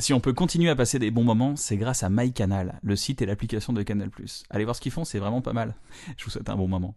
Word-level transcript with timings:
Si 0.00 0.12
on 0.12 0.20
peut 0.20 0.32
continuer 0.32 0.70
à 0.70 0.76
passer 0.76 1.00
des 1.00 1.10
bons 1.10 1.24
moments, 1.24 1.56
c'est 1.56 1.76
grâce 1.76 2.04
à 2.04 2.08
MyCanal, 2.08 2.78
le 2.84 2.94
site 2.94 3.20
et 3.20 3.26
l'application 3.26 3.72
de 3.72 3.82
Canal+. 3.82 4.10
Allez 4.48 4.62
voir 4.62 4.76
ce 4.76 4.80
qu'ils 4.80 4.92
font, 4.92 5.04
c'est 5.04 5.18
vraiment 5.18 5.42
pas 5.42 5.52
mal. 5.52 5.74
Je 6.16 6.24
vous 6.24 6.30
souhaite 6.30 6.48
un 6.48 6.54
bon 6.54 6.68
moment. 6.68 6.94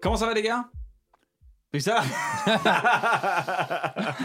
Comment 0.00 0.16
ça 0.16 0.24
va 0.24 0.32
les 0.32 0.42
gars? 0.42 0.70
C'est 1.74 1.80
ça 1.80 2.02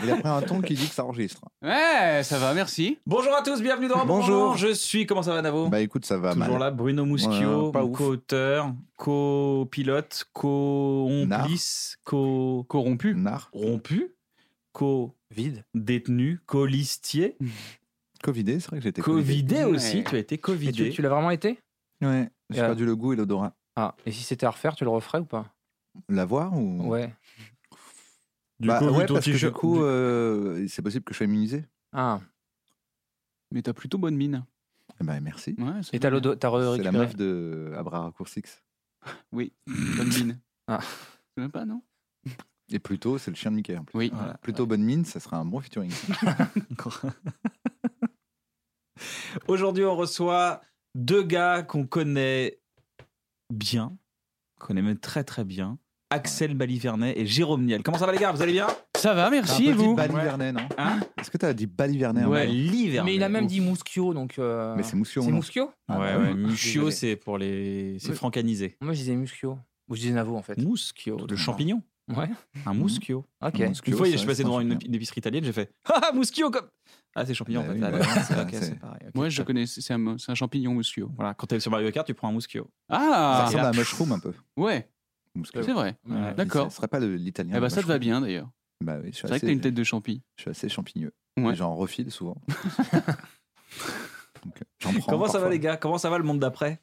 Il 0.04 0.10
a 0.12 0.16
pris 0.18 0.30
un 0.30 0.42
ton 0.44 0.62
qui 0.62 0.76
dit 0.76 0.88
que 0.88 0.94
ça 0.96 1.04
enregistre. 1.04 1.42
Ouais, 1.62 2.22
ça 2.24 2.40
va, 2.40 2.54
merci. 2.54 3.00
Bonjour 3.06 3.34
à 3.36 3.42
tous, 3.42 3.62
bienvenue 3.62 3.90
dans 3.90 4.06
Bonjour. 4.06 4.38
moment. 4.44 4.56
Je 4.56 4.74
suis, 4.74 5.06
comment 5.06 5.24
ça 5.24 5.34
va 5.34 5.42
Navo? 5.42 5.68
Bah 5.68 5.82
écoute, 5.82 6.06
ça 6.06 6.18
va 6.18 6.34
Toujours 6.34 6.52
mal. 6.52 6.60
là, 6.60 6.72
Bruno 6.72 7.06
Muschio, 7.06 7.66
Ouais, 7.66 7.72
pas 7.74 7.82
mon 7.82 7.90
ouf. 7.90 7.98
co-auteur, 7.98 8.74
co-pilote, 8.98 10.26
co-omplice, 10.32 11.98
co- 12.06 12.64
Corrompu. 12.70 13.14
Nar. 13.14 13.50
rompu, 13.52 14.16
co-détenu, 14.72 16.40
co-listier, 16.46 17.38
Covidé, 18.24 18.62
c'est 18.62 18.68
vrai 18.70 18.78
que 18.78 18.84
j'étais 18.84 19.02
covidé 19.02 19.58
Ouais. 19.58 19.64
aussi. 19.66 20.02
Tu 20.06 20.16
as 20.16 20.20
été 20.20 20.36
Et 20.36 20.38
covidé. 20.38 20.72
tu, 20.72 20.90
tu 20.92 21.02
l'as 21.02 21.10
vraiment 21.10 21.30
été? 21.32 21.60
Ouais. 22.02 22.30
J'ai 22.50 22.62
Euh. 22.62 22.68
perdu 22.68 22.86
le 22.86 22.96
goût 22.96 23.12
et 23.12 23.18
l'odorat. 23.18 23.52
Ah, 23.76 23.96
et 24.06 24.12
si 24.14 24.24
c'était 24.24 24.46
à 24.46 24.52
refaire, 24.52 24.76
tu 24.76 24.86
le 24.86 24.90
referais 24.92 25.20
ou 25.20 25.26
pas? 25.26 25.48
L'avoir 26.10 26.58
ou? 26.58 26.88
Ouais. 26.88 27.14
Du 28.60 28.68
Bah 28.68 28.80
coup, 28.80 28.90
ouais, 28.90 29.06
parce 29.06 29.26
que 29.26 29.38
du 29.38 29.52
coup, 29.52 29.84
euh, 29.84 30.66
c'est 30.68 30.82
possible 30.82 31.04
que 31.04 31.14
je 31.14 31.18
sois 31.18 31.26
immunisé. 31.26 31.66
Ah, 31.92 32.22
Mais 33.52 33.62
t'as 33.62 33.74
plutôt 33.74 33.98
bonne 33.98 34.16
mine. 34.16 34.46
Eh 35.02 35.04
ben 35.04 35.20
merci. 35.22 35.56
Ouais, 35.58 35.82
et 35.92 36.00
t'as 36.00 36.10
C'est 36.10 36.44
la 36.44 36.60
récupéré 36.60 36.92
meuf 36.92 37.16
de 37.16 37.74
Abra 37.78 38.12
Coursix. 38.16 38.64
Oui, 39.34 39.52
bonne 39.68 40.08
mine. 40.08 40.40
Ah. 40.68 40.80
Tu 41.36 41.42
veux 41.44 41.50
pas, 41.50 41.66
non? 41.66 41.82
Et 42.72 42.80
plutôt, 42.80 43.18
c'est 43.18 43.32
le 43.32 43.36
chien 43.36 43.52
de 43.52 43.58
Mickey. 43.58 43.76
en 43.78 43.84
plus. 43.84 43.98
Oui. 43.98 44.12
Voilà. 44.14 44.36
Plutôt 44.36 44.66
bonne 44.66 44.84
mine, 44.84 45.04
ça 45.04 45.20
serait 45.20 45.36
un 45.36 45.46
bon 45.46 45.60
featuring. 45.60 45.92
Aujourd'hui, 49.48 49.84
on 49.84 49.96
reçoit 49.96 50.62
deux 50.96 51.24
gars 51.24 51.64
qu'on 51.64 51.86
connaît 51.86 52.60
bien, 53.50 53.98
qu'on 54.60 54.68
connaît 54.68 54.82
même 54.82 55.00
très 55.00 55.24
très 55.24 55.44
bien. 55.44 55.80
Axel 56.14 56.54
Balivernet 56.54 57.14
et 57.20 57.26
Jérôme 57.26 57.66
Niel. 57.66 57.82
Comment 57.82 57.98
ça 57.98 58.06
va 58.06 58.12
les 58.12 58.20
gars? 58.20 58.32
Vous 58.32 58.42
allez 58.44 58.52
bien? 58.54 58.68
Ça 58.96 59.16
va, 59.16 59.32
merci, 59.32 59.68
un 59.68 59.72
et 59.72 59.74
vous? 59.74 59.96
Balivernet, 59.96 60.52
non? 60.52 60.62
Hein? 60.78 61.00
Est-ce 61.20 61.32
que 61.32 61.38
t'as 61.40 61.54
dit 61.54 61.66
Balivernet 61.66 62.26
Ouais. 62.26 62.46
Balivernet. 62.46 63.10
Mais 63.12 63.16
il 63.16 63.24
a 63.24 63.30
même 63.30 63.46
Ouf. 63.46 63.50
dit 63.52 63.62
Muschio, 63.62 64.14
donc. 64.14 64.38
euh, 64.38 64.76
Mais 64.78 64.84
c'est 64.84 64.96
Moussio. 64.96 65.24
C'est 65.24 65.32
non? 65.32 65.38
Muschio 65.38 65.72
Ah, 65.88 66.00
Ouais, 66.00 66.14
bah 66.14 66.20
ouais, 66.20 66.30
oui. 66.34 66.36
Muschio, 66.36 66.82
Désolé. 66.86 66.96
c'est 66.96 67.16
pour 67.16 67.40
les. 67.40 67.98
C'est 68.00 68.10
Oui. 68.10 68.16
francanisé. 68.16 68.78
Moi, 68.82 68.94
je 68.94 69.00
disais 69.00 69.16
Muschio. 69.16 69.58
Ou 69.90 69.96
je 69.96 70.02
disais 70.02 70.14
Navo, 70.14 70.38
en 70.38 70.44
fait. 70.44 70.56
Muschio, 70.60 71.18
le 71.28 71.36
champignon. 71.36 71.82
Ouais. 72.16 72.30
Un 72.66 72.74
muschio. 72.74 73.26
Ok. 73.42 73.56
Un 73.62 73.64
Une 73.64 73.70
Muschio, 73.70 73.98
fois, 73.98 74.06
ça 74.06 74.12
je 74.12 74.18
suis 74.18 74.28
reste 74.28 74.28
passé 74.28 74.44
devant 74.44 74.60
une, 74.60 74.74
épicerie 74.74 75.20
italienne, 75.20 75.44
j'ai 75.46 75.54
fait 75.54 75.72
Ah, 75.92 76.12
muschio 76.14 76.52
comme. 76.52 76.68
Ah, 77.16 77.26
c'est 77.26 77.34
champignon 77.34 77.62
Bah 77.62 77.68
en 77.68 77.72
fait. 77.72 77.78
oui, 77.80 77.84
Ah, 77.86 77.92
bah 77.92 77.98
d'accord, 78.00 78.14
oui, 78.18 78.22
c'est 78.28 78.34
ça, 78.34 78.42
ok, 78.44 78.50
c'est- 78.52 78.62
c'est 78.66 78.80
pareil. 78.80 79.00
ok. 79.08 79.16
Moi, 79.16 79.30
je 79.30 79.42
connais, 79.42 79.66
c'est 79.66 79.94
un, 79.94 80.18
c'est 80.18 80.32
un 80.32 80.36
champignon 80.36 80.74
muschio. 80.74 81.10
Voilà, 81.16 81.34
quand 81.34 81.48
t'es 81.48 81.60
sur 81.62 81.72
Mario 81.72 81.90
Kart, 81.92 82.06
tu 82.06 82.14
prends 82.14 82.28
un 82.28 82.34
muschio. 82.34 82.64
Ça 82.90 82.98
Ah, 83.00 83.46
ressemble 83.46 83.64
à 83.64 83.70
un 83.70 83.72
mushroom 83.72 84.12
un 84.12 84.20
peu. 84.20 84.34
ouais, 84.58 84.90
C'est 85.54 85.72
vrai. 85.74 85.98
Ouais. 86.08 86.34
D'accord. 86.36 86.70
Ce 86.72 86.78
serait 86.78 86.88
pas 86.88 87.00
le- 87.00 87.16
l'italien. 87.16 87.54
Eh 87.56 87.60
ben, 87.60 87.64
le 87.64 87.70
ça 87.70 87.82
te 87.82 87.88
va 87.88 87.98
bien, 88.00 88.22
d'ailleurs. 88.22 88.50
Bah 88.84 88.98
oui, 89.04 89.12
C'est 89.14 89.28
vrai 89.28 89.40
que 89.40 89.46
t'as 89.46 89.52
une 89.52 89.62
tête 89.62 89.74
de 89.74 89.84
champi. 89.84 90.22
Je 90.36 90.42
suis 90.44 90.52
assez 90.52 90.70
champigneux. 90.70 91.14
Ouais. 91.40 91.56
J'en 91.56 91.74
refile 91.76 92.12
souvent. 92.12 92.36
Donc, 94.46 94.58
euh, 94.62 94.66
j'en 94.80 94.94
prends 95.00 95.12
Comment 95.14 95.28
ça 95.28 95.40
va 95.40 95.50
les 95.50 95.60
gars? 95.60 95.78
Comment 95.78 95.98
ça 95.98 96.10
va 96.10 96.18
le 96.18 96.24
monde 96.24 96.40
d'après? 96.40 96.82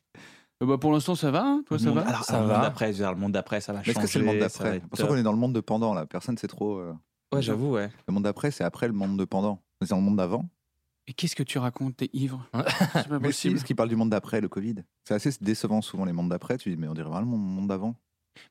Euh, 0.62 0.66
bah, 0.66 0.78
pour 0.78 0.92
l'instant, 0.92 1.14
ça 1.14 1.30
va, 1.30 1.42
hein 1.44 1.62
Toi, 1.66 1.76
Le 1.76 1.82
ça 1.82 1.88
monde- 1.90 1.98
va? 1.98 2.08
Alors, 2.08 2.24
Ça 2.24 2.34
alors, 2.34 2.42
le 2.46 2.48
va. 2.48 2.58
monde 2.58 2.66
d'après, 2.66 2.86
je 2.86 2.90
veux 2.92 3.04
dire, 3.04 3.12
le 3.12 3.18
monde 3.20 3.32
d'après, 3.32 3.60
ça 3.60 3.72
va 3.72 3.78
Mais 3.80 3.84
changer. 3.84 3.98
Est-ce 3.98 4.06
que 4.06 4.12
c'est 4.12 4.18
le 4.18 4.24
monde 4.24 4.34
ça 4.36 4.40
va 4.40 4.46
d'après 4.70 4.76
être 4.78 4.96
ça 4.96 5.06
qu'on 5.06 5.16
est 5.16 5.22
dans 5.22 5.32
le 5.32 5.38
monde 5.38 5.54
de 5.54 5.60
pendant 5.60 5.94
là. 5.94 6.06
Personne 6.06 6.36
sait 6.38 6.48
trop. 6.48 6.78
euh, 6.78 6.94
Ouais, 7.32 7.42
j'avoue, 7.42 7.72
ouais. 7.72 7.90
Le 8.08 8.14
monde 8.14 8.24
d'après, 8.24 8.50
c'est 8.50 8.64
après 8.64 8.86
le 8.88 8.92
monde 8.94 9.18
de 9.18 9.24
pendant. 9.24 9.62
C'est 9.82 9.90
dans 9.90 9.96
le 9.96 10.02
monde 10.02 10.16
d'avant. 10.16 10.48
Et 11.06 11.12
qu'est-ce 11.12 11.36
que 11.36 11.42
tu 11.42 11.58
racontes 11.58 11.96
T'es 11.96 12.10
ivre? 12.12 12.46
C'est 12.52 13.08
pas 13.08 13.18
Mais 13.18 13.28
si, 13.32 13.48
possible. 13.48 13.54
parce 13.54 13.64
qu'il 13.66 13.76
parle 13.76 13.88
du 13.88 13.96
monde 13.96 14.10
d'après, 14.10 14.40
le 14.40 14.48
Covid. 14.48 14.76
C'est 15.06 15.14
assez 15.14 15.30
décevant 15.40 15.80
souvent 15.80 16.04
les 16.04 16.12
mondes 16.12 16.28
d'après. 16.28 16.56
Tu 16.58 16.70
dis, 16.70 16.76
mais 16.76 16.88
on 16.88 16.94
dirait 16.94 17.08
vraiment 17.08 17.32
le 17.32 17.38
monde 17.38 17.68
d'avant. 17.68 17.94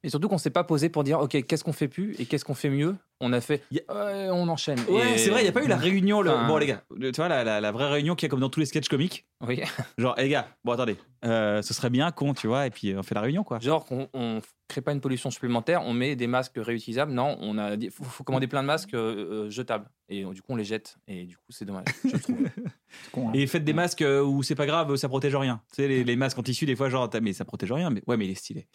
Et 0.03 0.09
surtout 0.09 0.27
qu'on 0.27 0.37
s'est 0.37 0.49
pas 0.49 0.63
posé 0.63 0.89
pour 0.89 1.03
dire, 1.03 1.19
ok, 1.19 1.45
qu'est-ce 1.45 1.63
qu'on 1.63 1.73
fait 1.73 1.87
plus 1.87 2.15
et 2.19 2.25
qu'est-ce 2.25 2.45
qu'on 2.45 2.53
fait 2.55 2.69
mieux? 2.69 2.95
On 3.21 3.33
a 3.33 3.41
fait, 3.41 3.63
on 3.89 4.47
enchaîne. 4.47 4.79
Ouais, 4.87 5.13
Et- 5.15 5.17
c'est 5.17 5.29
vrai, 5.29 5.41
il 5.41 5.43
n'y 5.43 5.49
a 5.49 5.51
pas 5.51 5.63
eu 5.63 5.67
la 5.67 5.75
réunion. 5.75 6.21
Le... 6.21 6.31
Enfin- 6.31 6.47
Bon, 6.47 6.57
les 6.57 6.67
gars, 6.67 6.83
tu 6.99 7.11
vois, 7.17 7.27
la, 7.27 7.43
la- 7.43 7.59
la 7.59 7.71
vraie 7.71 7.89
réunion 7.89 8.15
qu'il 8.15 8.27
y 8.27 8.29
a 8.29 8.29
comme 8.29 8.39
dans 8.39 8.49
tous 8.49 8.59
les 8.61 8.65
sketchs 8.65 8.87
comiques. 8.87 9.25
Oui. 9.45 9.61
Genre, 9.97 10.15
les 10.17 10.29
gars, 10.29 10.47
bon, 10.63 10.71
attendez, 10.73 10.95
euh, 11.25 11.61
ce 11.61 11.73
serait 11.73 11.89
bien 11.89 12.11
con, 12.11 12.33
tu 12.33 12.47
vois, 12.47 12.65
et 12.67 12.69
puis 12.69 12.91
euh, 12.93 12.99
on 12.99 13.03
fait 13.03 13.15
la 13.15 13.21
réunion, 13.21 13.43
quoi. 13.43 13.59
Genre 13.59 13.85
qu'on 13.85 14.07
on 14.13 14.41
crée 14.69 14.81
pas 14.81 14.91
une 14.93 15.01
pollution 15.01 15.31
supplémentaire, 15.31 15.81
on 15.85 15.93
met 15.93 16.15
des 16.15 16.27
masques 16.27 16.53
réutilisables. 16.57 17.11
Non, 17.11 17.37
on 17.41 17.57
a 17.57 17.71
faut, 17.91 18.03
faut 18.05 18.23
commander 18.23 18.47
plein 18.47 18.61
de 18.61 18.67
masques 18.67 18.93
euh, 18.93 19.49
jetables. 19.49 19.89
Et 20.07 20.23
du 20.23 20.41
coup, 20.41 20.53
on 20.53 20.55
les 20.55 20.63
jette. 20.63 20.97
Et 21.07 21.25
du 21.25 21.35
coup, 21.35 21.43
c'est 21.49 21.65
dommage. 21.65 21.85
Je 22.05 22.15
trouve. 22.17 22.37
Con, 23.11 23.29
hein. 23.29 23.31
Et 23.33 23.45
faites 23.47 23.63
des 23.65 23.73
masques 23.73 24.03
où 24.25 24.43
c'est 24.43 24.55
pas 24.55 24.65
grave, 24.65 24.95
ça 24.95 25.09
protège 25.09 25.35
rien. 25.35 25.61
Tu 25.69 25.81
sais, 25.83 25.87
les, 25.87 26.03
les 26.03 26.15
masques 26.15 26.37
en 26.39 26.43
tissu, 26.43 26.65
des 26.65 26.75
fois, 26.75 26.89
genre, 26.89 27.09
mais 27.21 27.33
ça 27.33 27.45
protège 27.45 27.71
rien, 27.71 27.89
mais 27.89 28.01
ouais, 28.07 28.15
mais 28.17 28.25
il 28.25 28.31
est 28.31 28.35
stylé. 28.35 28.67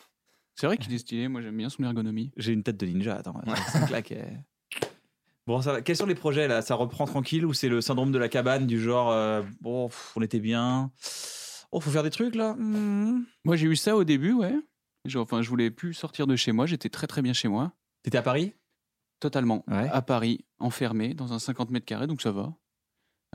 C'est 0.55 0.67
vrai 0.67 0.77
qu'il 0.79 0.93
est 0.95 0.99
stylé. 0.99 1.29
Moi, 1.29 1.41
j'aime 1.41 1.57
bien 1.57 1.69
son 1.69 1.83
ergonomie. 1.83 2.31
J'ai 2.37 2.53
une 2.53 2.63
tête 2.63 2.77
de 2.77 2.87
ninja, 2.87 3.17
attends, 3.17 3.41
ça 3.73 3.81
claque. 3.87 4.15
Bon, 5.47 5.61
ça 5.61 5.73
va. 5.73 5.83
Quels 5.83 5.97
sont 5.97 6.07
les 6.07 6.15
projets 6.15 6.49
là? 6.49 6.63
Ça 6.63 6.75
reprend 6.75 7.05
tranquille 7.05 7.45
ou 7.45 7.53
c'est 7.53 7.69
le 7.69 7.81
syndrome 7.81 8.13
de 8.13 8.19
la 8.19 8.29
cabane 8.29 8.67
du 8.67 8.81
genre, 8.81 9.11
euh, 9.11 9.43
bon, 9.61 9.91
on 10.17 10.23
était 10.23 10.41
bien? 10.41 10.91
Oh, 11.71 11.81
faut 11.81 11.91
faire 11.91 12.03
des 12.03 12.11
trucs 12.11 12.35
là? 12.35 12.55
Hmm. 12.55 13.25
Moi, 13.45 13.57
j'ai 13.57 13.67
eu 13.67 13.77
ça 13.77 13.97
au 13.97 14.05
début, 14.05 14.33
ouais. 14.33 14.55
Genre, 15.05 15.23
enfin, 15.23 15.43
je 15.43 15.51
voulais 15.51 15.71
plus 15.71 15.93
sortir 15.93 16.27
de 16.27 16.35
chez 16.35 16.53
moi. 16.53 16.65
J'étais 16.65 16.89
très, 16.89 17.07
très 17.07 17.21
bien 17.21 17.35
chez 17.35 17.49
moi. 17.49 17.73
T'étais 18.03 18.17
à 18.17 18.23
Paris? 18.23 18.55
Totalement. 19.21 19.65
Ouais. 19.69 19.89
À 19.93 20.01
Paris, 20.01 20.47
enfermé, 20.59 21.15
dans 21.15 21.33
un 21.35 21.39
50 21.39 21.71
mètres 21.71 21.87
carrés, 21.87 22.07
donc 22.07 22.23
ça 22.23 22.33
va. 22.33 22.55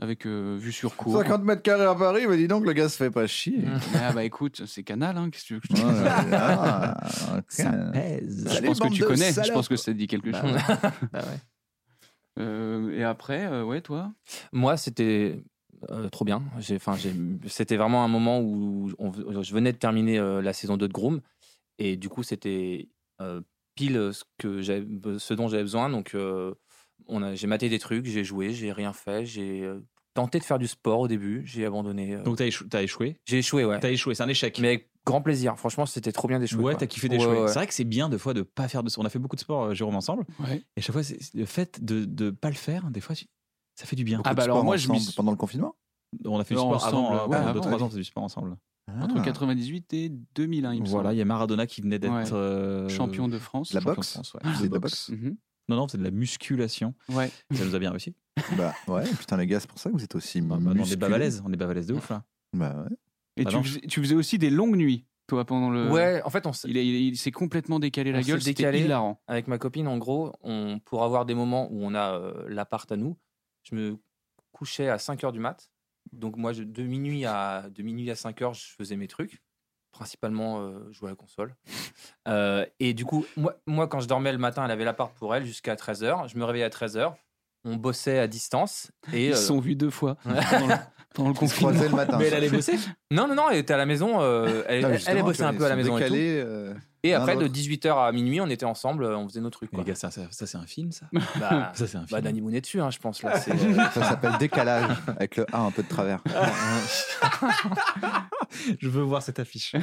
Avec 0.02 0.26
euh, 0.26 0.56
vue 0.58 0.72
sur 0.72 0.96
cour. 0.96 1.12
50 1.18 1.44
mètres 1.44 1.60
carrés 1.60 1.84
à 1.84 1.94
Paris, 1.94 2.22
mais 2.26 2.38
dis 2.38 2.48
donc, 2.48 2.64
le 2.64 2.72
gars 2.72 2.88
se 2.88 2.96
fait 2.96 3.10
pas 3.10 3.26
chier. 3.26 3.64
Ah 3.94 4.12
bah 4.14 4.24
écoute, 4.24 4.62
c'est 4.66 4.82
canal, 4.82 5.18
hein, 5.18 5.28
qu'est-ce 5.28 5.42
que 5.44 5.46
tu 5.48 5.54
veux 5.54 5.60
que 5.60 5.68
je 5.68 5.74
te 5.74 5.76
dise 5.76 6.32
ah. 6.32 6.96
Ça 7.48 7.70
pèse. 7.92 8.48
Je 8.50 8.62
pense 8.64 8.80
que 8.80 8.88
tu 8.88 9.04
connais, 9.04 9.30
je 9.32 9.52
pense 9.52 9.68
que 9.68 9.76
ça 9.76 9.92
te 9.92 9.98
dit 9.98 10.06
quelque 10.06 10.30
Bah 10.30 10.40
chose. 10.40 10.52
Bah 11.12 11.20
ouais. 11.20 11.38
Euh, 12.38 12.96
et 12.96 13.04
après, 13.04 13.44
euh, 13.46 13.62
ouais, 13.64 13.82
toi? 13.82 14.14
Moi, 14.52 14.78
c'était 14.78 15.42
euh, 15.90 16.08
trop 16.08 16.24
bien. 16.24 16.42
Enfin, 16.72 16.96
c'était 17.46 17.76
vraiment 17.76 18.02
un 18.02 18.08
moment 18.08 18.40
où 18.40 18.90
on- 18.98 19.12
je 19.42 19.52
venais 19.52 19.72
de 19.72 19.78
terminer 19.78 20.18
euh, 20.18 20.40
la 20.40 20.54
saison 20.54 20.78
2 20.78 20.88
de 20.88 20.92
Groom. 20.94 21.20
Et 21.78 21.96
du 21.98 22.08
coup, 22.08 22.22
c'était 22.22 22.88
euh, 23.20 23.42
pile 23.74 24.10
ce, 24.14 24.24
que 24.38 24.62
ce 25.18 25.34
dont 25.34 25.48
j'avais 25.48 25.62
besoin. 25.62 25.90
Donc, 25.90 26.14
euh, 26.14 26.54
j'ai 27.34 27.46
maté 27.46 27.68
des 27.68 27.78
trucs, 27.78 28.06
j'ai 28.06 28.24
joué, 28.24 28.54
j'ai 28.54 28.72
rien 28.72 28.92
fait. 28.92 29.26
J'ai 29.26 29.70
tenté 30.14 30.38
de 30.38 30.44
faire 30.44 30.58
du 30.58 30.66
sport 30.66 31.00
au 31.00 31.08
début, 31.08 31.42
j'ai 31.46 31.64
abandonné. 31.64 32.14
euh. 32.14 32.22
Donc 32.22 32.36
t'as 32.38 32.46
échou- 32.46 32.68
t'as 32.68 32.82
échoué? 32.82 33.16
J'ai 33.24 33.38
échoué, 33.38 33.64
ouais. 33.64 33.78
T'as 33.80 33.90
échoué, 33.90 34.14
c'est 34.14 34.22
un 34.22 34.28
échec. 34.28 34.58
Mais 34.60 34.68
avec 34.68 34.90
grand 35.06 35.22
plaisir. 35.22 35.56
Franchement, 35.58 35.86
c'était 35.86 36.12
trop 36.12 36.28
bien 36.28 36.38
d'échouer. 36.38 36.62
ouais, 36.62 36.72
quoi. 36.72 36.80
t'as 36.80 36.86
kiffé 36.86 37.08
Ouais, 37.08 37.16
d'échouer. 37.16 37.40
ouais. 37.40 37.48
C'est 37.48 37.54
vrai 37.54 37.66
que 37.66 37.74
c'est 37.74 37.84
bien 37.84 38.08
de 38.08 38.18
fois 38.18 38.34
de 38.34 38.42
pas 38.42 38.68
faire 38.68 38.82
de. 38.82 38.90
On 38.98 39.04
a 39.04 39.08
fait 39.08 39.18
beaucoup 39.18 39.36
de 39.36 39.40
sport, 39.40 39.64
euh, 39.64 39.74
Jérôme, 39.74 39.96
ensemble. 39.96 40.24
Ouais. 40.40 40.62
Et 40.76 40.80
chaque 40.80 40.92
fois, 40.92 41.02
c'est 41.02 41.22
c'est 41.22 41.36
le 41.38 41.46
fait 41.46 41.82
de 41.84 42.06
ne 42.24 42.30
pas 42.30 42.48
le 42.50 42.56
faire, 42.56 42.90
des 42.90 43.00
fois, 43.00 43.14
tu- 43.14 43.26
ça 43.76 43.86
fait 43.86 43.96
du 43.96 44.04
bien. 44.04 44.20
Ah 44.24 44.34
bah 44.34 44.42
alors 44.42 44.56
sport 44.58 44.64
moi, 44.64 44.76
je 44.76 44.90
m'y 44.90 45.00
suis- 45.00 45.14
pendant 45.14 45.30
le 45.30 45.36
confinement? 45.36 45.74
On 46.24 46.38
a 46.40 46.44
fait 46.44 46.54
du 46.54 46.60
Non, 46.60 46.66
sport 46.78 46.86
avant, 46.86 46.98
ensemble, 47.08 47.20
euh, 47.20 47.26
ouais, 47.28 47.36
avant, 47.36 47.52
2-3 47.60 47.70
ouais. 47.76 47.82
ans, 47.82 47.86
on 47.86 47.88
faisait 47.88 48.00
du 48.00 48.04
sport 48.04 48.22
ensemble. 48.24 48.56
Entre 49.00 49.14
Ah. 49.18 49.22
98 49.22 49.94
et 49.94 50.10
2001, 50.34 50.74
il 50.74 50.82
me 50.82 50.88
Voilà, 50.88 51.12
il 51.12 51.16
y 51.18 51.22
a 51.22 51.24
Maradona 51.24 51.68
qui 51.68 51.80
venait 51.80 52.00
d'être 52.00 52.12
Ouais. 52.12 52.32
euh, 52.32 52.88
semble. 52.88 52.90
Champion 53.12 53.28
de 53.28 53.38
France. 53.38 53.72
La 53.72 53.78
champion 53.80 53.92
de 53.92 53.96
boxe 53.96 54.12
France, 54.14 54.34
ouais. 54.34 54.40
C'est 54.58 54.68
de 54.68 54.72
la 54.74 54.80
boxe 54.80 55.10
Mhm. 55.10 55.36
Non, 55.68 55.76
non, 55.76 55.88
c'est 55.88 55.98
de 55.98 56.02
la 56.04 56.10
musculation. 56.10 56.94
Ouais. 57.08 57.30
Ça 57.52 57.64
nous 57.64 57.74
a 57.74 57.78
bien 57.78 57.90
réussi. 57.90 58.14
Bah 58.56 58.74
ouais, 58.88 59.04
putain 59.18 59.36
les 59.36 59.46
gars, 59.46 59.60
c'est 59.60 59.68
pour 59.68 59.78
ça 59.78 59.90
que 59.90 59.94
vous 59.96 60.02
êtes 60.04 60.14
aussi 60.14 60.40
Bah, 60.40 60.56
bah, 60.60 60.70
on 60.70 60.74
est 60.74 60.78
musclés. 60.78 60.96
babalaises, 60.96 61.42
on 61.44 61.52
est 61.52 61.56
babalaises 61.56 61.86
de 61.86 61.94
ouf 61.94 62.08
là. 62.10 62.24
Bah 62.54 62.74
ouais. 62.84 62.96
Et 63.36 63.44
Ah 63.46 63.50
tu 63.50 63.62
faisais, 63.62 63.80
tu 63.82 64.00
faisais 64.00 64.14
aussi 64.14 64.38
des 64.38 64.50
longues 64.50 64.76
nuits. 64.76 65.04
toi, 65.26 65.44
pendant 65.44 65.70
le. 65.70 65.90
Ouais, 65.90 66.22
en 66.24 66.30
fait, 66.30 66.46
on 66.46 66.50
s- 66.50 66.64
Il, 66.68 66.76
est- 66.76 66.86
il, 66.86 66.94
est- 66.94 67.06
il 67.08 67.16
s'est 67.16 67.30
complètement 67.30 67.78
décalé 67.78 68.10
On 68.10 68.14
la 68.14 68.22
s'est 68.22 68.28
gueule, 68.30 68.40
c'était 68.42 68.54
décalé. 68.62 68.80
hilarant. 68.80 69.20
avec 69.28 69.46
ma 69.46 69.58
copine, 69.58 69.86
en 69.86 69.98
gros, 69.98 70.32
on, 70.42 70.80
pour 70.84 71.04
avoir 71.04 71.26
des 71.26 71.34
moments 71.34 71.68
où 71.70 71.84
on 71.84 71.94
a 71.94 72.14
euh, 72.18 72.44
l'appart 72.48 72.90
à 72.90 72.96
nous, 72.96 73.16
je 73.62 73.74
me 73.76 73.96
couchais 74.52 74.88
à 74.88 74.98
5 74.98 75.22
heures 75.24 75.32
du 75.32 75.38
mat. 75.40 75.70
Donc 76.12 76.36
moi, 76.36 76.52
je- 76.52 76.62
de 76.64 76.82
minuit 76.82 77.24
à 77.26 77.68
de 77.70 77.82
minuit 77.82 78.10
à 78.10 78.16
5 78.16 78.40
heures, 78.42 78.54
je 78.54 78.66
faisais 78.76 78.96
mes 78.96 79.06
trucs, 79.06 79.40
principalement 80.00 80.62
euh, 80.62 80.90
jouer 80.92 81.08
à 81.08 81.10
la 81.10 81.16
console. 81.16 81.54
Euh, 82.26 82.64
et 82.80 82.94
du 82.94 83.04
coup, 83.04 83.26
moi, 83.36 83.54
moi, 83.66 83.86
quand 83.86 84.00
je 84.00 84.08
dormais 84.08 84.32
le 84.32 84.38
matin, 84.38 84.64
elle 84.64 84.70
avait 84.70 84.84
l'appart 84.86 85.12
pour 85.14 85.34
elle 85.34 85.44
jusqu'à 85.44 85.76
13 85.76 86.02
heures. 86.04 86.26
Je 86.26 86.38
me 86.38 86.44
réveillais 86.44 86.64
à 86.64 86.70
13 86.70 86.96
heures. 86.96 87.16
On 87.66 87.76
bossait 87.76 88.18
à 88.18 88.26
distance 88.26 88.90
et 89.12 89.26
Ils 89.26 89.32
euh, 89.32 89.36
se 89.36 89.46
sont 89.48 89.60
vus 89.60 89.74
deux 89.74 89.90
fois 89.90 90.16
pendant 90.24 90.66
le, 90.68 90.74
pendant 91.14 91.32
confinement. 91.34 91.70
le 91.82 91.88
matin. 91.90 92.16
Mais 92.18 92.28
elle 92.28 92.34
allait 92.34 92.48
bosser 92.48 92.76
non, 93.10 93.28
non, 93.28 93.34
non, 93.34 93.50
elle 93.50 93.58
était 93.58 93.74
à 93.74 93.76
la 93.76 93.84
maison. 93.84 94.22
euh, 94.22 94.62
elle, 94.66 94.80
Non, 94.82 94.88
mais 94.88 94.94
elle- 95.06 95.16
elle 95.18 95.22
bossait 95.22 95.42
un 95.42 95.52
peu 95.52 95.66
à 95.66 95.68
la 95.68 95.76
maison 95.76 95.98
et 95.98 96.06
tout. 96.06 96.14
Et 97.02 97.14
après, 97.14 97.34
de 97.36 97.40
l'autre. 97.42 97.54
18h 97.54 98.08
à 98.08 98.12
minuit, 98.12 98.40
on 98.40 98.46
était 98.48 98.66
ensemble, 98.66 99.04
euh, 99.04 99.16
on 99.16 99.28
faisait 99.28 99.40
nos 99.40 99.50
trucs. 99.50 99.70
Les 99.72 99.76
Quoi. 99.76 99.84
gars, 99.84 99.94
ça, 99.94 100.10
ça, 100.10 100.22
ça, 100.30 100.46
c'est 100.46 100.58
un 100.58 100.66
film, 100.66 100.92
ça 100.92 101.06
Bah, 101.40 101.72
Ça, 101.74 101.86
c'est 101.86 101.96
un 101.96 102.06
film. 102.06 102.08
bah, 102.10 102.20
Danny 102.20 102.40
Moon 102.42 102.52
est 102.52 102.60
dessus, 102.60 102.80
hein, 102.80 102.90
je 102.90 102.98
pense. 102.98 103.22
Là, 103.22 103.38
c'est, 103.38 103.52
euh, 103.62 103.74
Ça 103.94 104.02
s'appelle 104.04 104.36
décalage, 104.38 104.90
avec 105.08 105.36
le 105.36 105.46
A 105.54 105.60
un 105.60 105.70
peu 105.70 105.82
de 105.82 105.88
travers. 105.88 106.22
Je 108.80 108.88
veux 108.88 109.02
voir 109.02 109.22
cette 109.22 109.38
affiche. 109.38 109.74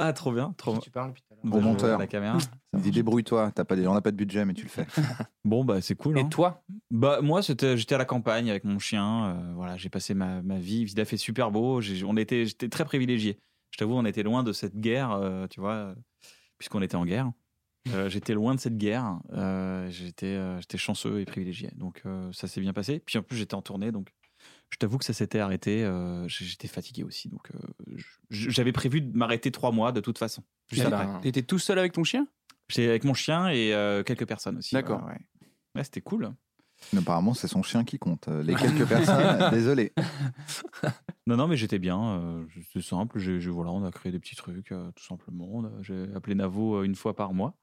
Ah, 0.00 0.12
trop 0.12 0.30
bien, 0.32 0.54
trop 0.56 0.72
bien. 0.72 0.80
tu 0.80 0.90
parles 0.90 1.08
depuis 1.08 1.22
tout 1.22 1.32
à 1.32 1.36
l'heure. 1.36 1.40
Vous 1.44 1.50
Bon 1.50 1.60
monteur. 1.60 1.98
La 1.98 2.06
caméra. 2.06 2.38
Il 2.74 2.80
dit 2.80 2.90
débrouille-toi, 2.92 3.50
t'as 3.52 3.64
pas 3.64 3.74
de- 3.74 3.84
on 3.86 3.94
n'a 3.94 4.00
pas 4.00 4.12
de 4.12 4.16
budget, 4.16 4.44
mais 4.44 4.54
tu 4.54 4.62
le 4.62 4.68
fais. 4.68 4.86
Bon, 5.44 5.64
bah, 5.64 5.80
c'est 5.80 5.96
cool. 5.96 6.18
Et 6.18 6.22
hein. 6.22 6.28
toi? 6.28 6.62
Bah 6.90 7.20
moi 7.20 7.42
c'était 7.42 7.76
j'étais 7.76 7.96
à 7.96 7.98
la 7.98 8.04
campagne 8.04 8.48
avec 8.50 8.64
mon 8.64 8.78
chien 8.78 9.26
euh, 9.26 9.52
voilà 9.54 9.76
j'ai 9.76 9.90
passé 9.90 10.14
ma, 10.14 10.40
ma 10.42 10.58
vie 10.58 10.86
il 10.90 11.00
a 11.00 11.04
fait 11.04 11.16
super 11.18 11.50
beau 11.50 11.80
j'ai- 11.82 12.02
on 12.04 12.16
était 12.16 12.46
j'étais 12.46 12.68
très 12.70 12.84
privilégié 12.86 13.38
je 13.72 13.78
t'avoue 13.78 13.94
on 13.94 14.06
était 14.06 14.22
loin 14.22 14.42
de 14.42 14.52
cette 14.52 14.78
guerre 14.80 15.12
euh, 15.12 15.46
tu 15.48 15.60
vois 15.60 15.94
puisqu'on 16.58 16.82
était 16.82 16.96
en 16.96 17.04
guerre. 17.04 17.30
Euh, 17.94 18.08
j'étais 18.10 18.34
loin 18.34 18.54
de 18.54 18.60
cette 18.60 18.76
guerre. 18.76 19.18
Euh, 19.32 19.88
j'étais 19.90 20.26
euh, 20.26 20.60
j'étais 20.60 20.76
chanceux 20.78 21.20
et 21.20 21.24
privilégié. 21.24 21.70
Donc 21.76 22.02
euh, 22.04 22.30
ça 22.32 22.46
s'est 22.48 22.60
bien 22.60 22.72
passé. 22.72 22.98
Puis 22.98 23.16
en 23.18 23.22
plus 23.22 23.36
j'étais 23.36 23.54
en 23.54 23.62
tournée 23.62 23.92
donc 23.92 24.08
je 24.70 24.76
t'avoue 24.76 24.98
que 24.98 25.04
ça 25.06 25.14
s'était 25.14 25.38
arrêté 25.38 25.84
euh, 25.84 26.28
j'étais 26.28 26.68
fatigué 26.68 27.02
aussi. 27.02 27.28
Donc 27.28 27.50
euh, 27.54 27.96
j'avais 28.30 28.72
prévu 28.72 29.00
de 29.00 29.16
m'arrêter 29.16 29.50
trois 29.50 29.72
mois 29.72 29.92
de 29.92 30.00
toute 30.00 30.18
façon. 30.18 30.42
Juste 30.70 30.84
Eh 30.88 30.92
après. 30.92 31.06
ben, 31.06 31.20
T'étais 31.20 31.42
tout 31.42 31.58
seul 31.58 31.78
avec 31.78 31.92
ton 31.92 32.04
chien? 32.04 32.26
J'étais 32.68 32.88
avec 32.88 33.04
mon 33.04 33.14
chien 33.14 33.48
et 33.48 33.72
euh, 33.72 34.02
quelques 34.02 34.26
personnes 34.26 34.58
aussi. 34.58 34.74
D'accord. 34.74 35.02
ouais, 35.04 35.12
ouais. 35.12 35.48
Ouais, 35.76 35.84
c'était 35.84 36.02
cool 36.02 36.30
apparemment, 36.96 37.34
c'est 37.34 37.48
son 37.48 37.62
chien 37.62 37.84
qui 37.84 37.98
compte. 37.98 38.28
Euh, 38.28 38.42
Les 38.42 38.54
quelques 38.54 38.86
personnes, 38.88 39.50
désolé. 39.50 39.92
Non, 41.26 41.36
non, 41.36 41.48
mais 41.48 41.56
j'étais 41.56 41.78
bien. 41.78 42.02
euh, 42.20 42.44
c'est 42.72 42.82
simple. 42.82 43.18
J'ai, 43.18 43.38
voilà, 43.50 43.70
on 43.70 43.84
a 43.84 43.90
créé 43.90 44.12
des 44.12 44.18
petits 44.18 44.36
trucs, 44.36 44.72
euh, 44.72 44.90
tout 44.94 45.04
simplement. 45.04 45.62
J'ai 45.82 46.06
appelé 46.14 46.34
Navo 46.34 46.76
euh, 46.76 46.82
une 46.84 46.94
fois 46.94 47.14
par 47.14 47.34
mois, 47.34 47.54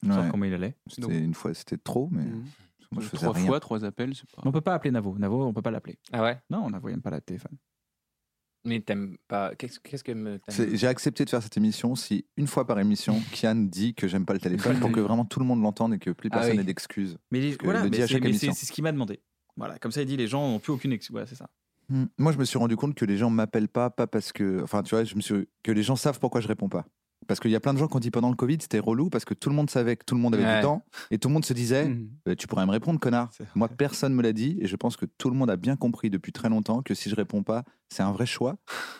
pour 0.00 0.08
Ouais. 0.10 0.14
savoir 0.16 0.30
comment 0.30 0.44
il 0.44 0.54
allait. 0.54 0.76
C'était 0.88 1.18
une 1.18 1.34
fois, 1.34 1.54
c'était 1.54 1.78
trop, 1.78 2.08
mais 2.12 2.24
Mhm. 2.24 2.44
moi 2.92 3.02
je 3.02 3.08
faisais 3.08 3.22
Trois 3.26 3.32
rien. 3.38 3.46
fois, 3.46 3.60
trois 3.60 3.84
appels, 3.84 4.12
pas. 4.36 4.42
On 4.44 4.52
peut 4.52 4.60
pas 4.60 4.74
appeler 4.74 4.90
Navo. 4.90 5.16
Navo, 5.18 5.44
on 5.46 5.52
peut 5.54 5.62
pas 5.62 5.70
l'appeler. 5.70 5.98
Ah 6.12 6.22
ouais? 6.22 6.38
Non, 6.50 6.68
Navo, 6.68 6.88
il 6.88 6.92
aime 6.94 7.02
pas 7.02 7.10
la 7.10 7.20
téléphone. 7.20 7.56
Mais 8.64 8.80
t'aimes 8.80 9.16
pas. 9.28 9.54
Qu'est-ce 9.54 9.78
qu'est-ce 9.80 10.02
que 10.04 10.12
me- 10.12 10.38
t'aimes 10.38 10.54
C'est- 10.54 10.76
J'ai 10.76 10.86
accepté 10.86 11.24
de 11.24 11.30
faire 11.30 11.42
cette 11.42 11.56
émission 11.56 11.94
si 11.94 12.24
une 12.36 12.46
fois 12.46 12.66
par 12.66 12.78
émission, 12.80 13.14
Kian 13.32 13.54
dit 13.56 13.94
que 13.94 14.08
j'aime 14.08 14.24
pas 14.24 14.32
le 14.32 14.40
téléphone 14.40 14.80
pour 14.80 14.90
que 14.90 15.00
vraiment 15.00 15.24
tout 15.26 15.38
le 15.40 15.44
monde 15.46 15.62
l'entende 15.62 15.94
et 15.94 15.98
que 15.98 16.10
plus 16.10 16.28
Ah 16.32 16.36
personne 16.36 16.52
oui. 16.52 16.58
n'ait 16.58 16.64
d'excuses. 16.64 17.18
Mais 17.30 17.40
les- 17.40 17.56
que 17.56 17.64
voilà, 17.64 17.80
le 17.80 17.84
mais 17.84 17.90
dit 17.96 18.02
à 18.02 18.06
c'est, 18.06 18.14
chaque 18.14 18.22
mais 18.22 18.30
émission. 18.30 18.52
c'est- 18.52 18.60
c'est 18.60 18.66
ce 18.66 18.72
qu'il 18.72 18.84
m'a 18.84 18.92
demandé. 18.92 19.20
Voilà, 19.56 19.78
comme 19.78 19.92
ça, 19.92 20.00
il 20.02 20.06
dit 20.06 20.16
les 20.16 20.26
gens 20.28 20.48
n'ont 20.50 20.58
plus 20.58 20.72
aucune 20.72 20.92
excuse. 20.92 21.12
Voilà, 21.12 21.26
c'est 21.26 21.34
ça. 21.36 21.48
Hmm. 21.90 22.04
Moi, 22.18 22.32
je 22.32 22.38
me 22.38 22.44
suis 22.46 22.58
rendu 22.58 22.76
compte 22.76 22.94
que 22.94 23.04
les 23.04 23.18
gens 23.18 23.28
m'appellent 23.28 23.68
pas, 23.68 23.90
pas 23.90 24.06
parce 24.06 24.32
que. 24.32 24.62
Enfin, 24.62 24.82
tu 24.82 24.94
vois, 24.94 25.04
je 25.04 25.14
me 25.14 25.20
suis... 25.20 25.46
que 25.62 25.70
les 25.70 25.82
gens 25.82 25.96
savent 25.96 26.18
pourquoi 26.18 26.40
je 26.40 26.48
réponds 26.48 26.70
pas. 26.70 26.86
Parce 27.26 27.40
qu'il 27.40 27.50
y 27.50 27.56
a 27.56 27.60
plein 27.60 27.74
de 27.74 27.78
gens 27.78 27.88
qui 27.88 27.96
ont 27.96 28.00
dit 28.00 28.10
pendant 28.10 28.30
le 28.30 28.36
Covid, 28.36 28.58
c'était 28.60 28.78
relou 28.78 29.10
parce 29.10 29.24
que 29.24 29.34
tout 29.34 29.48
le 29.48 29.54
monde 29.54 29.70
savait 29.70 29.96
que 29.96 30.04
tout 30.04 30.14
le 30.14 30.20
monde 30.20 30.34
avait 30.34 30.44
Ouais. 30.44 30.56
du 30.56 30.62
temps 30.62 30.84
et 31.10 31.18
tout 31.18 31.28
le 31.28 31.34
monde 31.34 31.44
se 31.44 31.52
disait 31.52 31.88
Mhm. 31.88 32.08
Euh, 32.28 32.34
Tu 32.34 32.46
pourrais 32.46 32.66
me 32.66 32.70
répondre, 32.70 32.98
connard. 33.00 33.30
Moi, 33.54 33.68
personne 33.68 34.14
me 34.14 34.22
l'a 34.22 34.32
dit 34.32 34.56
et 34.60 34.66
je 34.66 34.76
pense 34.76 34.96
que 34.96 35.06
tout 35.06 35.30
le 35.30 35.36
monde 35.36 35.50
a 35.50 35.56
bien 35.56 35.76
compris 35.76 36.10
depuis 36.10 36.32
très 36.32 36.48
longtemps 36.48 36.82
que 36.82 36.94
si 36.94 37.08
je 37.10 37.14
réponds 37.14 37.42
pas, 37.42 37.64
c'est 37.88 38.02
un 38.02 38.12
vrai 38.12 38.26
choix. 38.26 38.56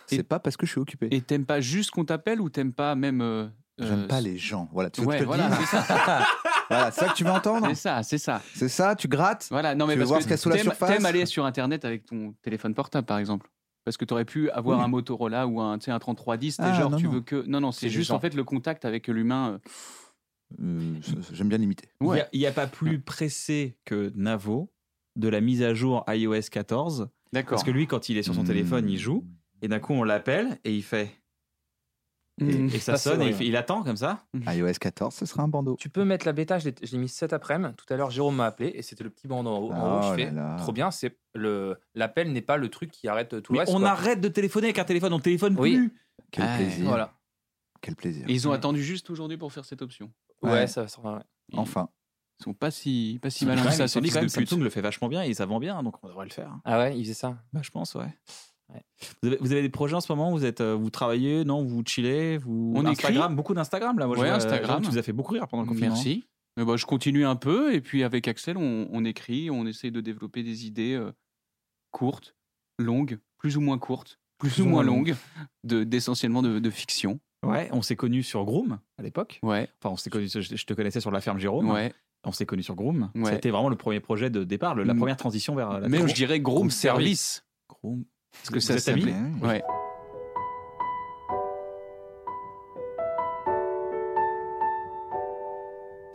C'est 0.07 0.23
pas 0.23 0.39
parce 0.39 0.57
que 0.57 0.67
je 0.67 0.73
suis 0.73 0.81
occupé. 0.81 1.09
Et 1.11 1.21
t'aimes 1.21 1.47
pas 1.47 1.61
juste 1.61 1.91
qu'on 1.91 2.05
t'appelle 2.05 2.41
ou 2.41 2.49
t'aimes 2.49 2.73
pas 2.73 2.95
même. 2.95 3.21
euh, 3.21 3.47
J'aime 3.79 4.05
euh, 4.05 4.07
pas 4.07 4.21
les 4.21 4.39
gens. 4.39 4.69
Voilà, 4.73 4.89
tu 4.91 5.01
veux 5.01 5.07
Ouais, 5.09 5.19
que 5.19 5.25
je 5.25 5.29
te 5.29 5.33
le 5.33 5.37
voilà, 5.37 5.57
dise 5.57 5.67
ça. 5.69 5.85
Voilà, 6.71 6.91
c'est 6.93 7.01
ça 7.01 7.09
que 7.09 7.15
tu 7.15 7.25
veux 7.25 7.31
entendre 7.31 7.67
C'est 7.69 7.75
ça, 7.75 8.03
c'est 8.03 8.17
ça. 8.19 8.41
C'est 8.55 8.69
ça, 8.71 8.95
tu 8.97 9.07
grattes 9.07 9.49
Voilà, 9.51 9.75
non 9.75 9.87
mais 9.87 9.93
Tu 9.95 9.99
veux 9.99 10.05
parce 10.05 10.09
voir 10.09 10.19
que 10.21 10.23
ce 10.23 10.27
qu'il 10.29 10.31
y 10.31 10.35
a 10.35 10.37
sous 10.39 10.49
la 10.49 10.57
t'aimes- 10.57 10.65
surface 10.65 10.91
T'aimes 10.97 11.05
aller 11.07 11.27
sur 11.27 11.45
internet 11.45 11.85
avec 11.85 12.07
ton 12.07 12.35
téléphone 12.41 12.73
portable 12.73 13.05
par 13.07 13.19
exemple. 13.19 13.51
Parce 13.85 13.97
que 13.97 14.05
tu 14.05 14.15
aurais 14.15 14.25
pu 14.25 14.49
avoir 14.51 14.79
Oui. 14.79 14.85
un 14.85 14.89
Motorola 14.89 15.47
ou 15.47 15.61
un, 15.61 15.79
tu 15.79 15.85
sais, 15.87 15.91
un 15.91 15.99
3310, 15.99 16.57
t'es 16.57 16.63
Ah, 16.65 16.73
genre 16.73 16.91
non, 16.91 16.97
tu 16.97 17.05
non. 17.05 17.13
veux 17.13 17.21
que. 17.21 17.45
Non, 17.47 17.61
non, 17.61 17.71
c'est 17.73 17.89
juste 17.91 18.11
en 18.11 18.21
fait 18.21 18.35
le 18.35 18.45
contact 18.45 18.85
avec 18.85 19.09
l'humain. 19.09 19.53
euh, 19.53 19.59
Euh, 20.63 21.01
J'aime 21.33 21.49
bien 21.49 21.59
limiter. 21.59 21.89
Ouais. 22.01 22.25
Il 22.33 22.39
n'y 22.41 22.47
a, 22.47 22.53
pas 22.53 22.67
plus 22.67 23.01
pressé 23.01 23.77
que 23.85 24.13
Navo 24.15 24.71
de 25.17 25.29
la 25.29 25.41
mise 25.41 25.63
à 25.63 25.75
jour 25.75 26.05
iOS 26.09 26.43
14. 26.51 27.09
D'accord. 27.33 27.51
Parce 27.51 27.65
que 27.65 27.71
lui, 27.71 27.87
quand 27.87 28.09
il 28.09 28.17
est 28.17 28.23
sur 28.23 28.35
son 28.35 28.43
Hmm. 28.43 28.47
téléphone, 28.47 28.89
il 28.89 28.99
joue. 28.99 29.25
Et 29.63 29.69
d'un 29.69 29.81
coup, 29.81 29.93
on 29.95 30.05
l'appelle 30.05 30.59
et 30.65 30.75
il 30.75 30.83
fait. 30.83 31.11
Et, 32.41 32.45
Mhm. 32.45 32.67
et 32.67 32.79
ça 32.81 32.97
c'est 32.97 33.11
sonne 33.11 33.23
et 33.23 33.29
il, 33.29 33.35
vrai. 33.35 33.57
attend 33.57 33.85
comme 33.85 33.97
ça. 33.97 34.25
iOS 34.35 34.73
14, 34.81 35.15
ce 35.15 35.25
sera 35.25 35.45
un 35.45 35.49
bandeau. 35.49 35.77
Tu 35.79 35.89
peux 35.89 36.05
mettre 36.05 36.27
la 36.27 36.33
bêta, 36.33 36.59
je 36.59 36.71
l'ai 36.71 36.99
mis 36.99 37.09
cet 37.09 37.33
après-midi. 37.33 37.75
Tout 37.77 37.93
à 37.93 37.97
l'heure, 37.97 38.11
Jérôme 38.11 38.35
m'a 38.37 38.47
appelé 38.47 38.73
et 38.75 38.83
c'était 38.83 39.05
le 39.05 39.11
petit 39.11 39.29
bandeau 39.29 39.51
en 39.51 39.59
haut. 39.59 39.73
en 39.73 39.77
haut, 39.97 40.01
Oh 40.01 40.03
je 40.03 40.09
là 40.11 40.17
fais 40.17 40.31
là. 40.35 40.57
trop 40.59 40.73
bien. 40.73 40.91
C'est 40.91 41.17
le 41.35 41.77
l'appel 41.95 42.33
n'est 42.33 42.43
pas 42.43 42.57
le 42.57 42.69
truc 42.71 42.91
qui 42.91 43.07
arrête 43.07 43.29
tout 43.43 43.53
le 43.53 43.59
Mais 43.59 43.61
reste. 43.61 43.73
on 43.73 43.79
quoi. 43.79 43.91
arrête 43.91 44.21
de 44.21 44.29
téléphoner 44.29 44.67
avec 44.67 44.79
un 44.81 44.85
téléphone, 44.85 45.13
on 45.13 45.21
téléphone 45.21 45.55
Oui. 45.59 45.77
plus. 45.77 45.95
Quel 46.33 46.45
Ah, 46.45 46.57
plaisir. 46.57 46.89
Voilà. 46.89 47.13
Quel 47.81 47.95
plaisir. 47.95 48.25
Et 48.29 48.33
ils 48.33 48.49
ont 48.49 48.51
Ouais. 48.51 48.57
attendu 48.57 48.83
juste 48.83 49.11
aujourd'hui 49.11 49.37
pour 49.37 49.53
faire 49.53 49.65
cette 49.65 49.83
option. 49.83 50.11
Ouais, 50.43 50.51
Ouais. 50.51 50.67
ça 50.67 50.83
ouais. 50.83 51.11
Ils, 51.53 51.59
Enfin. 51.61 51.89
ils 52.41 52.45
sont 52.45 52.55
pas 52.55 52.73
si, 52.73 53.19
pas 53.23 53.31
si 53.31 53.47
malins 53.47 53.63
que 53.63 53.71
ça, 53.71 53.85
ils 53.85 53.89
ces 53.89 53.93
sont 53.95 54.01
dit 54.01 54.07
fils 54.07 54.15
quand 54.15 54.21
même, 54.23 54.29
de 54.29 54.33
pute. 54.35 54.49
Samsung 54.49 54.63
le 54.65 54.71
fait 54.71 54.81
vachement 54.81 55.09
bien 55.09 55.23
et 55.23 55.33
ça 55.35 55.47
vend 55.47 55.61
bien, 55.61 55.81
donc 55.85 56.03
on 56.03 56.09
devrait 56.09 56.25
le 56.27 56.33
faire. 56.33 56.51
Ah 56.65 56.79
ouais, 56.81 56.99
il 56.99 57.05
faisait 57.05 57.15
ça. 57.15 57.37
Bah, 57.53 57.61
je 57.63 57.71
pense, 57.71 57.95
ouais. 57.95 58.13
Ouais. 58.73 58.83
Vous, 59.23 59.29
avez, 59.29 59.37
vous 59.41 59.53
avez 59.53 59.63
des 59.63 59.69
projets 59.69 59.95
en 59.95 60.01
ce 60.01 60.11
moment? 60.13 60.31
Vous 60.31 60.45
êtes, 60.45 60.61
euh, 60.61 60.75
vous 60.75 60.91
travaillez 60.91 61.45
Non, 61.45 61.63
vous 61.65 61.83
chillez? 61.87 62.39
Vous 62.39 62.73
On 62.77 62.85
Instagram, 62.87 63.35
beaucoup 63.37 63.55
d'Instagram 63.55 63.99
là. 63.99 64.07
Moi, 64.07 64.17
je 64.17 64.23
Ouais, 64.23 64.29
vois, 64.29 64.37
Instagram. 64.37 64.83
Tu 64.83 64.91
nous 64.91 64.99
as 64.99 65.03
fait 65.03 65.13
beaucoup 65.13 65.35
rire 65.35 65.47
pendant 65.49 65.63
le 65.65 65.69
confinement. 65.69 65.95
Merci. 65.95 66.25
Mais 66.57 66.65
bah, 66.65 66.77
je 66.77 66.87
continue 66.87 67.27
un 67.27 67.37
peu 67.37 67.75
et 67.75 67.81
puis 67.81 68.05
avec 68.05 68.27
Axel, 68.29 68.57
on, 68.57 68.89
on 68.91 69.05
écrit, 69.05 69.51
on 69.51 69.67
essaye 69.67 69.91
de 69.91 70.01
développer 70.01 70.43
des 70.43 70.67
idées 70.67 70.95
euh, 70.95 71.13
courtes, 71.91 72.35
longues, 72.79 73.19
plus 73.39 73.57
ou 73.57 73.61
moins 73.61 73.79
courtes, 73.79 74.19
plus, 74.39 74.61
ou 74.61 74.67
moins 74.67 74.83
longues, 74.83 75.15
de- 75.65 75.85
d'essentiellement 75.85 76.43
de, 76.43 76.59
de 76.59 76.71
fiction. 76.71 77.21
Ouais, 77.45 77.69
on 77.73 77.83
s'est 77.83 77.97
connus 77.97 78.23
sur 78.23 78.45
Groom 78.45 78.79
à 78.99 79.03
l'époque. 79.03 79.39
Ouais, 79.43 79.69
Enfin, 79.83 79.93
on 79.93 79.97
s'est 79.97 80.09
connus. 80.11 80.31
Je, 80.33 80.41
je 80.41 80.65
te 80.65 80.73
connaissais 80.75 81.01
sur 81.01 81.11
la 81.11 81.21
ferme 81.21 81.39
Jérôme. 81.39 81.71
ouais. 81.71 81.93
On 82.27 82.33
s'est 82.33 82.47
connus 82.47 82.63
sur 82.63 82.75
Groom. 82.75 83.11
Ouais. 83.15 83.33
C'était 83.33 83.51
vraiment 83.51 83.69
le 83.69 83.77
premier 83.77 84.01
projet 84.01 84.31
de 84.31 84.45
départ, 84.45 84.75
le- 84.75 84.85
la 84.85 84.95
première 84.95 85.19
transition 85.19 85.55
vers 85.55 85.79
la. 85.79 85.89
Même 85.89 86.09
je 86.09 86.15
dirais 86.15 86.41
Groom 86.41 86.55
Groom 86.57 86.71
Service. 86.71 87.45
Groom. 87.69 88.05
Parce 88.43 88.51
que 88.53 88.61
ça 88.61 88.79
s'appelait. 88.79 89.13
Ouais. 89.43 89.49
Ouais. 89.49 89.63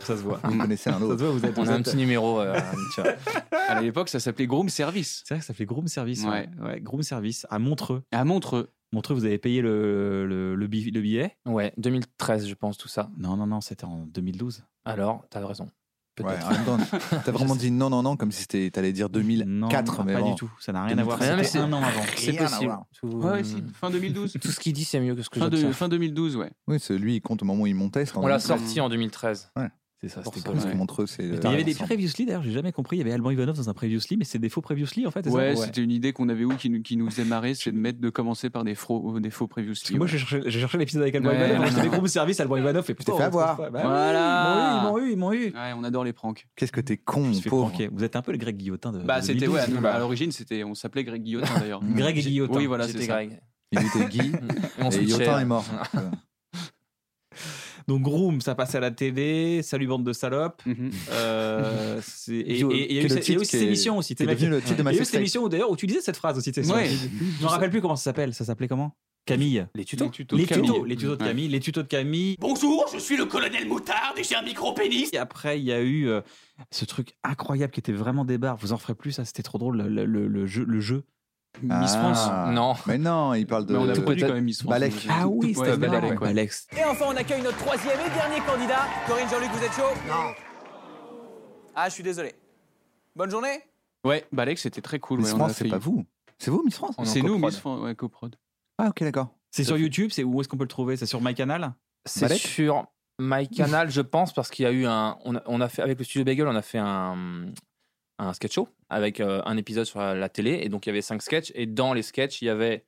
Ça 0.00 0.16
se 0.16 0.22
voit. 0.22 0.40
Vous 0.44 0.58
connaissez 0.58 0.88
un 0.90 0.94
Ça 0.94 0.98
se 0.98 1.04
autre. 1.04 1.24
voit, 1.24 1.30
vous 1.32 1.44
êtes. 1.44 1.58
On 1.58 1.62
vous 1.62 1.70
a 1.70 1.74
un 1.74 1.82
petit 1.82 1.96
numéro. 1.96 2.40
euh, 2.40 2.58
tu 2.94 3.02
vois. 3.02 3.12
À 3.68 3.80
l'époque, 3.82 4.08
ça 4.08 4.18
s'appelait 4.18 4.46
Groom 4.46 4.68
Service. 4.68 5.22
C'est 5.26 5.34
vrai 5.34 5.40
que 5.40 5.44
ça 5.46 5.52
fait 5.54 5.66
Groom 5.66 5.88
Service. 5.88 6.24
Ouais. 6.24 6.48
Ouais. 6.58 6.66
ouais, 6.66 6.80
Groom 6.80 7.02
Service 7.02 7.46
à 7.50 7.58
Montreux. 7.58 8.02
À 8.10 8.24
Montreux. 8.24 8.70
Montreux, 8.92 9.14
vous 9.14 9.24
avez 9.24 9.38
payé 9.38 9.60
le, 9.62 10.26
le, 10.26 10.56
le 10.56 10.66
billet? 10.66 11.36
Ouais, 11.46 11.72
2013, 11.76 12.48
je 12.48 12.54
pense 12.54 12.76
tout 12.76 12.88
ça. 12.88 13.08
Non, 13.18 13.36
non, 13.36 13.46
non, 13.46 13.60
c'était 13.60 13.84
en 13.84 14.06
2012. 14.06 14.64
Alors, 14.84 15.24
t'as 15.30 15.46
raison. 15.46 15.70
Ouais, 16.18 16.24
Peut-être. 16.26 16.46
en 16.48 16.50
même 16.50 16.64
temps, 16.64 16.78
T'as 17.24 17.32
vraiment 17.32 17.56
dit 17.56 17.70
non, 17.70 17.88
non, 17.88 18.02
non, 18.02 18.16
comme 18.16 18.30
si 18.32 18.42
c'était- 18.42 18.70
t'allais 18.70 18.92
dire 18.92 19.08
2004. 19.08 19.46
non, 19.98 20.04
mais 20.04 20.14
pas 20.14 20.20
bon. 20.20 20.30
du 20.30 20.34
tout. 20.36 20.50
Ça 20.60 20.72
n'a 20.72 20.84
rien 20.84 20.98
à 20.98 21.02
voir. 21.02 21.18
2013. 21.18 21.46
C'était 21.46 21.58
un 21.64 21.72
an 21.72 21.82
avant. 21.82 22.02
C'est 22.16 22.32
possible. 22.34 22.76
Tout, 23.00 23.06
Ouais, 23.08 23.30
ouais, 23.30 23.44
si, 23.44 23.62
fin 23.74 23.90
2012. 23.90 24.36
tout 24.40 24.48
ce 24.48 24.60
qu'il 24.60 24.72
dit, 24.72 24.84
c'est 24.84 25.00
mieux 25.00 25.14
que 25.14 25.22
ce 25.22 25.30
que 25.30 25.40
j'obtiens. 25.40 25.72
fin 25.72 25.88
2012, 25.88 26.36
ouais. 26.36 26.50
Oui, 26.66 26.78
c'est 26.80 26.98
lui, 26.98 27.16
il 27.16 27.20
compte 27.20 27.42
au 27.42 27.46
moment 27.46 27.62
où 27.62 27.66
il 27.66 27.74
montait. 27.74 28.04
On 28.16 28.26
l'a 28.26 28.38
2013. 28.38 28.42
sorti 28.46 28.80
en 28.80 28.88
2013. 28.88 29.50
C'est 30.02 30.08
ça, 30.08 30.22
c'était 30.24 30.40
que 30.40 30.50
Ouais. 30.50 30.74
Montreux, 30.74 31.06
c'est. 31.06 31.22
Il 31.24 31.34
y 31.34 31.46
avait 31.46 31.62
des 31.62 31.74
previously 31.74 32.24
d'ailleurs, 32.24 32.42
j'ai 32.42 32.52
jamais 32.52 32.72
compris. 32.72 32.96
Il 32.96 33.00
y 33.00 33.02
avait 33.02 33.12
Alban 33.12 33.30
Ivanov 33.32 33.56
dans 33.56 33.68
un 33.68 33.74
previously, 33.74 34.16
mais 34.16 34.24
c'est 34.24 34.38
des 34.38 34.48
faux 34.48 34.62
previously 34.62 35.06
en 35.06 35.10
fait. 35.10 35.20
c'est 35.24 35.30
ça 35.30 35.36
Ouais, 35.36 35.54
c'était 35.56 35.82
une 35.82 35.90
idée 35.90 36.14
qu'on 36.14 36.30
avait 36.30 36.42
eue 36.42 36.56
qui, 36.56 36.70
nous- 36.70 36.80
qui 36.80 36.96
nous 36.96 37.10
faisait 37.10 37.24
marrer, 37.26 37.52
c'est 37.54 37.70
de 37.70 37.76
mettre 37.76 38.00
de 38.00 38.08
commencer 38.08 38.48
par 38.48 38.64
des 38.64 38.74
faux, 38.74 39.20
des 39.20 39.28
faux 39.28 39.46
previously. 39.46 39.98
moi 39.98 40.06
j'ai 40.06 40.16
cherché, 40.16 40.78
l'épisode 40.78 41.02
avec 41.02 41.14
Alban 41.16 41.28
Ouais, 41.28 41.50
Ivanov, 41.50 41.74
j'étais 41.74 41.88
groupe 41.88 42.08
service 42.08 42.40
Alban 42.40 42.56
Ivanov 42.56 42.86
et 42.88 42.94
putain. 42.94 43.12
t'es 43.12 43.18
fait 43.18 43.24
on 43.24 43.26
avoir. 43.26 43.56
Bah 43.58 43.68
Voilà. 43.82 44.54
oui, 44.54 44.80
Ils 44.80 44.88
m'ont 44.90 44.98
eu, 44.98 45.12
ils 45.12 45.16
m'ont 45.18 45.32
eu, 45.32 45.36
ils 45.42 45.50
m'ont 45.50 45.50
eu. 45.50 45.52
Ouais, 45.54 45.72
on 45.76 45.84
adore 45.84 46.04
les 46.04 46.14
pranks. 46.14 46.46
Qu'est-ce 46.56 46.72
que 46.72 46.80
t'es 46.80 46.96
con, 46.96 47.30
pauvre. 47.48 47.70
Vous 47.92 48.02
êtes 48.04 48.16
un 48.16 48.22
peu 48.22 48.32
le 48.32 48.38
Greg 48.38 48.56
Guillotin 48.56 48.92
de. 48.92 49.00
Bah, 49.00 49.20
c'était, 49.20 49.40
2012. 49.46 49.82
ouais, 49.82 49.88
à 49.90 49.98
l'origine, 49.98 50.32
c'était, 50.32 50.64
on 50.64 50.74
s'appelait 50.74 51.04
Greg 51.04 51.22
Guillotin 51.22 51.52
d'ailleurs. 51.60 51.82
Greg 51.84 52.16
et 52.16 52.22
Guillotin. 52.22 52.56
Oui, 52.58 52.64
voilà, 52.66 52.88
ça. 52.88 52.98
Greg. 52.98 53.38
Il 53.72 53.78
était 53.80 54.06
Guy 54.08 54.32
Et. 54.98 55.04
Yotin 55.04 55.40
est 55.40 55.44
mort. 55.44 55.64
Donc 57.88 58.02
Groom, 58.02 58.40
ça 58.40 58.54
passait 58.54 58.78
à 58.78 58.80
la 58.80 58.90
télé. 58.90 59.62
Salut 59.62 59.86
bande 59.86 60.04
de 60.04 60.12
salopes. 60.12 60.62
Mhm. 60.66 60.90
Euh, 61.12 62.00
et 62.28 62.54
Bio- 62.58 62.70
et- 62.72 62.74
et 62.76 62.90
il 62.90 62.96
y 62.96 63.00
a 63.00 63.02
eu 63.04 63.08
cette- 63.44 63.54
émission 63.62 63.98
aussi. 63.98 64.14
C'est 64.16 64.26
devenu 64.26 64.50
le 64.50 64.60
titre 64.60 64.76
de 64.82 64.88
Il 64.90 64.94
y 64.94 64.98
a 64.98 65.02
eu 65.02 65.04
cette 65.04 65.14
émission 65.14 65.44
où 65.44 65.48
d'ailleurs 65.48 65.70
où 65.70 65.76
tu 65.76 65.86
disais 65.86 66.00
cette 66.00 66.16
phrase 66.16 66.36
aussi. 66.38 66.50
Ouais. 66.56 66.88
Je 66.88 67.42
me 67.42 67.46
rappelle 67.48 67.70
plus 67.70 67.80
comment 67.80 67.96
ça 67.96 68.04
s'appelle. 68.04 68.34
Ça 68.34 68.44
s'appelait 68.44 68.68
comment? 68.68 68.96
Camille. 69.26 69.66
Les 69.74 69.84
tutos. 69.84 70.06
Les 70.06 70.10
tutos 70.10 70.36
Les 70.36 70.42
de 70.44 70.48
Camille. 70.48 70.70
tutos, 70.70 70.84
les 70.84 70.96
tutos 70.96 71.16
de 71.16 71.22
Ouais. 71.22 71.28
Camille, 71.28 71.48
les 71.48 71.60
tutos 71.60 71.82
de 71.82 71.88
Camille. 71.88 72.36
Bonjour, 72.40 72.86
je 72.92 72.98
suis 72.98 73.16
le 73.16 73.26
colonel 73.26 73.68
Moutarde 73.68 74.18
et 74.18 74.24
j'ai 74.24 74.34
un 74.34 74.42
micro-pénis. 74.42 75.10
Et 75.12 75.18
après, 75.18 75.60
il 75.60 75.64
y 75.64 75.72
a 75.72 75.80
eu 75.80 76.08
euh, 76.08 76.20
ce 76.70 76.84
truc 76.86 77.14
incroyable 77.22 77.70
qui 77.72 77.80
était 77.80 77.92
vraiment 77.92 78.24
des 78.24 78.38
barres. 78.38 78.56
Vous 78.56 78.72
en 78.72 78.78
ferez 78.78 78.94
plus, 78.94 79.12
ça, 79.12 79.24
c'était 79.24 79.42
trop 79.42 79.58
drôle, 79.58 79.76
le, 79.82 80.04
le- 80.06 80.26
le 80.26 80.46
jeu. 80.46 80.64
Le 80.66 80.80
jeu. 80.80 81.04
Miss 81.62 81.92
Ah. 81.94 81.98
France. 82.14 82.54
Non. 82.54 82.74
Mais 82.86 82.98
non, 82.98 83.34
il 83.34 83.46
parle 83.46 83.66
de. 83.66 83.72
Mais 83.72 83.78
on 83.78 83.88
a 83.88 83.92
tout 83.94 84.02
produit 84.02 84.22
quand 84.22 84.32
même 84.32 84.44
Miss 84.44 84.62
France. 84.62 84.70
Balek. 84.70 85.06
Ah 85.10 85.26
oui, 85.28 85.54
c'était 85.54 85.76
Balek, 85.76 86.20
ouais. 86.20 86.28
Alex. 86.28 86.66
Et 86.76 86.84
enfin, 86.84 87.06
on 87.08 87.16
accueille 87.16 87.42
notre 87.42 87.58
troisième 87.58 87.98
et 88.00 88.10
dernier 88.10 88.40
candidat. 88.46 88.86
Corinne 89.06 89.28
Jean-Luc, 89.28 89.50
vous 89.52 89.64
êtes 89.64 89.72
chaud 89.72 89.94
Non. 90.08 90.32
Ah, 91.74 91.88
je 91.88 91.94
suis 91.94 92.02
désolé. 92.02 92.34
Bonne 93.16 93.30
journée. 93.30 93.60
Ouais, 94.04 94.24
Balek, 94.32 94.58
c'était 94.58 94.80
très 94.80 94.98
cool. 94.98 95.18
Miss 95.20 95.32
ouais, 95.32 95.38
France, 95.38 95.52
c'est 95.56 95.68
pas 95.68 95.78
vous. 95.78 96.04
C'est 96.38 96.50
vous, 96.50 96.62
Miss 96.64 96.76
France 96.76 96.94
C'est 97.04 97.20
nous. 97.22 97.38
Miss 97.38 97.58
France, 97.58 97.80
ouais, 97.82 97.94
coprod. 97.94 98.36
Ah, 98.78 98.88
ok, 98.88 99.02
d'accord. 99.02 99.28
C'est 99.50 99.64
sur 99.64 99.76
YouTube, 99.76 100.10
c'est 100.12 100.24
où 100.24 100.40
est-ce 100.40 100.48
qu'on 100.48 100.56
peut 100.56 100.64
le 100.64 100.68
trouver? 100.68 100.96
C'est 100.96 101.06
sur 101.06 101.20
MyCanal? 101.20 101.74
C'est 102.06 102.20
Balek 102.22 102.40
sur 102.40 102.86
MyCanal, 103.18 103.90
je 103.90 104.00
pense, 104.00 104.32
parce 104.32 104.48
qu'il 104.48 104.62
y 104.62 104.66
a 104.66 104.72
eu 104.72 104.86
un. 104.86 105.18
On 105.24 105.36
a, 105.36 105.42
on 105.46 105.60
a 105.60 105.68
fait 105.68 105.82
avec 105.82 105.98
le 105.98 106.04
studio 106.04 106.24
Bagel, 106.24 106.46
on 106.48 106.56
a 106.56 106.62
fait 106.62 106.78
un 106.78 107.46
un 108.26 108.32
sketch 108.32 108.54
show 108.54 108.68
avec 108.88 109.20
euh, 109.20 109.40
un 109.44 109.56
épisode 109.56 109.84
sur 109.86 109.98
la, 110.00 110.14
la 110.14 110.28
télé 110.28 110.60
et 110.62 110.68
donc 110.68 110.86
il 110.86 110.88
y 110.88 110.92
avait 110.92 111.02
cinq 111.02 111.22
sketchs 111.22 111.52
et 111.54 111.66
dans 111.66 111.92
les 111.94 112.02
sketchs 112.02 112.42
il 112.42 112.46
y 112.46 112.48
avait 112.50 112.84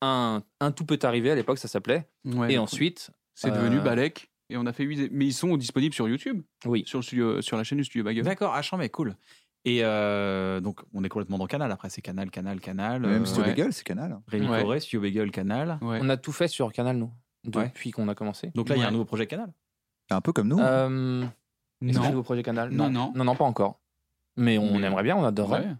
un 0.00 0.42
un 0.60 0.72
tout 0.72 0.84
peut 0.84 0.98
arriver 1.02 1.30
à 1.30 1.34
l'époque 1.34 1.58
ça 1.58 1.68
s'appelait 1.68 2.08
Ouais, 2.24 2.52
et 2.52 2.58
ensuite 2.58 3.10
c'est 3.34 3.50
devenu 3.50 3.78
euh, 3.78 3.82
Balek. 3.82 4.30
Et 4.50 4.56
on 4.56 4.64
a 4.66 4.72
fait 4.72 4.82
huit. 4.84 5.10
Mais 5.12 5.26
ils 5.26 5.34
sont 5.34 5.56
disponibles 5.56 5.94
sur 5.94 6.08
YouTube, 6.08 6.42
oui 6.64 6.82
sur, 6.86 6.98
le 6.98 7.02
studio, 7.02 7.42
sur 7.42 7.56
la 7.56 7.64
chaîne 7.64 7.78
du 7.78 7.84
studio 7.84 8.02
Bagel. 8.02 8.24
D'accord, 8.24 8.54
ah, 8.54 8.76
mais 8.78 8.88
cool. 8.88 9.14
Et 9.64 9.84
euh, 9.84 10.60
donc, 10.60 10.80
on 10.94 11.04
est 11.04 11.08
complètement 11.10 11.36
dans 11.36 11.46
Canal. 11.46 11.70
Après, 11.70 11.90
c'est 11.90 12.00
Canal, 12.00 12.30
Canal, 12.30 12.58
Canal. 12.58 13.02
Même 13.02 13.22
euh, 13.22 13.24
Studio 13.26 13.42
ouais. 13.42 13.48
Bagel, 13.50 13.72
c'est 13.74 13.84
Canal. 13.84 14.12
hein. 14.12 14.22
Rémi 14.26 14.48
Ouais. 14.48 14.62
Corré, 14.62 14.80
Studio 14.80 15.02
Bagel, 15.02 15.30
Canal. 15.30 15.78
Ouais. 15.82 15.98
on 16.00 16.08
a 16.08 16.16
tout 16.16 16.32
fait 16.32 16.48
sur 16.48 16.72
Canal 16.72 16.96
nous 16.96 17.12
Ouais. 17.54 17.66
depuis 17.66 17.90
qu'on 17.90 18.08
a 18.08 18.14
commencé 18.14 18.50
Donc 18.54 18.70
là, 18.70 18.76
il 18.76 18.80
y 18.80 18.84
a 18.84 18.88
un 18.88 18.90
nouveau 18.90 19.04
projet 19.04 19.26
Canal. 19.26 19.52
Un 20.10 20.20
peu 20.22 20.32
comme 20.32 20.48
nous. 20.48 20.58
euh, 20.58 21.24
est-ce 21.86 21.98
un 21.98 22.02
Non. 22.02 22.08
nouveau 22.10 22.22
projet 22.22 22.42
Canal? 22.42 22.70
Non, 22.70 22.88
non. 22.88 23.12
non 23.14 23.24
non 23.24 23.36
pas 23.36 23.44
encore 23.44 23.80
mais 24.38 24.56
on 24.58 24.78
Mais- 24.78 24.86
aimerait 24.86 25.02
bien 25.02 25.16
on 25.16 25.24
adorerait 25.24 25.60
Ouais. 25.66 25.74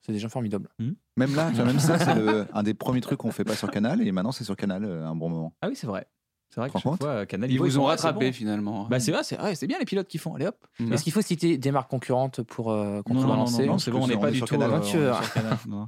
c'est 0.00 0.12
des 0.12 0.18
gens 0.18 0.28
formidables 0.30 0.68
Même 0.78 1.34
là, 1.36 1.48
tu 1.50 1.56
vois, 1.56 1.64
même 1.66 1.78
ça, 1.78 1.98
c'est 1.98 2.14
le- 2.14 2.46
un 2.52 2.62
des 2.62 2.74
premiers 2.74 3.00
trucs 3.00 3.18
qu'on 3.18 3.30
fait 3.32 3.44
pas 3.44 3.54
sur 3.56 3.70
Canal 3.70 4.00
et 4.06 4.10
maintenant 4.12 4.32
c'est 4.32 4.44
sur 4.44 4.56
Canal 4.56 4.84
euh, 4.84 5.06
un 5.06 5.14
bon 5.14 5.28
moment. 5.28 5.52
Ah 5.60 5.68
oui, 5.68 5.76
c'est 5.76 5.86
vrai. 5.86 6.06
C'est 6.54 6.60
vrai 6.60 6.68
que 6.68 6.78
chaque 6.78 6.82
fois, 6.98 7.08
euh, 7.08 7.24
Canal, 7.24 7.50
Ils 7.50 7.58
vous 7.58 7.78
ont 7.78 7.88
ah, 7.88 7.96
c'est 7.96 8.06
rattrapé 8.08 8.26
bon. 8.26 8.32
finalement. 8.34 8.86
Bah, 8.86 9.00
c'est 9.00 9.10
vrai, 9.10 9.22
c'est 9.54 9.66
bien 9.66 9.78
les 9.78 9.86
pilotes 9.86 10.06
qui 10.08 10.18
font. 10.18 10.34
Allez 10.34 10.46
hop. 10.48 10.56
Mm. 10.80 10.92
est-ce 10.92 11.02
qu'il 11.02 11.12
faut 11.14 11.22
citer 11.22 11.56
des 11.56 11.70
marques 11.70 11.88
concurrentes 11.88 12.42
pour 12.42 12.70
euh, 12.72 13.00
qu'on 13.02 13.14
Non, 13.14 13.20
soit 13.22 13.30
non, 13.30 13.36
non, 13.66 13.78
c'est 13.78 13.90
bon, 13.90 14.02
on 14.02 14.06
n'est 14.06 14.18
pas 14.18 14.30
du 14.30 14.36
sur 14.36 14.46
tout 14.46 14.58
Canal. 14.58 14.70
euh, 14.70 14.80
Tu 14.80 14.96
on 14.98 15.00
est 15.00 15.04
veux. 15.04 15.12
sur 15.14 15.32
Canal. 15.32 15.56
Non, 15.66 15.86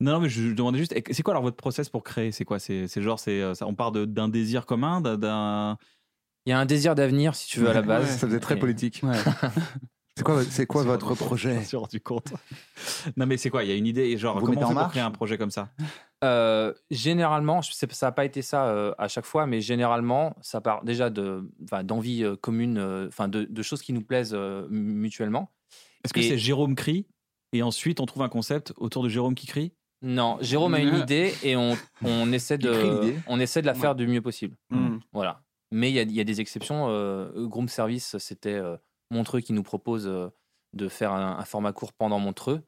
non, 0.00 0.20
mais 0.20 0.28
je 0.28 0.52
demandais 0.52 0.78
juste, 0.78 0.94
c'est 1.12 1.22
quoi 1.22 1.32
alors 1.32 1.42
votre 1.44 1.56
process 1.56 1.88
pour 1.88 2.02
créer 2.02 2.30
C'est 2.32 2.44
quoi? 2.44 2.58
C'est 2.58 2.88
c'est 2.88 3.00
genre, 3.00 3.18
c'est 3.18 3.40
euh, 3.40 3.54
ça- 3.54 3.66
on 3.66 3.74
part 3.74 3.90
de- 3.92 4.04
d'un 4.04 4.28
désir 4.28 4.66
commun, 4.66 5.00
d'un- 5.00 5.16
d'un. 5.16 5.78
il 6.44 6.50
y 6.50 6.52
a 6.52 6.58
un 6.58 6.66
désir 6.66 6.94
d'avenir 6.94 7.34
si 7.34 7.48
tu 7.48 7.60
veux 7.60 7.70
à 7.70 7.72
la 7.72 7.80
Ouais, 7.80 7.86
base 7.86 8.10
Ça 8.18 8.26
faisait 8.26 8.40
très 8.40 8.56
Et- 8.56 8.58
politique. 8.58 9.00
Ouais. 9.04 9.16
C'est 10.16 10.24
quoi, 10.24 10.44
c'est 10.44 10.66
quoi 10.66 10.82
Je 10.82 10.88
votre 10.88 11.10
me 11.10 11.14
suis 11.14 11.24
projet 11.24 11.62
rendu 11.72 12.00
compte. 12.00 12.32
non, 13.16 13.24
mais 13.26 13.38
c'est 13.38 13.48
quoi 13.48 13.64
Il 13.64 13.70
y 13.70 13.72
a 13.72 13.76
une 13.76 13.86
idée, 13.86 14.10
et 14.10 14.18
genre, 14.18 14.34
Vous 14.38 14.46
comment 14.46 14.60
mettez 14.60 14.64
on 14.64 14.68
en 14.68 14.74
fait 14.74 14.82
pour 14.82 14.90
créer 14.90 15.02
un 15.02 15.10
projet 15.10 15.38
comme 15.38 15.50
ça? 15.50 15.70
Euh, 16.22 16.74
généralement, 16.90 17.62
je 17.62 17.72
sais, 17.72 17.86
ça 17.90 18.06
n'a 18.06 18.12
pas 18.12 18.24
été 18.26 18.42
ça 18.42 18.66
euh, 18.66 18.92
à 18.98 19.08
chaque 19.08 19.24
fois, 19.24 19.46
mais 19.46 19.60
généralement, 19.60 20.36
ça 20.42 20.60
part 20.60 20.84
déjà 20.84 21.08
de, 21.08 21.50
d'envie 21.84 22.24
euh, 22.24 22.36
commune, 22.36 22.76
euh, 22.78 23.08
enfin, 23.08 23.26
de, 23.28 23.44
de 23.44 23.62
choses 23.62 23.80
qui 23.82 23.92
nous 23.94 24.02
plaisent 24.02 24.34
euh, 24.34 24.66
mutuellement. 24.70 25.50
Est-ce 26.04 26.12
que 26.12 26.20
Et- 26.20 26.28
c'est 26.28 26.38
Jérôme 26.38 26.74
crie 26.74 27.06
et 27.54 27.62
ensuite 27.62 28.00
on 28.00 28.06
trouve 28.06 28.22
un 28.22 28.28
concept 28.28 28.72
autour 28.76 29.02
de 29.02 29.08
Jérôme 29.08 29.34
qui 29.34 29.46
crie? 29.46 29.72
Non, 30.02 30.36
Jérôme 30.40 30.74
a 30.74 30.80
une 30.80 30.96
idée 30.96 31.32
et 31.42 31.56
on, 31.56 31.76
on 32.04 32.32
essaie 32.32 32.58
de, 32.58 33.14
on 33.28 33.38
essaie 33.40 33.62
de 33.62 33.66
la 33.66 33.74
faire 33.74 33.94
du 33.94 34.06
mieux 34.06 34.20
possible. 34.22 34.56
Mm. 34.70 34.98
Voilà. 35.12 35.42
Mais 35.70 35.90
il 35.90 35.94
y 35.94 36.00
a, 36.00 36.02
y 36.02 36.20
a 36.20 36.24
des 36.24 36.40
exceptions. 36.40 36.86
Euh, 36.90 37.46
Groom 37.46 37.68
Service, 37.68 38.18
c'était 38.18 38.54
euh, 38.54 38.76
Montreux 39.12 39.40
qui 39.40 39.52
nous 39.52 39.62
propose 39.62 40.06
euh, 40.06 40.28
de 40.72 40.88
faire 40.88 41.12
un, 41.12 41.38
un 41.38 41.44
format 41.44 41.72
court 41.72 41.92
pendant 41.92 42.18
Montreux. 42.18 42.62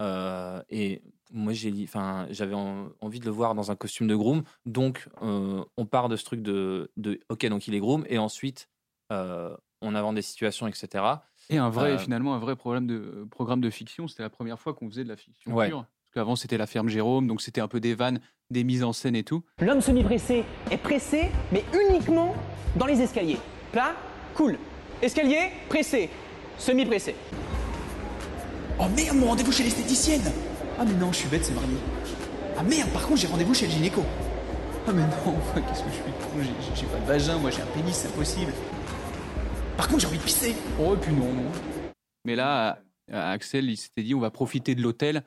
Euh, 0.00 0.62
et 0.70 1.02
moi, 1.32 1.52
j'ai, 1.52 1.70
dit- 1.70 1.84
enfin, 1.84 2.26
j'avais 2.30 2.54
en- 2.54 2.88
envie 3.00 3.18
de 3.20 3.24
le 3.24 3.30
voir 3.32 3.54
dans 3.54 3.70
un 3.70 3.76
costume 3.76 4.06
de 4.06 4.14
groom. 4.14 4.42
Donc, 4.66 5.08
euh, 5.22 5.64
on 5.76 5.86
part 5.86 6.08
de 6.08 6.16
ce 6.16 6.24
truc 6.24 6.42
de, 6.42 6.90
de 6.96 7.20
OK, 7.30 7.44
donc 7.46 7.66
il 7.66 7.74
est 7.74 7.80
groom. 7.80 8.04
Et 8.08 8.18
ensuite, 8.18 8.68
euh, 9.12 9.56
on 9.82 9.94
invente 9.94 10.14
des 10.14 10.22
situations, 10.22 10.66
etc. 10.68 11.04
Et 11.50 11.58
un 11.58 11.70
vrai, 11.70 11.92
Euh, 11.92 11.98
finalement, 11.98 12.34
un 12.34 12.38
vrai 12.38 12.54
problème 12.56 12.86
de, 12.86 13.26
programme 13.30 13.60
de 13.60 13.70
fiction. 13.70 14.06
C'était 14.08 14.22
la 14.22 14.30
première 14.30 14.58
fois 14.60 14.74
qu'on 14.74 14.88
faisait 14.88 15.04
de 15.04 15.08
la 15.08 15.16
fiction 15.16 15.52
Ouais. 15.52 15.68
pure. 15.68 15.84
Parce 16.04 16.14
qu'avant, 16.14 16.36
c'était 16.36 16.58
la 16.58 16.66
ferme 16.66 16.88
Jérôme, 16.88 17.26
donc 17.26 17.42
c'était 17.42 17.60
un 17.60 17.68
peu 17.68 17.80
des 17.80 17.94
vannes, 17.94 18.20
des 18.50 18.64
mises 18.64 18.82
en 18.84 18.92
scène 18.92 19.16
et 19.16 19.24
tout. 19.24 19.42
L'homme 19.60 19.80
semi-pressé 19.80 20.44
est 20.70 20.78
pressé, 20.78 21.28
mais 21.52 21.64
uniquement 21.90 22.34
dans 22.76 22.86
les 22.86 23.00
escaliers. 23.02 23.38
Plat, 23.72 23.94
cool. 24.34 24.58
Escalier, 25.02 25.50
pressé. 25.68 26.10
Semi-pressé. 26.58 27.14
Oh 28.80 28.86
merde, 28.94 29.16
mon 29.16 29.26
rendez-vous 29.28 29.52
chez 29.52 29.62
l'esthéticienne. 29.64 30.22
Ah 30.78 30.84
mais 30.84 30.94
non, 30.94 31.12
je 31.12 31.18
suis 31.18 31.28
bête, 31.28 31.44
c'est 31.44 31.54
mardi. 31.54 31.74
Ah 32.56 32.62
merde, 32.62 32.90
par 32.90 33.06
contre, 33.06 33.20
j'ai 33.20 33.26
rendez-vous 33.28 33.54
chez 33.54 33.66
le 33.66 33.72
gynéco. 33.72 34.02
Ah 34.86 34.92
mais 34.92 35.02
non, 35.02 35.08
qu'est-ce 35.54 35.82
que 35.82 35.90
je 35.90 35.94
suis 35.94 36.02
con, 36.02 36.40
j'ai- 36.42 36.80
j'ai 36.80 36.86
pas 36.86 36.98
de 36.98 37.04
vagin, 37.06 37.38
moi 37.38 37.50
j'ai 37.50 37.62
un 37.62 37.66
pénis, 37.66 37.94
c'est 37.94 38.08
impossible. 38.08 38.52
Par 39.76 39.86
contre, 39.88 40.00
j'ai 40.00 40.06
envie 40.08 40.18
de 40.18 40.22
pisser. 40.22 40.54
Oh, 40.80 40.94
et 40.94 40.96
puis 40.96 41.12
non, 41.12 41.32
non. 41.32 41.50
Mais 42.24 42.34
là, 42.34 42.80
Axel, 43.12 43.70
il 43.70 43.76
s'était 43.76 44.02
dit 44.02 44.14
on 44.14 44.20
va 44.20 44.30
profiter 44.30 44.74
de 44.74 44.82
l'hôtel 44.82 45.22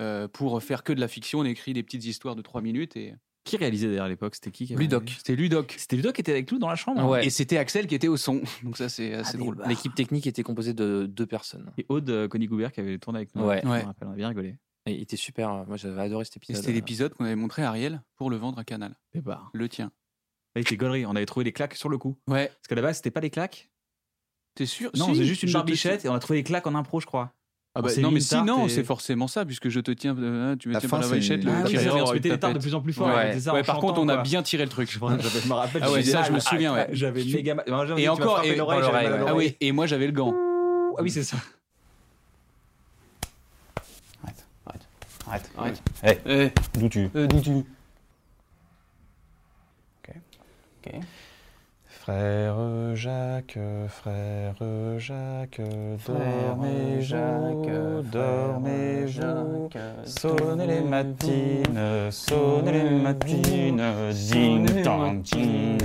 euh, 0.00 0.28
pour 0.28 0.62
faire 0.62 0.84
que 0.84 0.92
de 0.92 1.00
la 1.00 1.08
fiction. 1.08 1.40
On 1.40 1.44
écrit 1.44 1.72
des 1.72 1.82
petites 1.82 2.04
histoires 2.04 2.36
de 2.36 2.42
3 2.42 2.60
minutes. 2.60 2.96
et 2.96 3.14
Qui 3.48 3.56
réalisait 3.56 3.88
d'ailleurs 3.88 4.04
à 4.04 4.08
l'époque? 4.10 4.34
C'était 4.34 4.50
qui 4.50 4.66
qui 4.66 4.76
Ludoc. 4.76 5.14
C'était 5.16 5.34
Ludoc. 5.34 5.74
C'était 5.78 5.96
Ludoc 5.96 6.14
qui 6.14 6.20
était 6.20 6.32
avec 6.32 6.52
nous 6.52 6.58
dans 6.58 6.68
la 6.68 6.76
chambre. 6.76 7.02
Ouais. 7.08 7.24
Et 7.26 7.30
c'était 7.30 7.56
Axel 7.56 7.86
qui 7.86 7.94
était 7.94 8.06
au 8.08 8.18
son. 8.18 8.42
Donc 8.62 8.76
ça, 8.76 8.90
c'est 8.90 9.14
assez 9.14 9.38
drôle. 9.38 9.62
L'équipe 9.66 9.94
technique 9.94 10.26
était 10.26 10.42
composée 10.42 10.74
de 10.74 11.06
deux 11.08 11.24
personnes. 11.24 11.72
Et 11.78 11.86
Aude 11.88 12.10
euh, 12.10 12.28
Conny-Goubert 12.28 12.72
qui 12.72 12.80
avait 12.80 12.98
tourné 12.98 13.20
avec 13.20 13.34
nous. 13.34 13.44
Ouais. 13.44 13.64
Ouais. 13.66 13.80
rappelle, 13.80 14.08
on 14.08 14.12
a 14.12 14.16
bien 14.16 14.28
rigolé. 14.28 14.58
Et 14.84 14.92
il 14.92 15.00
était 15.02 15.16
super. 15.16 15.64
Moi, 15.66 15.78
j'avais 15.78 15.98
adoré 16.02 16.26
cet 16.26 16.36
Et 16.36 16.40
épisode. 16.40 16.56
c'était 16.62 16.74
l'épisode 16.74 17.14
qu'on 17.14 17.24
avait 17.24 17.36
montré 17.36 17.62
à 17.62 17.68
Ariel 17.68 18.02
pour 18.16 18.28
le 18.28 18.36
vendre 18.36 18.58
à 18.58 18.64
Canal. 18.64 18.94
Et 19.14 19.22
bah. 19.22 19.44
Le 19.54 19.66
tien. 19.66 19.92
Il 20.54 20.60
était 20.60 20.76
gaulerie. 20.76 21.06
On 21.06 21.16
avait 21.16 21.24
trouvé 21.24 21.44
les 21.44 21.52
claques 21.52 21.74
sur 21.74 21.88
le 21.88 21.96
coup. 21.96 22.18
Ouais. 22.26 22.48
Parce 22.48 22.66
qu'à 22.68 22.74
la 22.74 22.82
base, 22.82 22.96
c'était 22.96 23.10
pas 23.10 23.20
les 23.20 23.30
claques. 23.30 23.70
T'es 24.56 24.66
sûr? 24.66 24.90
Non, 24.94 25.06
Si, 25.06 25.16
c'est 25.16 25.24
juste 25.24 25.42
une 25.42 25.52
barbichette 25.52 26.04
et 26.04 26.10
on 26.10 26.14
a 26.14 26.18
trouvé 26.18 26.40
les 26.40 26.44
claques 26.44 26.66
en 26.66 26.74
impro, 26.74 27.00
je 27.00 27.06
crois. 27.06 27.32
Ah 27.74 27.82
bah, 27.82 27.90
non, 28.00 28.10
mais 28.10 28.18
si, 28.20 28.34
non, 28.42 28.66
et- 28.66 28.70
c'est 28.70 28.82
forcément 28.82 29.28
ça, 29.28 29.44
puisque 29.44 29.68
je 29.68 29.78
te 29.78 29.92
tiens, 29.92 30.16
euh, 30.18 30.56
tu 30.56 30.68
me 30.68 30.74
La 30.74 30.80
tiens 30.80 30.88
fin, 30.88 30.96
par 30.96 31.02
la 31.02 31.06
barbichette. 31.08 31.44
le 31.44 31.52
Ah 31.52 31.56
Ah 31.58 31.62
oui, 31.64 31.70
tireur 31.70 31.94
on 31.94 31.98
avec 32.08 32.14
mettait 32.14 32.28
les 32.30 32.38
tartes 32.40 32.54
de 32.54 32.58
plus 32.58 32.74
en 32.74 32.80
plus 32.80 32.92
fort. 32.92 33.06
Ouais. 33.06 33.48
en 33.48 33.62
par 33.62 33.78
contre, 33.78 34.00
on 34.00 34.08
a 34.08 34.14
quoi. 34.14 34.22
bien 34.22 34.42
tiré 34.42 34.64
le 34.64 34.68
truc. 34.68 34.90
Je 34.90 34.98
me 34.98 35.52
rappelle. 35.52 35.82
Ah 35.84 35.92
ouais, 35.92 36.02
ça, 36.02 36.24
je 36.24 36.32
me 36.32 36.40
souviens, 36.40 36.74
ouais. 36.74 36.88
J'avais 36.92 37.22
méga 37.24 37.54
Et 37.96 38.08
encore, 38.08 38.42
et, 38.44 38.58
ah 38.58 39.34
oui, 39.34 39.56
et 39.60 39.70
moi 39.72 39.86
j'avais 39.86 40.06
le 40.06 40.12
gant. 40.12 40.34
Ah 40.98 41.02
oui, 41.02 41.10
c'est 41.10 41.22
ça. 41.22 41.36
Arrête, 45.30 45.50
Arrête. 45.58 45.82
Hey, 46.02 46.18
Eh, 46.24 46.50
d'où 46.80 46.88
tu 46.88 47.10
euh, 47.14 47.26
d'où 47.26 47.38
tu 47.42 47.50
Ok. 47.50 47.64
Frère 52.08 52.56
Jacques, 52.94 53.58
frère 53.88 54.54
Jacques, 54.96 55.60
dormez-vous, 56.06 58.02
dormez-vous, 58.02 59.68
sonnez 60.06 60.66
les 60.66 60.80
matines, 60.80 62.10
sonnez 62.10 62.72
les 62.72 62.90
matines, 62.92 63.82
ding 64.14 64.82
dong 64.82 65.20
ding, 65.22 65.78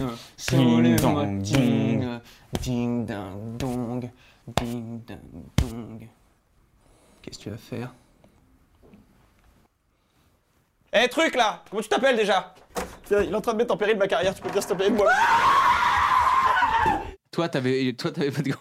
ding 0.48 0.96
dong 0.96 1.42
ding, 1.42 2.20
Ding 2.62 3.06
ding 3.06 3.58
dong. 3.58 4.10
Ding 4.48 5.01
ding 5.06 5.20
dong. 5.58 6.08
Qu'est-ce 7.22 7.38
que 7.38 7.44
tu 7.44 7.50
vas 7.50 7.58
faire? 7.58 7.94
Eh 10.94 11.10
truc 11.10 11.36
là, 11.36 11.63
comment 11.70 11.82
tu 11.82 11.89
t'appelles 11.89 12.15
déjà? 12.15 12.56
Il 13.12 13.30
est 13.30 13.36
en 13.36 13.42
train 13.42 13.51
de 13.51 13.58
mettre 13.58 13.74
en 13.74 13.77
péril 13.77 13.98
ma 13.98 14.08
carrière, 14.08 14.34
tu 14.34 14.42
peux 14.42 14.50
dire 14.51 14.63
s'il 14.63 14.72
te 14.72 14.77
plaît 14.77 14.89
de 14.89 14.96
moi 14.96 15.12
Toi, 17.34 17.50
t'avais, 17.50 17.92
toi, 17.94 18.12
t'avais 18.12 18.32
pas 18.32 18.42
de. 18.42 18.52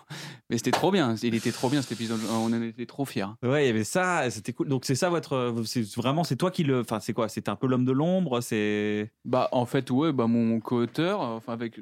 Mais 0.50 0.56
c'était 0.56 0.70
trop 0.72 0.90
bien. 0.90 1.14
Il 1.22 1.34
était 1.34 1.52
trop 1.52 1.68
bien 1.68 1.82
cet 1.82 1.92
épisode. 1.92 2.20
On 2.30 2.52
en 2.52 2.62
était 2.62 2.86
trop 2.86 3.04
fiers. 3.04 3.26
Ouais, 3.42 3.64
il 3.64 3.66
y 3.68 3.70
avait 3.70 3.84
ça, 3.84 4.28
c'était 4.30 4.52
cool. 4.52 4.68
Donc 4.68 4.84
c'est 4.84 4.94
ça 4.94 5.10
votre, 5.10 5.54
c'est 5.64 5.94
vraiment, 5.94 6.24
c'est 6.24 6.36
toi 6.36 6.50
qui 6.50 6.64
le, 6.64 6.80
enfin 6.80 6.98
c'est 6.98 7.12
quoi? 7.12 7.28
C'était 7.28 7.50
un 7.50 7.56
peu 7.56 7.66
l'homme 7.66 7.84
de 7.84 7.92
l'ombre, 7.92 8.40
c'est. 8.40 9.12
Bah, 9.24 9.48
en 9.52 9.66
fait, 9.66 9.90
ouais, 9.90 10.12
bah, 10.12 10.26
mon 10.26 10.58
co-auteur, 10.60 11.20
enfin, 11.20 11.52
avec. 11.52 11.78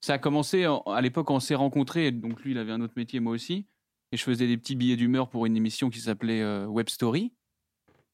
Ça 0.00 0.14
a 0.14 0.18
commencé 0.18 0.66
en- 0.66 0.80
à 0.82 1.00
l'époque, 1.00 1.30
on 1.30 1.40
s'est 1.40 1.54
rencontrés. 1.54 2.12
Donc, 2.12 2.42
lui, 2.42 2.52
il 2.52 2.58
avait 2.58 2.72
un 2.72 2.80
autre 2.80 2.94
métier, 2.96 3.20
moi 3.20 3.32
aussi. 3.32 3.66
Et 4.12 4.16
je 4.16 4.22
faisais 4.22 4.46
des 4.46 4.56
petits 4.56 4.76
billets 4.76 4.96
d'humeur 4.96 5.28
pour 5.28 5.46
une 5.46 5.56
émission 5.56 5.90
qui 5.90 5.98
s'appelait 5.98 6.42
euh, 6.42 6.66
Web 6.66 6.88
Story. 6.90 7.32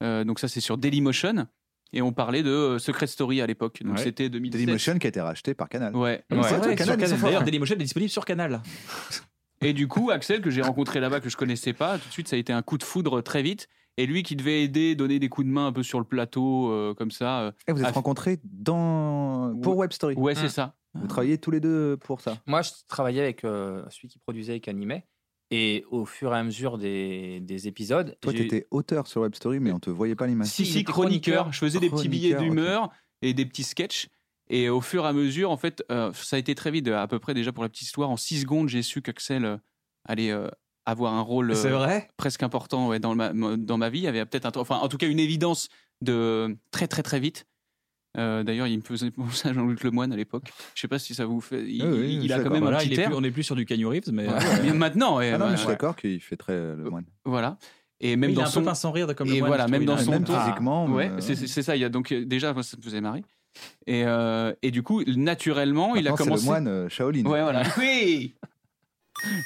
Euh, 0.02 0.25
donc, 0.25 0.38
ça, 0.38 0.49
c'est 0.49 0.61
sur 0.61 0.78
Dailymotion. 0.78 1.47
Et 1.92 2.02
on 2.02 2.12
parlait 2.12 2.42
de 2.42 2.50
euh, 2.50 2.78
Secret 2.78 3.06
Story 3.09 3.40
à 3.40 3.47
l'époque. 3.47 3.82
Donc, 3.82 3.97
Ouais. 3.97 4.02
c'était 4.04 4.28
2017. 4.28 4.61
Dailymotion 4.66 4.99
qui 4.99 5.06
a 5.06 5.09
été 5.09 5.20
racheté 5.20 5.54
par 5.54 5.68
Canal. 5.68 5.94
Ouais. 5.97 6.25
C'est 6.30 6.37
ouais. 6.37 6.42
vrai, 6.42 6.76
sur 6.76 6.97
Canal. 6.97 7.20
D'ailleurs, 7.20 7.42
Dailymotion 7.42 7.75
est 7.75 7.78
disponible 7.78 8.11
sur 8.11 8.25
Canal. 8.25 8.62
Et 9.62 9.73
du 9.75 9.88
coup, 9.88 10.11
Axel, 10.11 10.40
que 10.40 10.50
j'ai 10.50 10.62
rencontré 10.62 11.00
là-bas, 11.00 11.20
que 11.20 11.28
je 11.28 11.37
connaissais 11.37 11.73
pas, 11.75 11.99
tout 11.99 12.06
de 12.09 12.12
suite, 12.12 12.28
ça 12.28 12.37
a 12.37 12.38
été 12.38 12.52
un 12.52 12.62
coup 12.62 12.78
de 12.78 12.82
foudre 12.85 13.20
très 13.23 13.42
vite. 13.42 13.68
et 13.99 14.06
lui 14.06 14.23
qui 14.23 14.35
devait 14.37 14.62
aider, 14.62 14.94
donner 14.94 15.18
des 15.18 15.28
coups 15.28 15.47
de 15.47 15.52
main 15.52 15.66
un 15.66 15.73
peu 15.73 15.82
sur 15.82 15.99
le 15.99 16.06
plateau, 16.06 16.70
euh, 16.70 16.94
comme 16.94 17.11
ça. 17.11 17.40
euh. 17.40 17.52
Et 17.68 17.73
vous 17.73 17.80
êtes 17.80 17.87
Ah, 17.88 17.92
rencontrés 17.92 18.38
dans... 18.44 19.54
pour 19.62 19.76
Web 19.76 19.92
Story. 19.92 20.14
Ouais, 20.16 20.35
c'est 20.35 20.44
Mm. 20.47 20.49
ça. 20.49 20.75
Vous 20.94 21.06
travaillez 21.06 21.37
tous 21.38 21.50
les 21.50 21.61
deux 21.61 21.97
pour 21.99 22.20
ça. 22.20 22.37
Moi, 22.47 22.62
je 22.62 22.70
travaillais 22.88 23.20
avec 23.20 23.44
euh, 23.44 23.82
celui 23.90 24.09
qui 24.09 24.18
produisait 24.18 24.56
et 24.56 24.61
qui 24.61 24.70
animait. 24.70 25.04
Et 25.52 25.85
au 25.90 26.04
fur 26.04 26.33
et 26.33 26.38
à 26.38 26.45
mesure 26.45 26.78
des, 26.78 27.40
des 27.40 27.66
épisodes. 27.66 28.16
Toi, 28.21 28.33
tu 28.33 28.42
étais 28.42 28.69
auteur 28.71 29.09
sur 29.09 29.23
Web 29.23 29.35
Story, 29.35 29.59
mais 29.59 29.73
on 29.73 29.80
te 29.80 29.90
voyait 29.90 30.14
pas 30.14 30.28
l'image. 30.28 30.47
Si, 30.47 30.64
si, 30.64 30.85
chroniqueur. 30.85 30.95
chroniqueur. 30.95 31.52
Je 31.52 31.59
faisais 31.59 31.80
des 31.80 31.90
petits 31.90 32.09
billets 32.09 32.35
d'humeur 32.35 32.90
et 33.21 33.35
des 33.35 33.45
petits 33.47 33.64
sketchs. 33.64 34.09
Et 34.49 34.69
au 34.69 34.80
fur 34.80 35.04
et 35.04 35.09
à 35.09 35.12
mesure, 35.12 35.50
en 35.50 35.57
fait, 35.57 35.85
euh, 35.90 36.12
ça 36.12 36.37
a 36.37 36.38
été 36.38 36.54
très 36.54 36.71
vite, 36.71 36.88
à 36.88 37.07
peu 37.07 37.19
près 37.19 37.35
déjà 37.35 37.52
pour 37.52 37.62
la 37.62 37.69
petite 37.69 37.87
histoire. 37.87 38.11
En 38.11 38.16
six 38.16 38.40
secondes, 38.40 38.69
j'ai 38.69 38.83
su 38.83 39.00
qu'Axel 39.00 39.45
euh, 39.45 39.57
allait 40.04 40.33
euh, 40.33 40.49
avoir 40.87 41.14
un 41.14 41.21
rôle 41.21 41.50
euh, 41.50 41.54
vrai 41.54 42.09
presque 42.16 42.42
important 42.42 42.88
ouais, 42.88 42.99
dans, 42.99 43.14
ma, 43.14 43.33
dans 43.33 43.78
ma 43.78 43.90
vie. 43.90 44.00
Il 44.00 44.04
y 44.04 44.09
avait 44.09 44.25
peut-être 44.26 44.47
un, 44.47 44.52
enfin, 44.61 44.76
en 44.78 44.88
tout 44.88 44.99
cas, 44.99 45.07
une 45.07 45.21
évidence 45.21 45.69
de 46.00 46.57
très, 46.71 46.88
très, 46.88 47.02
très 47.02 47.21
vite. 47.21 47.47
Euh, 48.17 48.43
D'ailleurs, 48.43 48.67
il 48.67 48.76
me 48.79 48.83
faisait 48.83 49.11
penser 49.12 49.49
à 49.49 49.52
Jean-Luc 49.52 49.83
Lemoyne 49.85 50.12
à 50.12 50.17
l'époque. 50.17 50.45
Je 50.75 50.81
sais 50.81 50.88
pas 50.88 50.99
si 50.99 51.14
ça 51.14 51.26
vous 51.26 51.40
fait. 51.40 51.64
Il, 51.69 51.83
Oui, 51.85 51.99
oui, 52.00 52.14
il- 52.17 52.25
il 52.25 52.33
a 52.33 52.40
quand 52.40 52.50
même 52.50 52.62
Voilà, 52.62 52.79
un 52.79 52.83
il 52.83 52.90
petit 52.90 53.00
est 53.00 53.05
plus- 53.05 53.14
on 53.14 53.21
n'est 53.21 53.31
plus 53.31 53.43
sur 53.45 53.55
du 53.57 53.64
Canyon 53.67 53.90
Reeves, 53.90 54.12
mais. 54.12 54.26
Mais 54.62 54.73
maintenant, 54.73 55.19
ouais, 55.19 55.31
Ah 55.33 55.38
non, 55.38 55.45
ouais, 55.45 55.50
mais 55.52 55.57
je 55.57 55.61
suis 55.61 55.69
ouais. 55.69 55.75
d'accord 55.75 55.95
qu'il 55.97 56.21
fait 56.21 56.37
très 56.37 56.55
le 56.55 56.88
moine. 56.90 57.05
Voilà. 57.25 57.57
Et 58.00 58.17
même 58.17 58.31
il 58.31 58.37
dans 58.37 58.43
a 58.43 58.47
un 58.47 58.49
son 58.49 58.61
peu 58.61 58.67
pince 58.67 58.81
sans 58.81 58.93
rire 58.93 59.07
de 59.07 59.12
comme 59.12 59.29
et 59.29 59.40
voilà, 59.40 59.69
même 59.69 59.85
dans 59.85 59.95
il 59.97 60.00
a 60.00 60.05
son 60.05 60.11
Même 60.12 60.25
physiquement. 60.26 60.87
Ouais, 60.87 61.11
euh, 61.11 61.21
c'est 61.21 61.62
ça. 61.62 61.76
Il 61.76 61.81
y 61.81 61.85
a 61.85 61.90
donc 61.90 62.11
euh, 62.12 62.25
déjà, 62.25 62.52
moi, 62.55 62.62
ça 62.62 62.76
me 62.79 62.83
faisait 62.83 63.00
marrer. 63.02 63.23
Et, 63.87 64.05
euh, 64.07 64.52
et 64.62 64.71
du 64.71 64.83
coup, 64.83 65.02
naturellement, 65.05 65.95
il 65.97 66.09
a 66.09 66.12
c'est 66.12 66.17
commencé. 66.17 66.43
le 66.45 66.50
moine 66.50 66.67
euh, 66.69 66.88
Shaolin. 66.88 67.25
Ouais, 67.26 67.43
voilà. 67.43 67.62
Oui. 67.79 68.35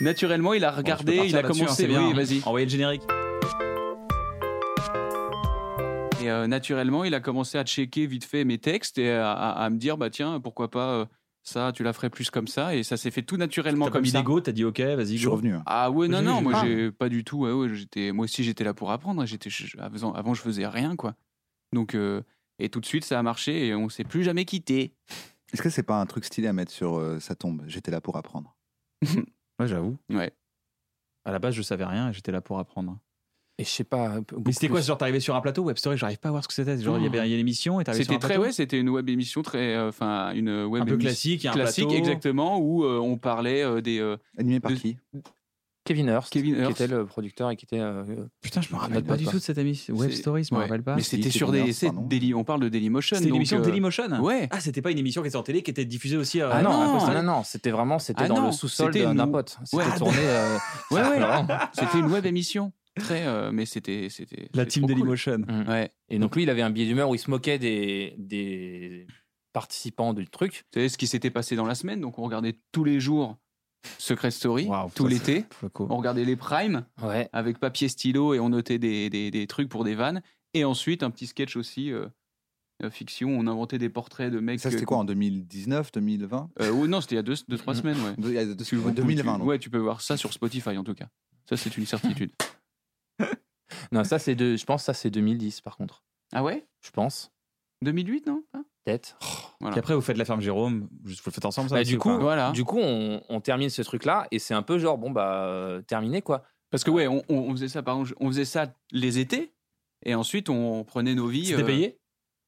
Naturellement, 0.00 0.54
il 0.54 0.64
a 0.64 0.70
regardé, 0.70 1.16
Bon, 1.16 1.24
il 1.24 1.36
a 1.36 1.42
commencé. 1.42 1.84
hein, 1.84 1.88
bien. 1.88 2.06
oui, 2.06 2.12
vas-y. 2.14 2.40
Envoyez 2.44 2.66
le 2.66 2.70
générique. 2.70 3.02
Et 6.24 6.30
euh, 6.30 6.46
naturellement, 6.46 7.04
il 7.04 7.14
a 7.14 7.20
commencé 7.20 7.58
à 7.58 7.64
checker 7.64 8.06
vite 8.06 8.24
fait 8.24 8.44
mes 8.44 8.58
textes 8.58 8.98
et 8.98 9.10
à, 9.12 9.32
à- 9.32 9.64
à 9.64 9.70
me 9.70 9.76
dire, 9.78 9.96
bah 9.98 10.10
tiens, 10.10 10.40
pourquoi 10.40 10.70
pas 10.70 10.90
euh, 11.00 11.06
ça, 11.42 11.72
tu 11.74 11.82
la 11.82 11.92
ferais 11.92 12.08
plus 12.10 12.30
comme 12.30 12.46
ça. 12.48 12.74
Et 12.74 12.82
ça 12.82 12.96
s'est 12.96 13.10
fait 13.10 13.22
tout 13.22 13.36
naturellement 13.36 13.86
pas 13.86 13.90
comme 13.92 14.02
mis 14.02 14.08
ça. 14.10 14.24
t'as 14.42 14.52
dit 14.52 14.64
ok, 14.64 14.80
vas-y, 14.80 15.14
Je 15.14 15.18
suis 15.18 15.26
revenu. 15.28 15.54
Ah 15.66 15.90
ouais, 15.90 16.08
non, 16.08 16.22
non, 16.22 16.40
moi 16.42 16.52
j'ai 16.64 16.90
pas 16.92 17.08
du 17.08 17.24
tout. 17.24 17.40
Ouais, 17.40 17.52
ouais, 17.52 17.68
j'étais, 17.74 18.12
moi 18.12 18.24
aussi 18.24 18.42
j'étais 18.44 18.64
là 18.64 18.72
pour 18.74 18.90
apprendre. 18.90 19.24
J'étais, 19.26 19.50
avant, 19.78 20.12
avant, 20.14 20.34
je 20.34 20.40
faisais 20.42 20.66
rien, 20.66 20.96
quoi. 20.96 21.14
Donc, 21.72 21.94
euh, 21.94 22.22
et 22.58 22.68
tout 22.70 22.80
de 22.80 22.86
suite 22.86 23.04
ça 23.04 23.18
a 23.18 23.22
marché 23.22 23.66
et 23.66 23.74
on 23.74 23.88
s'est 23.88 24.04
plus 24.04 24.22
jamais 24.22 24.44
quitté. 24.44 24.94
Est-ce 25.52 25.60
que 25.62 25.68
c'est 25.70 25.82
pas 25.82 26.00
un 26.00 26.06
truc 26.06 26.24
stylé 26.24 26.46
à 26.48 26.52
mettre 26.52 26.72
sur 26.72 26.96
euh, 26.98 27.20
sa 27.20 27.34
tombe? 27.34 27.62
J'étais 27.66 27.90
là 27.90 28.00
pour 28.00 28.16
apprendre. 28.16 28.56
Ouais, 29.60 29.68
j'avoue. 29.68 29.96
Ouais. 30.10 30.32
À 31.24 31.30
la 31.30 31.38
base, 31.38 31.54
je 31.54 31.62
savais 31.62 31.84
rien 31.84 32.08
et 32.10 32.12
j'étais 32.12 32.32
là 32.32 32.40
pour 32.40 32.58
apprendre. 32.58 32.98
Et 33.58 33.62
je 33.64 33.68
sais 33.68 33.84
pas. 33.84 34.14
Mais 34.44 34.52
c'était 34.52 34.68
quoi 34.68 34.80
Genre, 34.80 34.98
t'arrivais 34.98 35.20
sur 35.20 35.36
un 35.36 35.40
plateau, 35.40 35.62
Web 35.62 35.76
Story, 35.76 35.96
j'arrive 35.96 36.18
pas 36.18 36.28
à 36.28 36.32
voir 36.32 36.42
ce 36.42 36.48
que 36.48 36.54
c'était. 36.54 36.76
Genre, 36.76 36.98
il 36.98 37.04
y 37.04 37.06
avait 37.06 37.20
a 37.20 37.26
une 37.26 37.32
émission 37.32 37.80
et 37.80 37.84
t'arrivais 37.84 38.02
sur 38.04 38.12
C'était 38.12 38.16
un 38.16 38.18
très, 38.26 38.34
plateau 38.34 38.42
ouais, 38.48 38.52
c'était 38.52 38.78
une 38.80 38.88
web 38.88 39.08
émission 39.08 39.42
très, 39.42 39.76
euh, 39.76 39.88
enfin 39.90 40.32
une 40.34 40.64
web 40.64 40.82
un 40.82 40.86
peu 40.86 40.94
émission 40.94 40.98
classique, 41.08 41.46
un 41.46 41.52
classique 41.52 41.84
plateau. 41.86 41.98
exactement 42.00 42.58
où 42.58 42.84
euh, 42.84 42.98
on 42.98 43.16
parlait 43.16 43.62
euh, 43.62 43.80
des 43.80 44.00
euh, 44.00 44.16
Animé 44.38 44.58
par 44.58 44.72
De- 44.72 44.76
qui? 44.76 44.96
Kevin 45.84 46.08
Hurst, 46.08 46.32
Kevin 46.32 46.64
qui 46.64 46.70
était 46.72 46.86
le 46.86 47.04
producteur 47.04 47.50
et 47.50 47.56
qui 47.56 47.66
était. 47.66 47.78
euh, 47.78 48.02
Putain, 48.40 48.62
je 48.62 48.72
me 48.74 48.78
rappelle 48.80 49.04
pas 49.04 49.10
pote, 49.12 49.18
du 49.18 49.26
tout 49.26 49.32
de 49.36 49.38
cette 49.38 49.58
émission. 49.58 49.94
Web 49.94 50.10
Story, 50.12 50.42
je 50.42 50.52
me 50.54 50.58
ouais. 50.58 50.64
rappelle 50.64 50.82
pas. 50.82 50.96
Mais 50.96 51.02
c'était 51.02 51.28
sur 51.30 51.52
des, 51.52 51.60
Hurst. 51.60 51.84
Daily- 52.08 52.32
on 52.34 52.42
parle 52.42 52.60
de 52.60 52.70
Dailymotion. 52.70 53.16
C'était 53.18 53.28
une 53.28 53.36
émission 53.36 53.58
de 53.58 53.62
euh, 53.62 53.66
Dailymotion? 53.66 54.08
Ouais. 54.22 54.48
Ah, 54.50 54.60
c'était 54.60 54.80
pas 54.82 54.90
une 54.90 54.98
émission 54.98 55.20
qui 55.22 55.28
était 55.28 55.36
en 55.36 55.42
télé 55.42 55.62
qui 55.62 55.70
était 55.70 55.84
diffusée 55.84 56.16
aussi 56.16 56.40
à. 56.40 56.48
Ah 56.48 56.54
Ah 56.56 56.62
non, 56.62 56.70
non, 56.72 56.92
non, 56.94 57.00
c'était- 57.00 57.22
non, 57.22 57.42
c'était 57.44 57.70
vraiment 57.70 57.98
c'était 57.98 58.22
Ah 58.24 58.28
dans 58.28 58.40
non, 58.40 58.46
le 58.46 58.52
sous-sol 58.52 58.92
c'était 58.94 59.04
d'un 59.04 59.26
une- 59.26 59.30
pote. 59.30 59.58
C'était 59.64 59.76
Ouais. 59.76 59.96
tourné. 59.98 60.18
euh, 60.20 60.56
Ouais, 60.90 61.02
ouais. 61.02 61.20
C'était 61.74 61.98
une 61.98 62.06
web 62.10 62.24
émission. 62.26 62.72
Très, 62.96 63.26
euh, 63.26 63.50
mais 63.52 63.66
c'était, 63.66 64.08
c'était. 64.08 64.48
La 64.54 64.66
team 64.66 64.82
trop 64.82 64.88
cool. 64.88 64.94
Dailymotion. 64.96 65.38
Mm. 65.38 65.68
Ouais. 65.68 65.90
Et 66.08 66.18
donc 66.18 66.36
lui, 66.36 66.44
il 66.44 66.50
avait 66.50 66.62
un 66.62 66.70
billet 66.70 66.86
d'humeur 66.86 67.08
où 67.10 67.14
il 67.14 67.18
se 67.18 67.30
moquait 67.30 67.58
des, 67.58 68.14
des 68.18 69.06
participants 69.52 70.14
du 70.14 70.28
truc. 70.28 70.64
Vous 70.72 70.74
savez 70.80 70.88
ce 70.88 70.98
qui 70.98 71.06
s'était 71.06 71.30
passé 71.30 71.56
dans 71.56 71.66
la 71.66 71.74
semaine, 71.74 72.00
donc 72.00 72.18
on 72.18 72.22
regardait 72.22 72.58
tous 72.72 72.84
les 72.84 73.00
jours 73.00 73.36
Secret 73.98 74.30
Story, 74.30 74.68
tout 74.94 75.06
l'été. 75.06 75.44
On 75.78 75.96
regardait 75.96 76.24
les 76.24 76.36
primes 76.36 76.86
Ouais. 77.02 77.28
avec 77.32 77.58
papier 77.58 77.88
stylo 77.88 78.32
et 78.34 78.40
on 78.40 78.48
notait 78.48 78.78
des, 78.78 79.10
des, 79.10 79.30
des 79.30 79.46
trucs 79.46 79.68
pour 79.68 79.84
des 79.84 79.94
vannes. 79.94 80.22
Et 80.54 80.64
ensuite, 80.64 81.02
un 81.02 81.10
petit 81.10 81.26
sketch 81.26 81.56
aussi, 81.56 81.90
euh, 81.92 82.06
euh, 82.82 82.90
fiction, 82.90 83.28
on 83.30 83.46
inventait 83.46 83.78
des 83.78 83.88
portraits 83.90 84.32
de 84.32 84.38
mecs. 84.40 84.60
Ça, 84.60 84.70
c'était 84.70 84.84
quoi 84.84 84.98
en 84.98 85.04
2019, 85.04 85.90
2020 85.92 86.50
euh, 86.60 86.70
ouais, 86.70 86.88
Non, 86.88 87.00
c'était 87.00 87.16
il 87.16 87.18
y 87.18 87.18
a 87.18 87.22
deux, 87.22 87.34
deux 87.48 87.58
trois 87.58 87.74
semaines, 87.74 87.98
ouais. 88.00 88.14
Il 88.18 88.30
y 88.32 88.38
a 88.38 88.44
deux- 88.46 88.64
Tu- 88.64 88.76
vous- 88.76 88.90
2020. 88.92 89.36
tu- 89.38 89.42
ouais, 89.42 89.58
tu 89.58 89.68
peux 89.68 89.78
voir 89.78 90.00
ça 90.00 90.16
sur 90.16 90.32
Spotify 90.32 90.78
en 90.78 90.84
tout 90.84 90.94
cas. 90.94 91.08
Ça, 91.48 91.56
c'est 91.56 91.76
une 91.76 91.86
certitude. 91.86 92.30
Non, 93.92 94.04
ça 94.04 94.18
c'est 94.18 94.34
de, 94.34 94.56
je 94.56 94.64
pense 94.64 94.82
que 94.82 94.86
ça 94.86 94.94
c'est 94.94 95.10
2010 95.10 95.60
par 95.60 95.76
contre. 95.76 96.02
ah 96.32 96.42
ouais? 96.42 96.66
Je 96.80 96.90
pense. 96.90 97.32
2008, 97.82 98.26
non? 98.26 98.42
Peut-être. 98.84 99.18
Voilà. 99.60 99.72
Puis 99.72 99.78
après, 99.80 99.94
vous 99.94 100.00
faites 100.00 100.16
la 100.16 100.24
ferme 100.24 100.40
Jérôme. 100.40 100.88
Vous 101.02 101.10
le 101.26 101.30
faites 101.32 101.44
ensemble, 101.44 101.68
ça 101.70 101.74
Bah, 101.76 101.80
aussi, 101.80 101.90
du 101.90 101.96
ou 101.96 102.00
coup, 102.00 102.18
Voilà. 102.18 102.50
du 102.52 102.64
coup, 102.64 102.78
on, 102.78 103.22
on 103.28 103.40
termine 103.40 103.70
ce 103.70 103.82
truc-là 103.82 104.26
et 104.30 104.38
c'est 104.38 104.54
un 104.54 104.62
peu 104.62 104.78
genre 104.78 104.96
bon 104.98 105.10
bah 105.10 105.44
euh, 105.46 105.82
terminé 105.82 106.22
quoi. 106.22 106.44
Parce 106.70 106.84
que 106.84 106.90
ouais, 106.90 107.06
on 107.08 107.50
faisait 107.52 107.68
ça, 107.68 107.82
par 107.82 107.98
exemple, 108.00 108.16
on 108.20 108.28
faisait 108.28 108.44
ça 108.44 108.72
les 108.90 109.18
étés, 109.18 109.54
et 110.04 110.14
ensuite 110.14 110.48
on 110.48 110.82
prenait 110.84 111.14
nos 111.14 111.26
vies. 111.28 111.46
C'était 111.46 111.62
euh, 111.62 111.66
payé? 111.66 111.98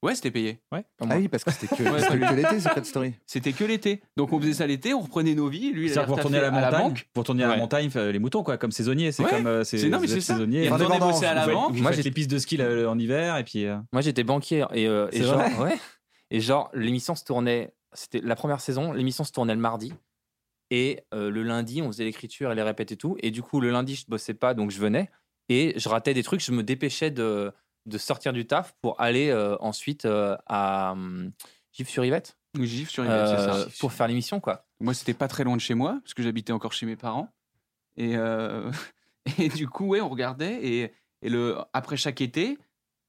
Ouais, 0.02 0.14
c'était 0.14 0.30
payé. 0.30 0.60
Pas 0.70 0.82
Ah 1.00 1.16
oui, 1.16 1.26
parce 1.28 1.42
que 1.42 1.50
c'était 1.50 1.74
que, 1.74 1.82
Ouais, 1.82 2.00
c'était 2.00 2.18
que 2.18 2.34
l'été, 2.34 2.60
Secret 2.60 2.84
Story. 2.84 3.14
C'était 3.26 3.52
que 3.52 3.64
l'été. 3.64 4.02
Donc 4.16 4.32
on 4.32 4.40
faisait 4.40 4.52
ça 4.52 4.66
l'été, 4.66 4.92
on 4.94 5.00
reprenait 5.00 5.34
nos 5.34 5.48
vies. 5.48 5.72
Lui, 5.72 5.88
il 5.88 5.94
que 5.94 6.00
vous 6.00 6.14
retournez 6.14 6.38
à 6.38 6.42
la 6.42 6.50
montagne, 6.50 6.82
banque. 6.82 7.08
vous 7.14 7.20
retournez 7.22 7.42
à 7.44 7.48
Ouais. 7.48 7.54
la 7.54 7.60
montagne, 7.60 7.90
les 7.94 8.18
moutons, 8.18 8.42
quoi, 8.42 8.58
comme 8.58 8.72
saisonnier. 8.72 9.10
C'est 9.10 9.24
Ouais. 9.24 9.30
comme 9.30 9.46
euh, 9.46 9.64
c'est 9.64 9.88
non, 9.88 9.98
mais 10.00 10.06
c'est 10.06 10.20
saisonnier. 10.20 10.68
Retournait 10.68 10.84
Indépendant, 10.96 11.12
bosser 11.12 11.26
à 11.26 11.34
la 11.34 11.46
banque. 11.46 11.74
Moi, 11.78 11.92
j'ai- 11.92 12.02
les 12.02 12.10
pistes 12.10 12.30
de 12.30 12.38
ski 12.38 12.56
là, 12.58 12.88
en 12.90 12.98
hiver 12.98 13.36
et 13.38 13.44
puis. 13.44 13.64
euh, 13.64 13.78
Moi 13.92 14.02
j'étais 14.02 14.22
banquier 14.22 14.64
et, 14.74 14.86
euh, 14.86 15.08
et 15.12 15.18
C'est 15.18 15.24
genre 15.24 15.38
vrai 15.48 15.70
ouais. 15.72 15.78
Et 16.30 16.40
genre 16.40 16.70
l'émission 16.74 17.14
se 17.14 17.24
tournait, 17.24 17.72
c'était 17.94 18.20
la 18.20 18.36
première 18.36 18.60
saison, 18.60 18.92
l'émission 18.92 19.24
se 19.24 19.32
tournait 19.32 19.54
le 19.54 19.60
mardi 19.60 19.92
et 20.70 21.00
euh, 21.14 21.30
le 21.30 21.42
lundi 21.42 21.80
on 21.82 21.86
faisait 21.88 22.04
l'écriture 22.04 22.50
et 22.52 22.54
les 22.54 22.62
répètes 22.62 22.90
et 22.92 22.96
tout 22.96 23.16
et 23.20 23.30
du 23.30 23.40
coup 23.42 23.60
le 23.60 23.70
lundi 23.70 23.94
je 23.94 24.04
bossais 24.08 24.34
pas 24.34 24.52
donc 24.52 24.72
je 24.72 24.80
venais 24.80 25.08
et 25.48 25.74
je 25.76 25.88
ratais 25.88 26.12
des 26.12 26.24
trucs, 26.24 26.40
je 26.44 26.50
me 26.50 26.64
dépêchais 26.64 27.12
de, 27.12 27.52
de 27.86 27.98
sortir 27.98 28.32
du 28.32 28.46
taf 28.46 28.74
pour 28.82 29.00
aller 29.00 29.30
euh, 29.30 29.56
ensuite 29.60 30.04
euh, 30.04 30.36
à 30.46 30.92
hum, 30.92 31.30
Gif 31.72 31.88
sur 31.88 32.04
Yvette 32.04 32.36
Oui, 32.58 32.66
Gif 32.66 32.90
sur 32.90 33.04
Yvette, 33.04 33.26
c'est 33.28 33.34
euh, 33.34 33.64
ça. 33.64 33.70
pour 33.80 33.92
faire 33.92 34.08
l'émission 34.08 34.40
quoi. 34.40 34.66
Moi, 34.80 34.92
c'était 34.94 35.14
pas 35.14 35.28
très 35.28 35.44
loin 35.44 35.56
de 35.56 35.60
chez 35.60 35.74
moi, 35.74 35.98
parce 36.02 36.12
que 36.14 36.22
j'habitais 36.22 36.52
encore 36.52 36.72
chez 36.74 36.84
mes 36.84 36.96
parents. 36.96 37.28
Et, 37.96 38.16
euh, 38.16 38.70
et 39.38 39.48
du 39.48 39.66
coup, 39.68 39.86
ouais, 39.86 40.00
on 40.02 40.08
regardait. 40.10 40.58
Et, 40.66 40.92
et 41.22 41.30
le, 41.30 41.56
après 41.72 41.96
chaque 41.96 42.20
été, 42.20 42.58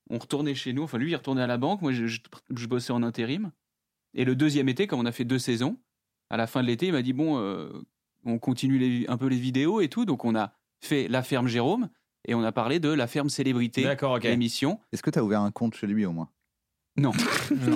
on 0.09 0.17
retournait 0.17 0.55
chez 0.55 0.71
nous. 0.71 0.83
Enfin, 0.83 0.97
lui, 0.97 1.11
il 1.11 1.15
retournait 1.15 1.41
à 1.41 1.47
la 1.47 1.57
banque. 1.57 1.81
Moi, 1.81 1.91
je, 1.91 2.07
je- 2.07 2.21
je 2.55 2.67
bossais 2.67 2.93
en 2.93 3.03
intérim. 3.03 3.51
Et 4.13 4.23
le 4.23 4.35
deuxième 4.35 4.69
été, 4.69 4.87
comme 4.87 5.01
on 5.01 5.05
a 5.05 5.11
fait 5.11 5.25
deux 5.25 5.39
saisons, 5.39 5.77
à 6.29 6.37
la 6.37 6.47
fin 6.47 6.61
de 6.61 6.67
l'été, 6.67 6.87
il 6.87 6.93
m'a 6.93 7.01
dit 7.01 7.11
Bon, 7.13 7.37
euh, 7.37 7.69
on 8.23 8.39
continue 8.39 8.77
les- 8.77 9.05
un 9.09 9.17
peu 9.17 9.27
les 9.27 9.35
vidéos 9.37 9.81
et 9.81 9.89
tout. 9.89 10.05
Donc, 10.05 10.23
on 10.23 10.35
a 10.35 10.53
fait 10.79 11.09
La 11.09 11.21
Ferme 11.23 11.47
Jérôme. 11.47 11.89
Et 12.27 12.35
on 12.35 12.43
a 12.43 12.51
parlé 12.51 12.79
de 12.79 12.89
La 12.89 13.07
Ferme 13.07 13.29
Célébrité, 13.29 13.83
D'accord, 13.83 14.13
ok. 14.13 14.23
l'émission. 14.23 14.79
Est-ce 14.91 15.01
que 15.01 15.09
tu 15.09 15.17
as 15.19 15.23
ouvert 15.23 15.41
un 15.41 15.51
compte 15.51 15.75
chez 15.75 15.87
lui 15.87 16.05
au 16.05 16.11
moins? 16.11 16.29
Non, 16.99 17.11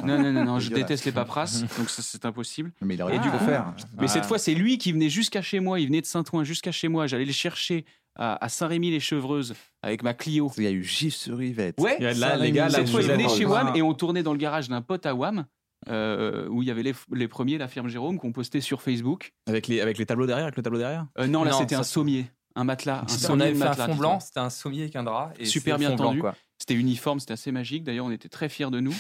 non, 0.04 0.18
non, 0.18 0.32
non, 0.34 0.46
non, 0.46 0.60
je 0.60 0.72
déteste 0.72 1.06
les 1.06 1.12
paperasses. 1.12 1.62
Donc, 1.78 1.90
ça, 1.92 2.02
c'est 2.02 2.26
impossible. 2.26 2.72
Mais 2.82 2.96
il 2.96 3.02
aurait 3.04 3.16
Et 3.18 3.20
dû 3.20 3.26
du 3.28 3.32
le 3.32 3.38
coup- 3.38 3.46
faire. 3.46 3.72
Mais 4.00 4.06
Ah. 4.06 4.08
cette 4.08 4.26
fois, 4.26 4.40
c'est 4.40 4.56
lui 4.56 4.80
qui 4.80 4.92
venait 4.92 5.10
jusqu'à 5.10 5.44
chez 5.44 5.60
moi. 5.60 5.80
Il 5.80 5.86
venait 5.86 6.02
de 6.02 6.08
Saint-Ouen 6.08 6.44
jusqu'à 6.44 6.72
chez 6.72 6.88
moi. 6.88 7.06
J'allais 7.06 7.26
le 7.26 7.32
chercher 7.32 7.86
à, 8.16 8.44
à 8.44 8.50
Saint-Rémy-les-Chevreuses 8.50 9.54
avec 9.84 10.02
ma 10.02 10.16
Clio. 10.16 10.52
Il 10.58 10.64
y 10.64 10.68
a 10.68 10.72
eu 10.72 10.84
Gif 10.84 11.14
sur 11.14 11.40
Yvette. 11.42 11.80
Ouais, 11.80 11.98
Et 12.00 12.14
là, 12.16 12.36
les 12.36 12.52
gars, 12.52 12.66
là, 12.66 12.72
cette 12.80 12.86
vous 12.88 12.94
fois, 12.94 13.02
il 13.04 13.12
avez- 13.12 13.24
venait 13.24 13.36
chez 13.36 13.46
Ah. 13.46 13.50
WAM 13.50 13.76
et 13.76 13.84
on 13.84 13.94
tournait 13.94 14.24
dans 14.24 14.34
le 14.34 14.40
garage 14.40 14.70
d'un 14.70 14.82
pote 14.82 15.06
à 15.06 15.14
WAM 15.14 15.46
euh, 15.88 16.48
où 16.50 16.64
il 16.64 16.68
y 16.68 16.72
avait 16.72 16.84
les, 16.84 16.94
les 17.14 17.28
premiers, 17.28 17.60
la 17.60 17.68
firme 17.68 17.90
Jérôme, 17.90 18.18
qu'on 18.18 18.32
postait 18.32 18.60
sur 18.62 18.82
Facebook. 18.82 19.34
Avec 19.48 19.68
les, 19.68 19.82
avec 19.82 20.00
les 20.00 20.06
tableaux 20.08 20.26
derrière, 20.26 20.46
avec 20.46 20.58
le 20.58 20.64
tableau 20.64 20.80
derrière? 20.80 21.06
Euh, 21.20 21.28
non, 21.28 21.44
là, 21.44 21.52
Non, 21.52 21.60
c'était 21.60 21.76
ça- 21.76 21.82
un 21.82 21.84
sommier, 21.84 22.26
un 22.56 22.64
matelas. 22.64 23.04
Un 23.04 23.08
sommier 23.08 23.52
de 23.52 23.58
fait 23.58 23.64
un 23.64 23.70
matelas, 23.70 23.88
fond 23.88 23.96
blanc, 23.96 24.20
c'était 24.20 24.40
un 24.40 24.50
sommier 24.50 24.82
avec 24.84 24.96
un 24.96 25.04
drap 25.04 25.34
et 25.40 25.46
Super 25.46 25.78
bien 25.78 25.96
tendu. 25.96 26.22
C'était 26.58 26.76
uniforme, 26.76 27.20
c'était 27.20 27.34
assez 27.34 27.52
magique. 27.52 27.84
D'ailleurs, 27.84 28.06
on 28.06 28.12
était 28.12 28.30
très 28.30 28.50
fiers 28.50 28.70
de 28.70 28.80
nous. 28.80 28.94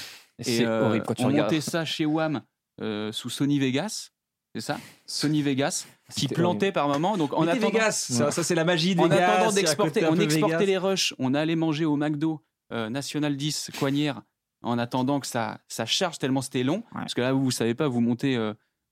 Et 0.46 0.66
euh, 0.66 0.88
horrible 0.88 1.06
quand 1.06 1.14
tu 1.14 1.24
on 1.24 1.28
regardes. 1.28 1.52
montait 1.52 1.62
ça 1.62 1.86
chez 1.86 2.06
WAM 2.06 2.42
euh, 2.82 3.12
sous 3.12 3.30
Sony 3.30 3.60
Vegas. 3.60 4.10
C'est 4.56 4.62
ça? 4.62 4.80
Sony 5.06 5.42
Vegas, 5.42 5.86
qui 6.14 6.28
plantait 6.28 6.72
par 6.72 6.88
moment. 6.88 7.18
Donc, 7.18 7.34
en 7.34 7.48
attendant, 7.48 7.68
Vegas, 7.68 8.08
ça, 8.10 8.32
ça, 8.32 8.44
c'est 8.44 8.56
la 8.56 8.66
magie 8.66 8.96
de 8.96 9.00
en 9.00 9.08
Vegas. 9.08 9.36
attendant 9.36 9.52
d'exporter, 9.54 10.06
on 10.06 10.20
exportait 10.20 10.58
Vegas. 10.58 10.66
les 10.66 10.78
rushs, 10.78 11.14
on 11.20 11.34
allait 11.34 11.56
manger 11.56 11.86
au 11.86 11.96
McDo 11.96 12.42
euh, 12.74 12.90
National 12.90 13.38
10 13.38 13.72
Coignères 13.80 14.22
en 14.62 14.78
attendant 14.78 15.20
que 15.22 15.28
ça, 15.28 15.60
ça 15.70 15.86
charge 15.86 16.18
tellement 16.18 16.42
c'était 16.42 16.64
long. 16.64 16.84
Parce 16.94 17.14
que 17.14 17.22
là, 17.22 17.32
vous, 17.32 17.44
vous 17.44 17.52
savez 17.52 17.76
pas, 17.76 17.88
vous 17.88 18.02
montez 18.02 18.36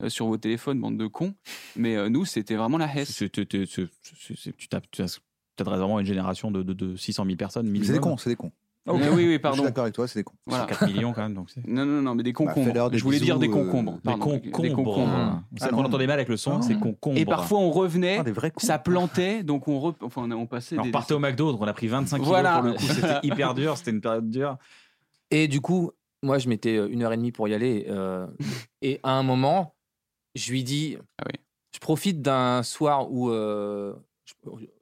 sur 0.07 0.27
vos 0.27 0.37
téléphones, 0.37 0.79
bande 0.79 0.97
de 0.97 1.07
cons. 1.07 1.33
Mais 1.75 1.95
euh, 1.95 2.09
nous, 2.09 2.25
c'était 2.25 2.55
vraiment 2.55 2.77
la 2.77 2.93
hesse. 2.95 3.15
Tu 3.15 3.29
t'as- 3.29 4.81
tu 4.91 5.01
as- 5.01 5.19
t'adresses 5.55 5.79
vraiment 5.79 5.97
à 5.97 6.01
une 6.01 6.07
génération 6.07 6.51
de, 6.51 6.63
de, 6.63 6.73
de 6.73 6.95
600 6.95 7.25
000 7.25 7.35
personnes 7.35 7.71
C'est 7.83 7.93
des 7.93 7.99
cons, 7.99 8.17
c'est 8.17 8.29
des 8.29 8.35
cons. 8.35 8.51
Oui, 8.87 9.01
oui, 9.01 9.07
oui, 9.11 9.23
Je 9.25 9.29
suis 9.31 9.39
pardon. 9.39 9.63
d'accord 9.63 9.83
avec 9.83 9.93
toi, 9.93 10.07
c'est 10.07 10.19
des 10.19 10.23
cons. 10.23 10.33
Voilà. 10.47 10.65
4 10.65 10.87
millions 10.87 11.13
quand 11.13 11.21
même. 11.21 11.33
Donc. 11.35 11.49
Non, 11.67 11.85
non, 11.85 12.01
non, 12.01 12.15
mais 12.15 12.23
des 12.23 12.31
Bah, 12.31 12.37
concombres. 12.37 12.89
des 12.89 12.97
je 12.97 13.03
voulais 13.03 13.19
dire 13.19 13.37
des 13.37 13.47
euh, 13.47 13.51
concombres. 13.51 13.95
Des 13.95 13.99
pardon, 14.03 14.19
concombres. 14.39 14.61
Des 14.63 14.71
concombres. 14.71 15.43
Ça 15.57 15.65
Ah 15.65 15.69
qu'on 15.69 15.75
non. 15.75 15.83
entendait 15.85 16.07
mal 16.07 16.15
avec 16.17 16.29
le 16.29 16.37
son, 16.37 16.57
Ah 16.57 16.61
c'est 16.63 16.73
non. 16.73 16.79
concombre. 16.79 17.17
Et 17.19 17.25
parfois 17.25 17.59
on 17.59 17.69
revenait, 17.69 18.19
Ah, 18.25 18.49
ça 18.57 18.79
plantait, 18.79 19.43
donc 19.43 19.67
on, 19.67 19.79
re- 19.91 19.95
enfin, 20.01 20.31
on 20.31 20.47
passait 20.47 20.75
Alors, 20.75 20.85
des. 20.85 20.89
on 20.89 20.91
partait 20.93 21.13
au 21.13 21.19
McDo, 21.19 21.51
donc 21.51 21.61
on 21.61 21.67
a 21.67 21.73
pris 21.73 21.87
25 21.87 22.15
kilos 22.17 22.29
Voilà. 22.29 22.53
pour 22.53 22.63
le 22.63 22.73
coup. 22.73 22.79
C'était 22.83 23.19
hyper 23.23 23.53
dur, 23.53 23.77
c'était 23.77 23.91
une 23.91 24.01
période 24.01 24.29
dure. 24.29 24.57
Et 25.29 25.47
du 25.47 25.61
coup, 25.61 25.91
moi, 26.23 26.39
je 26.39 26.49
mettais 26.49 26.77
euh, 26.77 26.87
une 26.89 27.03
heure 27.03 27.13
et 27.13 27.17
demie 27.17 27.31
pour 27.33 27.47
y 27.47 27.53
aller. 27.53 27.85
euh, 27.89 28.25
et 28.81 28.99
à 29.03 29.11
un 29.11 29.23
moment, 29.23 29.75
je 30.35 30.51
lui 30.51 30.63
dis 30.63 30.97
Ah 31.17 31.23
oui. 31.27 31.39
Je 31.73 31.79
profite 31.79 32.21
d'un 32.21 32.63
soir 32.63 33.11
où 33.11 33.29
euh, 33.29 33.95
je, 34.25 34.33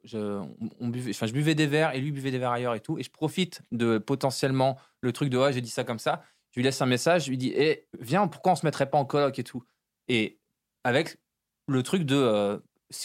je- 0.04 0.40
on- 0.80 0.88
buvait, 0.88 1.10
enfin, 1.10 1.26
je 1.26 1.32
buvais 1.32 1.54
des 1.54 1.66
verres 1.66 1.94
et 1.94 2.00
lui 2.00 2.12
buvait 2.12 2.30
des 2.30 2.38
verres 2.38 2.52
ailleurs 2.52 2.74
et 2.74 2.80
tout. 2.80 2.98
Et 2.98 3.02
je 3.02 3.10
profite 3.10 3.62
de 3.72 3.98
potentiellement 3.98 4.78
le 5.00 5.12
truc 5.12 5.28
de 5.30 5.36
Ouais, 5.38 5.52
j'ai 5.52 5.60
dit 5.60 5.70
ça 5.70 5.84
comme 5.84 5.98
ça. 5.98 6.22
Je 6.50 6.60
lui 6.60 6.64
laisse 6.64 6.80
un 6.80 6.86
message. 6.86 7.24
Je 7.26 7.30
lui 7.30 7.36
dis 7.38 7.52
Eh, 7.54 7.86
Viens, 8.00 8.26
pourquoi 8.26 8.52
on 8.52 8.56
se 8.56 8.64
mettrait 8.66 8.88
pas 8.90 8.98
en 8.98 9.04
coloc 9.04 9.38
et 9.38 9.44
tout? 9.44 9.62
Et 10.08 10.38
avec 10.84 11.18
le 11.66 11.82
truc 11.82 12.04
de 12.04 12.16
euh, 12.16 12.58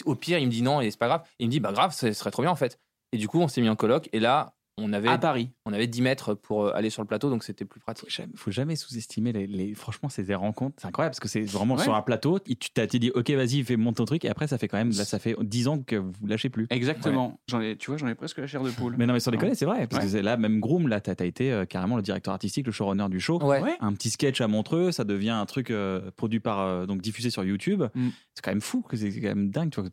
Au 0.06 0.14
pire, 0.14 0.38
il 0.38 0.46
me 0.46 0.50
dit 0.50 0.62
non 0.62 0.80
et 0.80 0.90
c'est 0.90 0.98
pas 0.98 1.08
grave. 1.08 1.26
Il 1.38 1.46
me 1.46 1.50
dit 1.50 1.60
Bah, 1.60 1.72
grave, 1.72 1.92
ce 1.94 2.12
serait 2.12 2.30
trop 2.30 2.42
bien 2.42 2.50
en 2.50 2.56
fait. 2.56 2.78
Et 3.12 3.18
du 3.18 3.28
coup, 3.28 3.38
on 3.40 3.48
s'est 3.48 3.60
mis 3.60 3.68
en 3.68 3.76
coloc. 3.76 4.08
Et 4.12 4.18
là, 4.20 4.54
on 4.78 4.92
avait, 4.92 5.08
À 5.10 5.18
Paris. 5.18 5.50
On 5.66 5.72
avait 5.72 5.86
10 5.86 6.02
mètres 6.02 6.34
pour 6.34 6.66
euh, 6.66 6.72
aller 6.74 6.90
sur 6.90 7.02
le 7.02 7.08
plateau, 7.08 7.30
donc 7.30 7.42
c'était 7.42 7.64
plus 7.64 7.80
Faut 7.80 7.84
pratique. 7.84 8.10
jamais, 8.10 8.32
faut 8.36 8.50
jamais 8.50 8.76
sous-estimer 8.76 9.32
les, 9.32 9.46
les- 9.46 9.74
Franchement, 9.74 10.08
c'est 10.10 10.22
des 10.22 10.34
rencontres. 10.34 10.76
C'est 10.78 10.86
incroyable 10.88 11.12
parce 11.12 11.20
que 11.20 11.28
c'est 11.28 11.40
vraiment 11.42 11.76
Ouais. 11.76 11.82
sur 11.82 11.94
un 11.94 12.02
plateau. 12.02 12.38
Tu 12.38 12.54
t'as 12.74 12.86
t'es 12.86 12.98
dit, 12.98 13.10
ok, 13.14 13.30
vas-y, 13.30 13.62
fais 13.64 13.76
monte 13.76 13.96
ton 13.96 14.04
truc. 14.04 14.24
Et 14.24 14.28
après, 14.28 14.46
ça 14.46 14.58
fait 14.58 14.68
quand 14.68 14.76
même, 14.76 14.90
là, 14.90 15.04
ça 15.04 15.18
fait 15.18 15.34
10 15.40 15.68
ans 15.68 15.78
que 15.78 15.96
vous 15.96 16.26
lâchez 16.26 16.50
plus. 16.50 16.66
Exactement. 16.70 17.40
J'en 17.48 17.60
ai, 17.60 17.76
tu 17.76 17.90
vois, 17.90 17.96
j'en 17.96 18.08
ai 18.08 18.14
presque 18.14 18.38
la 18.38 18.46
chair 18.46 18.62
de 18.62 18.70
poule. 18.70 18.94
Mais 18.98 19.06
non, 19.06 19.14
mais 19.14 19.20
sans 19.20 19.30
déconner, 19.30 19.54
c'est 19.54 19.64
vrai. 19.64 19.86
Parce 19.86 20.04
Ouais. 20.04 20.12
que 20.20 20.24
là, 20.24 20.36
même 20.36 20.60
Groom, 20.60 20.88
là, 20.88 21.00
t'as 21.00 21.14
as 21.18 21.24
été 21.24 21.50
euh, 21.52 21.64
carrément 21.64 21.96
le 21.96 22.02
directeur 22.02 22.34
artistique, 22.34 22.66
le 22.66 22.72
showrunner 22.72 23.08
du 23.08 23.18
show. 23.20 23.42
Ouais. 23.42 23.60
Ouais. 23.60 23.76
Un 23.80 23.92
petit 23.94 24.10
sketch 24.10 24.40
à 24.40 24.48
Montreux, 24.48 24.92
ça 24.92 25.04
devient 25.04 25.30
un 25.30 25.46
truc 25.46 25.70
euh, 25.70 26.10
produit 26.16 26.40
par, 26.40 26.60
euh, 26.60 26.86
donc 26.86 27.00
diffusé 27.00 27.30
sur 27.30 27.42
YouTube. 27.44 27.82
Mm. 27.94 28.08
C'est 28.34 28.44
quand 28.44 28.50
même 28.50 28.60
fou, 28.60 28.84
c'est 28.92 29.08
quand 29.20 29.28
même 29.28 29.50
dingue. 29.50 29.70
Tu 29.70 29.80
vois. 29.80 29.88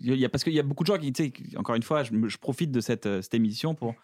Il 0.00 0.14
y 0.14 0.24
a, 0.24 0.28
parce 0.30 0.44
qu'il 0.44 0.54
y 0.54 0.60
a 0.60 0.62
beaucoup 0.62 0.84
de 0.84 0.86
gens 0.86 0.96
qui, 0.98 1.12
tu 1.12 1.24
sais, 1.24 1.30
qui- 1.30 1.56
encore 1.56 1.74
une 1.74 1.82
fois, 1.82 2.02
je, 2.04 2.10
profite 2.38 2.70
de 2.72 2.80
cette, 2.80 3.04
cette 3.22 3.34
émission 3.34 3.74
pour, 3.74 3.94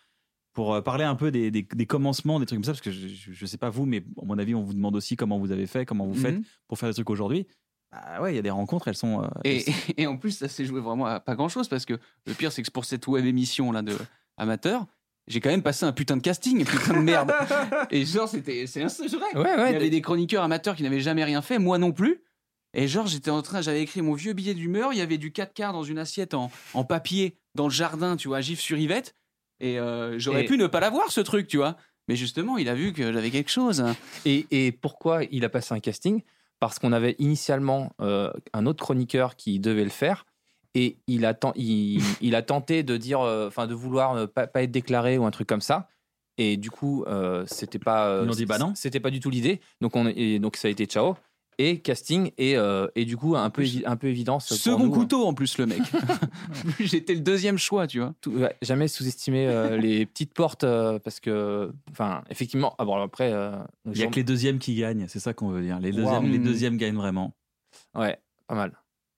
pour 0.57 0.75
euh, 0.75 0.81
parler 0.81 1.05
un 1.05 1.14
peu 1.14 1.31
des, 1.31 1.51
des- 1.53 1.62
des 1.73 1.87
commencements, 1.87 2.40
des 2.40 2.47
trucs 2.47 2.57
comme 2.57 2.64
ça, 2.64 2.73
parce 2.73 2.81
que 2.81 2.90
je, 2.90 3.07
je 3.07 3.47
sais 3.47 3.59
pas 3.59 3.71
vous, 3.71 3.85
mais 3.87 3.99
à 4.21 4.25
mon 4.25 4.38
avis, 4.38 4.55
on 4.55 4.62
vous 4.62 4.73
demande 4.75 4.97
aussi 4.97 5.14
comment 5.14 5.38
vous 5.38 5.53
avez 5.53 5.66
fait, 5.66 5.85
comment 5.87 6.07
vous 6.07 6.14
faites 6.14 6.35
Mhm. 6.37 6.45
pour 6.66 6.79
faire 6.79 6.88
des 6.88 6.95
trucs 6.95 7.11
aujourd'hui. 7.11 7.47
Bah 7.92 8.21
ouais, 8.23 8.33
il 8.33 8.37
y 8.37 8.38
a 8.38 8.42
des 8.42 8.51
rencontres, 8.51 8.88
elles 8.88 8.97
sont. 8.97 9.23
euh, 9.23 9.27
Et, 9.45 9.64
et 9.97 10.07
en 10.09 10.16
plus, 10.16 10.33
ça 10.33 10.49
s'est 10.49 10.64
joué 10.64 10.81
vraiment 10.81 11.07
à 11.07 11.21
pas 11.21 11.37
grand 11.37 11.49
chose 11.49 11.69
parce 11.69 11.85
que 11.85 11.95
le 12.27 12.33
pire, 12.35 12.51
c'est 12.51 12.62
que 12.62 12.71
pour 12.73 12.85
cette 12.85 13.07
web 13.07 13.25
émission 13.27 13.71
là 13.71 13.83
de 13.83 13.97
amateur, 14.38 14.87
j'ai 15.29 15.40
quand 15.40 15.51
même 15.51 15.62
passé 15.62 15.85
un 15.85 15.92
putain 15.92 16.16
de 16.16 16.23
casting, 16.23 16.64
putain 16.64 16.95
de 16.95 17.01
merde. 17.05 17.33
et 17.90 18.05
genre, 18.05 18.29
c'était, 18.29 18.66
c'est 18.66 18.83
un- 18.83 18.87
vrai. 18.87 19.37
Ouais, 19.38 19.55
Il 19.57 19.61
ouais. 19.62 19.73
y 19.73 19.77
avait 19.77 19.90
des 19.90 20.01
chroniqueurs 20.01 20.42
amateurs 20.42 20.75
qui 20.77 20.83
n'avaient 20.83 21.01
jamais 21.01 21.25
rien 21.25 21.42
fait, 21.42 21.59
moi 21.59 21.79
non 21.79 21.92
plus. 21.92 22.23
Et 22.75 22.88
genre, 22.88 23.07
j'étais 23.07 23.31
en 23.31 23.42
train, 23.42 23.61
j'avais 23.61 23.83
écrit 23.83 24.03
mon 24.03 24.14
vieux 24.14 24.33
billet 24.33 24.55
d'humeur, 24.55 24.92
il 24.92 24.99
y 24.99 25.03
avait 25.03 25.19
du 25.19 25.33
4 25.33 25.53
quarts 25.55 25.73
dans 25.73 25.83
une 25.85 25.99
assiette 25.99 26.35
en, 26.35 26.51
en 26.75 26.85
papier 26.85 27.37
dans 27.55 27.64
le 27.64 27.73
jardin, 27.73 28.16
tu 28.16 28.29
vois, 28.29 28.40
gif 28.40 28.61
sur 28.61 28.79
Yvette. 28.79 29.14
Et 29.61 29.79
euh, 29.79 30.19
j'aurais 30.19 30.42
Et- 30.45 30.47
pu 30.47 30.59
ne 30.59 30.66
pas 30.66 30.81
l'avoir, 30.81 31.11
ce 31.11 31.21
truc, 31.21 31.47
tu 31.49 31.57
vois. 31.57 31.77
Mais 32.09 32.16
justement, 32.16 32.57
il 32.57 32.69
a 32.69 32.75
vu 32.75 32.92
que 32.92 33.12
j'avais 33.12 33.31
quelque 33.31 33.51
chose. 33.51 33.85
Et, 34.25 34.47
et 34.51 34.71
pourquoi 34.73 35.25
il 35.25 35.45
a 35.45 35.49
passé 35.49 35.75
un 35.75 35.81
casting? 35.81 36.23
Parce 36.61 36.79
qu'on 36.79 36.92
avait 36.92 37.16
initialement 37.19 37.92
euh, 38.01 38.33
un 38.53 38.64
autre 38.66 38.83
chroniqueur 38.85 39.35
qui 39.37 39.59
devait 39.59 39.85
le 39.85 39.90
faire. 39.90 40.25
Et 40.75 40.99
il 41.07 41.25
a, 41.25 41.35
ten- 41.35 41.53
il, 41.57 42.03
il 42.21 42.35
a 42.35 42.42
tenté 42.42 42.83
de 42.83 42.97
dire, 42.97 43.21
euh, 43.21 43.49
enfin, 43.49 43.66
de 43.66 43.75
vouloir 43.75 44.14
ne 44.14 44.27
pas, 44.27 44.47
pas 44.47 44.62
être 44.62 44.71
déclaré 44.71 45.19
ou 45.19 45.25
un 45.27 45.31
truc 45.31 45.49
comme 45.49 45.61
ça. 45.62 45.88
Et 46.38 46.57
du 46.59 46.71
coup, 46.71 47.03
euh, 47.07 47.45
c'était 47.47 47.79
pas. 47.79 48.09
euh, 48.09 48.23
Ils 48.25 48.31
ont 48.31 48.35
dit, 48.35 48.47
bah 48.47 48.59
non. 48.59 48.75
C'était 48.75 49.01
pas 49.01 49.11
du 49.11 49.21
tout 49.21 49.31
l'idée. 49.31 49.61
Donc, 49.81 49.97
on, 49.97 50.07
et 50.07 50.38
donc, 50.38 50.57
ça 50.57 50.69
a 50.69 50.71
été 50.71 50.85
ciao. 50.85 51.16
Et 51.59 51.79
casting. 51.81 52.33
Et, 52.37 52.57
euh, 52.59 52.87
et 52.97 53.07
du 53.07 53.16
coup, 53.16 53.35
un 53.35 53.49
peu, 53.49 53.64
un 53.87 53.97
peu 53.97 54.09
évidence. 54.09 54.53
Second 54.55 54.79
nous. 54.87 54.92
hein. 54.92 54.99
couteau 54.99 55.27
en 55.27 55.33
plus, 55.33 55.57
le 55.57 55.64
mec. 55.66 55.81
J'étais 56.81 57.14
le 57.14 57.21
deuxième 57.21 57.57
choix, 57.57 57.87
tu 57.87 57.99
vois. 58.01 58.14
Tout- 58.21 58.33
ouais, 58.33 58.55
jamais 58.61 58.88
sous-estimer 58.88 59.47
euh, 59.49 59.77
les 59.79 60.05
petites 60.05 60.35
portes 60.35 60.64
euh, 60.64 60.99
parce 60.99 61.19
que, 61.19 61.73
enfin, 61.90 62.23
effectivement. 62.29 62.75
Ah 62.79 62.85
bon, 62.85 62.97
après. 63.03 63.33
euh, 63.33 63.57
Il 63.87 63.97
y 63.99 64.03
a 64.03 64.07
que 64.09 64.16
les 64.16 64.25
deuxièmes 64.25 64.59
qui 64.59 64.75
gagnent, 64.75 65.07
c'est 65.09 65.19
ça 65.21 65.33
qu'on 65.33 65.49
veut 65.49 65.62
dire. 65.62 65.81
Les 65.81 65.92
Wow. 65.92 65.97
deuxièmes, 65.97 66.31
les 66.33 66.38
Mm. 66.38 66.45
deuxièmes 66.45 66.77
gagnent 66.77 66.97
vraiment. 66.97 67.33
Ouais, 67.95 68.19
pas 68.47 68.55
mal. 68.55 68.73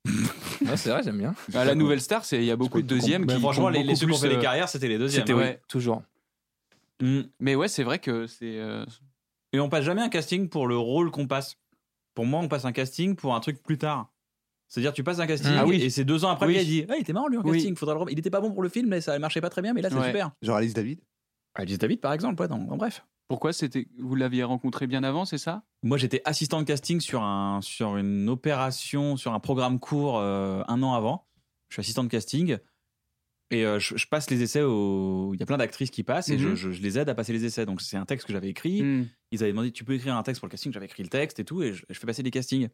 ouais, 0.06 0.76
c'est 0.76 0.90
vrai, 0.90 1.02
j'aime 1.02 1.18
bien. 1.18 1.34
À 1.54 1.64
la 1.64 1.74
nouvelle 1.74 2.00
star, 2.00 2.24
c'est 2.24 2.38
il 2.38 2.44
y 2.44 2.50
a 2.52 2.56
beaucoup 2.56 2.80
de 2.80 2.86
deuxièmes 2.86 3.26
qui 3.26 3.38
franchement, 3.40 3.68
les, 3.68 3.82
les 3.82 3.96
ceux 3.96 4.06
qui 4.06 4.12
ont 4.12 4.16
fait 4.16 4.28
les 4.28 4.36
euh, 4.36 4.40
carrières, 4.40 4.68
c'était 4.68 4.88
les 4.88 4.96
deuxièmes. 4.98 5.22
C'était 5.22 5.32
hein. 5.32 5.36
oui, 5.38 5.42
ouais. 5.42 5.60
toujours. 5.68 6.02
Mm. 7.00 7.22
Mais 7.40 7.56
ouais, 7.56 7.66
c'est 7.68 7.82
vrai 7.82 7.98
que 7.98 8.26
c'est. 8.28 8.58
euh, 8.60 8.84
Et 9.52 9.58
on 9.60 9.68
passe 9.68 9.84
jamais 9.84 10.02
un 10.02 10.08
casting 10.08 10.48
pour 10.48 10.68
le 10.68 10.76
rôle 10.78 11.10
qu'on 11.10 11.26
passe. 11.26 11.56
Pour 12.18 12.26
moi, 12.26 12.40
on 12.40 12.48
passe 12.48 12.64
un 12.64 12.72
casting 12.72 13.14
pour 13.14 13.36
un 13.36 13.38
truc 13.38 13.62
plus 13.62 13.78
tard. 13.78 14.12
C'est-à-dire, 14.66 14.92
tu 14.92 15.04
passes 15.04 15.20
un 15.20 15.26
casting 15.28 15.52
Ah 15.56 15.64
oui. 15.64 15.80
et 15.80 15.88
c'est 15.88 16.04
deux 16.04 16.24
ans 16.24 16.30
après, 16.30 16.48
Oui. 16.48 16.54
il 16.54 16.58
a 16.58 16.64
dit 16.64 16.84
Ah, 16.88 16.96
il 16.96 17.02
était 17.02 17.12
marrant 17.12 17.28
lui 17.28 17.38
en 17.38 17.42
Oui. 17.42 17.52
casting, 17.58 17.76
faudra 17.76 17.94
le. 17.94 18.10
Il 18.10 18.18
était 18.18 18.28
pas 18.28 18.40
bon 18.40 18.50
pour 18.50 18.60
le 18.64 18.68
film, 18.68 18.88
mais 18.88 19.00
ça 19.00 19.16
marchait 19.20 19.40
pas 19.40 19.50
très 19.50 19.62
bien, 19.62 19.72
mais 19.72 19.82
là 19.82 19.88
c'est 19.88 19.94
Ouais. 19.94 20.06
super. 20.06 20.32
Genre 20.42 20.56
Alice 20.56 20.74
David? 20.74 20.98
Alice 21.54 21.78
David, 21.78 22.00
par 22.00 22.12
exemple, 22.12 22.42
ouais, 22.42 22.50
en 22.50 22.76
bref. 22.76 23.06
Pourquoi 23.28 23.52
c'était 23.52 23.86
Vous 24.00 24.16
l'aviez 24.16 24.42
rencontré 24.42 24.88
bien 24.88 25.04
avant, 25.04 25.26
c'est 25.26 25.38
ça? 25.38 25.62
Moi, 25.84 25.96
j'étais 25.96 26.20
assistant 26.24 26.58
de 26.58 26.64
casting 26.66 26.98
sur, 26.98 27.22
un, 27.22 27.60
sur 27.62 27.96
une 27.96 28.28
opération, 28.28 29.16
sur 29.16 29.32
un 29.32 29.38
programme 29.38 29.78
court 29.78 30.18
euh, 30.18 30.64
un 30.66 30.82
an 30.82 30.94
avant. 30.94 31.28
Je 31.68 31.74
suis 31.74 31.80
assistant 31.82 32.02
de 32.02 32.08
casting 32.08 32.58
et 33.50 33.64
euh, 33.64 33.78
je, 33.78 33.96
je 33.96 34.06
passe 34.06 34.28
les 34.30 34.42
essais 34.42 34.62
au. 34.62 35.32
Il 35.34 35.40
y 35.40 35.42
a 35.42 35.46
plein 35.46 35.56
d'actrices 35.56 35.90
qui 35.90 36.02
passent 36.02 36.28
et 36.28 36.38
je, 36.38 36.48
Mhm. 36.48 36.54
je- 36.54 36.72
je 36.72 36.82
les 36.82 36.98
aide 36.98 37.08
à 37.08 37.14
passer 37.14 37.32
les 37.32 37.44
essais. 37.44 37.64
Donc, 37.66 37.80
c'est 37.80 37.96
un 37.96 38.04
texte 38.04 38.26
que 38.26 38.32
j'avais 38.32 38.48
écrit. 38.48 38.82
Hmm. 38.82 39.06
Ils 39.30 39.42
avaient 39.42 39.52
demandé 39.52 39.70
Tu 39.72 39.84
peux 39.84 39.94
écrire 39.94 40.16
un 40.16 40.22
texte 40.22 40.40
pour 40.40 40.46
le 40.46 40.50
casting? 40.50 40.72
J'avais 40.72 40.86
écrit 40.86 41.02
le 41.02 41.08
texte 41.08 41.38
et 41.40 41.44
tout 41.44 41.62
et 41.62 41.72
je, 41.72 41.84
fais 41.92 42.06
passer 42.06 42.22
des 42.22 42.30
castings. 42.30 42.68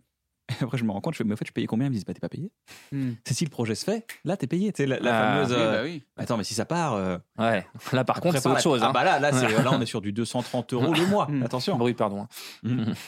Et 0.50 0.54
après, 0.62 0.76
je 0.76 0.84
me 0.84 0.90
rends 0.92 1.00
compte, 1.00 1.14
je 1.14 1.18
fais 1.18 1.24
Mais 1.24 1.32
en 1.32 1.37
fait, 1.37 1.46
je 1.46 1.52
payais 1.52 1.66
combien? 1.66 1.87
Ils 1.87 1.90
me 1.90 1.94
disent 1.94 2.04
Bah, 2.04 2.12
t'es 2.12 2.20
pas 2.20 2.28
payé. 2.28 2.50
Hmm. 2.92 3.12
C'est 3.24 3.34
si 3.34 3.44
le 3.44 3.50
projet 3.50 3.74
se 3.74 3.84
fait, 3.84 4.06
là, 4.24 4.37
t'es 4.37 4.46
payé. 4.46 4.72
Tu 4.72 4.84
la, 4.84 4.98
la 4.98 5.16
Ah, 5.16 5.34
fameuse. 5.44 5.52
Oui, 5.56 5.62
euh, 5.62 5.72
bah 5.72 5.82
oui. 5.84 6.02
Attends, 6.16 6.37
mais 6.37 6.44
si 6.44 6.54
ça 6.54 6.64
part. 6.64 6.94
euh, 6.94 7.18
Ouais. 7.38 7.64
Là, 7.92 8.04
par 8.04 8.20
contre, 8.20 8.38
c'est 8.40 8.48
autre 8.48 8.60
chose. 8.60 8.80
Ah, 8.82 8.88
hein. 8.88 8.92
bah 8.92 9.04
là, 9.04 9.18
là, 9.20 9.30
on 9.72 9.80
est 9.80 9.87
sur 9.87 10.00
du 10.00 10.12
230 10.12 10.72
euros 10.72 10.92
le 10.92 11.06
mois. 11.06 11.28
Mm. 11.30 11.42
Attention. 11.44 11.80
Oui, 11.80 11.94
pardon. 11.94 12.26
Mhm. 12.62 12.94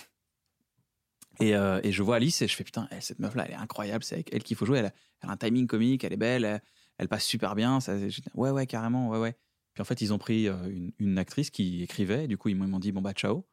Et, 1.41 1.51
et 1.51 1.93
je 1.93 2.03
vois 2.03 2.17
Alice 2.17 2.41
et 2.41 2.49
je 2.49 2.57
fais 2.57 2.65
putain, 2.65 2.89
elle, 2.91 3.03
cette 3.03 3.19
meuf-là, 3.19 3.45
elle 3.47 3.53
est 3.53 3.57
incroyable, 3.57 4.03
c'est 4.03 4.15
avec 4.15 4.31
elle 4.33 4.43
qu'il 4.43 4.57
faut 4.57 4.65
jouer. 4.65 4.79
Elle 4.79 4.87
a, 4.87 4.93
elle 5.23 5.29
a 5.29 5.33
un 5.33 5.37
timing 5.37 5.67
comique, 5.67 6.03
elle 6.05 6.15
est 6.15 6.17
belle, 6.17 6.47
elle, 6.47 6.63
elle 6.99 7.09
passe 7.09 7.25
super 7.25 7.55
bien. 7.55 7.81
Ça, 7.81 7.95
ouais, 8.35 8.51
ouais, 8.51 8.67
carrément, 8.67 9.09
ouais, 9.11 9.19
ouais. 9.19 9.37
Puis 9.75 9.83
en 9.83 9.85
fait, 9.85 10.01
ils 10.01 10.13
ont 10.15 10.19
pris 10.19 10.49
euh, 10.49 10.55
une, 10.71 10.93
une 10.99 11.19
actrice 11.19 11.51
qui 11.51 11.83
écrivait, 11.83 12.25
et 12.25 12.29
du 12.29 12.39
coup, 12.39 12.49
ils 12.49 12.57
m'ont 12.57 12.79
dit, 12.79 12.93
bon, 12.93 13.03
bah, 13.03 13.13
ciao. 13.13 13.47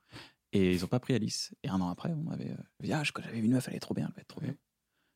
Et 0.53 0.71
ils 0.71 0.86
ont 0.86 0.88
pas 0.88 0.99
pris 0.99 1.13
Alice. 1.15 1.53
Et 1.63 1.69
un 1.69 1.82
an 1.82 1.89
après, 1.89 2.12
on 2.13 2.32
avait 2.32 2.51
euh, 2.51 2.56
dit, 2.82 2.93
ah, 2.93 3.01
j'avais 3.03 3.39
vu 3.39 3.45
une 3.47 3.53
meuf, 3.53 3.67
elle 3.67 3.75
est 3.75 3.79
trop 3.79 3.93
bien, 3.93 4.06
elle 4.08 4.13
va 4.15 4.21
être 4.21 4.27
trop 4.27 4.39
bien. 4.41 4.53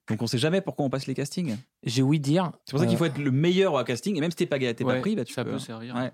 Donc 0.09 0.21
on 0.21 0.27
sait 0.27 0.37
jamais 0.37 0.61
pourquoi 0.61 0.85
on 0.85 0.89
passe 0.89 1.05
les 1.05 1.13
castings. 1.13 1.57
J'ai 1.83 2.01
ouï 2.01 2.19
dire. 2.19 2.51
C'est 2.65 2.71
pour 2.71 2.79
ça 2.79 2.85
qu'il 2.85 2.95
euh, 2.95 2.97
faut 2.97 3.05
être 3.05 3.17
le 3.17 3.29
meilleur 3.31 3.73
au 3.73 3.83
casting, 3.83 4.15
et 4.15 4.19
même 4.21 4.31
si 4.31 4.37
t'es 4.37 4.45
pas, 4.45 4.57
t'es 4.57 4.73
pas 4.73 4.85
Ouais, 4.85 4.99
pris, 5.01 5.15
bah, 5.15 5.25
tu 5.25 5.33
ça 5.33 5.43
peux. 5.43 5.51
peut 5.51 5.59
servir. 5.59 5.95
Ouais. 5.95 6.11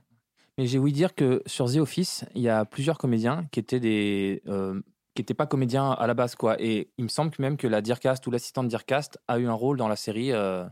Mais 0.58 0.66
j'ai 0.68 0.78
ouï 0.80 0.92
dire 0.92 1.16
que 1.16 1.42
sur 1.46 1.72
The 1.72 1.78
Office, 1.78 2.26
il 2.36 2.42
y 2.42 2.50
a 2.50 2.66
plusieurs 2.66 2.98
comédiens 2.98 3.48
qui 3.52 3.60
étaient 3.60 3.80
des. 3.80 4.42
euh, 4.48 4.82
qui 5.16 5.22
n'étaient 5.22 5.36
pas 5.36 5.46
comédiens 5.46 5.92
à 5.92 6.08
la 6.08 6.16
base, 6.16 6.34
quoi. 6.36 6.60
Et 6.60 6.92
il 6.98 7.04
me 7.04 7.10
semble 7.10 7.30
que 7.30 7.40
même 7.42 7.56
que 7.56 7.68
la 7.68 7.82
Dearcast 7.82 8.26
ou 8.26 8.32
l'assistante 8.32 8.68
Dearcast 8.68 9.20
a 9.28 9.38
eu 9.38 9.46
un 9.46 9.54
rôle 9.54 9.78
dans 9.78 9.88
la 9.88 9.96
série 9.96 10.32
euh, 10.32 10.66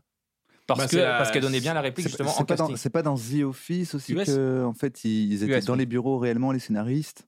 parce 0.76 0.80
Bah, 0.80 0.86
que 0.86 0.92
c'est 0.92 1.02
la- 1.04 1.18
parce 1.18 1.32
qu'elle 1.32 1.42
donnait 1.42 1.60
bien 1.60 1.74
la 1.74 1.82
réplique 1.82 2.04
C'est 2.04 2.10
justement 2.10 2.30
c'est 2.30 2.42
en 2.42 2.46
pas, 2.46 2.56
casting. 2.56 2.74
dans- 2.74 2.78
c'est 2.78 2.90
pas 2.90 3.02
dans 3.04 3.16
The 3.16 3.44
Office 3.44 3.96
aussi 3.96 4.14
US. 4.14 4.26
que 4.26 4.64
en 4.64 4.74
fait 4.74 5.04
ils, 5.04 5.44
étaient 5.44 5.58
US, 5.60 5.66
dans 5.66 5.74
oui. 5.74 5.80
les 5.80 5.86
bureaux 5.86 6.18
réellement 6.18 6.52
les 6.52 6.60
scénaristes 6.60 7.28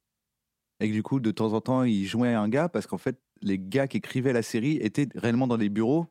et 0.79 0.87
que 0.89 0.93
du 0.93 1.03
coup 1.03 1.19
de 1.19 1.31
temps 1.31 1.53
en 1.53 1.61
temps 1.61 1.83
ils 1.83 2.05
jouaient 2.05 2.33
un 2.33 2.49
gars 2.49 2.69
parce 2.69 2.87
qu'en 2.87 2.97
fait 2.97 3.19
les 3.41 3.59
gars 3.59 3.87
qui 3.87 3.97
écrivaient 3.97 4.33
la 4.33 4.41
série 4.43 4.77
étaient 4.77 5.07
réellement 5.15 5.47
dans 5.47 5.57
les 5.57 5.69
bureaux 5.69 6.07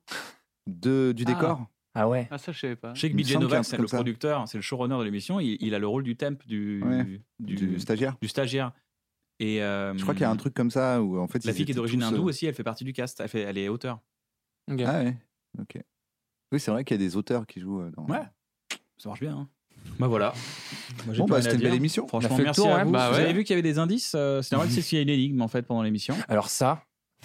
de, 0.68 1.12
du 1.16 1.24
Ah. 1.26 1.32
décor. 1.32 1.66
Ah 1.94 2.08
ouais. 2.08 2.26
Ah, 2.30 2.38
ça, 2.38 2.52
je 2.52 2.58
savais 2.58 2.76
pas. 2.76 2.94
Je 2.94 3.00
sais 3.02 3.10
que 3.10 3.16
BJ 3.16 3.36
Novak, 3.36 3.64
c'est 3.66 3.76
le 3.76 3.86
ça. 3.86 3.98
producteur, 3.98 4.48
c'est 4.48 4.56
le 4.56 4.62
showrunner 4.62 4.96
de 4.98 5.02
l'émission, 5.02 5.40
il, 5.40 5.58
il 5.60 5.74
a 5.74 5.78
le 5.78 5.86
rôle 5.86 6.02
du 6.04 6.16
temp 6.16 6.38
du, 6.46 6.82
Ouais. 6.82 7.04
du, 7.38 7.54
Du, 7.54 7.78
stagiaire. 7.80 8.16
du 8.22 8.28
stagiaire. 8.28 8.72
Et 9.40 9.62
euh, 9.62 9.94
Je 9.96 10.00
crois 10.02 10.14
qu'il 10.14 10.22
y 10.22 10.24
a 10.24 10.30
un 10.30 10.36
truc 10.36 10.54
comme 10.54 10.70
ça 10.70 11.02
où 11.02 11.18
en 11.18 11.26
fait 11.26 11.44
La 11.44 11.52
fille 11.52 11.66
qui 11.66 11.72
est 11.72 11.74
d'origine 11.74 12.02
hindoue 12.02 12.22
euh, 12.22 12.28
aussi, 12.28 12.46
elle 12.46 12.54
fait 12.54 12.62
partie 12.62 12.84
du 12.84 12.92
cast. 12.94 13.20
Elle, 13.20 13.28
fait, 13.28 13.40
elle 13.40 13.58
est 13.58 13.68
auteur. 13.68 14.00
Ah 14.70 14.74
ouais. 15.02 15.16
Ok. 15.60 15.82
Oui 16.52 16.60
c'est 16.60 16.70
vrai 16.70 16.84
qu'il 16.84 17.00
y 17.00 17.02
a 17.02 17.06
des 17.06 17.16
auteurs 17.16 17.46
qui 17.46 17.60
jouent 17.60 17.80
euh, 17.80 17.90
dans. 17.96 18.04
Ouais. 18.06 18.22
Ça 18.98 19.08
marche 19.08 19.20
bien. 19.20 19.36
Hein. 19.36 19.48
Bah 19.98 20.06
voilà. 20.06 20.32
Moi, 21.06 21.16
Bon 21.16 21.24
bah 21.26 21.42
c'était 21.42 21.54
une 21.54 21.60
dire. 21.60 21.70
belle 21.70 21.76
émission. 21.78 22.06
Franchement, 22.06 22.36
merci 22.38 22.60
tour, 22.60 22.70
à 22.70 22.76
ouais. 22.76 22.84
vous. 22.84 22.92
Bah 22.92 23.10
vous 23.10 23.16
ouais. 23.16 23.22
avez 23.24 23.32
vu 23.32 23.42
qu'il 23.42 23.54
y 23.54 23.58
avait 23.58 23.62
des 23.68 23.78
indices 23.78 24.12
euh, 24.14 24.40
C'est 24.42 24.54
normal 24.54 24.70
c'est 24.70 24.80
s'il 24.82 24.96
y 24.96 25.00
a 25.00 25.02
une 25.02 25.08
énigme 25.08 25.40
en 25.42 25.48
fait 25.48 25.62
pendant 25.62 25.82
l'émission. 25.82 26.14
Alors 26.28 26.48
ça, 26.50 26.84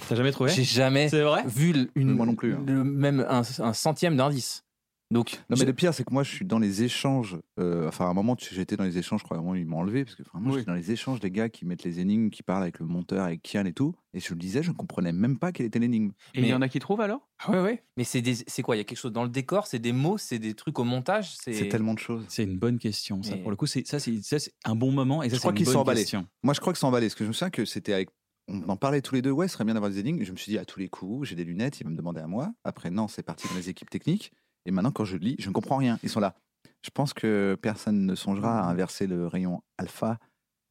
T'as 0.09 0.15
jamais 0.15 0.31
trouvé? 0.31 0.49
j'ai 0.51 0.63
jamais 0.63 1.07
vrai? 1.07 1.43
vu 1.47 1.87
une, 1.95 2.11
Moi 2.15 2.25
non 2.25 2.35
plus, 2.35 2.53
hein. 2.55 2.63
le- 2.65 2.83
même 2.83 3.25
un, 3.29 3.41
un 3.59 3.73
centième 3.73 4.15
d'indice. 4.17 4.63
Donc, 5.10 5.39
Non, 5.50 5.56
mais 5.58 5.63
le 5.63 5.72
pire, 5.74 5.93
c'est 5.93 6.04
que 6.04 6.13
moi, 6.13 6.24
je 6.24 6.32
suis 6.36 6.43
dans 6.46 6.60
les 6.60 6.84
échanges. 6.84 7.38
euh, 7.60 7.88
enfin, 7.88 8.08
à 8.08 8.10
un 8.10 8.13
moment, 8.13 8.36
j'étais 8.38 8.76
dans 8.76 8.84
les 8.84 8.98
échanges, 8.98 9.22
je 9.22 9.24
crois, 9.24 9.38
à 9.38 9.39
un 9.39 9.43
moment, 9.43 9.56
ils 9.56 9.65
m'ont 9.65 9.78
enlevé, 9.80 10.04
parce 10.04 10.15
que 10.17 10.24
vraiment, 10.24 10.48
Oui. 10.50 10.56
j'étais 10.56 10.65
dans 10.65 10.74
les 10.76 10.91
échanges 10.91 11.22
des 11.22 11.32
gars 11.32 11.48
qui 11.48 11.65
mettent 11.65 11.84
les 11.86 12.02
énigmes, 12.02 12.30
qui 12.30 12.43
parlent 12.43 12.63
avec 12.63 12.80
le 12.80 12.86
monteur, 12.86 13.24
avec 13.24 13.41
Kian 13.41 13.63
et 13.65 13.72
tout. 13.72 13.96
Et 14.13 14.20
je 14.20 14.34
le 14.34 14.39
disais, 14.39 14.63
je 14.63 14.72
ne 14.72 14.76
comprenais 14.76 15.13
même 15.13 15.39
pas 15.39 15.54
quelle 15.54 15.65
était 15.67 15.80
l'énigme. 15.80 16.12
Et 16.34 16.41
il 16.41 16.48
y 16.48 16.54
en 16.54 16.62
a 16.62 16.67
qui 16.67 16.80
trouvent 16.80 17.00
alors? 17.00 17.26
Ah 17.39 17.52
ouais, 17.52 17.62
ouais. 17.62 17.84
Mais 17.96 18.04
c'est 18.04 18.22
des- 18.22 18.36
c'est 18.48 18.62
quoi? 18.62 18.76
Il 18.76 18.80
y 18.80 18.82
a 18.82 18.84
quelque 18.84 18.98
chose 18.98 19.13
dans 19.13 19.24
le 19.24 19.30
décor, 19.30 19.65
c'est 19.67 19.80
des 19.80 19.93
mots, 19.93 20.17
c'est 20.17 20.39
des 20.39 20.54
trucs 20.56 20.78
au 20.78 20.84
montage. 20.84 21.36
C'est 21.38 21.70
tellement 21.70 21.93
de 21.93 22.00
choses. 22.00 22.26
C'est 22.28 22.43
une 22.43 22.58
bonne 22.58 22.78
question. 22.78 23.24
Ça, 23.24 23.36
Mais- 23.36 23.41
pour 23.41 23.52
le 23.52 23.56
coup, 23.58 23.65
c'est 23.67 23.88
ça, 23.88 24.00
c'est 24.00 24.22
ça, 24.24 24.39
c'est 24.39 24.54
un 24.65 24.76
bon 24.76 24.91
moment. 24.91 25.24
Et 25.24 25.30
ça, 25.30 25.36
Je 25.36 25.39
crois 25.39 25.52
c'est 25.52 25.54
une 25.54 25.58
qu'ils 25.58 25.65
sont 25.67 25.72
bonne 25.74 25.82
emballés. 25.84 26.02
question. 26.02 26.28
Moi, 26.43 26.54
je 26.54 26.60
crois 26.60 26.74
que 26.74 26.80
c'est 26.80 26.86
emballé. 26.86 27.06
Parce 27.08 27.15
que 27.15 27.24
je 27.24 27.30
me 27.30 27.34
souviens 27.34 27.50
que 27.50 27.63
c'était 27.63 27.93
avec. 27.93 28.10
On 28.50 28.67
en 28.70 28.76
parlait 28.78 29.02
tous 29.02 29.15
les 29.15 29.22
deux. 29.22 29.32
Ouais, 29.32 29.48
ce 29.48 29.54
serait 29.54 29.65
bien 29.65 29.74
d'avoir 29.74 29.91
des 29.91 30.00
énigmes. 30.00 30.24
Je 30.24 30.32
me 30.32 30.38
suis 30.38 30.52
dit, 30.52 30.58
à 30.58 30.65
tous 30.65 30.80
les 30.80 30.89
coups, 30.89 31.30
j'ai 31.30 31.36
des 31.36 31.43
lunettes, 31.46 31.80
ils 31.80 31.84
vont 31.86 31.91
me 31.91 31.98
demander 31.98 32.20
à 32.22 32.28
moi. 32.28 32.54
Après, 32.65 32.89
non, 32.91 33.08
c'est 33.08 33.24
parti 33.24 33.48
dans 33.48 33.56
les 33.56 33.70
équipes 33.70 33.89
techniques. 33.89 34.32
Et 34.67 34.71
maintenant, 34.71 34.91
quand 34.91 35.06
je 35.06 35.17
lis, 35.17 35.36
je 35.39 35.47
ne 35.47 35.53
comprends 35.53 35.77
rien. 35.77 35.97
Ils 36.03 36.10
sont 36.10 36.19
là. 36.19 36.36
Je 36.84 36.89
pense 36.91 37.13
que 37.13 37.58
personne 37.62 38.06
ne 38.06 38.13
songera 38.15 38.60
à 38.60 38.69
inverser 38.69 39.08
le 39.08 39.25
rayon 39.27 39.62
alpha 39.77 40.19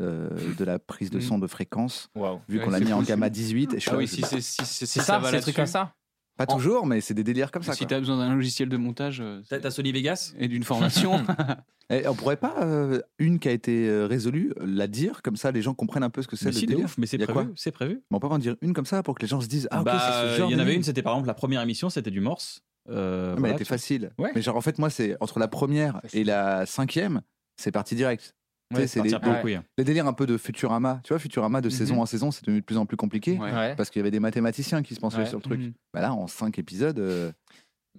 euh, 0.03 0.29
de 0.59 0.65
la 0.65 0.79
prise 0.79 1.11
de 1.11 1.19
Mm. 1.19 1.23
son 1.23 1.39
de 1.39 1.47
fréquence, 1.47 2.11
Waouh. 2.15 2.41
vu 2.49 2.59
Ouais, 2.59 2.65
qu'on 2.65 2.71
l'a 2.71 2.81
mis 2.81 2.93
en 2.93 3.03
gamma 3.03 3.31
18. 3.31 3.73
Et 3.73 3.77
je 3.77 3.81
suis 3.81 3.91
Ah 3.91 3.97
oui, 3.97 4.07
si 4.07 4.21
bah, 4.21 4.29
c'est 4.31 4.43
si, 4.43 4.65
si- 4.67 4.75
si 4.75 4.87
C'est 4.87 5.01
ça, 5.01 5.05
ça, 5.15 5.19
va 5.19 5.31
c'est 5.31 5.41
trucs 5.41 5.57
comme 5.57 5.65
ça 5.67 5.95
Pas 6.37 6.47
toujours, 6.47 6.85
mais 6.87 7.01
c'est 7.01 7.15
des 7.15 7.25
délires 7.25 7.51
comme 7.51 7.63
ça. 7.63 7.73
Si 7.73 7.87
tu 7.87 7.95
as 7.95 7.99
besoin 7.99 8.19
d'un 8.19 8.35
logiciel 8.35 8.69
de 8.69 8.77
montage 8.77 9.23
euh, 9.23 9.41
T'as 9.49 9.71
Sony 9.71 9.93
Vegas 9.93 10.35
et 10.39 10.49
d'une 10.49 10.63
formation, 10.65 11.25
Et 11.89 12.07
on 12.09 12.15
pourrait 12.15 12.37
pas, 12.37 12.63
euh, 12.63 13.01
une 13.19 13.39
qui 13.39 13.49
a 13.49 13.53
été 13.53 13.89
résolue, 14.05 14.53
la 14.61 14.87
dire, 14.89 15.23
comme 15.23 15.37
ça 15.37 15.51
les 15.53 15.63
gens 15.63 15.73
comprennent 15.73 16.03
un 16.03 16.11
peu 16.11 16.21
ce 16.21 16.27
que 16.29 16.35
c'est 16.37 16.47
Mais 16.47 16.53
si, 16.53 16.63
de 16.67 16.73
délire. 16.73 16.85
ouf, 16.87 16.99
mais 16.99 17.07
c'est 17.07 17.17
prévu. 17.17 17.53
C'est 17.57 17.71
prévu. 17.73 18.03
Mais 18.11 18.17
on 18.17 18.21
peut 18.21 18.29
pas 18.29 18.35
en 18.35 18.39
dire 18.39 18.57
une 18.61 18.75
comme 18.75 18.87
ça 18.87 19.03
pour 19.03 19.15
que 19.15 19.23
les 19.23 19.29
gens 19.29 19.41
se 19.41 19.47
disent 19.47 19.67
Ah, 19.71 19.79
ok, 19.81 19.85
Bah, 19.87 19.99
c'est 19.99 20.29
ce 20.29 20.37
genre 20.37 20.51
il 20.51 20.53
y 20.53 20.57
en 20.57 20.59
avait 20.59 20.75
une, 20.75 20.83
c'était 20.83 21.03
par 21.03 21.15
exemple 21.15 21.29
la 21.29 21.35
première 21.35 21.63
émission, 21.63 21.89
c'était 21.89 22.11
du 22.11 22.21
Morse. 22.21 22.61
Euh, 22.89 23.31
Ah, 23.31 23.35
mais 23.35 23.39
voilà, 23.41 23.49
elle 23.49 23.55
était 23.57 23.65
tu- 23.65 23.69
facile. 23.69 24.11
Ouais. 24.19 24.31
Mais 24.35 24.43
genre, 24.43 24.57
en 24.57 24.61
fait, 24.61 24.79
moi, 24.79 24.91
c'est 24.91 25.17
entre 25.21 25.39
la 25.39 25.49
première 25.49 26.01
et 26.13 26.25
la 26.25 26.67
cinquième, 26.67 27.23
c'est 27.57 27.73
parti 27.73 27.95
direct. 27.95 28.35
Ouais, 28.75 28.89
c'est 28.89 29.01
les, 29.01 29.11
les- 29.79 29.85
délires 29.85 30.07
un 30.09 30.13
peu 30.13 30.27
de 30.27 30.37
Futurama. 30.37 31.01
Tu 31.05 31.13
vois, 31.13 31.21
Futurama 31.21 31.61
de 31.61 31.69
Mhm. 31.69 31.71
saison 31.75 32.03
en 32.03 32.07
saison, 32.07 32.31
c'est 32.33 32.45
devenu 32.45 32.61
de 32.61 32.65
plus 32.65 32.77
en 32.79 32.85
plus 32.87 32.97
compliqué 32.97 33.39
Ouais. 33.39 33.53
Ouais. 33.53 33.77
parce 33.77 33.91
qu'il 33.91 34.01
y 34.01 34.03
avait 34.03 34.11
des 34.11 34.19
mathématiciens 34.21 34.83
qui 34.83 34.95
se 34.97 35.01
pensaient 35.01 35.19
Ouais. 35.19 35.27
sur 35.27 35.39
le 35.39 35.43
truc. 35.43 35.61
Mhm. 35.61 35.73
Bah 35.95 36.01
là, 36.01 36.13
en 36.13 36.27
cinq 36.27 36.59
épisodes, 36.59 36.99
euh, 36.99 37.31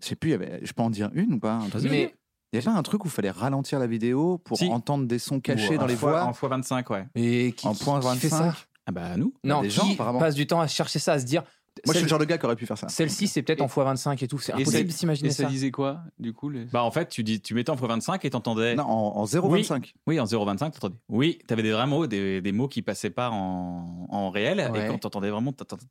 je 0.01 0.07
sais 0.07 0.15
plus, 0.17 0.31
y 0.31 0.33
avait, 0.33 0.59
je 0.63 0.73
peux 0.73 0.83
en 0.83 0.89
dire 0.89 1.09
une 1.13 1.33
ou 1.35 1.39
pas 1.39 1.53
un 1.53 1.67
Mais 1.83 2.13
Il 2.53 2.55
y 2.55 2.59
avait 2.59 2.65
pas 2.73 2.77
un 2.79 2.83
truc 2.83 3.03
où 3.03 3.07
il 3.07 3.11
fallait 3.11 3.29
ralentir 3.31 3.77
la 3.79 3.87
vidéo 3.87 4.37
pour 4.39 4.57
Si. 4.57 4.67
entendre 4.69 5.05
des 5.05 5.19
sons 5.19 5.39
cachés 5.41 5.75
Ou 5.75 5.79
dans 5.79 5.85
les 5.85 5.95
fois- 5.97 6.11
voix? 6.11 6.23
En 6.25 6.33
fois 6.33 6.49
25, 6.49 6.89
ouais. 6.91 7.05
et 7.15 7.51
qui, 7.53 7.67
en 7.67 7.73
point 7.75 7.99
qui 7.99 8.19
fait 8.19 8.27
25. 8.29 8.51
ça 8.53 8.55
Ah 8.85 8.91
bah 8.93 9.17
nous. 9.17 9.33
Non, 9.43 9.61
des 9.61 9.67
qui 9.67 9.75
gens, 9.75 9.91
apparemment. 9.91 10.19
passe 10.19 10.33
du 10.35 10.47
temps 10.47 10.61
à 10.61 10.67
chercher 10.67 10.99
ça, 10.99 11.13
à 11.13 11.19
se 11.19 11.25
dire. 11.25 11.43
Moi, 11.85 11.93
je 11.93 11.99
suis 11.99 12.03
le 12.05 12.09
genre 12.09 12.19
de 12.19 12.25
gars 12.25 12.37
qui 12.37 12.45
aurait 12.45 12.55
pu 12.55 12.65
faire 12.65 12.77
ça. 12.77 12.89
Celle-ci, 12.89 13.27
c'est 13.27 13.41
peut-être 13.41 13.61
en 13.61 13.67
x25 13.67 14.23
et 14.23 14.27
tout. 14.27 14.39
C'est 14.39 14.53
impossible 14.53 14.91
c'est- 14.91 14.99
d'imaginer 14.99 15.29
et 15.29 15.31
ça 15.31 15.43
ça. 15.43 15.49
disait 15.49 15.71
quoi 15.71 16.01
du 16.19 16.33
coup 16.33 16.49
les... 16.49 16.65
Bah 16.65 16.83
en 16.83 16.91
fait, 16.91 17.09
tu, 17.09 17.23
dis, 17.23 17.41
tu 17.41 17.53
mettais 17.53 17.69
en 17.69 17.77
fois 17.77 17.87
25 17.89 18.23
et 18.25 18.29
t'entendais. 18.29 18.75
Non, 18.75 18.83
en, 18.83 19.17
en 19.17 19.25
0,25. 19.25 19.93
Oui, 20.07 20.19
en 20.19 20.25
0,25, 20.25 20.57
t'entendais. 20.71 20.95
Oui, 21.09 21.39
t'avais 21.47 21.63
des 21.63 21.71
vrais 21.71 21.87
mots, 21.87 22.07
des, 22.07 22.41
des 22.41 22.51
mots 22.51 22.67
qui 22.67 22.81
passaient 22.81 23.09
pas 23.09 23.29
en, 23.31 24.07
en 24.09 24.29
réel. 24.29 24.69
Ouais. 24.71 24.85
Et 24.85 24.87
quand 24.87 24.97
t'entendais 24.99 25.29
vraiment, 25.29 25.51
t'entendais 25.53 25.83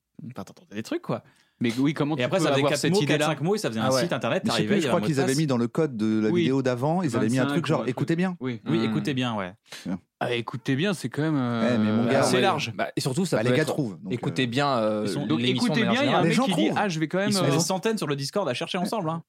des 0.73 0.83
trucs, 0.83 1.03
quoi. 1.03 1.23
Mais 1.59 1.73
oui, 1.79 1.95
comment 1.95 2.17
Et 2.17 2.19
tu 2.19 2.25
après, 2.25 2.37
peux 2.37 2.45
ça 2.45 2.51
faisait 2.51 2.59
avoir 2.61 2.71
4 2.73 2.81
cette 2.81 2.91
mots, 2.93 2.99
4, 3.01 3.05
idée-là 3.05 3.27
5 3.27 3.41
mots, 3.41 3.55
et 3.55 3.59
ça 3.59 3.69
faisait 3.71 3.81
un 3.81 3.85
Ah 3.85 3.93
ouais. 3.95 4.03
site 4.03 4.13
internet. 4.13 4.43
Mais 4.45 4.51
je 4.51 4.57
sais 4.57 4.57
t'arrivais, 4.59 4.75
plus, 4.75 4.77
il 4.77 4.79
y 4.79 4.83
je 4.83 4.87
avait 4.87 4.91
crois 4.91 4.99
un 4.99 5.01
mot 5.01 5.07
qu'ils 5.07 5.21
avaient 5.21 5.33
passe. 5.33 5.39
mis 5.39 5.47
dans 5.47 5.57
le 5.57 5.69
code 5.69 5.97
de 5.97 6.21
la 6.21 6.29
Oui. 6.29 6.41
vidéo 6.43 6.61
d'avant, 6.63 7.03
ils 7.03 7.17
avaient 7.17 7.29
mis 7.31 7.39
un 7.39 7.45
25, 7.45 7.55
truc 7.55 7.67
genre 7.67 7.89
écoutez 7.89 8.15
bien. 8.15 8.37
Oui. 8.41 8.61
Oui, 8.67 8.79
Hmm. 8.79 8.85
écoutez 8.91 9.15
bien, 9.15 9.35
ouais. 9.37 9.55
Ah, 10.21 10.35
écoutez 10.35 10.77
bien, 10.77 10.93
c'est 10.93 11.09
quand 11.09 11.23
même 11.23 11.37
euh, 11.37 11.63
Ouais, 11.71 11.79
mais 11.79 11.93
mon 11.93 12.05
gars, 12.11 12.21
assez 12.21 12.35
ouais. 12.37 12.41
large. 12.43 12.73
Bah, 12.75 12.91
et 12.95 13.01
surtout, 13.01 13.25
ça 13.25 13.37
Bah, 13.39 13.43
peut 13.43 13.49
les 13.51 13.57
gars 13.57 13.63
être- 13.63 13.69
trouvent. 13.69 13.99
donc, 14.03 14.13
Écoutez 14.13 14.43
euh, 14.45 14.47
bien 14.47 14.69
euh, 14.79 15.05
Ils 15.07 15.13
sont- 15.13 15.27
Donc 15.27 15.41
l'émission 15.41 15.67
écoutez 15.75 15.87
de 15.87 15.91
bien, 15.91 16.03
il 16.03 16.11
y 16.11 16.13
a 16.13 16.19
un 16.19 16.23
Les 16.23 16.29
mec 16.29 16.37
gens 16.37 16.45
qui 16.45 16.55
dit 16.55 16.67
trouvent. 16.67 16.79
ah 16.79 16.89
je 16.91 17.01
vais 17.01 17.09
quand 17.09 17.19
même 17.19 17.31
Ils 17.31 17.35
sont 17.35 17.45
euh, 17.45 17.51
des 17.51 17.61
centaines 17.61 17.97
sur 17.97 18.07
le 18.07 18.17
Discord 18.17 18.47
à 18.49 18.53
chercher 18.55 18.77
ensemble. 18.79 19.09
Hein. 19.09 19.23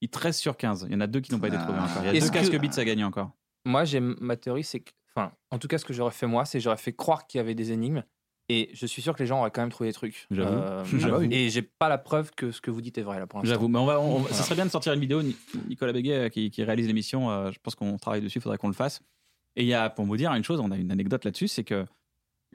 Ils 0.00 0.08
13 0.08 0.36
sur 0.36 0.56
15. 0.56 0.86
Il 0.88 0.92
y 0.92 0.96
en 0.96 1.00
a 1.00 1.06
deux 1.06 1.20
qui 1.20 1.32
n'ont 1.32 1.38
pas 1.40 1.48
été 1.48 1.56
Ah. 1.58 1.64
trouvés 1.64 1.78
encore. 1.78 2.02
Il 2.02 2.06
y 2.06 2.08
a 2.08 2.14
Est-ce 2.14 2.26
deux 2.26 2.30
que- 2.30 2.38
casques 2.38 2.56
bits 2.58 2.70
à 2.80 2.84
gagner 2.84 3.04
encore. 3.04 3.30
Moi, 3.66 3.84
j'ai 3.84 4.00
ma 4.00 4.36
théorie, 4.36 4.64
c'est 4.64 4.80
que, 4.80 4.92
enfin, 5.14 5.32
en 5.50 5.58
tout 5.58 5.68
cas, 5.68 5.76
ce 5.76 5.84
que 5.84 5.92
j'aurais 5.92 6.10
fait 6.12 6.26
moi, 6.26 6.44
c'est 6.46 6.58
que 6.58 6.64
j'aurais 6.64 6.78
fait 6.78 6.92
croire 6.94 7.26
qu'il 7.26 7.38
y 7.38 7.40
avait 7.42 7.54
des 7.54 7.72
énigmes, 7.72 8.02
et 8.52 8.70
je 8.72 8.84
suis 8.86 9.00
sûr 9.02 9.14
que 9.14 9.22
les 9.22 9.26
gens 9.26 9.40
auraient 9.40 9.50
quand 9.50 9.60
même 9.62 9.70
trouvé 9.70 9.88
des 9.90 9.94
trucs. 9.94 10.26
J'avoue. 10.30 10.52
Euh, 10.54 10.84
J'avoue. 10.98 11.22
Et 11.30 11.50
j'ai 11.50 11.62
pas 11.62 11.88
la 11.88 11.98
preuve 11.98 12.30
que 12.36 12.50
ce 12.50 12.60
que 12.60 12.70
vous 12.70 12.80
dites 12.80 12.98
est 12.98 13.02
vrai 13.02 13.18
là 13.18 13.26
pour 13.26 13.38
l'instant. 13.38 13.52
J'avoue, 13.54 13.68
mais 13.68 13.78
on 13.78 13.86
va, 13.86 14.00
on- 14.00 14.18
Voilà. 14.20 14.34
ça 14.34 14.42
serait 14.42 14.54
bien 14.56 14.66
de 14.66 14.70
sortir 14.70 14.92
une 14.92 15.00
vidéo. 15.00 15.22
Ni- 15.22 15.36
Nicolas 15.68 15.92
Béguet, 15.92 16.14
euh, 16.14 16.28
qui, 16.28 16.50
qui 16.50 16.62
réalise 16.64 16.86
l'émission, 16.86 17.30
euh, 17.30 17.50
je 17.52 17.58
pense 17.62 17.74
qu'on 17.74 17.96
travaille 17.98 18.20
dessus, 18.22 18.38
il 18.38 18.42
faudrait 18.42 18.58
qu'on 18.58 18.68
le 18.68 18.74
fasse. 18.74 19.00
Et 19.56 19.62
il 19.62 19.68
y 19.68 19.74
a, 19.74 19.90
pour 19.90 20.04
vous 20.04 20.16
dire 20.16 20.32
une 20.32 20.44
chose, 20.44 20.60
on 20.60 20.70
a 20.70 20.76
une 20.76 20.90
anecdote 20.92 21.24
là-dessus, 21.24 21.48
c'est 21.48 21.64
que 21.64 21.84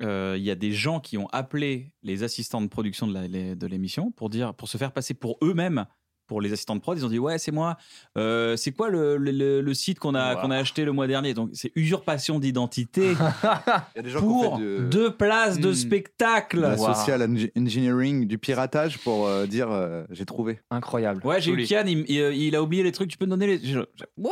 euh, 0.02 0.36
il 0.38 0.44
y 0.44 0.52
a 0.52 0.56
des 0.56 0.72
gens 0.74 1.00
qui 1.00 1.18
ont 1.18 1.28
appelé 1.28 1.94
les 2.04 2.24
assistants 2.24 2.62
de 2.62 2.68
production 2.68 3.08
de 3.08 3.14
la- 3.14 3.28
les- 3.28 3.56
de 3.56 3.68
l'émission 3.68 4.12
pour 4.12 4.30
dire, 4.30 4.54
pour 4.54 4.68
se 4.68 4.78
faire 4.78 4.92
passer 4.92 5.14
pour 5.14 5.38
eux-mêmes. 5.42 5.86
Pour 6.28 6.42
les 6.42 6.52
assistants 6.52 6.76
de 6.76 6.82
prod, 6.82 6.98
ils 6.98 7.06
ont 7.06 7.10
dit 7.10 7.20
ouais 7.20 7.38
c'est 7.38 7.52
moi. 7.52 7.78
Euh, 8.18 8.56
c'est 8.56 8.72
quoi 8.72 8.90
le, 8.90 9.18
le- 9.18 9.32
le- 9.32 9.62
le 9.62 9.74
site 9.74 10.00
qu'on 10.00 10.16
a 10.16 10.36
Wow. 10.36 10.42
qu'on 10.42 10.52
a 10.52 10.58
acheté 10.58 10.84
le 10.86 10.92
mois 10.92 11.06
dernier? 11.08 11.34
Donc 11.36 11.50
c'est 11.54 11.72
usurpation 11.76 12.40
d'identité 12.40 13.14
pour 14.20 14.58
fait 14.58 14.62
de- 14.64 14.88
deux 14.90 15.12
places 15.16 15.60
de 15.60 15.70
Hmm. 15.70 15.74
spectacle. 15.76 16.60
la 16.62 16.76
Wow. 16.76 16.94
social 16.94 17.22
eng- 17.22 17.52
engineering, 17.58 18.26
du 18.28 18.38
piratage 18.38 18.98
pour 19.00 19.28
euh, 19.28 19.46
dire 19.46 19.70
euh, 19.72 20.04
j'ai 20.10 20.26
trouvé. 20.26 20.60
Incroyable. 20.72 21.22
Ouais 21.26 21.42
j'ai 21.42 21.52
eu. 21.52 21.64
Kian, 21.66 21.84
il, 21.86 22.06
il- 22.10 22.34
il 22.44 22.56
a 22.56 22.64
oublié 22.64 22.84
les 22.84 22.92
trucs. 22.92 23.10
Tu 23.10 23.18
peux 23.18 23.26
me 23.26 23.32
donner 23.32 23.48
les 23.48 23.58
je- 23.60 23.80
je- 23.96 24.06
What? 24.18 24.32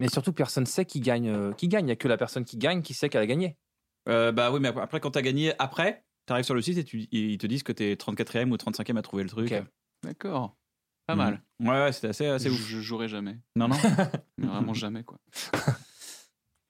Mais 0.00 0.08
surtout, 0.08 0.32
personne 0.32 0.66
sait 0.66 0.84
qui 0.84 1.00
gagne. 1.00 1.28
euh, 1.28 1.52
qui 1.52 1.68
gagne. 1.68 1.86
Il 1.86 1.90
y 1.90 1.92
a 1.92 1.96
que 1.96 2.08
la 2.08 2.16
personne 2.16 2.44
qui 2.44 2.56
gagne 2.56 2.82
qui 2.82 2.94
sait 2.94 3.08
qu'elle 3.08 3.22
a 3.22 3.26
gagné. 3.26 3.56
Euh, 4.08 4.32
bah 4.32 4.50
oui, 4.52 4.60
mais 4.60 4.68
après, 4.68 5.00
quand 5.00 5.10
t'as 5.12 5.22
gagné, 5.22 5.52
après, 5.58 6.04
t'arrives 6.26 6.44
sur 6.44 6.54
le 6.54 6.62
site 6.62 6.78
et 6.78 6.84
tu, 6.84 7.06
ils 7.10 7.38
te 7.38 7.46
disent 7.46 7.62
que 7.62 7.72
t'es 7.72 7.94
34e 7.96 8.50
ou 8.50 8.56
35e 8.56 8.96
à 8.98 9.02
trouver 9.02 9.22
le 9.22 9.28
truc. 9.28 9.54
D'accord. 10.02 10.56
Pas 11.06 11.14
Mhm. 11.14 11.18
mal. 11.22 11.40
Ouais, 11.60 11.84
ouais, 11.84 11.92
c'était 11.92 12.08
assez, 12.08 12.26
assez 12.26 12.48
je, 12.48 12.54
ouf. 12.54 12.66
je 12.66 12.80
jouerai 12.80 13.08
jamais. 13.08 13.36
Non, 13.56 13.68
non. 13.68 13.76
Mais 14.38 14.46
Vraiment 14.46 14.74
jamais 14.74 15.02
quoi. 15.04 15.18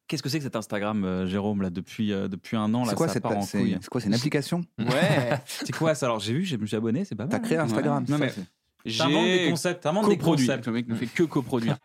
Qu'est-ce 0.07 0.23
que 0.23 0.29
c'est 0.29 0.39
que 0.39 0.45
cet 0.45 0.57
Instagram, 0.57 1.03
euh, 1.05 1.27
Jérôme, 1.27 1.63
là, 1.63 1.71
depuis, 1.71 2.13
euh, 2.13 2.29
depuis 2.29 2.57
un 2.57 2.73
an 2.75 2.83
là, 2.85 2.91
C'est 2.91 2.97
quoi 2.97 3.07
ça 3.09 3.15
cette 3.15 3.23
part 3.23 3.37
en 3.39 3.43
c'est- 3.43 3.59
couille. 3.59 3.79
c'est 3.81 3.89
quoi 3.89 4.01
C'est 4.01 4.09
une 4.09 4.15
application 4.15 4.65
Ouais. 4.79 5.41
C'est 5.47 5.73
quoi 5.75 5.95
ça 5.95 6.07
Alors, 6.07 6.21
j'ai 6.21 6.35
vu, 6.35 6.45
je 6.45 6.57
me 6.57 6.67
suis 6.67 6.77
abonné, 6.77 7.05
c'est 7.05 7.15
pas 7.15 7.25
mal. 7.25 7.31
T'as 7.31 7.39
créé 7.39 7.57
hein. 7.59 7.65
Instagram 7.65 8.05
Non, 8.09 8.19
ça, 8.19 8.25
mais 8.25 8.29
c'est- 8.31 8.99
t'inventes 8.99 9.25
des 9.25 9.39
J'ai 9.45 9.51
concepts. 9.51 9.83
T'inventes 9.83 10.09
des 10.11 10.19
concepts. 10.19 10.67
Le 10.67 10.73
mec 10.73 10.89
ne 10.89 10.95
fait 10.95 11.07
que 11.07 11.23
coproduire. 11.23 11.79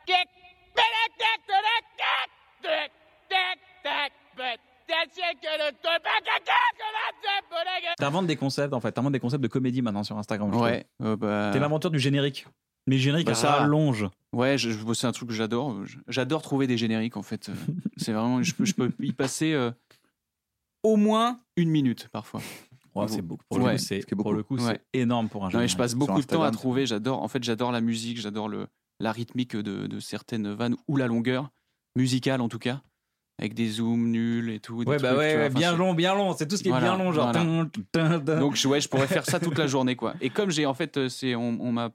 T'inventes 8.00 8.28
des 8.28 8.36
concepts, 8.36 8.74
en 8.74 8.80
fait. 8.80 8.92
T'inventes 8.92 9.14
des 9.14 9.20
concepts 9.20 9.44
de 9.44 9.48
comédie 9.48 9.82
maintenant 9.82 10.04
sur 10.04 10.18
Instagram. 10.18 10.52
je. 10.54 10.58
Ouais. 10.60 10.86
euh, 11.04 11.16
bah, 11.16 11.50
T'es 11.54 11.60
l'inventeur 11.60 11.92
du 11.92 12.00
générique. 12.00 12.46
Mais 12.88 12.98
générique 12.98 13.28
Bah, 13.28 13.36
ça 13.36 13.48
va. 13.50 13.56
rallonge. 13.58 14.08
Ouais, 14.34 14.58
je- 14.58 14.72
je- 14.72 14.94
c'est 14.94 15.06
un 15.06 15.12
truc 15.12 15.30
que 15.30 15.36
j'adore. 15.36 15.76
J'adore 16.08 16.42
trouver 16.42 16.66
des 16.66 16.78
génériques 16.78 17.18
en 17.18 17.22
fait. 17.24 17.50
C'est 17.98 18.14
vraiment, 18.14 18.42
je 18.42 18.54
peux, 18.56 18.66
je 18.66 18.74
peux 18.74 18.92
y 19.00 19.12
passer 19.12 19.54
euh, 19.54 19.70
au 20.84 20.96
moins 20.96 21.38
une 21.58 21.70
minute 21.70 22.08
parfois. 22.12 22.42
Ouais, 22.96 23.08
c'est 23.08 23.22
beaucoup. 23.22 23.44
Pour 23.50 23.60
le 23.60 23.66
Ouais. 23.66 23.72
coup, 23.74 23.78
c'est 23.78 24.16
pour 24.16 24.34
le 24.34 24.42
coup, 24.44 24.58
Ouais. 24.58 24.82
énorme 24.94 25.30
pour 25.30 25.46
un 25.46 25.50
générique. 25.50 25.72
je 25.72 25.78
passe 25.78 25.94
beaucoup 25.94 26.20
de 26.20 26.26
temps 26.26 26.42
à 26.44 26.52
trouver. 26.52 26.86
J'adore. 26.88 27.22
En 27.22 27.28
fait, 27.28 27.44
j'adore 27.44 27.72
la 27.72 27.82
musique. 27.82 28.20
J'adore 28.20 28.50
le 28.50 28.68
la 29.00 29.12
rythmique 29.12 29.56
de, 29.56 29.88
de 29.88 30.00
certaines 30.00 30.52
vannes 30.52 30.76
ou 30.88 30.98
la 30.98 31.08
longueur 31.08 31.52
musicale 31.96 32.42
en 32.42 32.50
tout 32.50 32.60
cas, 32.60 32.82
avec 33.40 33.54
des 33.56 33.70
zooms 33.70 34.12
nuls 34.12 34.52
et 34.52 34.60
tout. 34.60 34.84
des 34.84 34.90
Ouais, 34.92 34.98
trucs, 34.98 35.10
bah 35.10 35.18
ouais, 35.18 35.34
vois. 35.34 35.42
ouais, 35.44 35.48
Enfin, 35.50 35.60
bien 35.60 35.76
long, 35.76 35.94
bien 35.96 36.14
long. 36.14 36.34
C'est 36.34 36.48
tout 36.48 36.58
ce 36.58 36.62
qui 36.64 36.70
est 36.70 36.80
bien 36.80 36.98
long, 36.98 37.12
genre. 37.12 37.32
voilà. 37.32 38.40
Donc 38.40 38.60
ouais, 38.66 38.82
je 38.82 38.88
pourrais 38.90 39.08
faire 39.08 39.26
ça 39.26 39.40
toute 39.40 39.58
la 39.58 39.66
journée 39.74 39.96
quoi. 39.96 40.14
Et 40.22 40.30
comme 40.30 40.52
j'ai 40.52 40.66
en 40.68 40.74
fait 40.76 40.98
euh, 40.98 41.10
c'est 41.10 41.34
on, 41.36 41.58
on 41.62 41.72
m'a 41.72 41.90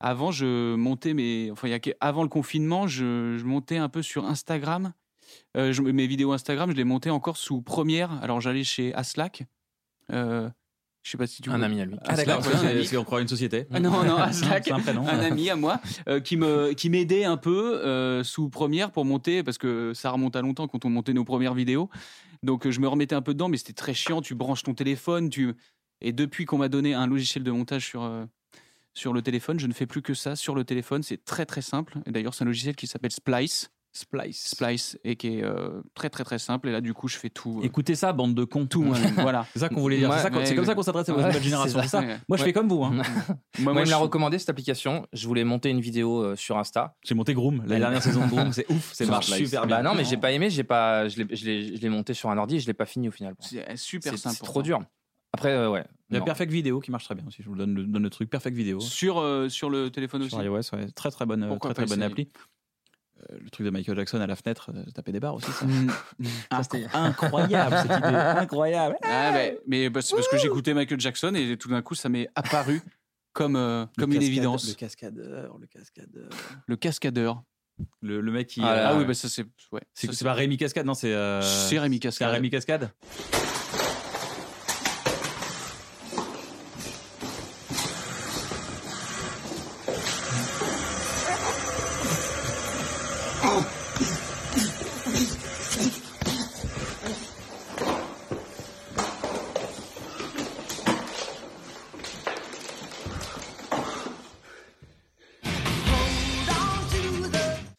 avant 0.00 0.30
je 0.32 0.74
montais 0.74 1.14
mes 1.14 1.50
enfin 1.52 1.68
y 1.68 1.74
a 1.74 1.78
avant 2.00 2.22
le 2.22 2.28
confinement, 2.28 2.86
je, 2.86 3.36
je 3.38 3.44
montais 3.44 3.76
un 3.76 3.88
peu 3.88 4.02
sur 4.02 4.24
Instagram. 4.24 4.92
Euh, 5.56 5.72
je- 5.72 5.82
mes 5.82 6.06
vidéos 6.06 6.32
Instagram, 6.32 6.70
je 6.70 6.76
les 6.76 6.84
montais 6.84 7.10
encore 7.10 7.36
sous 7.36 7.60
Première. 7.62 8.10
Alors 8.22 8.40
j'allais 8.40 8.64
chez 8.64 8.94
Aslak. 8.94 9.44
Euh, 10.12 10.48
je 11.06 11.12
sais 11.12 11.18
pas 11.18 11.28
si 11.28 11.40
tu 11.40 11.50
Un 11.50 11.62
ami 11.62 11.80
à 11.80 11.84
lui. 11.84 11.94
Ah, 12.04 12.16
d'accord, 12.16 12.44
ouais, 12.44 12.56
un 12.56 12.66
ami. 12.66 12.78
parce 12.80 12.90
qu'on 12.90 13.04
croit 13.04 13.20
une 13.20 13.28
société. 13.28 13.66
Ah 13.72 13.78
non 13.78 14.02
non 14.02 14.16
Aslak. 14.16 14.72
Un 14.72 14.80
prénom. 14.80 15.06
un 15.06 15.20
ami 15.20 15.48
à 15.50 15.54
moi 15.54 15.80
euh, 16.08 16.18
qui 16.18 16.36
me 16.36 16.72
qui 16.72 16.90
m'aidait 16.90 17.24
un 17.24 17.36
peu 17.36 17.76
euh, 17.76 18.24
sous 18.24 18.48
première 18.48 18.90
pour 18.90 19.04
monter 19.04 19.44
parce 19.44 19.56
que 19.56 19.92
ça 19.94 20.10
remonte 20.10 20.34
à 20.34 20.42
longtemps 20.42 20.66
quand 20.66 20.84
on 20.84 20.90
montait 20.90 21.12
nos 21.12 21.24
premières 21.24 21.54
vidéos 21.54 21.90
donc 22.42 22.66
euh, 22.66 22.72
je 22.72 22.80
me 22.80 22.88
remettais 22.88 23.14
un 23.14 23.22
peu 23.22 23.34
dedans 23.34 23.48
mais 23.48 23.56
c'était 23.56 23.72
très 23.72 23.94
chiant 23.94 24.20
tu 24.20 24.34
branches 24.34 24.64
ton 24.64 24.74
téléphone 24.74 25.30
tu 25.30 25.54
et 26.00 26.12
depuis 26.12 26.44
qu'on 26.44 26.58
m'a 26.58 26.68
donné 26.68 26.92
un 26.94 27.06
logiciel 27.06 27.44
de 27.44 27.52
montage 27.52 27.86
sur 27.86 28.02
euh, 28.02 28.24
sur 28.92 29.12
le 29.12 29.22
téléphone 29.22 29.60
je 29.60 29.68
ne 29.68 29.72
fais 29.72 29.86
plus 29.86 30.02
que 30.02 30.12
ça 30.12 30.34
sur 30.34 30.56
le 30.56 30.64
téléphone 30.64 31.04
c'est 31.04 31.24
très 31.24 31.46
très 31.46 31.62
simple 31.62 31.98
et 32.06 32.10
d'ailleurs 32.10 32.34
c'est 32.34 32.42
un 32.42 32.48
logiciel 32.48 32.74
qui 32.74 32.88
s'appelle 32.88 33.12
Splice 33.12 33.70
Splice. 33.96 34.48
Splice 34.48 34.98
et 35.04 35.16
qui 35.16 35.38
est 35.38 35.42
euh, 35.44 35.80
très 35.94 36.10
très 36.10 36.22
très 36.24 36.38
simple 36.38 36.68
et 36.68 36.72
là 36.72 36.80
du 36.80 36.92
coup 36.94 37.08
je 37.08 37.16
fais 37.16 37.30
tout 37.30 37.60
euh, 37.60 37.64
Écoutez 37.66 37.94
ça, 37.94 38.12
bande 38.12 38.34
de 38.34 38.44
cons. 38.44 38.66
tout 38.66 38.82
moi-même 38.82 39.14
voilà 39.16 39.46
C'est 39.52 39.60
ça 39.60 39.68
qu'on 39.68 39.80
voulait 39.80 39.98
dire. 39.98 40.10
Ouais, 40.10 40.16
c'est 40.16 40.22
ça 40.24 40.30
qu'on- 40.30 40.38
ouais, 40.38 40.54
comme 40.54 40.64
ça 40.64 40.74
qu'on 40.74 40.82
s'adresse 40.82 41.06
générations. 41.42 41.78
c'est 41.80 41.84
C'est 41.88 41.88
ça. 41.90 42.00
ça. 42.02 42.06
Moi, 42.28 42.36
je 42.36 42.42
Ouais. 42.42 42.48
fais 42.48 42.52
comme 42.52 42.68
vous. 42.68 42.84
hein. 42.84 42.90
moi, 42.90 43.04
Moi, 43.04 43.72
moi, 43.72 43.72
il 43.72 43.80
me 43.80 43.84
je- 43.86 43.90
l'a 43.90 43.96
recommandé 43.96 44.38
cette 44.38 44.50
application. 44.50 45.06
Je 45.12 45.26
voulais 45.26 45.44
monter 45.44 45.70
une 45.70 45.80
vidéo 45.80 46.22
euh, 46.22 46.36
sur 46.36 46.58
Insta. 46.58 46.96
J'ai 47.04 47.14
monté 47.14 47.34
Groom, 47.34 47.62
la 47.66 47.78
dernière 47.78 48.02
saison 48.02 48.24
de 48.24 48.30
Groom. 48.30 48.52
C'est 48.52 48.70
ouf. 48.70 48.90
C'est 48.92 49.04
Ça 49.06 49.10
marche 49.12 49.26
super 49.32 49.62
Ah 49.62 49.66
bien. 49.66 49.76
Bah 49.76 49.82
non, 49.82 49.94
mais 49.94 50.04
j'ai 50.04 50.16
pas 50.16 50.32
aimé. 50.32 50.50
J'ai 50.50 50.64
pas. 50.64 51.08
Je 51.08 51.22
l'ai- 51.22 51.36
je 51.36 51.44
l'ai 51.46 51.76
je 51.76 51.80
l'ai 51.82 51.88
monté 51.88 52.12
sur 52.14 52.30
un 52.30 52.38
ordi. 52.38 52.56
et 52.56 52.60
Je 52.60 52.66
l'ai 52.66 52.74
pas 52.74 52.86
fini 52.86 53.08
au 53.08 53.12
final. 53.12 53.34
c'est 53.40 53.64
super 53.76 54.12
C'est 54.12 54.18
simple 54.18 54.36
c'est 54.38 54.44
trop 54.44 54.62
dur. 54.62 54.80
Après, 55.32 55.50
euh, 55.52 55.70
ouais. 55.70 55.84
Il 56.10 56.14
y 56.16 56.18
a. 56.18 56.22
Perfect 56.22 56.50
Vidéo 56.50 56.80
qui 56.80 56.90
marche 56.90 57.04
très 57.04 57.14
bien 57.14 57.24
aussi. 57.26 57.42
Je 57.42 57.48
vous 57.48 57.56
donne 57.56 57.74
le, 57.74 57.84
donne 57.84 58.02
le 58.02 58.10
truc. 58.10 58.30
Perfect 58.30 58.56
Vidéo. 58.56 58.80
Sur, 58.80 59.18
euh, 59.18 59.48
sur 59.50 59.68
le 59.68 59.90
téléphone 59.90 60.22
aussi. 60.22 60.30
Sur 60.30 60.42
iOS, 60.42 60.60
ouais. 60.72 60.86
Très 60.94 61.10
très 61.10 61.26
bonne, 61.26 61.46
Pourquoi 61.48 61.74
très, 61.74 61.84
très 61.84 61.94
bonne 61.96 62.02
appli. 62.02 62.28
Euh, 63.30 63.36
le 63.42 63.48
truc 63.50 63.64
de 63.64 63.70
Michael 63.70 63.96
Jackson 63.96 64.20
à 64.20 64.26
la 64.26 64.36
fenêtre, 64.36 64.70
euh, 64.74 64.84
taper 64.94 65.10
des 65.10 65.20
barres 65.20 65.34
aussi. 65.34 65.50
Ça. 65.50 65.64
Mm. 65.64 65.90
Incro- 66.50 66.86
incroyable 66.94 67.76
cette 67.78 67.98
idée. 67.98 68.16
Incroyable. 68.42 68.96
Ah, 69.02 69.30
mais 69.32 69.58
mais 69.66 69.88
bah, 69.90 70.02
c'est 70.02 70.14
parce 70.14 70.28
que 70.28 70.36
j'écoutais 70.36 70.74
Michael 70.74 71.00
Jackson 71.00 71.32
et 71.34 71.56
tout 71.56 71.68
d'un 71.70 71.80
coup, 71.82 71.94
ça 71.94 72.08
m'est 72.10 72.28
apparu 72.34 72.82
comme, 73.32 73.56
euh, 73.56 73.86
comme 73.98 74.12
une 74.12 74.22
évidence. 74.22 74.68
Le 74.68 74.74
cascadeur, 74.74 75.56
le 75.58 75.66
cascadeur. 75.66 76.28
Le 76.66 76.76
cascadeur. 76.76 77.42
Le, 78.00 78.20
le 78.20 78.32
mec 78.32 78.46
qui. 78.48 78.60
Ah 78.62 78.72
euh, 78.72 78.86
Ah, 78.90 78.96
oui, 78.98 79.04
bah 79.04 79.12
ça 79.14 79.28
c'est. 79.28 79.44
Ouais. 79.72 79.82
c'est 79.92 80.10
c'est 80.12 80.24
pas 80.24 80.32
Rémi 80.32 80.56
Cascade, 80.56 80.86
non 80.86 80.94
C'est. 80.94 81.12
euh, 81.12 81.42
C'est 81.42 81.78
Rémi 81.78 81.96
C'est 81.96 82.00
Cascade. 82.00 82.28
un 82.28 82.32
Rémi 82.32 82.48
Cascade 82.50 82.90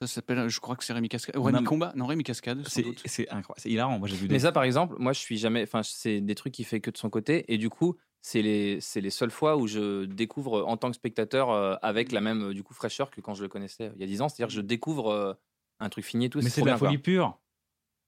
Ça 0.02 0.06
s'appelle, 0.08 0.48
je 0.48 0.60
crois 0.60 0.76
que 0.76 0.84
c'est 0.84 0.94
Rémi 0.94 1.10
Cascade. 1.10 1.36
Rémi 1.38 1.64
Combat 1.64 1.92
Non, 1.96 2.06
Rémi 2.06 2.24
Cascade. 2.24 2.64
sans 2.64 2.70
C'est 2.70 2.84
doute. 2.84 3.02
c'est 3.06 3.28
incroyable. 3.30 3.60
C'est 3.60 3.70
hilarant. 3.70 3.98
Moi 3.98 4.08
j'ai 4.08 4.16
vu 4.16 4.28
des. 4.28 4.34
Mais 4.36 4.40
ça, 4.40 4.52
par 4.52 4.64
exemple, 4.64 4.96
moi, 5.00 5.12
je 5.12 5.20
suis 5.20 5.38
jamais. 5.38 5.64
Enfin, 5.64 5.82
c'est 5.84 6.22
des 6.22 6.36
trucs 6.36 6.54
qu'il 6.54 6.66
fait 6.66 6.80
que 6.80 6.92
de 6.92 6.98
son 6.98 7.10
côté. 7.10 7.52
Et 7.52 7.58
du 7.58 7.70
coup, 7.70 7.96
c'est 8.22 8.42
les, 8.42 8.80
c'est 8.82 9.02
les 9.02 9.10
seules 9.10 9.32
fois 9.32 9.56
où 9.58 9.68
je 9.68 10.06
découvre 10.06 10.66
en 10.68 10.76
tant 10.78 10.90
que 10.90 10.96
spectateur 10.96 11.50
euh, 11.52 11.76
avec 11.82 12.12
la 12.12 12.20
même 12.22 12.50
euh, 12.50 12.54
du 12.54 12.64
coup 12.64 12.74
fraîcheur 12.74 13.10
que 13.12 13.22
quand 13.22 13.34
je 13.34 13.44
le 13.44 13.48
connaissais 13.50 13.86
euh, 13.86 13.92
il 13.96 14.02
y 14.02 14.04
a 14.04 14.08
10 14.08 14.22
ans. 14.22 14.30
C'est-à-dire 14.30 14.48
que 14.48 14.54
je 14.54 14.62
découvre 14.62 15.12
euh, 15.12 15.34
un 15.80 15.90
truc 15.90 16.04
fini 16.06 16.26
et 16.26 16.30
tout. 16.30 16.40
Mais 16.44 16.50
c'est 16.50 16.62
de 16.62 16.66
la 16.68 16.78
folie 16.78 16.98
pure. 16.98 17.38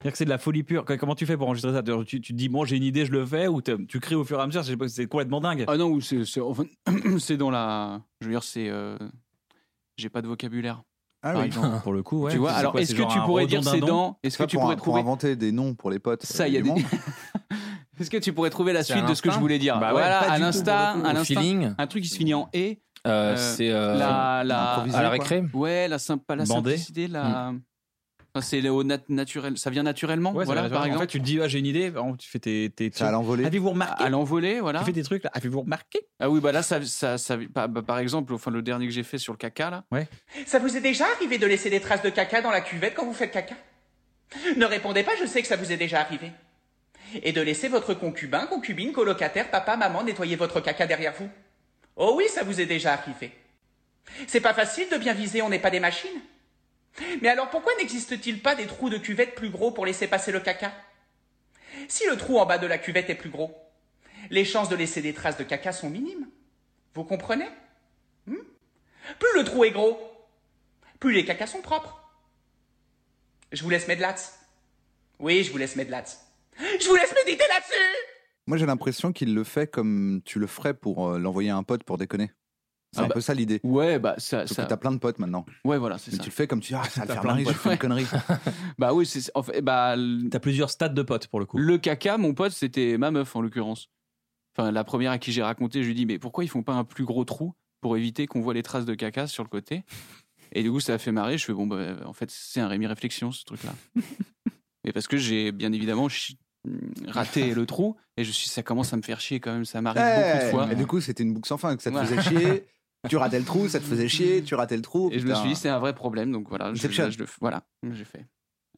C'est-à-dire 0.01 0.11
que 0.13 0.17
c'est 0.17 0.25
de 0.25 0.29
la 0.29 0.37
folie 0.37 0.63
pure. 0.63 0.85
Comment 0.85 1.15
tu 1.15 1.25
fais 1.25 1.35
pour 1.37 1.47
enregistrer 1.47 1.73
ça? 1.73 1.83
Tu, 1.83 2.21
tu 2.21 2.31
te 2.33 2.37
dis, 2.37 2.47
bon, 2.47 2.63
j'ai 2.63 2.77
une 2.77 2.83
idée, 2.83 3.05
je 3.05 3.11
le 3.11 3.25
fais, 3.25 3.47
ou 3.47 3.61
tu 3.61 3.99
crées 3.99 4.15
au 4.15 4.23
fur 4.23 4.39
et 4.39 4.41
à 4.41 4.47
mesure, 4.47 4.63
c'est 4.63 5.07
complètement 5.07 5.41
dingue. 5.41 5.65
Ah 5.67 5.75
non, 5.75 5.99
c'est 5.99 6.39
enfin, 6.39 6.63
dans 7.37 7.51
la. 7.51 8.01
Je 8.21 8.25
veux 8.27 8.31
dire, 8.31 8.43
c'est. 8.43 8.69
euh, 8.69 8.97
J'ai 9.97 10.09
pas 10.09 10.21
de 10.21 10.27
vocabulaire. 10.27 10.83
Ah 11.21 11.33
par 11.33 11.41
oui. 11.41 11.47
exemple. 11.47 11.79
Pour 11.83 11.91
le 11.91 12.01
coup, 12.01 12.21
ouais. 12.23 12.31
tu 12.31 12.37
vois, 12.37 12.53
C'est 12.53 12.59
alors 12.59 12.79
est-ce 12.79 12.95
que 12.95 13.11
tu 13.11 13.19
pourrais 13.25 13.45
dire 13.45 13.61
c'est 13.61 13.81
dans. 13.81 14.17
Est-ce 14.23 14.37
que 14.37 14.43
tu 14.45 14.55
pour, 14.55 14.63
pourrais 14.63 14.75
pour 14.77 14.83
trouver. 14.85 15.01
inventer 15.01 15.35
des 15.35 15.51
noms 15.51 15.75
pour 15.75 15.91
les 15.91 15.99
potes. 15.99 16.23
Ça, 16.23 16.47
il 16.47 16.53
y 16.53 16.57
a 16.57 16.61
des. 16.61 16.69
Est-ce 17.99 18.09
que 18.09 18.17
tu 18.17 18.33
pourrais 18.33 18.49
trouver 18.49 18.73
la 18.73 18.83
C'est 18.83 18.93
suite 18.93 19.05
de 19.05 19.13
ce 19.13 19.21
que 19.21 19.31
je 19.31 19.39
voulais 19.39 19.59
dire 19.59 19.79
Bah 19.79 19.87
ouais, 19.87 19.93
Voilà, 19.93 20.19
pas 20.19 20.25
à 20.25 20.29
du 20.31 20.35
tout, 20.37 20.41
l'instinct, 20.41 20.87
pour 20.93 20.95
le 20.97 21.01
coup. 21.01 21.07
à 21.07 21.11
Au 21.11 21.13
l'instinct. 21.15 21.41
feeling, 21.41 21.73
Un 21.77 21.87
truc 21.87 22.03
qui 22.03 22.09
se 22.09 22.17
finit 22.17 22.33
en 22.33 22.49
et. 22.53 22.79
euh, 23.07 23.33
Euh, 23.33 23.35
c'est 23.37 23.69
euh, 23.71 23.95
la, 23.95 24.43
la, 24.45 24.71
improvisé. 24.71 24.97
à 24.97 25.01
la 25.01 25.07
quoi. 25.09 25.13
récré. 25.17 25.43
ouais, 25.53 25.87
la, 25.87 25.97
symp- 25.97 26.23
pas 26.25 26.35
la 26.35 26.45
Bandé. 26.45 26.71
simplicité, 26.71 27.07
la. 27.07 27.53
Enfin, 28.35 28.45
c'est 28.45 28.61
le 28.61 28.69
au 28.71 28.83
nat- 28.83 28.99
naturel. 29.09 29.57
Ça 29.57 29.71
vient 29.71 29.81
naturellement, 29.81 30.31
Ouais, 30.33 30.45
ça 30.45 30.53
voilà, 30.53 30.61
va, 30.63 30.69
par 30.69 30.81
en 30.81 30.85
exemple. 30.85 31.01
fait, 31.05 31.07
tu 31.07 31.19
te 31.19 31.25
dis, 31.25 31.41
ah, 31.41 31.47
j'ai 31.47 31.57
une 31.57 31.65
idée, 31.65 31.89
vraiment, 31.89 32.15
tu 32.15 32.29
fais 32.29 32.37
tes. 32.37 32.69
tes 32.69 32.91
C'est 32.93 33.03
à 33.03 33.09
l'envolée. 33.11 33.43
Avez-vous 33.43 33.71
remarqué 33.71 34.03
à 34.03 34.09
l'envolée, 34.09 34.59
voilà. 34.59 34.79
Tu 34.79 34.85
fais 34.85 34.91
des 34.91 35.01
trucs 35.03 35.23
là, 35.23 35.31
avez-vous 35.33 35.61
remarqué 35.61 35.99
Ah 36.19 36.29
oui, 36.29 36.39
bah 36.39 36.51
là, 36.51 36.61
ça, 36.61 36.79
ça, 36.85 37.17
ça- 37.17 37.37
bah, 37.37 37.67
bah, 37.67 37.81
par 37.81 37.97
exemple, 37.97 38.31
enfin, 38.35 38.51
le 38.51 38.61
dernier 38.61 38.85
que 38.85 38.93
j'ai 38.93 39.01
fait 39.03 39.17
sur 39.17 39.33
le 39.33 39.37
caca, 39.37 39.71
là. 39.71 39.83
Ça 40.45 40.59
vous 40.59 40.77
est 40.77 40.81
déjà 40.81 41.05
arrivé 41.15 41.39
de 41.39 41.47
laisser 41.47 41.71
des 41.71 41.79
traces 41.79 42.03
de 42.03 42.09
caca 42.11 42.41
dans 42.43 42.51
la 42.51 42.61
cuvette 42.61 42.93
quand 42.93 43.05
vous 43.05 43.13
faites 43.13 43.31
caca? 43.31 43.55
Ne 44.57 44.65
répondez 44.65 45.01
pas, 45.01 45.13
je 45.19 45.25
sais 45.25 45.41
que 45.41 45.47
ça 45.47 45.55
vous 45.55 45.71
est 45.71 45.77
déjà 45.77 46.01
arrivé. 46.01 46.31
Et 47.23 47.31
de 47.31 47.41
laisser 47.41 47.67
votre 47.67 47.93
concubin, 47.93 48.45
concubine, 48.45 48.91
colocataire, 48.91 49.49
papa, 49.49 49.77
maman 49.77 50.03
nettoyer 50.03 50.35
votre 50.35 50.61
caca 50.61 50.85
derrière 50.85 51.13
vous 51.13 51.29
Oh 51.95 52.13
oui, 52.17 52.25
ça 52.29 52.43
vous 52.43 52.61
est 52.61 52.65
déjà 52.65 52.93
arrivé. 52.93 53.31
C'est 54.27 54.41
pas 54.41 54.53
facile 54.53 54.89
de 54.89 54.97
bien 54.97 55.13
viser, 55.13 55.41
on 55.41 55.49
n'est 55.49 55.59
pas 55.59 55.71
des 55.71 55.79
machines. 55.79 56.21
Mais 57.21 57.29
alors 57.29 57.49
pourquoi 57.49 57.73
n'existe-t-il 57.77 58.41
pas 58.41 58.55
des 58.55 58.65
trous 58.65 58.89
de 58.89 58.97
cuvette 58.97 59.35
plus 59.35 59.49
gros 59.49 59.71
pour 59.71 59.85
laisser 59.85 60.07
passer 60.07 60.31
le 60.31 60.39
caca? 60.39 60.73
Si 61.87 62.05
le 62.07 62.17
trou 62.17 62.39
en 62.39 62.45
bas 62.45 62.57
de 62.57 62.67
la 62.67 62.77
cuvette 62.77 63.09
est 63.09 63.15
plus 63.15 63.29
gros, 63.29 63.55
les 64.29 64.45
chances 64.45 64.69
de 64.69 64.75
laisser 64.75 65.01
des 65.01 65.13
traces 65.13 65.37
de 65.37 65.43
caca 65.43 65.71
sont 65.71 65.89
minimes. 65.89 66.27
Vous 66.93 67.03
comprenez? 67.03 67.47
Hmm? 68.25 68.35
Plus 69.17 69.35
le 69.35 69.43
trou 69.43 69.63
est 69.63 69.71
gros, 69.71 69.99
plus 70.99 71.13
les 71.13 71.25
cacas 71.25 71.47
sont 71.47 71.61
propres. 71.61 72.01
Je 73.51 73.63
vous 73.63 73.69
laisse 73.69 73.87
Medlatz. 73.87 74.37
Oui, 75.19 75.43
je 75.43 75.51
vous 75.51 75.57
laisse 75.57 75.75
Medlatz. 75.75 76.25
Je 76.79 76.87
vous 76.87 76.95
laisse 76.95 77.13
méditer 77.25 77.43
là-dessus 77.47 77.95
Moi, 78.47 78.57
j'ai 78.57 78.65
l'impression 78.65 79.11
qu'il 79.13 79.33
le 79.33 79.43
fait 79.43 79.67
comme 79.69 80.21
tu 80.25 80.39
le 80.39 80.47
ferais 80.47 80.73
pour 80.73 81.07
euh, 81.09 81.19
l'envoyer 81.19 81.49
à 81.49 81.55
un 81.57 81.63
pote 81.63 81.83
pour 81.83 81.97
déconner. 81.97 82.31
C'est 82.91 83.01
Ah 83.01 83.03
un 83.03 83.07
bah, 83.07 83.13
peu 83.13 83.21
ça 83.21 83.33
l'idée. 83.35 83.59
Ouais, 83.63 83.99
bah, 83.99 84.15
ça. 84.17 84.47
Sauf 84.47 84.55
ça- 84.57 84.63
que 84.63 84.69
t'as 84.69 84.77
plein 84.77 84.91
de 84.91 84.97
potes 84.97 85.19
maintenant. 85.19 85.45
Ouais, 85.63 85.77
voilà, 85.77 85.97
c'est 85.99 86.11
Mais 86.11 86.17
ça. 86.17 86.23
tu 86.23 86.29
le 86.29 86.33
fais 86.33 86.47
comme 86.47 86.59
tu 86.59 86.73
dis, 86.73 86.79
ah, 86.81 86.83
ça 86.89 87.01
va 87.01 87.05
le 87.05 87.13
faire 87.13 87.21
plein 87.21 87.35
de 87.35 87.41
marrer, 87.43 87.43
je 87.45 87.49
potes. 87.49 87.57
fais 87.61 87.71
une 87.73 87.77
connerie. 87.77 88.05
Bah 88.79 88.93
oui, 88.93 89.05
c'est. 89.05 89.29
En 89.35 89.43
fait, 89.43 89.61
bah, 89.61 89.95
T'as 90.31 90.39
plusieurs 90.39 90.69
stades 90.71 90.93
de 90.95 91.01
potes 91.03 91.27
pour 91.27 91.39
le 91.39 91.45
coup. 91.45 91.57
le 91.57 91.77
caca, 91.77 92.17
mon 92.17 92.33
pote, 92.33 92.51
c'était 92.51 92.97
ma 92.97 93.11
meuf, 93.11 93.35
en 93.35 93.41
l'occurrence. 93.41 93.89
Enfin, 94.57 94.71
la 94.71 94.83
première 94.83 95.11
à 95.11 95.19
qui 95.19 95.31
j'ai 95.31 95.43
raconté, 95.43 95.83
je 95.83 95.87
lui 95.87 95.93
dis, 95.95 96.05
mais 96.07 96.17
pourquoi 96.19 96.43
ils 96.43 96.47
font 96.49 96.63
pas 96.63 96.73
un 96.73 96.83
plus 96.83 97.05
gros 97.05 97.23
trou 97.25 97.53
pour 97.81 97.95
éviter 97.95 98.25
qu'on 98.25 98.41
voit 98.41 98.53
les 98.55 98.63
traces 98.63 98.85
de 98.85 98.95
caca 98.95 99.27
sur 99.27 99.43
le 99.43 99.49
côté? 99.49 99.83
Et 100.51 100.63
du 100.63 100.71
coup, 100.71 100.79
ça 100.79 100.95
a 100.95 100.97
fait 100.97 101.11
marrer. 101.11 101.37
Je 101.37 101.45
fais, 101.45 101.53
bon, 101.53 101.67
bah, 101.67 101.97
en 102.05 102.13
fait, 102.13 102.31
c'est 102.31 102.59
un 102.59 102.67
Rémi 102.67 102.87
Réflexion, 102.87 103.31
ce 103.31 103.45
truc-là. 103.45 103.73
Mais 104.85 104.91
parce 104.93 105.07
que 105.07 105.17
j'ai 105.17 105.51
bien 105.51 105.71
évidemment 105.73 106.09
chi- 106.09 106.39
raté 107.07 107.53
le 107.53 107.65
trou 107.65 107.95
et 108.17 108.23
je 108.23 108.31
suis, 108.31 108.49
ça 108.49 108.63
commence 108.63 108.93
à 108.93 108.97
me 108.97 109.01
faire 109.01 109.19
chier 109.19 109.39
quand 109.39 109.51
même. 109.53 109.65
Ça 109.65 109.81
m'arrive 109.81 110.01
beaucoup 110.03 110.45
de 110.45 110.49
fois. 110.51 110.71
Et 110.71 110.75
du 110.75 110.85
coup, 110.85 111.01
c'était 111.01 111.23
une 111.23 111.33
boucle 111.33 111.47
sans 111.47 111.57
fin. 111.57 111.75
Que 111.75 111.81
ça 111.83 111.89
te 111.89 111.95
Voilà. 111.95 112.07
faisait 112.09 112.21
chier, 112.21 112.65
tu 113.09 113.17
ratais 113.17 113.39
le 113.39 113.45
trou, 113.45 113.67
ça 113.69 113.79
te 113.79 113.85
faisait 113.85 114.07
chier, 114.07 114.43
tu 114.43 114.55
ratais 114.55 114.75
le 114.75 114.81
trou. 114.81 115.09
Et 115.11 115.19
je 115.19 115.25
me 115.27 115.33
suis 115.35 115.49
dit, 115.49 115.55
c'est 115.55 115.69
un 115.69 115.79
vrai 115.79 115.93
problème. 115.95 116.31
Donc 116.31 116.49
voilà, 116.49 116.73
je, 116.73 116.87
là, 117.01 117.09
je 117.09 117.17
le 117.17 117.25
fais. 117.25 117.37
Voilà, 117.41 117.63
j'ai 117.93 118.05
fait. 118.05 118.25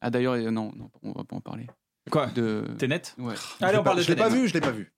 Ah 0.00 0.10
d'ailleurs, 0.10 0.34
euh, 0.34 0.50
non, 0.50 0.72
non, 0.76 0.90
on 1.02 1.12
va 1.12 1.24
pas 1.24 1.36
en 1.36 1.40
parler. 1.40 1.66
Quoi? 2.10 2.26
De... 2.26 2.64
T'es 2.78 2.88
net? 2.88 3.14
Ouais. 3.18 3.34
Je 3.60 3.64
Allez, 3.64 3.74
l'ai 3.74 3.78
on 3.78 3.82
parle 3.84 3.96
pas- 3.96 4.00
de 4.02 4.04
Je 4.06 4.10
l'ai 4.10 4.16
pas 4.16 4.28
vu, 4.28 4.48
je 4.48 4.54
l'ai 4.54 4.60
pas 4.60 4.72
vu. 4.72 4.92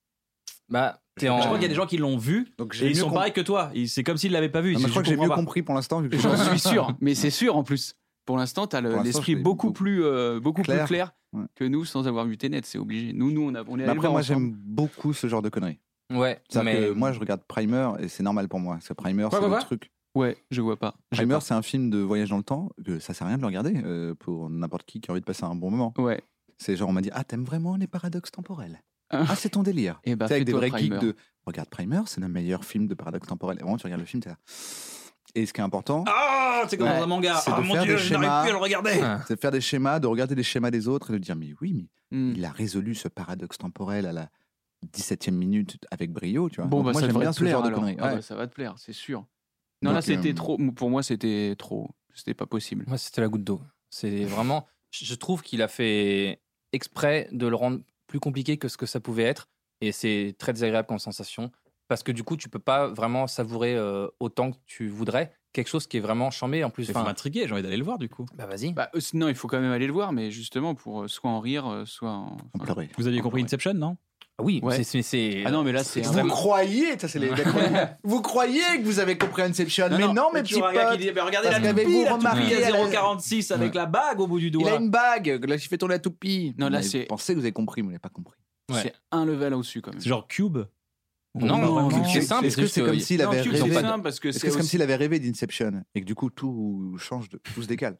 Bah, 0.70 1.02
t'es 1.16 1.26
Je 1.26 1.30
en. 1.30 1.38
crois 1.40 1.52
qu'il 1.54 1.62
y 1.62 1.66
a 1.66 1.68
des 1.68 1.74
gens 1.74 1.84
qui 1.86 1.98
l'ont 1.98 2.16
vu 2.16 2.48
Donc 2.56 2.74
et 2.80 2.86
ils 2.88 2.96
sont 2.96 3.10
pareils 3.10 3.32
que 3.34 3.42
toi. 3.42 3.70
C'est 3.86 4.02
comme 4.02 4.16
s'ils 4.16 4.32
l'avaient 4.32 4.48
pas 4.48 4.62
vu. 4.62 4.72
Non, 4.72 4.78
mais 4.80 4.86
je 4.86 4.90
crois 4.90 5.02
que 5.02 5.08
j'ai 5.08 5.16
mieux 5.16 5.28
pas. 5.28 5.34
compris 5.34 5.62
pour 5.62 5.74
l'instant. 5.74 6.00
vu 6.00 6.08
que 6.08 6.16
J'en 6.16 6.34
je- 6.36 6.42
suis 6.50 6.58
sûr, 6.60 6.96
mais 7.00 7.14
c'est 7.14 7.30
sûr 7.30 7.56
en 7.56 7.62
plus. 7.64 7.96
Pour 8.24 8.36
l'instant, 8.36 8.66
tu 8.66 8.76
as 8.76 8.80
l'esprit 8.80 9.36
beaucoup 9.36 9.68
beaucoup 9.68 9.72
plus, 9.72 10.04
euh, 10.04 10.40
beaucoup 10.40 10.62
clair. 10.62 10.84
plus 10.86 10.88
clair 10.94 11.12
Ouais. 11.32 11.46
que 11.56 11.64
nous 11.64 11.84
sans 11.84 12.06
avoir 12.06 12.26
vu 12.26 12.38
Tenet, 12.38 12.60
c'est 12.62 12.78
obligé. 12.78 13.12
Nous, 13.12 13.32
nous, 13.32 13.42
on, 13.42 13.54
a, 13.56 13.64
on 13.66 13.76
est 13.78 13.84
Mais 13.84 13.88
après, 13.88 14.08
moi, 14.08 14.22
j'aime 14.22 14.52
beaucoup 14.52 15.12
ce 15.12 15.26
genre 15.26 15.42
de 15.42 15.48
conneries. 15.48 15.80
Ouais, 16.12 16.40
mais 16.62 16.76
que 16.76 16.90
moi, 16.92 17.10
je 17.12 17.18
regarde 17.18 17.42
Primer 17.48 17.90
et 17.98 18.08
c'est 18.08 18.22
normal 18.22 18.48
pour 18.48 18.60
moi. 18.60 18.78
C'est 18.80 18.94
Primer, 18.94 19.28
c'est 19.30 19.40
le 19.40 19.58
truc. 19.60 19.90
Ouais, 20.14 20.36
je 20.52 20.60
vois 20.60 20.76
pas. 20.76 20.94
Primer, 21.10 21.38
c'est 21.40 21.54
un 21.54 21.62
film 21.62 21.90
de 21.90 21.98
voyage 21.98 22.30
dans 22.30 22.36
le 22.36 22.44
temps. 22.44 22.70
Que 22.84 23.00
ça 23.00 23.14
sert 23.14 23.26
à 23.26 23.28
rien 23.30 23.36
de 23.36 23.42
le 23.42 23.48
regarder 23.48 23.82
euh, 23.84 24.14
pour 24.14 24.48
n'importe 24.48 24.84
qui 24.86 25.00
qui 25.00 25.10
a 25.10 25.12
envie 25.12 25.20
de 25.20 25.26
passer 25.26 25.44
un 25.44 25.56
bon 25.56 25.70
moment. 25.70 25.92
Ouais. 25.98 26.22
C'est 26.56 26.76
genre, 26.76 26.88
on 26.88 26.92
m'a 26.92 27.00
dit, 27.00 27.10
ah, 27.12 27.24
t'aimes 27.24 27.44
vraiment 27.44 27.74
les 27.76 27.88
paradoxes 27.88 28.30
temporels? 28.30 28.80
Ah. 29.10 29.24
Ah, 29.28 29.34
c'est 29.36 29.50
ton 29.50 29.64
délire. 29.64 30.00
Et 30.04 30.14
bah, 30.14 30.28
C'est 30.28 30.34
avec 30.34 30.46
des 30.46 30.52
vrais 30.52 30.70
geeks 30.70 30.98
de. 30.98 31.16
Regarde 31.46 31.68
Primer, 31.68 32.02
c'est 32.06 32.20
le 32.20 32.28
meilleur 32.28 32.64
film 32.64 32.86
de 32.86 32.94
paradoxe 32.94 33.26
temporel. 33.26 33.58
Et 33.58 33.62
vraiment, 33.62 33.76
tu 33.76 33.86
regardes 33.86 34.00
le 34.00 34.06
film, 34.06 34.22
t'es 34.22 34.30
là. 34.30 34.36
Et 35.34 35.46
ce 35.46 35.52
qui 35.52 35.60
est 35.60 35.64
important, 35.64 36.04
Ah, 36.06 36.64
c'est 36.68 36.76
comme 36.76 36.86
Ouais. 36.88 36.96
dans 36.98 37.04
un 37.04 37.06
manga. 37.06 37.34
C'est 37.36 37.50
Ah 37.52 37.60
de 37.60 37.66
mon 37.66 37.74
faire 37.74 37.82
dieu, 37.82 37.94
des 37.96 37.98
je 38.00 38.12
n'arrive 38.12 38.26
schémas. 38.28 38.42
plus 38.42 38.50
à 38.50 38.52
le 38.52 38.58
regarder. 38.58 39.00
Ah. 39.02 39.20
c'est 39.26 39.34
de 39.36 39.40
faire 39.40 39.50
des 39.50 39.60
schémas, 39.60 39.98
de 39.98 40.06
regarder 40.06 40.34
les 40.34 40.42
schémas 40.44 40.70
des 40.70 40.86
autres 40.88 41.10
et 41.10 41.12
de 41.14 41.18
dire, 41.18 41.34
mais 41.36 41.52
oui, 41.60 41.72
mais 41.74 41.88
Hmm. 42.10 42.32
il 42.36 42.44
a 42.44 42.50
résolu 42.52 42.94
ce 42.94 43.08
paradoxe 43.08 43.58
temporel 43.58 44.06
à 44.06 44.12
la 44.12 44.30
17e 44.92 45.34
minute 45.34 45.78
avec 45.90 46.12
brio, 46.12 46.48
tu 46.50 46.56
vois. 46.60 46.66
Bon, 46.66 46.76
Donc 46.78 46.86
bah, 46.86 46.92
moi, 46.92 47.00
ça 47.00 47.08
devrait 47.08 47.24
bien 47.24 47.30
te 47.32 47.36
ce 47.36 47.40
plaire. 47.40 47.54
genre 47.64 47.68
de. 47.68 47.74
Ah, 47.74 47.80
Ouais. 47.80 47.94
bah, 47.96 48.22
ça 48.22 48.36
va 48.36 48.46
te 48.46 48.54
plaire, 48.54 48.74
c'est 48.78 48.92
sûr. 48.92 49.20
Non, 49.82 49.90
Donc, 49.90 49.94
là, 49.96 50.02
c'était 50.02 50.30
euh, 50.30 50.34
trop. 50.34 50.58
Pour 50.76 50.90
moi, 50.90 51.02
c'était 51.02 51.54
trop. 51.58 51.90
C'était 52.14 52.34
pas 52.34 52.46
possible. 52.46 52.84
Moi, 52.86 52.96
c'était 52.98 53.20
la 53.22 53.28
goutte 53.28 53.42
d'eau. 53.44 53.60
C'est 53.90 54.24
vraiment. 54.24 54.66
Je 54.92 55.04
je 55.04 55.14
trouve 55.16 55.42
qu'il 55.42 55.62
a 55.62 55.68
fait 55.68 56.40
exprès 56.72 57.28
de 57.32 57.46
le 57.48 57.56
rendre 57.56 57.80
plus 58.06 58.20
compliqué 58.20 58.56
que 58.58 58.68
ce 58.68 58.76
que 58.76 58.86
ça 58.86 59.00
pouvait 59.00 59.24
être. 59.24 59.48
Et 59.80 59.90
c'est 59.90 60.36
très 60.38 60.52
désagréable 60.52 60.86
comme 60.86 60.98
sensation. 61.00 61.50
Parce 61.88 62.02
que 62.02 62.12
du 62.12 62.22
coup, 62.24 62.36
tu 62.36 62.48
peux 62.48 62.58
pas 62.58 62.88
vraiment 62.88 63.26
savourer 63.26 63.74
euh, 63.76 64.08
autant 64.20 64.52
que 64.52 64.56
tu 64.66 64.88
voudrais 64.88 65.32
quelque 65.52 65.68
chose 65.68 65.86
qui 65.86 65.98
est 65.98 66.00
vraiment 66.00 66.30
chambé. 66.30 66.64
En 66.64 66.70
plus, 66.70 66.84
Il 66.88 66.92
faut 66.92 66.98
enfin, 66.98 67.08
m'intriguer, 67.08 67.46
j'ai 67.46 67.52
envie 67.52 67.62
d'aller 67.62 67.76
le 67.76 67.84
voir 67.84 67.98
du 67.98 68.08
coup. 68.08 68.26
bah 68.34 68.46
vas-y. 68.46 68.72
Bah, 68.72 68.90
euh, 68.94 69.00
non, 69.12 69.28
il 69.28 69.34
faut 69.34 69.46
quand 69.48 69.60
même 69.60 69.70
aller 69.70 69.86
le 69.86 69.92
voir, 69.92 70.12
mais 70.12 70.30
justement 70.30 70.74
pour 70.74 71.02
euh, 71.02 71.08
soit 71.08 71.30
en 71.30 71.40
rire, 71.40 71.66
euh, 71.70 71.84
soit 71.84 72.10
en. 72.10 72.36
Pleurait. 72.62 72.88
Vous 72.98 73.06
aviez 73.06 73.20
compris. 73.20 73.42
Inception, 73.42 73.74
non? 73.74 73.96
Ah 74.36 74.42
oui, 74.42 74.58
Ouais. 74.64 74.82
c'est- 74.82 75.44
Ah 75.46 75.52
non, 75.52 75.62
mais 75.62 75.70
là, 75.70 75.84
c'est 75.84 76.00
Vous 76.00 76.12
vraiment- 76.12 76.34
croyez, 76.34 76.98
ça 76.98 77.06
c'est 77.06 77.20
les 77.20 77.30
vous 78.02 78.20
croyez 78.20 78.62
que 78.78 78.82
vous 78.82 78.98
avez 78.98 79.16
compris 79.16 79.42
Inception, 79.42 79.86
mais 79.92 80.08
non, 80.12 80.32
mes 80.34 80.42
petits 80.42 80.54
potes. 80.54 80.62
bah, 80.74 81.24
regardez 81.24 81.50
la 81.50 81.60
toupie, 81.60 81.84
vous, 81.84 82.02
la 82.04 82.10
toupie 82.14 82.26
à 82.26 82.58
elle 82.58 82.64
a- 82.64 82.70
0,46 82.86 83.52
avec 83.52 83.74
la 83.76 83.86
bague 83.86 84.18
au 84.18 84.26
bout 84.26 84.40
du 84.40 84.46
Il 84.46 84.50
doigt. 84.50 84.72
a 84.72 84.76
une 84.76 84.90
bague, 84.90 85.44
là 85.48 85.56
j'ai 85.56 85.68
fait 85.68 85.78
tourner 85.78 85.94
la 85.94 85.98
toupie. 86.00 86.52
Non, 86.58 86.68
là, 86.68 86.80
Vous 86.80 86.88
c'est- 86.88 87.04
pensez 87.04 87.34
que 87.34 87.38
vous 87.38 87.44
avez 87.44 87.52
compris, 87.52 87.82
mais 87.82 87.86
vous 87.86 87.90
n'avez 87.92 87.98
pas 88.00 88.08
compris. 88.08 88.38
Ouais. 88.72 88.80
c'est 88.82 88.94
un 89.12 89.26
level 89.26 89.52
au-dessus 89.54 89.82
quand 89.82 89.92
même. 89.92 90.00
C'est 90.00 90.08
genre 90.08 90.26
Cube. 90.26 90.58
Non, 91.34 91.58
Non, 91.58 92.04
c'est 92.04 92.20
simple. 92.22 92.46
Est-ce 92.46 92.56
que 92.56 92.66
c'est 92.66 92.82
comme 92.82 92.98
s'il 93.00 93.20
avait 93.22 93.40
rêvé 93.40 93.72
simple 93.74 94.02
parce 94.02 94.20
que 94.20 94.30
c'est 94.32 94.48
comme 94.48 94.60
aussi- 94.60 94.68
s'il 94.70 94.82
avait 94.82 94.96
rêvé 94.96 95.18
d'Inception 95.18 95.84
et 95.94 96.00
que 96.00 96.06
du 96.06 96.14
coup 96.14 96.30
tout 96.30 96.96
change, 96.98 97.28
de, 97.28 97.38
tout 97.38 97.62
se 97.62 97.66
décale 97.66 97.98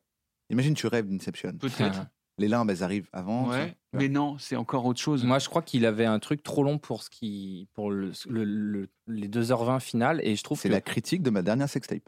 Imagine 0.50 0.74
tu 0.74 0.86
rêves 0.86 1.08
d'Inception. 1.08 1.52
peut-être. 1.58 2.06
Les 2.38 2.48
limbes, 2.48 2.68
elles 2.68 2.82
arrivent 2.82 3.08
avant. 3.12 3.48
Ouais. 3.48 3.76
Mais 3.92 4.08
non, 4.08 4.38
c'est 4.38 4.56
encore 4.56 4.84
autre 4.86 5.00
chose. 5.00 5.22
Moi, 5.24 5.38
je 5.38 5.48
crois 5.48 5.62
qu'il 5.62 5.86
avait 5.86 6.04
un 6.04 6.18
truc 6.18 6.42
trop 6.42 6.64
long 6.64 6.78
pour 6.78 7.04
ce 7.04 7.10
qui, 7.10 7.68
pour 7.74 7.92
le, 7.92 8.10
le- 8.28 8.42
le- 8.44 8.88
les 9.06 9.28
2h20 9.28 9.78
finales, 9.78 10.20
et 10.24 10.34
je 10.34 10.42
trouve 10.42 10.58
C'est 10.60 10.66
que 10.68 10.72
la 10.74 10.80
critique 10.80 11.22
de 11.22 11.30
ma 11.30 11.42
dernière 11.42 11.68
sextape. 11.68 12.02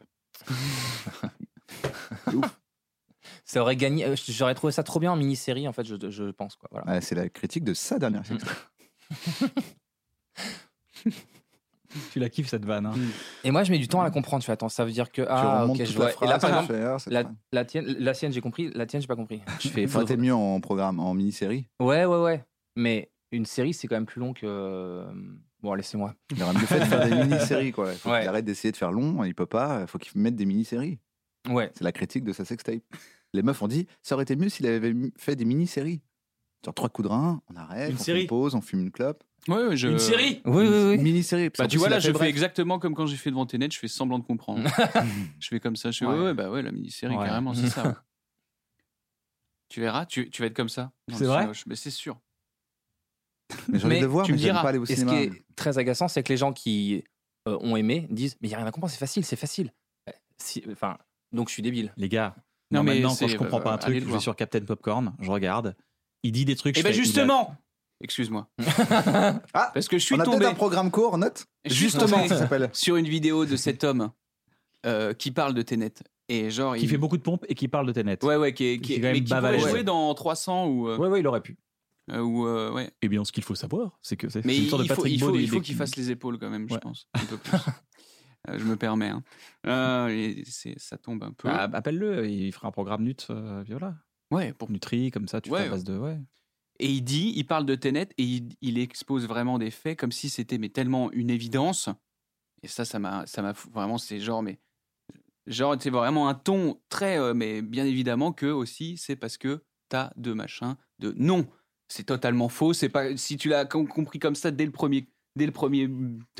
ça 3.45 3.61
aurait 3.61 3.77
gagné. 3.77 4.05
euh, 4.05 4.15
J'aurais 4.27 4.53
trouvé 4.55 4.73
ça 4.73 4.83
trop 4.83 4.99
bien 4.99 5.13
en 5.13 5.15
mini-série, 5.15 5.65
en 5.67 5.71
fait, 5.73 5.85
je, 5.85 5.95
je 6.09 6.23
pense. 6.31 6.57
Quoi, 6.57 6.67
voilà. 6.71 6.91
Ouais, 6.91 7.01
c'est 7.01 7.15
la 7.15 7.29
critique 7.29 7.63
de 7.63 7.73
sa 7.73 7.97
dernière 7.97 8.25
sextape. 8.25 8.53
Tu 12.11 12.19
la 12.19 12.29
kiffes 12.29 12.47
cette 12.49 12.65
vanne. 12.65 12.85
hein. 12.85 12.93
Et 13.43 13.51
moi, 13.51 13.63
je 13.63 13.71
mets 13.71 13.77
du 13.79 13.87
temps 13.87 14.01
à 14.01 14.03
la 14.03 14.11
comprendre. 14.11 14.41
Je 14.41 14.45
fais, 14.47 14.51
attends, 14.53 14.69
ça 14.69 14.85
veut 14.85 14.91
dire 14.91 15.11
que. 15.11 15.21
Ah, 15.27 15.61
remontes 15.63 15.79
ok, 15.79 15.85
je 15.85 15.91
la 15.99 16.05
vois. 16.11 16.11
Et 16.23 16.27
là, 16.29 16.39
phrase, 16.39 16.51
par 16.51 16.67
tu 16.67 16.73
exemple, 16.73 16.73
ah, 16.85 16.97
la, 17.11 17.23
pas- 17.23 17.31
la 17.51 17.65
tienne, 17.65 17.85
la 17.99 18.13
sienne, 18.13 18.31
j'ai 18.31 18.41
compris. 18.41 18.71
La 18.73 18.85
tienne, 18.85 19.01
j'ai 19.01 19.07
pas 19.07 19.15
compris. 19.15 19.41
Je 19.59 19.69
fais. 19.69 19.87
Ça 19.87 19.95
aurait 19.97 20.05
été 20.05 20.17
mieux 20.17 20.33
en 20.33 20.59
programme, 20.61 20.99
en 20.99 21.13
mini-série. 21.13 21.67
Ouais, 21.79 22.05
ouais, 22.05 22.21
ouais. 22.21 22.43
Mais 22.75 23.11
une 23.31 23.45
série, 23.45 23.73
c'est 23.73 23.87
quand 23.87 23.95
même 23.95 24.05
plus 24.05 24.19
long 24.19 24.33
que. 24.33 25.03
Bon, 25.61 25.73
laissez-moi. 25.73 26.13
Il 26.35 26.43
aurait 26.43 26.53
mieux 26.53 26.59
fait 26.67 26.79
de 26.79 26.85
faire 26.85 27.03
des 27.09 27.15
mini-séries, 27.25 27.71
quoi. 27.71 27.91
Il 27.91 27.97
faut 27.97 28.11
Ouais. 28.11 28.19
qu'il 28.19 28.29
arrête 28.29 28.45
d'essayer 28.45 28.71
de 28.71 28.77
faire 28.77 28.91
long, 28.91 29.23
il 29.23 29.33
peut 29.33 29.47
pas, 29.47 29.81
il 29.81 29.87
faut 29.87 29.97
qu'il 29.97 30.21
mette 30.21 30.35
des 30.35 30.45
mini-séries. 30.45 30.99
Ouais. 31.49 31.71
C'est 31.73 31.83
la 31.83 31.91
critique 31.91 32.23
de 32.23 32.31
sa 32.33 32.45
sextape. 32.45 32.81
Les 33.33 33.41
meufs 33.41 33.61
ont 33.61 33.67
dit, 33.67 33.87
ça 34.03 34.15
aurait 34.15 34.23
été 34.23 34.35
mieux 34.35 34.49
s'il 34.49 34.67
avait 34.67 34.93
fait 35.17 35.35
des 35.35 35.45
mini-séries. 35.45 36.01
Genre 36.65 36.73
trois 36.73 36.89
coups 36.89 37.07
de 37.07 37.11
rein, 37.13 37.41
on 37.51 37.55
arrête, 37.55 37.89
Une 37.89 37.95
on 37.95 37.97
fait 37.97 38.03
série. 38.03 38.21
une 38.21 38.27
pause, 38.27 38.55
on 38.55 38.61
fume 38.61 38.81
une 38.81 38.91
clope. 38.91 39.23
Je... 39.47 39.87
Une 39.87 39.99
série 39.99 40.41
Oui, 40.45 40.65
oui, 40.67 40.83
oui. 40.89 40.95
Une 40.95 41.01
mini-série. 41.01 41.49
Bah, 41.57 41.67
tu 41.67 41.77
vois, 41.77 41.89
là, 41.89 41.99
je 41.99 42.07
fais 42.07 42.13
bref. 42.13 42.29
exactement 42.29 42.79
comme 42.79 42.93
quand 42.95 43.05
j'ai 43.05 43.17
fait 43.17 43.29
devant 43.29 43.45
Ténet, 43.45 43.69
je 43.71 43.79
fais 43.79 43.87
semblant 43.87 44.19
de 44.19 44.23
comprendre. 44.25 44.69
je 45.39 45.47
fais 45.47 45.59
comme 45.59 45.75
ça, 45.75 45.91
je 45.91 45.99
fais 45.99 46.05
ouais, 46.05 46.19
Ouais. 46.19 46.33
bah 46.33 46.49
ouais, 46.49 46.61
la 46.61 46.71
mini-série, 46.71 47.15
Ouais. 47.15 47.25
carrément, 47.25 47.53
c'est 47.53 47.67
ça. 47.69 48.03
tu 49.69 49.81
verras, 49.81 50.05
tu, 50.05 50.29
tu 50.29 50.41
vas 50.41 50.47
être 50.47 50.55
comme 50.55 50.69
ça. 50.69 50.91
C'est 51.11 51.25
vrai 51.25 51.49
Mais 51.65 51.75
c'est 51.75 51.91
sûr. 51.91 52.19
Mais 53.69 53.79
j'ai 53.79 53.85
envie 53.85 53.95
Mais 53.95 54.01
de 54.01 54.05
le 54.05 54.11
voir, 54.11 54.25
tu 54.25 54.31
mais 54.33 54.37
me 54.37 54.41
diras. 54.41 54.61
pas 54.61 54.69
aller 54.69 54.77
au 54.77 54.83
Et 54.83 54.87
ce 54.87 54.95
cinéma. 54.95 55.11
qui 55.17 55.23
est 55.23 55.31
très 55.55 55.77
agaçant, 55.77 56.07
c'est 56.07 56.21
que 56.23 56.33
les 56.33 56.37
gens 56.37 56.51
qui 56.51 57.03
euh, 57.47 57.57
ont 57.61 57.77
aimé 57.77 58.07
disent 58.09 58.35
Mais 58.41 58.47
il 58.47 58.51
n'y 58.51 58.55
a 58.55 58.57
rien 58.57 58.67
à 58.67 58.71
comprendre, 58.71 58.91
c'est 58.91 58.99
facile, 58.99 59.23
c'est 59.23 59.35
facile. 59.37 59.71
Euh, 60.09 60.13
si- 60.37 60.63
Enfin, 60.71 60.97
donc 61.31 61.47
je 61.47 61.53
suis 61.53 61.63
débile. 61.63 61.93
Les 61.95 62.09
gars, 62.09 62.35
Non, 62.71 62.79
non, 62.79 62.83
mais 62.83 62.95
maintenant, 62.95 63.15
quand 63.15 63.27
je 63.27 63.37
comprends 63.37 63.61
pas 63.61 63.71
un 63.71 63.75
euh, 63.75 63.77
truc, 63.77 63.99
je 64.05 64.11
vais 64.11 64.19
sur 64.19 64.35
Captain 64.35 64.61
Popcorn, 64.61 65.15
je 65.21 65.31
regarde, 65.31 65.75
il 66.23 66.33
dit 66.33 66.43
des 66.43 66.55
trucs. 66.57 66.77
Et 66.77 66.81
je 66.81 66.85
ben 66.85 66.93
justement, 66.93 67.55
excuse-moi, 68.01 68.47
Ah, 69.53 69.71
parce 69.73 69.87
que 69.87 69.97
je 69.97 70.03
suis 70.05 70.15
on 70.15 70.19
a 70.19 70.23
tombé 70.25 70.37
peut-être 70.39 70.51
un 70.51 70.55
programme 70.55 70.91
court, 70.91 71.17
note 71.17 71.45
s'appelle 72.37 72.69
sur 72.73 72.95
une 72.95 73.07
vidéo 73.07 73.45
de 73.45 73.55
cet 73.55 73.83
homme 73.83 74.11
euh, 74.85 75.13
qui 75.13 75.31
parle 75.31 75.53
de 75.53 75.61
Ténet. 75.61 75.93
Et 76.29 76.49
genre, 76.51 76.75
Qui 76.75 76.83
il 76.83 76.89
fait 76.89 76.97
beaucoup 76.97 77.15
de 77.17 77.21
pompes 77.21 77.45
et 77.47 77.55
qui 77.55 77.67
parle 77.69 77.87
de 77.87 77.93
Tenet. 77.93 78.23
Ouais, 78.25 78.35
ouais, 78.35 78.53
qui 78.53 78.65
est, 78.65 78.75
qui 78.79 78.81
Qui 78.81 78.93
est- 78.93 78.95
est 78.97 78.99
quand 78.99 79.07
même 79.07 79.13
mais 79.15 79.57
qui 79.57 79.63
ouais. 79.65 79.71
jouer 79.71 79.83
dans 79.83 80.13
300 80.13 80.67
ou. 80.67 80.89
euh, 80.89 80.97
ouais, 80.97 81.07
ouais, 81.07 81.19
il 81.21 81.27
aurait 81.27 81.41
pu. 81.41 81.57
euh, 82.11 82.19
ou 82.19 82.45
euh, 82.47 82.71
ouais. 82.73 82.91
Eh 83.01 83.07
bien, 83.07 83.23
ce 83.23 83.31
qu'il 83.31 83.43
faut 83.43 83.55
savoir, 83.55 83.97
c'est 84.01 84.17
que 84.17 84.27
c'est 84.29 84.41
une 84.41 84.49
il, 84.49 84.69
sorte 84.69 84.81
de 84.81 84.85
il 84.85 84.89
faut, 84.89 84.95
Patrick 84.95 85.13
il 85.13 85.19
faut, 85.19 85.27
Beau 85.27 85.37
des- 85.37 85.43
il 85.43 85.49
faut 85.49 85.55
des- 85.55 85.61
qu'il 85.61 85.75
fasse 85.75 85.95
les 85.95 86.11
épaules 86.11 86.37
quand 86.37 86.49
même, 86.49 86.67
je 86.67 86.73
Ouais. 86.73 86.79
pense. 86.81 87.07
Un 87.13 87.25
peu 87.25 87.37
plus. 87.37 87.51
Euh, 88.49 88.57
je 88.59 88.63
me 88.63 88.77
permets. 88.77 89.09
Hein. 89.09 89.23
Euh, 89.65 90.33
ça 90.77 90.97
tombe 90.97 91.21
un 91.23 91.31
peu. 91.33 91.49
Ah, 91.49 91.63
Appelle-le, 91.73 92.29
il 92.29 92.53
fera 92.53 92.69
un 92.69 92.71
programme 92.71 93.03
Nut, 93.03 93.27
euh, 93.29 93.61
Viola. 93.65 93.95
ouais, 94.31 94.53
pour... 94.53 94.71
Nutri, 94.71 95.11
comme 95.11 95.27
ça, 95.27 95.41
tu 95.41 95.49
Ouais. 95.49 95.63
fais 95.63 95.69
base 95.69 95.83
de. 95.83 95.97
Ouais. 95.97 96.17
Et 96.79 96.89
il 96.91 97.01
dit, 97.01 97.33
il 97.35 97.45
parle 97.45 97.65
de 97.65 97.75
Tenet 97.75 98.09
et 98.17 98.23
il, 98.23 98.49
il 98.61 98.77
expose 98.77 99.27
vraiment 99.27 99.57
des 99.57 99.71
faits 99.71 99.97
comme 99.99 100.11
si 100.11 100.29
c'était 100.29 100.57
mais 100.59 100.69
tellement 100.69 101.11
une 101.11 101.29
évidence. 101.29 101.89
Et 102.63 102.67
ça, 102.67 102.85
ça 102.85 102.99
m'a, 102.99 103.25
ça 103.25 103.41
m'a 103.41 103.53
vraiment, 103.71 103.97
c'est 103.97 104.19
genre, 104.19 104.43
mais 104.43 104.59
genre, 105.47 105.75
c'est 105.79 105.89
vraiment 105.89 106.27
un 106.29 106.35
ton 106.35 106.79
très, 106.89 107.19
euh, 107.19 107.33
mais 107.33 107.61
bien 107.61 107.85
évidemment 107.85 108.31
que 108.31 108.45
aussi, 108.47 108.97
c'est 108.97 109.15
parce 109.15 109.37
que 109.37 109.63
t'as 109.89 110.11
de 110.17 110.33
machin, 110.33 110.77
de 110.99 111.13
non, 111.17 111.47
c'est 111.87 112.03
totalement 112.05 112.49
faux. 112.49 112.73
C'est 112.73 112.89
pas 112.89 113.15
si 113.17 113.37
tu 113.37 113.49
l'as 113.49 113.65
com- 113.65 113.87
compris 113.87 114.19
comme 114.19 114.35
ça 114.35 114.51
dès 114.51 114.65
le 114.65 114.71
premier, 114.71 115.07
dès 115.35 115.45
le 115.45 115.51
premier, 115.51 115.89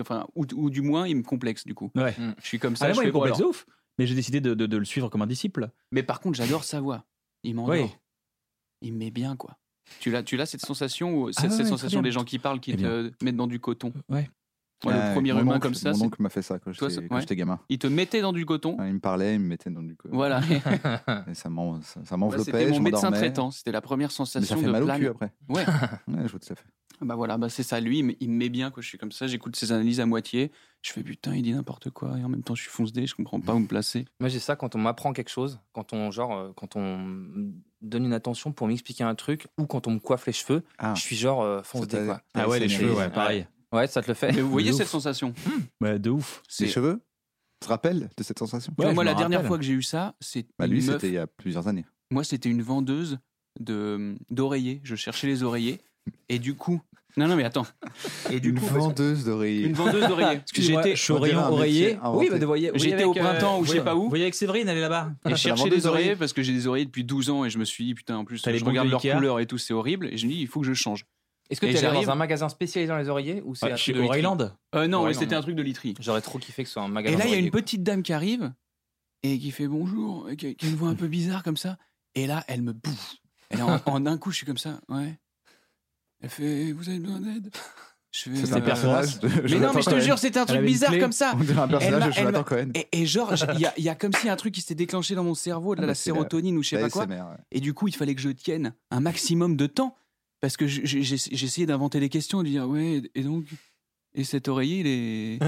enfin, 0.01 0.27
ou, 0.35 0.45
ou 0.55 0.69
du 0.69 0.81
moins, 0.81 1.07
il 1.07 1.15
me 1.17 1.23
complexe 1.23 1.65
du 1.65 1.73
coup. 1.73 1.91
Ouais. 1.95 2.15
Je 2.41 2.45
suis 2.47 2.59
comme 2.59 2.75
ça. 2.75 2.85
Ah, 2.85 2.87
mais 2.89 2.93
je 2.93 2.97
moi, 2.97 3.03
il 3.05 3.07
me 3.07 3.13
complexe 3.13 3.39
ouf. 3.39 3.65
Mais 3.97 4.05
j'ai 4.05 4.15
décidé 4.15 4.41
de, 4.41 4.53
de- 4.53 4.65
de 4.67 4.77
le 4.77 4.85
suivre 4.85 5.09
comme 5.09 5.21
un 5.23 5.27
disciple. 5.27 5.71
Mais 5.91 6.03
par 6.03 6.19
contre, 6.19 6.37
j'adore 6.37 6.63
sa 6.63 6.79
voix. 6.81 7.05
Il 7.43 7.55
m'endort. 7.55 7.73
Oui. 7.75 7.89
Il 8.81 8.93
me 8.93 8.99
met 8.99 9.09
bien, 9.11 9.35
quoi. 9.35 9.57
Tu 9.99 10.11
l'as, 10.11 10.23
tu 10.23 10.37
l'as 10.37 10.45
cette 10.45 10.65
sensation, 10.65 11.15
ou 11.15 11.31
cette, 11.31 11.37
Ah 11.39 11.43
ouais, 11.47 11.49
cette 11.51 11.59
ouais, 11.65 11.69
sensation 11.69 12.01
des 12.01 12.11
gens 12.11 12.23
qui 12.23 12.39
parlent, 12.39 12.59
qui 12.59 12.71
Eh 12.71 12.77
te 12.77 13.11
mettent 13.23 13.35
dans 13.35 13.47
du 13.47 13.59
coton. 13.59 13.91
Ouais. 14.09 14.29
Moi, 14.83 14.93
le 14.93 14.99
Ouais, 14.99 15.13
premier 15.13 15.31
humain 15.31 15.53
oncle- 15.55 15.59
comme 15.59 15.73
ça, 15.73 15.91
Mon 15.93 16.03
oncle 16.05 16.21
m'a 16.21 16.29
fait 16.29 16.43
ça 16.43 16.59
quand 16.59 16.71
Toi, 16.71 16.89
j'étais 16.89 17.11
ouais. 17.11 17.19
j'étais 17.21 17.35
gamin. 17.35 17.59
il 17.67 17.79
te 17.79 17.87
mettait 17.87 18.21
dans 18.21 18.31
du 18.31 18.45
coton. 18.45 18.77
Ouais, 18.77 18.89
Il 18.89 18.93
me 18.93 18.99
parlait, 18.99 19.33
il 19.33 19.39
me 19.39 19.47
mettait 19.47 19.71
dans 19.71 19.81
du. 19.81 19.97
Voilà. 20.11 20.39
Et 21.27 21.33
ça 21.33 21.49
m'enveloppait. 21.49 22.43
C'était 22.43 22.67
mon 22.69 22.75
je 22.75 22.81
médecin 22.81 23.11
traitant. 23.11 23.49
C'était 23.49 23.71
la 23.71 23.81
première 23.81 24.09
Mais 24.09 24.13
sensation 24.13 24.55
ça 24.55 24.61
fait 24.61 24.67
de 24.67 24.71
mal 24.71 24.83
au 24.83 24.87
cul 24.99 25.07
après. 25.07 25.33
Ouais. 25.49 25.65
Ouais, 26.07 26.23
je 26.25 26.27
vois 26.29 26.39
tout 26.39 26.53
à 26.53 26.55
fait. 26.55 26.65
Bah 27.01 27.15
voilà, 27.15 27.37
bah 27.37 27.49
c'est 27.49 27.63
ça. 27.63 27.79
Lui, 27.79 27.99
il 27.99 28.03
me- 28.05 28.15
il 28.19 28.29
me 28.29 28.35
met 28.37 28.49
bien 28.49 28.71
quand 28.71 28.81
je 28.81 28.87
suis 28.87 28.97
comme 28.97 29.11
ça. 29.11 29.27
J'écoute 29.27 29.55
ses 29.55 29.71
analyses 29.71 29.99
à 29.99 30.05
moitié. 30.05 30.51
Je 30.81 30.91
fais 30.91 31.03
putain, 31.03 31.35
il 31.35 31.41
dit 31.43 31.53
n'importe 31.53 31.89
quoi. 31.89 32.17
Et 32.17 32.23
en 32.23 32.29
même 32.29 32.43
temps, 32.43 32.55
je 32.55 32.61
suis 32.61 32.71
fonce-dé. 32.71 33.05
Je 33.07 33.15
comprends 33.15 33.39
pas 33.39 33.53
où 33.53 33.59
me 33.59 33.67
placer. 33.67 34.05
Moi, 34.19 34.29
j'ai 34.29 34.39
ça 34.39 34.55
quand 34.55 34.75
on 34.75 34.79
m'apprend 34.79 35.13
quelque 35.13 35.29
chose, 35.29 35.59
quand 35.73 35.93
on, 35.93 36.11
genre, 36.11 36.33
euh, 36.35 36.51
quand 36.55 36.75
on 36.75 37.51
donne 37.81 38.05
une 38.05 38.13
attention 38.13 38.51
pour 38.51 38.67
m'expliquer 38.67 39.03
un 39.03 39.15
truc, 39.15 39.47
ou 39.59 39.65
quand 39.67 39.87
on 39.87 39.91
me 39.91 39.99
coiffe 39.99 40.25
les 40.27 40.33
cheveux, 40.33 40.63
Ah. 40.77 40.93
je 40.95 41.01
suis 41.01 41.15
genre 41.15 41.41
euh, 41.41 41.61
fonce 41.63 41.81
Ça 41.81 41.87
t'a- 41.87 41.99
dé, 42.01 42.05
quoi. 42.07 42.21
Ah 42.33 42.47
ouais, 42.49 42.59
les 42.59 42.69
cheveux, 42.69 42.93
ouais, 42.93 43.09
pareil. 43.09 43.45
Ouais, 43.71 43.85
ça 43.87 44.01
te 44.01 44.07
le 44.07 44.13
fait. 44.13 44.31
Mais 44.31 44.41
vous 44.41 44.49
voyez 44.51 44.71
cette 44.73 44.87
sensation? 44.87 45.33
Ouais, 45.81 45.99
de 45.99 46.09
ouf. 46.09 46.41
Les 46.59 46.67
cheveux 46.67 47.01
Tu 47.59 47.65
te 47.65 47.69
rappelles 47.69 48.09
de 48.15 48.23
cette 48.23 48.37
sensation? 48.39 48.73
Ouais, 48.77 48.93
moi, 48.93 49.03
la 49.03 49.13
dernière 49.15 49.39
rappelle. 49.39 49.47
fois 49.47 49.57
que 49.57 49.63
j'ai 49.63 49.73
eu 49.73 49.81
ça, 49.81 50.15
c'est 50.21 50.45
Bah, 50.59 50.67
Lui, 50.67 50.77
meuf- 50.81 50.93
c'était 50.95 51.07
il 51.09 51.13
y 51.13 51.17
a 51.17 51.27
plusieurs 51.27 51.67
années. 51.67 51.85
Moi, 52.11 52.23
c'était 52.23 52.49
une 52.49 52.61
vendeuse 52.61 53.17
de 53.59 54.15
d'oreillers. 54.29 54.79
Je 54.83 54.95
cherchais 54.95 55.27
les 55.27 55.41
oreillers. 55.43 55.81
Et 56.29 56.39
du 56.39 56.55
coup. 56.55 56.81
Non, 57.15 57.27
non, 57.27 57.35
mais 57.35 57.43
attends. 57.45 57.65
Et 58.31 58.39
du 58.39 58.49
Une 58.49 58.59
coup. 58.59 58.65
parce 58.65 58.75
que- 58.75 58.79
vendeuse 58.79 59.25
d'oreillers. 59.25 59.65
Une 59.65 59.73
vendeuse 59.73 60.07
d'oreillers. 60.07 60.39
Excusez-moi, 60.41 60.83
J'étais 60.83 61.11
au 61.11 61.17
rayon 61.17 61.39
oreiller. 61.39 61.97
Oui, 62.13 62.27
bah, 62.29 62.37
de 62.37 62.45
voyez, 62.45 62.71
J'étais 62.75 63.03
au 63.05 63.13
printemps 63.13 63.59
ou 63.59 63.65
je 63.65 63.71
sais 63.71 63.83
pas 63.83 63.95
où. 63.95 64.03
Vous 64.03 64.09
voyez 64.09 64.25
avec 64.25 64.35
Séverine, 64.35 64.69
elle 64.69 64.77
est 64.77 64.81
là-bas. 64.81 65.11
Et 65.25 65.29
je 65.29 65.29
la 65.31 65.35
cherchais 65.35 65.69
les 65.69 65.87
oreillers 65.87 66.15
parce 66.15 66.33
que 66.33 66.43
j'ai 66.43 66.53
des 66.53 66.67
oreillers 66.67 66.85
depuis 66.85 67.03
12 67.03 67.29
ans 67.31 67.45
et 67.45 67.49
je 67.49 67.57
me 67.57 67.65
suis 67.65 67.85
dit, 67.85 67.95
putain, 67.95 68.17
en 68.17 68.25
plus, 68.25 68.37
je 68.43 68.65
regarde 68.65 68.87
de 68.87 68.91
leur 68.91 69.01
couleur 69.01 69.39
et 69.39 69.45
tout, 69.45 69.57
c'est 69.57 69.73
horrible. 69.73 70.07
Et 70.07 70.17
je 70.17 70.27
me 70.27 70.31
dis, 70.31 70.39
il 70.41 70.47
faut 70.47 70.59
que 70.61 70.67
je 70.67 70.73
change. 70.73 71.05
Est-ce 71.49 71.61
que 71.61 71.65
tu 71.65 71.73
es 71.73 71.83
allé 71.85 72.05
dans 72.05 72.11
un 72.11 72.15
magasin 72.15 72.49
spécialisé 72.49 72.89
dans 72.89 72.97
les 72.97 73.09
oreillers 73.09 73.41
ou 73.45 73.55
c'est 73.55 73.71
un 73.71 73.75
chez 73.75 73.97
O'Reilland. 73.97 74.53
Euh, 74.75 74.87
non, 74.87 75.11
c'était 75.13 75.35
un 75.35 75.41
truc 75.41 75.55
de 75.55 75.63
literie. 75.63 75.95
J'aurais 75.99 76.21
trop 76.21 76.39
kiffé 76.39 76.63
que 76.63 76.67
ce 76.69 76.73
soit 76.73 76.83
un 76.83 76.87
magasin. 76.87 77.15
Et 77.15 77.17
là, 77.17 77.25
il 77.25 77.31
y 77.31 77.35
a 77.35 77.37
une 77.37 77.51
petite 77.51 77.83
dame 77.83 78.03
qui 78.03 78.13
arrive 78.13 78.51
et 79.23 79.39
qui 79.39 79.51
fait 79.51 79.67
bonjour, 79.67 80.29
et 80.29 80.35
qui 80.35 80.47
a, 80.47 80.53
qui 80.53 80.65
a 80.65 80.69
une 80.69 80.75
voix 80.75 80.89
un 80.89 80.95
peu 80.95 81.07
bizarre 81.07 81.43
comme 81.43 81.57
ça. 81.57 81.77
Et 82.15 82.27
là, 82.27 82.43
elle 82.47 82.61
me 82.61 82.73
bouffe. 82.73 83.15
Et 83.51 83.57
là, 83.57 83.65
en, 83.65 83.81
en 83.91 84.05
un 84.05 84.17
coup, 84.17 84.31
je 84.31 84.37
suis 84.37 84.45
comme 84.45 84.57
ça, 84.57 84.79
ouais. 84.89 85.17
Elle 86.21 86.29
fait, 86.29 86.71
vous 86.71 86.89
avez 86.89 86.99
besoin 86.99 87.19
d'aide? 87.19 87.49
Je 88.11 88.21
fais, 88.29 88.35
C'est 88.45 88.53
euh, 88.53 88.57
un 88.57 88.61
personnage 88.61 89.19
de 89.19 89.27
Mais 89.27 89.59
non, 89.59 89.71
mais 89.75 89.81
je 89.81 89.89
te 89.89 89.99
jure, 89.99 90.17
c'était 90.17 90.39
un 90.39 90.45
truc 90.45 90.61
bizarre 90.61 90.89
clé. 90.91 90.99
comme 90.99 91.11
ça. 91.11 91.33
On 91.35 91.39
dirait 91.43 91.61
un 91.61 91.67
personnage 91.67 92.07
de 92.07 92.11
Jonathan 92.13 92.43
Cohen. 92.43 92.69
Et, 92.73 92.87
et 93.01 93.05
genre, 93.05 93.33
il 93.53 93.59
y 93.59 93.65
a, 93.65 93.73
il 93.77 93.83
y 93.83 93.89
a 93.89 93.95
comme 93.95 94.13
si 94.13 94.27
un 94.29 94.35
truc 94.35 94.53
qui 94.55 94.61
s'était 94.61 94.75
déclenché 94.75 95.13
dans 95.13 95.23
mon 95.23 95.35
cerveau, 95.35 95.75
de 95.75 95.79
Ah, 95.79 95.83
la 95.83 95.87
bah, 95.89 95.95
c'est 95.95 96.09
la- 96.09 96.15
sérotonine 96.15 96.57
ou 96.57 96.63
je 96.63 96.69
sais 96.69 96.79
pas 96.81 96.89
quoi. 96.89 97.05
Ouais. 97.05 97.17
Et 97.51 97.59
du 97.59 97.73
coup, 97.73 97.87
il 97.87 97.95
fallait 97.95 98.15
que 98.15 98.21
je 98.21 98.29
tienne 98.29 98.73
un 98.91 98.99
maximum 99.01 99.55
de 99.57 99.67
temps. 99.67 99.95
Parce 100.39 100.55
que 100.57 100.67
je- 100.67 100.81
j'ai 100.83 101.01
j'ai- 101.03 101.17
j'ai 101.17 101.45
essayé 101.45 101.65
d'inventer 101.67 101.99
des 101.99 102.09
questions, 102.09 102.41
de 102.43 102.47
dire, 102.47 102.67
ouais, 102.67 103.01
et 103.15 103.23
donc, 103.23 103.45
et 104.13 104.23
cet 104.23 104.47
oreiller, 104.47 104.79
il 104.79 104.87
est. 104.87 105.39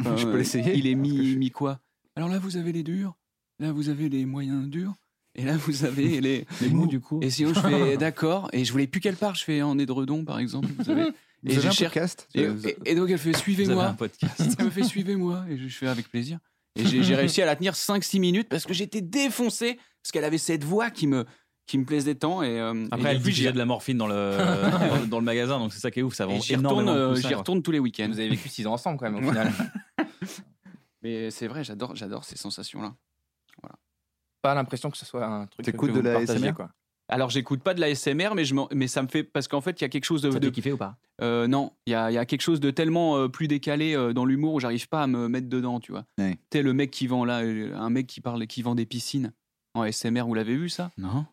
Enfin, 0.00 0.16
Je 0.16 0.24
peux 0.24 0.34
euh, 0.34 0.36
l'essayer 0.38 0.76
Il 0.76 0.86
est 0.86 0.92
je 0.92 0.96
mis, 0.96 1.36
mis 1.36 1.50
quoi? 1.50 1.80
Alors 2.16 2.28
là, 2.28 2.38
vous 2.38 2.56
avez 2.56 2.72
les 2.72 2.82
durs, 2.84 3.16
là, 3.58 3.70
vous 3.72 3.88
avez 3.90 4.08
les 4.08 4.24
moyens 4.26 4.68
durs, 4.68 4.94
et 5.38 5.44
là, 5.44 5.56
vous 5.56 5.84
avez 5.86 6.20
les. 6.20 6.44
Les 6.60 6.68
mots, 6.68 6.86
du 6.86 7.00
coup. 7.00 7.20
Et 7.22 7.30
sinon, 7.30 7.54
je 7.54 7.60
fais 7.60 7.96
d'accord, 7.98 8.50
et 8.52 8.64
je 8.66 8.72
voulais 8.72 8.86
plus 8.86 9.00
qu'elle 9.00 9.16
part, 9.16 9.34
je 9.36 9.44
fais 9.44 9.62
en 9.62 9.78
édredon, 9.78 10.24
par 10.24 10.38
exemple. 10.38 10.68
Vous 10.78 10.90
avez. 10.90 11.06
Vous 11.44 11.52
Et 11.52 11.56
avez 11.56 11.68
un 11.68 11.70
cherche- 11.70 11.94
podcast? 11.94 12.28
Et, 12.34 12.42
et- 12.42 12.76
et 12.86 12.94
donc, 12.96 13.08
elle 13.10 13.18
fait 13.18 13.32
suivez-moi. 13.32 13.86
un 13.86 13.94
podcast. 13.94 14.40
Elle 14.58 14.64
me 14.64 14.70
fait 14.70 14.82
suivez-moi 14.82 15.44
et 15.48 15.56
je 15.56 15.68
fais 15.68 15.86
avec 15.86 16.08
plaisir. 16.10 16.40
Et 16.74 16.84
j'ai 16.84 17.14
réussi 17.14 17.40
à 17.40 17.46
la 17.46 17.54
tenir 17.54 17.74
5-6 17.74 18.18
minutes 18.18 18.48
parce 18.48 18.64
que 18.64 18.74
j'étais 18.74 19.00
défoncé 19.02 19.78
parce 20.02 20.10
qu'elle 20.12 20.24
avait 20.24 20.38
cette 20.38 20.64
voix 20.64 20.90
qui 20.90 21.06
me, 21.06 21.24
qui 21.68 21.78
me 21.78 21.84
plaisait 21.84 22.16
tant. 22.16 22.42
Et, 22.42 22.58
euh, 22.58 22.74
et 22.74 22.88
Après, 22.90 23.10
elle 23.12 23.20
dit 23.22 23.30
qu'il 23.32 23.44
y 23.44 23.46
a 23.46 23.52
de 23.52 23.58
la 23.58 23.66
morphine 23.66 23.96
dans 23.98 24.08
le, 24.08 25.06
dans 25.06 25.20
le 25.20 25.24
magasin, 25.24 25.60
donc 25.60 25.72
c'est 25.72 25.78
ça 25.78 25.92
qui 25.92 26.00
est 26.00 26.02
ouf. 26.02 26.14
Ça 26.16 26.26
vend 26.26 26.34
et 26.38 26.40
j'y 26.40 26.56
retourne, 26.56 26.88
euh, 26.88 27.14
retourne 27.36 27.62
tous 27.62 27.70
les 27.70 27.78
week-ends. 27.78 28.08
Vous 28.08 28.18
avez 28.18 28.30
vécu 28.30 28.48
6 28.48 28.66
ans 28.66 28.72
ensemble 28.72 28.98
quand 28.98 29.08
même 29.08 29.24
au 29.24 29.28
final. 29.28 29.52
Mais 31.02 31.30
c'est 31.30 31.46
vrai, 31.46 31.62
j'adore, 31.62 31.94
j'adore 31.94 32.24
ces 32.24 32.36
sensations-là. 32.36 32.94
Pas 34.42 34.54
l'impression 34.54 34.90
que 34.90 34.96
ce 34.96 35.04
soit 35.06 35.24
un 35.26 35.46
truc 35.46 35.64
T'écoutes 35.66 35.90
que 35.90 35.94
de 35.94 36.00
vous 36.00 36.04
la 36.04 36.18
ASMR? 36.18 36.52
quoi. 36.54 36.70
Alors, 37.10 37.30
j'écoute 37.30 37.62
pas 37.62 37.72
de 37.72 37.80
la 37.80 37.88
SMR, 37.94 38.34
mais, 38.34 38.44
je 38.44 38.54
mais 38.74 38.86
ça 38.86 39.02
me 39.02 39.08
fait. 39.08 39.22
Parce 39.24 39.48
qu'en 39.48 39.60
fait, 39.62 39.80
il 39.80 39.84
y 39.84 39.86
a 39.86 39.88
quelque 39.88 40.04
chose 40.04 40.20
de. 40.22 40.30
Ça 40.30 40.38
de- 40.38 40.48
kiffé 40.50 40.72
ou 40.72 40.76
pas? 40.76 40.96
Euh, 41.22 41.46
non, 41.48 41.72
il 41.86 41.92
y 41.92 41.94
a, 41.94 42.10
il 42.10 42.14
y 42.14 42.18
a 42.18 42.26
quelque 42.26 42.42
chose 42.42 42.60
de 42.60 42.70
tellement 42.70 43.16
euh, 43.16 43.28
plus 43.28 43.48
décalé 43.48 43.96
euh, 43.96 44.12
dans 44.12 44.24
l'humour 44.24 44.54
où 44.54 44.60
j'arrive 44.60 44.88
pas 44.88 45.02
à 45.02 45.06
me 45.06 45.26
mettre 45.28 45.48
dedans, 45.48 45.80
tu 45.80 45.90
vois. 45.90 46.04
Ouais. 46.18 46.38
Sais, 46.52 46.62
le 46.62 46.72
mec 46.74 46.90
qui 46.90 47.06
vend 47.06 47.24
là, 47.24 47.38
un 47.38 47.90
mec 47.90 48.06
qui 48.06 48.20
parle, 48.20 48.46
qui 48.46 48.62
vend 48.62 48.74
des 48.74 48.86
piscines 48.86 49.32
en 49.74 49.84
SMR, 49.84 50.22
vous 50.26 50.34
l'avez 50.34 50.56
vu 50.56 50.68
ça? 50.68 50.90
Non. 50.98 51.24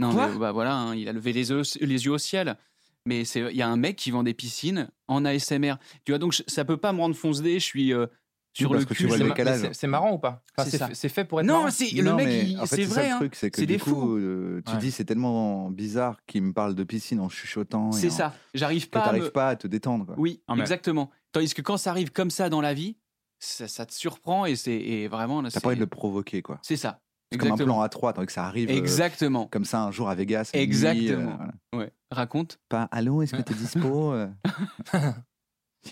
Non, 0.00 0.12
Quoi? 0.12 0.28
mais, 0.28 0.38
bah 0.38 0.52
voilà, 0.52 0.74
hein, 0.74 0.94
il 0.96 1.08
a 1.08 1.12
levé 1.12 1.32
les 1.32 1.50
yeux, 1.50 1.62
les 1.80 2.04
yeux 2.06 2.12
au 2.12 2.18
ciel. 2.18 2.56
Mais 3.04 3.24
c'est, 3.24 3.40
il 3.50 3.56
y 3.56 3.62
a 3.62 3.68
un 3.68 3.76
mec 3.76 3.96
qui 3.96 4.10
vend 4.12 4.22
des 4.22 4.32
piscines 4.34 4.88
en 5.08 5.24
ASMR. 5.24 5.74
Tu 6.04 6.12
vois, 6.12 6.18
donc 6.18 6.32
je- 6.32 6.42
ça 6.46 6.64
peut 6.64 6.76
pas 6.78 6.92
me 6.92 7.00
rendre 7.00 7.14
fonce 7.16 7.42
dé. 7.42 7.54
Je 7.60 7.64
suis, 7.64 7.92
euh, 7.92 8.06
sur 8.52 8.72
le 8.74 8.80
que 8.84 8.88
tu 8.88 8.94
cul. 8.94 9.06
vois 9.06 9.16
C'est 9.16 9.22
le 9.22 9.28
ma- 9.28 9.34
décalage. 9.34 9.60
c'est- 9.60 9.74
C'est 9.74 9.86
marrant 9.86 10.12
ou 10.12 10.18
pas? 10.18 10.42
Enfin, 10.56 10.64
C'est 10.64 10.70
C'est 10.72 10.78
ça. 10.78 10.88
fait- 10.88 10.94
c'est 10.94 11.08
fait 11.08 11.24
pour 11.24 11.40
être 11.40 11.46
Non, 11.46 11.70
c'est 11.70 11.90
le 11.90 12.14
mec, 12.14 12.26
mais 12.26 12.44
il- 12.50 12.58
en 12.60 12.66
fait, 12.66 12.76
c'est 12.76 12.84
vrai. 12.84 13.10
le 13.10 13.16
truc, 13.16 13.34
c'est 13.34 13.50
que 13.50 13.56
C'est 13.56 13.66
du 13.66 13.74
des 13.74 13.78
coup, 13.78 13.90
fous. 13.90 14.16
euh, 14.18 14.62
tu 14.66 14.72
Ouais. 14.72 14.78
dis 14.78 14.90
c'est 14.90 15.04
tellement 15.04 15.70
bizarre 15.70 16.18
qu'il 16.26 16.42
me 16.42 16.52
parle 16.52 16.74
de 16.74 16.84
piscine 16.84 17.20
en 17.20 17.28
chuchotant. 17.28 17.90
et 17.90 17.92
C'est 17.94 18.08
en- 18.08 18.10
ça. 18.10 18.34
J'arrive 18.54 18.88
pas 18.90 19.00
à 19.00 19.04
t'arrives 19.06 19.22
me- 19.24 19.30
pas 19.30 19.48
à 19.48 19.56
te 19.56 19.66
détendre. 19.66 20.06
Quoi. 20.06 20.14
Oui, 20.18 20.42
Ah, 20.48 20.54
mais- 20.54 20.60
exactement. 20.62 21.10
Tandis 21.32 21.54
que 21.54 21.62
quand 21.62 21.76
ça 21.78 21.90
arrive 21.90 22.12
comme 22.12 22.30
ça 22.30 22.48
dans 22.50 22.60
la 22.60 22.74
vie, 22.74 22.96
ça, 23.38 23.66
ça 23.68 23.86
te 23.86 23.92
surprend 23.94 24.44
et 24.46 24.54
c'est 24.56 24.72
et 24.76 25.08
vraiment. 25.08 25.40
là, 25.42 25.48
T'as 25.48 25.54
c'est- 25.54 25.60
pas 25.60 25.68
envie 25.68 25.76
de 25.76 25.80
le 25.80 25.86
provoquer, 25.86 26.42
quoi. 26.42 26.58
C'est 26.62 26.76
ça. 26.76 27.00
C'est 27.32 27.38
comme 27.38 27.52
un 27.52 27.56
plan 27.56 27.82
A3, 27.82 28.12
tandis 28.12 28.26
que 28.26 28.32
ça 28.32 28.44
arrive 28.44 28.68
euh, 28.68 28.74
Exactement. 28.76 29.46
comme 29.46 29.64
ça 29.64 29.82
un 29.82 29.90
jour 29.90 30.10
à 30.10 30.14
Vegas. 30.14 30.50
Exactement. 30.52 31.38
euh. 31.74 31.78
Ouais. 31.78 31.90
Raconte. 32.10 32.58
Pas 32.68 32.82
allô, 32.92 33.22
est-ce 33.22 33.32
que 33.34 33.40
t'es 33.40 33.54
dispo 33.54 34.12
euh 34.12 34.28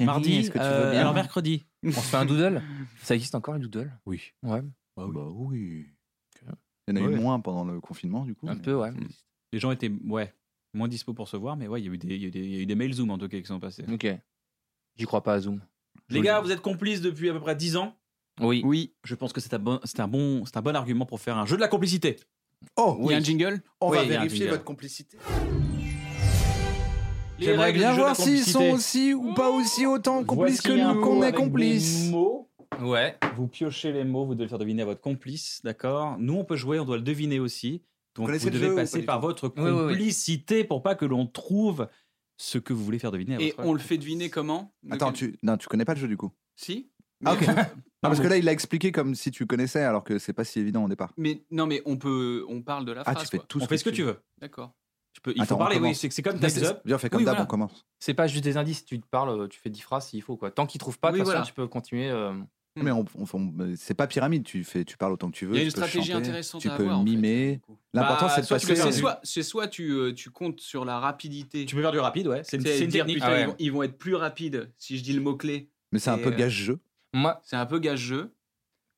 Mardi, 0.01 0.37
est-ce 0.37 0.51
que 0.51 0.59
tu 0.59 0.65
veux 0.65 0.91
bien 0.91 1.01
alors 1.01 1.15
mercredi. 1.15 1.65
On 1.85 1.93
se 1.93 2.01
fait 2.01 2.17
un 2.17 2.27
doodle 2.27 2.63
Ça 3.03 3.15
existe 3.15 3.35
encore, 3.35 3.55
les 3.55 3.61
doodles? 3.61 3.91
Oui. 4.07 4.33
Ouais, 4.43 4.63
Bah 4.97 5.07
oui. 5.35 5.87
Il 6.89 6.97
y 6.97 6.99
en 6.99 7.05
a 7.05 7.07
Ouais. 7.07 7.15
eu 7.15 7.17
moins 7.19 7.41
pendant 7.41 7.65
le 7.65 7.81
confinement, 7.81 8.25
du 8.25 8.35
coup. 8.35 8.49
un 8.49 8.55
mais- 8.57 8.63
peu, 8.63 8.75
ouais. 8.75 8.91
Les 9.53 9.59
gens 9.59 9.71
étaient 9.71 9.91
ouais, 10.07 10.35
moins 10.75 10.89
dispo 10.89 11.15
pour 11.15 11.29
se 11.29 11.37
voir, 11.37 11.57
mais 11.57 11.69
ouais, 11.69 11.81
il 11.81 11.87
y 11.87 11.89
a 11.89 11.93
eu 11.93 11.99
des, 11.99 12.09
il 12.17 12.21
y 12.23 12.25
a 12.25 12.29
eu 12.29 12.31
des, 12.31 12.41
il 12.41 12.55
y 12.55 12.57
a 12.57 12.61
eu 12.61 12.67
des 12.67 12.75
mails 12.75 12.93
Zoom 12.93 13.11
en 13.11 13.19
tout 13.19 13.29
cas 13.29 13.39
qui 13.39 13.47
sont 13.47 13.61
passés. 13.61 13.85
Ok. 13.93 14.07
J'y 14.97 15.05
crois 15.07 15.23
pas 15.23 15.35
à 15.35 15.41
Zoom. 15.41 15.61
Les 16.09 16.21
gars, 16.21 16.41
vous 16.41 16.51
êtes 16.51 16.61
complices 16.61 17.01
depuis 17.01 17.31
à 17.31 17.33
peu 17.33 17.41
près 17.41 17.55
10 17.57 17.77
ans? 17.77 17.97
Oui. 18.41 18.63
Oui. 18.65 18.93
Je 19.05 19.15
pense 19.15 19.33
que 19.33 19.41
c'est 19.41 19.55
un 19.55 19.59
bon, 19.59 19.81
c'est 19.85 20.01
un 20.01 20.09
bon, 20.09 20.45
c'est 20.45 20.57
un 20.57 20.63
bon 20.63 20.75
argument 20.77 21.07
pour 21.07 21.21
faire 21.21 21.39
un 21.39 21.47
jeu 21.47 21.57
de 21.57 21.61
la 21.61 21.69
complicité. 21.69 22.17
Oh, 22.77 22.99
Il 23.05 23.11
y 23.11 23.15
a 23.15 23.17
un 23.17 23.21
jingle? 23.21 23.63
On 23.81 23.91
Oui, 23.91 23.97
va 23.99 24.05
vérifier 24.05 24.49
votre 24.49 24.65
complicité. 24.65 25.17
J'aimerais 27.41 27.73
bien 27.73 27.93
voir 27.95 28.17
s'ils 28.17 28.45
sont 28.45 28.59
complicité. 28.61 28.73
aussi 28.73 29.15
ou 29.15 29.35
pas 29.35 29.51
aussi 29.51 29.87
autant 29.87 30.23
complices 30.25 30.63
Voici 30.63 30.63
que 30.63 30.95
nous, 30.95 31.01
qu'on 31.01 31.23
est 31.23 31.33
complices. 31.33 32.11
mots. 32.11 32.49
Ouais. 32.81 33.17
Vous 33.37 33.47
piochez 33.49 33.93
les 33.93 34.05
mots, 34.05 34.25
vous 34.27 34.35
devez 34.35 34.45
le 34.45 34.49
faire 34.49 34.59
deviner 34.59 34.83
à 34.83 34.85
votre 34.87 35.01
complice, 35.01 35.61
d'accord? 35.65 36.17
Nous, 36.19 36.35
on 36.35 36.45
peut 36.45 36.57
jouer, 36.57 36.79
on 36.81 36.85
doit 36.85 36.97
le 36.97 37.03
deviner 37.03 37.41
aussi. 37.41 37.83
Donc, 38.15 38.29
vous 38.31 38.45
le 38.47 38.51
devez 38.51 38.75
passer 38.75 39.03
par 39.03 39.21
tout? 39.21 39.27
votre 39.27 39.53
Oui, 39.57 39.63
oui, 39.65 39.71
oui. 39.71 39.89
complicité 39.93 40.65
pour 40.65 40.83
pas 40.83 40.95
que 40.95 41.05
l'on 41.05 41.27
trouve 41.27 41.89
ce 42.37 42.59
que 42.59 42.73
vous 42.73 42.85
voulez 42.85 42.99
faire 42.99 43.11
deviner. 43.13 43.37
À 43.37 43.41
Et 43.41 43.51
votre 43.57 43.69
on 43.69 43.73
le 43.73 43.79
fait 43.79 43.99
deviner 43.99 44.31
comment 44.31 44.73
De 44.83 44.95
Attends, 44.95 45.13
quel- 45.13 45.33
tu... 45.33 45.39
Non, 45.43 45.57
tu 45.57 45.69
connais 45.69 45.85
pas 45.85 45.95
le 45.95 46.01
jeu 46.01 46.09
du 46.09 46.17
coup? 46.17 46.31
Si 46.57 46.91
Ah, 47.25 47.35
ok. 47.35 47.41
Non, 48.03 48.09
parce 48.09 48.21
que 48.21 48.29
là, 48.29 48.39
il 48.39 48.47
l'a 48.47 48.53
expliqué 48.53 48.93
comme 48.93 49.15
si 49.15 49.31
tu 49.31 49.45
connaissais, 49.47 49.83
alors 49.83 50.05
que 50.05 50.19
c'est 50.19 50.33
pas 50.33 50.45
si 50.45 50.59
évident 50.59 50.85
au 50.85 50.89
départ. 50.89 51.13
Mais 51.19 51.43
non, 51.51 51.67
mais 51.67 51.83
on 51.85 51.99
peut, 51.99 52.47
on 52.49 52.63
parle 52.63 52.87
de 52.87 52.93
la 52.93 53.03
Ah, 53.05 53.13
phrase. 53.13 53.25
tu 53.25 53.29
fais 53.33 53.37
quoi. 53.37 53.47
tout 53.47 53.61
On 53.63 53.67
fait 53.67 53.77
ce 53.77 53.85
que 53.85 53.91
tu 53.91 54.03
veux. 54.05 54.17
D'accord. 54.41 54.73
Tu 55.13 55.21
peux, 55.21 55.33
il 55.35 55.43
Attends, 55.43 55.49
faut 55.49 55.55
on 55.57 55.59
parler, 55.59 55.79
oui, 55.81 55.95
c'est 55.95 56.09
que 56.09 56.15
c'est 56.15 56.23
comme 56.23 56.39
Time's 56.39 56.63
Up. 56.63 56.83
On 56.89 56.99
fait 56.99 57.11
comme 57.11 57.19
Oui, 57.19 57.25
d'hab, 57.25 57.35
voilà. 57.35 57.43
on 57.45 57.47
commence. 57.47 57.85
C'est 57.99 58.15
pas 58.15 58.27
juste 58.29 58.45
des 58.45 58.57
indices. 58.57 58.85
Tu 58.85 59.01
te 59.01 59.07
parles, 59.07 59.49
tu 59.49 59.59
fais 59.59 59.69
10 59.71 59.81
phrases 59.81 60.07
s'il 60.07 60.23
faut. 60.23 60.37
quoi. 60.37 60.51
Tant 60.51 60.67
qu'ils 60.67 60.79
trouvent 60.81 60.99
pas, 60.99 61.09
de 61.09 61.15
Oui, 61.15 61.19
toute 61.21 61.27
façon, 61.27 61.39
voilà. 61.39 61.47
tu 61.47 61.53
peux 61.53 61.67
continuer. 61.67 62.09
euh, 62.11 62.33
Mais 62.77 62.93
on, 62.93 63.05
on- 63.19 63.25
on- 63.35 63.75
c'est 63.77 63.95
pas 63.95 64.07
pyramide, 64.07 64.45
tu, 64.45 64.63
fais, 64.63 64.85
tu 64.85 64.97
parles 64.97 65.13
autant 65.13 65.29
que 65.29 65.37
tu 65.37 65.45
veux. 65.45 65.55
Il 65.55 65.59
y 65.59 65.61
a 65.61 65.65
une 65.65 65.73
peux 65.73 65.81
stratégie 65.81 66.13
chanter, 66.13 66.29
intéressante 66.29 66.61
Tu 66.63 66.69
à 66.71 66.77
peux 66.77 66.85
avoir. 66.85 67.01
en 67.01 67.05
fait, 67.05 67.11
mimer. 67.11 67.61
coup. 67.67 67.77
L'important, 67.93 68.27
Bah, 68.27 68.33
c'est 68.37 68.43
de 68.43 68.47
passer. 68.47 68.93
C'est 69.25 69.43
soit, 69.43 69.67
tu, 69.67 69.91
euh, 69.91 70.13
tu 70.15 70.31
comptes 70.31 70.61
sur 70.61 70.85
la 70.85 71.01
rapidité. 71.01 71.67
Tu 71.67 71.75
peux 71.75 71.83
faire 71.83 71.91
du 71.91 71.99
rapide, 71.99 72.29
ouais. 72.29 72.43
C'est 72.45 72.59
une, 72.59 72.63
une 72.67 72.89
dire, 72.89 73.05
technique. 73.05 73.17
putain, 73.17 73.27
Ah 73.29 73.33
ouais. 73.33 73.41
ils, 73.43 73.47
vont, 73.49 73.57
ils 73.59 73.73
vont 73.73 73.83
être 73.83 73.99
plus 73.99 74.15
rapides 74.15 74.71
si 74.79 74.97
je 74.97 75.03
dis 75.03 75.13
le 75.13 75.21
mot-clé. 75.21 75.69
Mais 75.91 75.99
c'est 75.99 76.11
un 76.11 76.19
peu 76.19 76.31
euh, 76.33 76.37
gage-jeu. 76.37 76.79
Moi, 77.13 77.41
C'est 77.43 77.57
un 77.57 77.67
peu 77.67 77.81
gage-jeu. 77.81 78.33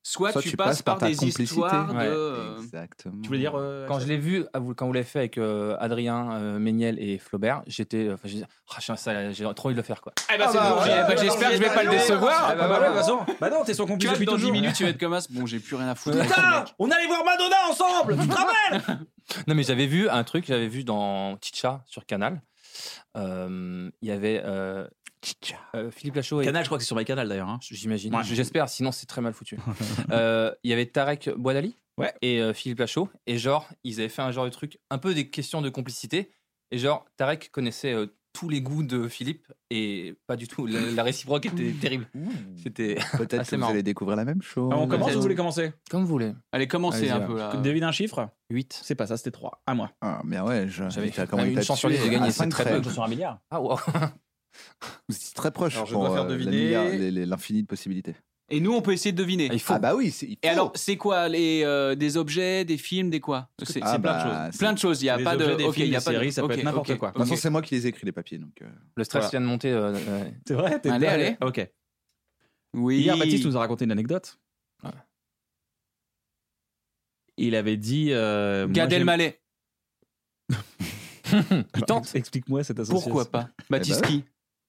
Soit, 0.05 0.33
Soit 0.33 0.41
tu, 0.41 0.49
tu 0.49 0.57
passes 0.57 0.67
passes 0.67 0.81
par, 0.81 0.97
par 0.97 1.07
des 1.07 1.15
complicité. 1.15 1.43
histoires 1.43 1.93
Ouais. 1.95 2.07
de. 2.09 2.57
Exactement. 2.61 3.21
Tu 3.21 3.27
voulais 3.27 3.39
dire 3.39 3.53
euh, 3.55 3.87
quand 3.87 3.99
je 4.01 4.05
l'ai 4.07 4.17
vu, 4.17 4.45
quand 4.75 4.85
vous 4.85 4.91
l'avez 4.91 5.05
fait 5.05 5.19
avec 5.19 5.37
euh, 5.37 5.77
Adrien, 5.79 6.33
euh, 6.33 6.59
Méniel 6.59 6.99
et 6.99 7.17
Flaubert, 7.19 7.63
j'étais. 7.67 8.09
Enfin, 8.11 8.27
j'ai 8.27 8.35
dit, 8.39 8.43
Ah, 8.43 9.31
j'ai 9.31 9.43
trop 9.55 9.67
envie 9.69 9.75
de 9.75 9.79
le 9.79 9.83
faire, 9.85 10.01
quoi. 10.01 10.11
Eh 10.33 10.37
ben, 10.37 10.43
Ah 10.45 10.51
c'est 10.51 10.57
bah, 10.57 10.69
bon, 10.71 10.75
ouais, 10.81 10.85
j'ai- 10.87 10.91
bah, 10.91 11.07
bah, 11.07 11.15
j'espère 11.15 11.49
que 11.51 11.55
je 11.55 11.61
vais 11.61 11.69
pas 11.73 11.83
le 11.83 11.89
décevoir. 11.91 12.47
Ah 12.49 12.55
bah, 12.55 12.67
bah, 12.67 12.73
ouais, 12.81 12.81
de 12.81 12.85
toute 12.91 12.95
façon. 12.97 13.19
Bah 13.39 13.49
non, 13.49 13.63
t'es 13.63 13.73
son 13.73 13.85
Tu 13.85 13.91
complice 13.93 14.09
vois, 14.09 14.13
depuis 14.15 14.25
dans 14.25 14.33
10 14.35 14.39
toujours. 14.41 14.51
minutes, 14.53 14.75
tu 14.75 14.83
vas 14.83 14.89
être 14.89 14.99
comme 14.99 15.17
ça. 15.17 15.25
Bon, 15.29 15.45
j'ai 15.45 15.59
plus 15.59 15.75
rien 15.77 15.87
à 15.87 15.95
foutre. 15.95 16.19
Putain, 16.19 16.65
on 16.79 16.91
allait 16.91 17.07
voir 17.07 17.23
Madonna 17.23 17.55
ensemble. 17.69 18.17
Tu 18.19 18.27
te 18.27 18.35
rappelles? 18.35 18.97
Non, 19.47 19.55
mais 19.55 19.63
j'avais 19.63 19.85
vu 19.85 20.09
un 20.09 20.25
truc, 20.25 20.43
j'avais 20.45 20.67
vu 20.67 20.83
dans 20.83 21.37
Chicha 21.41 21.81
sur 21.87 22.05
Canal. 22.05 22.41
Il 23.15 23.91
y 24.01 24.11
avait 24.11 24.43
euh, 25.75 25.91
Philippe 25.91 26.15
Lachaud 26.15 26.41
et. 26.41 26.45
Canal, 26.45 26.63
je 26.63 26.67
crois 26.69 26.77
que 26.77 26.83
c'est 26.83 26.87
sur 26.87 26.95
MyCanal 26.95 27.27
d'ailleurs. 27.27 27.49
hein. 27.49 27.59
J'imagine. 27.61 28.15
Ouais. 28.15 28.23
J'espère, 28.23 28.69
sinon 28.69 28.91
c'est 28.91 29.05
très 29.05 29.21
mal 29.21 29.33
foutu. 29.33 29.57
Euh, 30.11 30.51
Il 30.63 30.69
y 30.69 30.73
avait 30.73 30.85
Tarek 30.85 31.29
Boadali 31.37 31.75
Ouais. 31.97 32.13
et 32.23 32.41
euh, 32.41 32.53
Philippe 32.53 32.79
Lachaud. 32.79 33.07
Et 33.27 33.37
genre, 33.37 33.67
ils 33.83 33.99
avaient 33.99 34.09
fait 34.09 34.21
un 34.23 34.31
genre 34.31 34.45
de 34.45 34.49
truc, 34.49 34.79
un 34.89 34.97
peu 34.97 35.13
des 35.13 35.29
questions 35.29 35.61
de 35.61 35.69
complicité. 35.69 36.31
Et 36.71 36.77
genre, 36.79 37.05
Tarek 37.17 37.51
connaissait 37.51 37.93
euh, 37.93 38.07
tous 38.33 38.49
les 38.49 38.61
goûts 38.63 38.81
de 38.81 39.07
Philippe 39.07 39.45
et 39.69 40.15
pas 40.25 40.35
du 40.35 40.47
tout. 40.47 40.65
La, 40.65 40.79
la 40.81 41.03
réciproque 41.03 41.45
était 41.45 41.71
terrible. 41.79 42.07
C'était 42.55 42.95
Peut-être 43.15 43.47
que 43.47 43.55
vous 43.57 43.63
allez 43.65 43.83
découvrir 43.83 44.17
la 44.17 44.25
même 44.25 44.41
chose. 44.41 44.71
Ah, 44.73 44.79
on 44.79 44.87
commence 44.87 45.11
ou 45.11 45.15
vous 45.17 45.21
voulez 45.21 45.35
commencer 45.35 45.71
comme 45.91 46.01
vous 46.01 46.07
voulez. 46.07 46.33
Allez, 46.51 46.67
commencez 46.67 47.11
un 47.11 47.19
peu 47.19 47.37
là. 47.37 47.55
Devine 47.57 47.83
un 47.83 47.91
chiffre 47.91 48.27
8. 48.49 48.79
C'est 48.83 48.95
pas 48.95 49.05
ça, 49.05 49.17
c'était 49.17 49.29
3. 49.29 49.61
À 49.67 49.75
moi. 49.75 49.91
Ah, 50.01 50.21
mais 50.25 50.39
ouais, 50.39 50.67
je- 50.67 50.89
J'avais 50.89 51.11
t'as 51.11 51.25
quand 51.27 51.31
comment 51.37 51.43
même 51.43 51.51
une 51.53 51.61
chance 51.61 51.77
sur 51.79 51.89
tué 51.89 51.97
dix 51.99 52.05
de 52.05 52.09
gagner, 52.09 52.25
à 52.27 52.31
c'est 52.31 52.39
cinq 52.39 52.49
très 52.49 52.81
peu. 52.81 52.89
sur 52.89 53.03
un 53.03 53.07
milliard. 53.07 53.39
Ah, 53.51 53.61
wow. 53.61 53.77
Vous 55.09 55.15
êtes 55.15 55.33
très 55.33 55.51
proche 55.51 55.75
Alors, 55.75 55.85
je 55.87 55.93
pour 55.93 56.05
dois 56.05 56.15
faire 56.15 56.25
euh, 56.25 56.29
deviner. 56.29 57.25
l'infini 57.25 57.61
de 57.63 57.67
possibilités. 57.67 58.15
Et 58.49 58.59
nous, 58.59 58.73
on 58.73 58.81
peut 58.81 58.91
essayer 58.91 59.13
de 59.13 59.17
deviner. 59.17 59.49
Il 59.51 59.59
faut. 59.59 59.73
Ah 59.73 59.79
bah 59.79 59.95
oui, 59.95 60.11
c'est 60.11 60.27
il 60.27 60.37
Et 60.43 60.49
alors, 60.49 60.71
c'est 60.75 60.97
quoi 60.97 61.29
les 61.29 61.63
euh, 61.63 61.95
des 61.95 62.17
objets, 62.17 62.65
des 62.65 62.77
films, 62.77 63.09
des 63.09 63.19
quoi? 63.21 63.49
C'est 63.63 63.79
Ah 63.81 63.93
c'est 63.93 63.99
plein 63.99 63.99
de 63.99 64.03
bah, 64.03 64.23
choses. 64.45 64.51
c'est- 64.51 64.57
plein 64.59 64.73
de 64.73 64.77
choses. 64.79 65.01
Il 65.01 65.05
y 65.05 65.09
a 65.09 65.17
Les 65.17 65.23
pas 65.23 65.37
de. 65.37 65.55
des 65.55 65.63
ok, 65.63 65.77
il 65.77 65.85
y 65.87 65.95
a 65.95 65.99
des 65.99 66.05
pas 66.05 66.11
de- 66.11 66.15
séries, 66.17 66.31
ça 66.33 66.41
peut 66.41 66.47
ok, 66.47 66.57
être 66.57 66.63
n'importe 66.63 66.89
ok, 66.89 66.97
quoi. 66.97 67.07
De 67.09 67.13
toute 67.13 67.23
façon, 67.23 67.35
c'est 67.35 67.49
moi 67.49 67.61
qui 67.61 67.73
les 67.73 67.87
écris 67.87 68.05
les 68.05 68.11
papiers. 68.11 68.37
Donc, 68.37 68.61
euh, 68.61 68.67
Le 68.95 69.03
stress 69.05 69.21
Voilà. 69.23 69.29
vient 69.31 69.41
de 69.41 69.45
monter. 69.45 69.71
euh, 69.71 69.93
C'est 70.47 70.53
vrai 70.55 70.79
Allez, 70.87 71.07
allez. 71.07 71.37
Ok. 71.41 71.67
Oui. 72.75 72.99
Hier, 72.99 73.17
Baptiste 73.17 73.45
nous 73.45 73.55
a 73.55 73.59
raconté 73.61 73.85
une 73.85 73.91
anecdote. 73.91 74.37
Ouais. 74.83 74.89
Il 77.37 77.55
avait 77.55 77.77
dit. 77.77 78.09
euh, 78.11 78.67
Gad 78.67 78.91
Elmaleh. 78.93 79.39
il 81.75 81.81
tente. 81.87 82.13
Explique-moi 82.15 82.63
cette 82.63 82.79
association. 82.79 83.09
Pourquoi 83.09 83.25
pas? 83.31 83.49
Baptiste 83.69 84.01
bah 84.01 84.07
qui? 84.07 84.23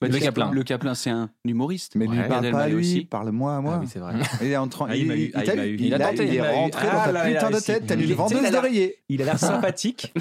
Le 0.08 0.18
Caplin. 0.18 0.50
Le 0.50 0.62
Caplin, 0.62 0.94
c'est 0.94 1.10
un 1.10 1.30
humoriste. 1.44 1.94
Mais 1.96 2.06
lui, 2.06 2.18
Ouais. 2.18 2.28
parle 2.28 2.50
pas 2.50 2.62
à 2.62 2.68
lui, 2.68 2.74
aussi. 2.76 3.04
parle-moi 3.04 3.56
à 3.56 3.60
moi. 3.60 3.74
Ah 3.76 3.80
oui, 3.80 3.86
c'est 3.88 3.98
vrai. 3.98 4.14
Il 4.42 4.48
est 4.48 4.56
en 4.56 4.68
train. 4.68 4.86
Ah, 4.90 4.96
il 4.96 5.10
ah, 5.10 5.14
il 5.16 5.30
t'a- 5.46 5.54
m'a 5.56 5.66
eu. 5.66 5.74
il 5.76 5.86
Il 5.86 5.94
a- 5.94 6.12
il 6.12 6.34
est 6.34 6.52
rentré 6.54 6.86
dans 6.86 6.92
Ah 7.00 7.04
ta 7.06 7.12
là, 7.12 7.30
il 7.30 7.36
a 7.36 7.40
putain 7.40 7.50
de 7.56 7.60
tête. 7.64 7.86
T'as 7.86 7.94
Il 7.96 8.10
une 8.10 8.16
vendeuse 8.16 8.32
il 8.32 8.38
a 8.38 8.42
l'air- 8.42 8.52
d'oreiller. 8.52 8.98
Il 9.08 9.22
a 9.22 9.24
l'air 9.24 9.38
sympathique. 9.38 10.12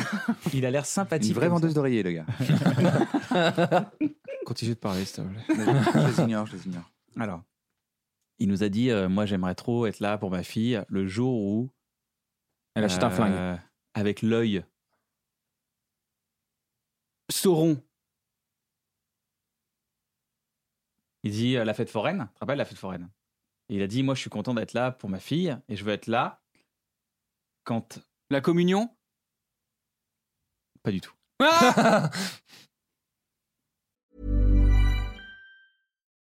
Il 0.54 0.66
a 0.66 0.72
l'air 0.72 0.86
sympathique. 0.86 1.30
Une 1.30 1.36
vraie 1.36 1.50
vendeuse 1.50 1.74
d'oreiller, 1.74 2.04
le 2.04 2.12
gars. 2.12 2.26
Continue 4.46 4.72
de 4.74 4.80
parler, 4.80 5.06
s'il 5.06 5.24
te 5.24 5.30
plaît. 5.54 5.66
je 5.96 6.08
les 6.18 6.24
ignore, 6.24 6.46
je 6.48 6.56
les 6.58 6.66
ignore. 6.68 6.90
Alors, 7.20 7.42
il 8.40 8.48
nous 8.50 8.64
a 8.64 8.70
dit 8.70 8.90
euh, 8.92 9.08
Moi, 9.10 9.26
j'aimerais 9.26 9.56
trop 9.56 9.86
être 9.86 10.00
là 10.00 10.18
pour 10.18 10.30
ma 10.32 10.44
fille 10.44 10.82
le 10.90 11.08
jour 11.08 11.34
où. 11.42 11.70
Elle 12.76 12.84
achète 12.84 13.04
un 13.04 13.10
flingue. 13.10 13.34
euh, 13.34 13.56
Avec 13.94 14.22
l'œil. 14.22 14.64
Sauron. 17.32 17.82
Il 21.24 21.32
dit 21.32 21.58
euh, 21.58 21.66
La 21.66 21.74
fête 21.74 21.90
foraine. 21.90 22.28
Tu 22.30 22.34
te 22.36 22.40
rappelles 22.40 22.58
la 22.58 22.66
fête 22.66 22.78
foraine? 22.78 23.10
Et 23.70 23.76
Il 23.76 23.82
a 23.82 23.88
dit 23.88 24.04
Moi, 24.04 24.16
je 24.16 24.22
suis 24.22 24.30
content 24.30 24.54
d'être 24.54 24.74
là 24.74 24.92
pour 24.92 25.10
ma 25.10 25.20
fille 25.20 25.58
et 25.68 25.76
je 25.76 25.84
veux 25.84 25.94
être 25.94 26.08
là 26.08 26.42
quand. 27.64 28.00
La 28.30 28.42
communion 28.42 28.90
Pas 30.82 30.92
du 30.92 31.02
tout. 31.02 31.14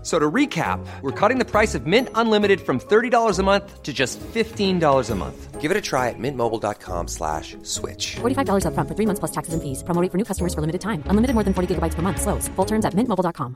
F- 0.00 0.06
So 0.06 0.18
to 0.18 0.30
recap, 0.30 0.80
we're 1.02 1.12
cutting 1.12 1.38
the 1.38 1.44
price 1.44 1.74
of 1.74 1.86
Mint 1.86 2.08
Unlimited 2.14 2.60
from 2.62 2.78
$30 2.80 3.38
a 3.38 3.42
month 3.42 3.82
to 3.82 3.92
just 3.92 4.18
$15 4.32 5.10
a 5.10 5.14
month. 5.14 5.60
Give 5.60 5.70
it 5.70 5.76
a 5.76 5.80
try 5.82 6.08
at 6.08 6.18
mintmobile.com 6.18 7.06
slash 7.06 7.54
switch. 7.62 8.16
$45 8.22 8.64
upfront 8.64 8.88
for 8.88 8.94
three 8.96 9.04
months 9.06 9.18
plus 9.20 9.30
taxes 9.30 9.52
and 9.52 9.60
fees. 9.62 9.82
Promo 9.84 10.00
rate 10.00 10.10
for 10.10 10.16
new 10.16 10.24
customers 10.24 10.54
for 10.54 10.62
limited 10.62 10.80
time. 10.80 11.02
Unlimited 11.06 11.34
more 11.34 11.44
than 11.44 11.52
40 11.52 11.74
gigabytes 11.74 11.94
per 11.94 12.00
month. 12.00 12.18
Slows. 12.22 12.48
Full 12.56 12.64
terms 12.66 12.86
at 12.86 12.94
mintmobile.com. 12.94 13.54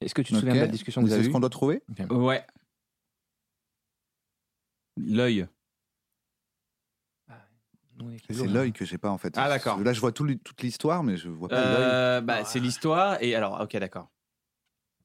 Est-ce 0.00 0.14
que 0.14 0.22
tu 0.22 0.32
te 0.32 0.36
Ok. 0.36 0.40
souviens 0.40 0.54
de 0.54 0.60
la 0.60 0.66
discussion 0.68 1.00
que 1.00 1.06
vous 1.06 1.12
C'est 1.12 1.18
avez 1.18 1.24
ce 1.28 1.30
qu'on 1.32 1.40
doit 1.40 1.50
trouver 1.50 1.82
Ouais. 2.10 2.44
L'œil. 4.96 5.46
C'est 8.30 8.46
l'œil 8.48 8.72
que 8.72 8.84
j'ai 8.84 8.98
pas 8.98 9.10
en 9.10 9.18
fait. 9.18 9.34
Ah, 9.36 9.48
d'accord. 9.48 9.78
Là, 9.78 9.92
je 9.92 10.00
vois 10.00 10.12
tout 10.12 10.26
toute 10.36 10.62
l'histoire, 10.62 11.02
mais 11.02 11.16
je 11.16 11.28
vois 11.28 11.48
pas 11.48 11.54
l'œil. 11.56 11.90
Euh, 11.90 12.20
bah, 12.20 12.44
c'est 12.44 12.60
l'histoire. 12.60 13.22
Et 13.22 13.34
alors, 13.34 13.60
ok, 13.60 13.76
d'accord. 13.78 14.10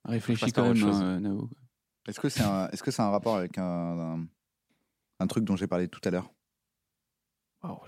Réfléchis 0.05 0.51
quand 0.51 0.63
même, 0.73 0.83
hein, 0.83 1.19
Nao. 1.19 1.49
Est-ce 2.07 2.19
que 2.19 2.29
c'est 2.29 2.41
un, 2.43 2.67
est-ce 2.69 2.81
que 2.83 2.89
c'est 2.91 3.01
un 3.03 3.09
rapport 3.11 3.35
avec 3.37 3.57
un, 3.57 3.63
un, 3.63 4.25
un 5.19 5.27
truc 5.27 5.43
dont 5.43 5.55
j'ai 5.55 5.67
parlé 5.67 5.87
tout 5.87 6.01
à 6.03 6.09
l'heure? 6.09 6.31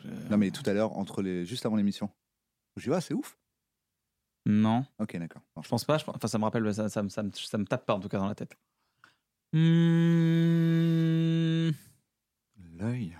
Je- 0.04 0.30
Non, 0.30 0.38
mais 0.38 0.51
tout 0.51 0.62
à 0.70 0.74
l'heure, 0.74 0.95
entre 0.97 1.22
les, 1.24 1.45
juste 1.45 1.66
avant 1.66 1.76
l'émission. 1.76 2.10
Je 2.78 2.89
dis, 2.89 2.95
ah, 2.95 3.01
c'est 3.01 3.14
ouf. 3.16 3.38
Non, 4.45 4.86
Ok, 4.99 5.18
d'accord. 5.18 5.41
Je 5.64 5.68
pense 5.70 5.86
pas. 5.86 5.97
je 5.97 6.04
pense- 6.06 6.16
Enfin, 6.16 6.28
ça 6.28 6.38
me 6.38 6.43
rappelle, 6.43 6.74
ça, 6.74 6.89
ça, 6.89 7.01
me- 7.01 7.10
ça 7.10 7.24
me, 7.24 7.32
ça 7.32 7.58
me 7.58 7.66
tape 7.66 7.86
pas 7.86 7.95
en 7.95 7.99
tout 7.99 8.10
cas 8.10 8.20
dans 8.20 8.28
la 8.28 8.36
tête. 8.36 8.56
L'œil. 12.78 13.18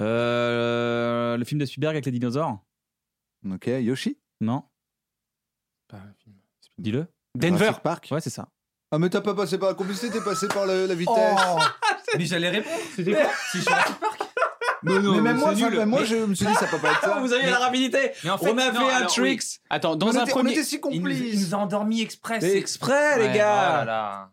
Euh, 0.00 1.36
le 1.36 1.44
film 1.44 1.60
de 1.60 1.66
Spielberg 1.66 1.94
avec 1.94 2.06
les 2.06 2.12
dinosaures 2.12 2.58
Ok, 3.50 3.66
Yoshi? 3.66 4.18
Non, 4.40 4.64
Pas 5.88 5.96
un 5.98 6.12
film. 6.22 6.36
dis-le. 6.78 7.06
Denver. 7.34 7.58
Jurassic 7.58 7.82
Park? 7.82 8.08
Ouais, 8.10 8.20
c'est 8.20 8.30
ça. 8.30 8.48
Ah, 8.90 8.98
mais 8.98 9.10
t'as 9.10 9.20
pas 9.20 9.34
passé 9.34 9.58
par 9.58 9.68
la 9.68 9.74
complicité, 9.74 10.10
t'es 10.10 10.24
passé 10.24 10.48
par 10.48 10.66
le- 10.66 10.86
la 10.86 10.94
vitesse. 10.94 11.16
Mais 12.16 12.24
j'allais 12.24 12.48
répondre. 12.48 12.74
C'était 12.96 13.12
quoi? 13.12 13.30
C'est 13.52 13.60
Jurassic 13.60 13.98
Park? 14.00 14.22
Mais 14.84 14.98
non, 15.00 15.16
mais 15.16 15.20
même 15.22 15.36
moi, 15.38 15.54
c'est 15.56 15.60
ça, 15.62 15.68
nul. 15.70 15.78
même 15.80 15.88
moi, 15.88 16.04
je 16.04 16.14
me 16.14 16.34
suis 16.36 16.46
dit, 16.46 16.54
ça 16.54 16.66
peut 16.68 16.78
pas 16.78 16.92
être 16.92 17.00
ça. 17.00 17.18
vous 17.18 17.32
avez 17.32 17.50
la 17.50 17.58
rapidité 17.58 18.12
Mais 18.22 18.30
en 18.30 18.38
On 18.40 18.56
a 18.58 18.70
non, 18.72 18.80
fait 18.80 18.92
un 18.92 18.96
alors, 18.96 19.10
oui. 19.18 19.36
tricks 19.36 19.60
Attends, 19.68 19.92
on 19.92 19.96
dans 19.96 20.06
un 20.16 20.22
était, 20.22 20.32
on 20.32 20.34
premier. 20.36 20.52
était 20.52 20.62
si 20.62 20.76
Il 20.76 20.80
nous, 20.80 20.90
il 20.92 20.98
complices. 21.18 21.48
nous 21.48 21.54
a 21.54 21.58
endormis 21.58 22.00
express. 22.00 22.40
C'est 22.44 22.56
exprès, 22.56 23.18
les 23.18 23.24
Ouais, 23.24 23.30
Oh 23.32 23.36
gars 23.38 23.78
là 23.78 23.84
là. 23.84 24.30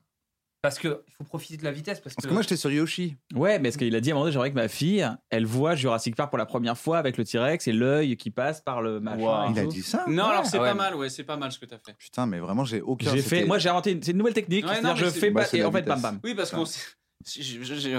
Parce 0.65 0.79
que 0.79 1.03
il 1.07 1.13
faut 1.13 1.23
profiter 1.23 1.57
de 1.57 1.63
la 1.63 1.71
vitesse 1.71 1.99
parce 1.99 2.15
que. 2.15 2.21
Parce 2.21 2.27
que 2.27 2.33
moi, 2.33 2.41
j'étais 2.41 2.57
sur 2.57 2.71
Yoshi. 2.71 3.15
Ouais, 3.35 3.59
mais 3.59 3.69
ce 3.69 3.77
qu'il 3.77 3.95
a 3.95 4.01
dit 4.01 4.09
à 4.09 4.13
un 4.13 4.15
moment 4.15 4.25
donné, 4.25 4.33
j'aimerais 4.33 4.49
que 4.49 4.55
ma 4.55 4.67
fille, 4.67 5.07
elle 5.29 5.45
voit 5.45 5.75
Jurassic 5.75 6.15
Park 6.15 6.29
pour 6.31 6.39
la 6.39 6.47
première 6.47 6.75
fois 6.77 6.97
avec 6.97 7.17
le 7.17 7.23
T-Rex 7.23 7.67
et 7.67 7.71
l'œil 7.71 8.17
qui 8.17 8.31
passe 8.31 8.61
par 8.61 8.81
le 8.81 8.99
machin. 8.99 9.45
Wow. 9.45 9.51
Il 9.51 9.59
a 9.59 9.65
dit 9.65 9.83
ça 9.83 10.05
Non, 10.07 10.25
alors 10.25 10.45
c'est 10.47 10.57
Ah 10.57 10.61
ouais. 10.61 10.69
pas 10.69 10.73
mal, 10.73 10.95
ouais, 10.95 11.09
c'est 11.09 11.23
pas 11.23 11.37
mal 11.37 11.51
ce 11.51 11.59
que 11.59 11.65
t'as 11.65 11.77
fait. 11.77 11.95
Putain, 11.97 12.25
mais 12.25 12.39
vraiment, 12.39 12.65
j'ai 12.65 12.81
aucun. 12.81 13.11
J'ai 13.11 13.21
fait, 13.21 13.45
moi 13.45 13.59
j'ai 13.59 13.69
inventé 13.69 13.91
une, 13.91 14.01
c'est 14.01 14.11
une 14.11 14.17
nouvelle 14.17 14.33
technique. 14.33 14.65
Ouais, 14.65 14.71
c'est-à-dire 14.71 14.89
non, 14.89 14.95
je 14.95 15.05
fais 15.05 15.29
bah, 15.29 15.43
et 15.53 15.63
en 15.63 15.71
fait 15.71 15.83
bam 15.83 16.01
bam. 16.01 16.19
Oui, 16.23 16.33
parce 16.33 16.49
qu'on 16.49 16.65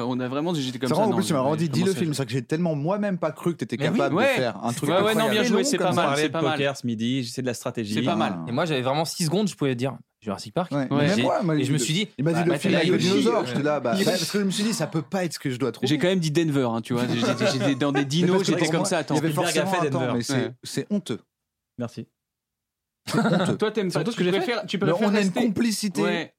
on 0.06 0.20
a 0.20 0.28
vraiment, 0.28 0.54
j'étais 0.54 0.78
comme 0.78 0.88
ça. 0.88 0.96
en 0.96 1.08
non, 1.08 1.16
plus, 1.16 1.26
tu 1.26 1.32
m'as 1.32 1.40
vraiment 1.40 1.56
dit, 1.56 1.68
dis 1.68 1.82
le 1.82 1.92
film. 1.92 2.12
C'est 2.12 2.18
vrai 2.18 2.26
que 2.26 2.32
j'ai 2.32 2.42
tellement 2.42 2.74
moi-même 2.74 3.18
pas 3.18 3.32
cru 3.32 3.52
que 3.52 3.58
t'étais 3.58 3.76
oui, 3.76 3.90
capable 3.90 4.14
ouais. 4.14 4.24
de 4.24 4.40
faire 4.40 4.64
un 4.64 4.72
truc 4.72 4.88
Ouais, 4.88 5.02
ouais, 5.02 5.14
non, 5.14 5.28
bien 5.28 5.42
joué, 5.42 5.64
c'est 5.64 5.78
pas 5.78 5.92
mal, 5.92 6.16
c'est 6.16 6.28
de 6.28 6.32
pas 6.32 6.42
mal. 6.42 6.52
poker 6.52 6.76
ce 6.76 6.86
midi, 6.86 7.24
c'est 7.24 7.42
de 7.42 7.46
la 7.46 7.54
stratégie. 7.54 7.94
C'est 7.94 8.02
pas 8.02 8.16
mal. 8.16 8.38
Et 8.48 8.52
moi 8.52 8.64
j'avais 8.64 8.82
vraiment 8.82 9.04
6 9.04 9.26
secondes, 9.26 9.48
je 9.48 9.54
pouvais 9.56 9.74
dire 9.74 9.96
Jurassic 10.26 10.52
Park. 10.52 10.72
Ouais, 10.72 10.78
Ouais. 10.78 10.86
mais 10.90 11.06
même 11.06 11.22
moi, 11.22 11.42
moi, 11.44 11.54
et 11.56 11.62
je 11.64 11.72
me 11.72 11.78
suis 11.78 11.94
dit, 11.94 12.08
Il 12.18 12.24
m'a 12.24 12.32
dit 12.32 12.40
bah, 12.40 12.44
le 12.46 12.50
bah, 12.50 12.58
film 12.58 12.72
t'as 12.74 12.78
avec 12.80 12.90
le 12.90 12.98
dinosaure. 12.98 13.42
euh, 13.42 13.46
J'étais 13.46 13.62
là, 13.62 13.78
bah, 13.80 13.92
bah, 13.96 14.00
parce 14.04 14.30
que 14.30 14.38
je 14.40 14.44
me 14.44 14.50
suis 14.50 14.64
dit, 14.64 14.74
ça 14.74 14.86
peut 14.88 15.00
pas 15.02 15.24
être 15.24 15.34
ce 15.34 15.38
que 15.38 15.50
je 15.50 15.56
dois 15.56 15.70
trouver. 15.72 15.86
J'ai 15.86 15.98
quand 15.98 16.08
même 16.08 16.18
dit 16.18 16.32
Denver, 16.32 16.68
hein, 16.68 16.80
tu 16.82 16.92
vois. 16.94 17.04
J'étais 17.06 17.74
dans 17.76 17.92
des 17.92 18.00
Mais 18.00 18.04
dinos, 18.04 18.42
j'étais 18.44 18.66
comme 18.66 18.78
moi, 18.78 18.84
ça. 18.84 18.98
Attends. 18.98 19.14
Il 19.14 19.18
y 19.18 19.20
avait 19.20 19.30
Spielberg 19.30 19.56
a 19.58 19.62
forcément 19.66 19.82
fait 19.84 19.90
Denver. 19.90 20.12
mais 20.14 20.22
c'est 20.22 20.34
Ouais. 20.34 20.52
c'est 20.64 20.86
honteux. 20.90 21.20
Merci. 21.78 22.06
Toi, 23.58 23.70
t'aimes 23.70 23.86
pas. 23.86 23.90
Surtout 24.00 24.10
ce 24.12 24.16
que 24.16 24.24
j'ai 24.24 24.32
fait. 24.32 24.38
préfères, 24.38 24.66
tu 24.66 24.78
Mais 24.78 24.88
préfères 24.90 25.08
on 25.08 25.14
a 25.14 25.20
une 25.20 25.32
complicité. 25.32 26.02
Ouais. 26.02 26.32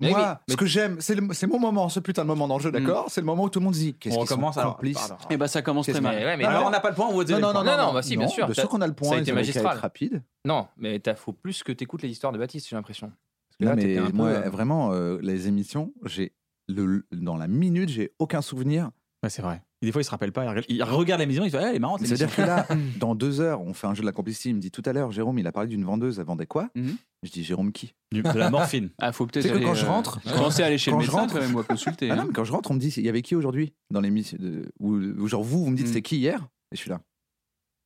Mais 0.00 0.10
Moi, 0.10 0.38
oui, 0.46 0.52
ce 0.52 0.56
que 0.56 0.64
j'aime, 0.66 1.00
c'est 1.00 1.16
le- 1.16 1.26
c'est 1.34 1.48
mon 1.48 1.58
moment, 1.58 1.88
ce 1.88 1.98
putain 1.98 2.22
de 2.22 2.28
moment 2.28 2.46
dans 2.46 2.56
le 2.58 2.62
jeu, 2.62 2.70
d'accord? 2.70 3.06
C'est 3.08 3.20
le 3.20 3.26
moment 3.26 3.42
où 3.44 3.48
tout 3.50 3.58
le 3.58 3.64
monde 3.64 3.74
se 3.74 3.80
dit 3.80 3.94
qu'est-ce 3.94 4.14
On 4.14 4.20
qu'ils 4.20 4.28
sont 4.28 4.34
recommence 4.36 4.56
alors. 4.56 4.76
complices. 4.76 4.96
Pardon. 4.96 5.16
Et 5.28 5.36
bah 5.36 5.48
ça 5.48 5.60
commence 5.60 5.88
très 5.88 6.00
mal. 6.00 6.14
Mais 6.16 6.24
ouais, 6.24 6.36
mais 6.36 6.44
Alors 6.44 6.60
non, 6.62 6.66
on 6.68 6.70
n'a 6.70 6.78
pas 6.78 6.90
le 6.90 6.94
point, 6.94 7.06
on 7.08 7.12
vous 7.12 7.24
dit 7.24 7.32
Non, 7.32 7.40
non, 7.40 7.52
non, 7.52 7.64
non, 7.64 7.76
non, 7.76 7.92
bah 7.92 8.02
si, 8.02 8.16
bien 8.16 8.28
sûr. 8.28 8.46
Bien 8.46 8.54
sûr 8.54 8.68
qu'on 8.68 8.80
a 8.80 8.86
le 8.86 8.92
point, 8.92 9.08
Ça 9.10 9.14
a 9.16 9.18
été 9.18 9.32
magistral. 9.32 9.76
rapide. 9.76 10.22
Non, 10.44 10.68
mais 10.76 11.00
il 11.04 11.14
faut 11.16 11.32
plus 11.32 11.64
que 11.64 11.72
t'écoutes 11.72 12.02
les 12.02 12.10
histoires 12.10 12.32
de 12.32 12.38
Baptiste, 12.38 12.68
j'ai 12.68 12.76
l'impression. 12.76 13.10
Parce 13.58 13.60
que 13.60 13.64
Non, 13.64 13.70
là, 13.70 13.76
mais 13.76 13.98
un 13.98 14.10
moi, 14.12 14.28
euh, 14.28 14.50
vraiment, 14.50 14.92
euh, 14.92 15.18
les 15.22 15.48
émissions, 15.48 15.92
j'ai 16.04 16.32
le, 16.68 17.06
dans 17.12 17.36
la 17.36 17.48
minute, 17.48 17.88
j'ai 17.88 18.12
aucun 18.18 18.42
souvenir. 18.42 18.90
Ouais, 19.22 19.30
c'est 19.30 19.42
vrai. 19.42 19.62
Et 19.82 19.86
des 19.86 19.92
fois, 19.92 20.00
il 20.00 20.04
se 20.04 20.10
rappelle 20.10 20.32
pas. 20.32 20.44
il 20.68 20.82
regarde- 20.82 20.92
regarde 20.96 21.20
l'émission, 21.20 21.44
il 21.44 21.50
fait 21.50 21.58
ah, 21.58 21.70
elle 21.70 21.76
est 21.76 21.80
marrante. 21.80 22.00
C'est-à-dire 22.04 22.34
que 22.34 22.42
là, 22.42 22.66
dans 23.00 23.14
deux 23.14 23.40
heures, 23.40 23.60
on 23.62 23.72
fait 23.74 23.86
un 23.86 23.94
jeu 23.94 24.00
de 24.02 24.06
la 24.06 24.12
complicité. 24.12 24.50
Il 24.50 24.56
me 24.56 24.60
dit 24.60 24.70
tout 24.70 24.82
à 24.84 24.92
l'heure, 24.92 25.10
Jérôme, 25.12 25.38
il 25.38 25.46
a 25.46 25.52
parlé 25.52 25.68
d'une 25.68 25.84
vendeuse, 25.84 26.18
elle 26.18 26.26
vendait 26.26 26.46
quoi 26.46 26.68
Mhm. 26.74 26.96
Je 27.24 27.30
dis 27.32 27.42
Jérôme 27.42 27.72
qui? 27.72 27.94
Du- 28.12 28.22
de 28.22 28.28
la 28.38 28.48
morphine. 28.50 28.90
Ah, 28.98 29.10
faut 29.12 29.26
peut-être. 29.26 29.42
C'est 29.44 29.50
que 29.50 29.56
aller, 29.56 29.64
quand 29.64 29.74
je 29.74 29.86
euh, 29.86 29.88
rentre- 29.88 30.20
Pensez 30.36 30.62
à 30.62 30.66
aller 30.66 30.78
chez 30.78 30.90
le 30.92 30.96
quand 30.96 31.00
je 31.02 31.06
médecin 31.06 31.20
rentre- 31.20 31.34
quand 31.34 31.40
même, 31.40 31.50
moi, 31.52 31.64
consulter. 31.64 32.10
Ah 32.10 32.14
non, 32.16 32.22
hein. 32.22 32.24
mais 32.28 32.32
Quand 32.32 32.44
je 32.44 32.52
rentre, 32.52 32.70
on 32.70 32.74
me 32.74 32.78
dit 32.80 32.88
il 32.96 33.04
y 33.04 33.08
avait 33.08 33.22
qui 33.22 33.34
aujourd'hui 33.34 33.72
dans 33.90 34.00
l'émission 34.00 34.36
de- 34.40 34.70
où 34.78 35.26
genre 35.26 35.42
vous, 35.42 35.64
vous 35.64 35.70
me 35.70 35.76
dites 35.76 35.86
Mhm. 35.86 35.92
c'était 35.92 36.02
qui 36.02 36.18
hier? 36.18 36.46
Et 36.70 36.76
je 36.76 36.80
suis 36.80 36.90
là. 36.90 37.00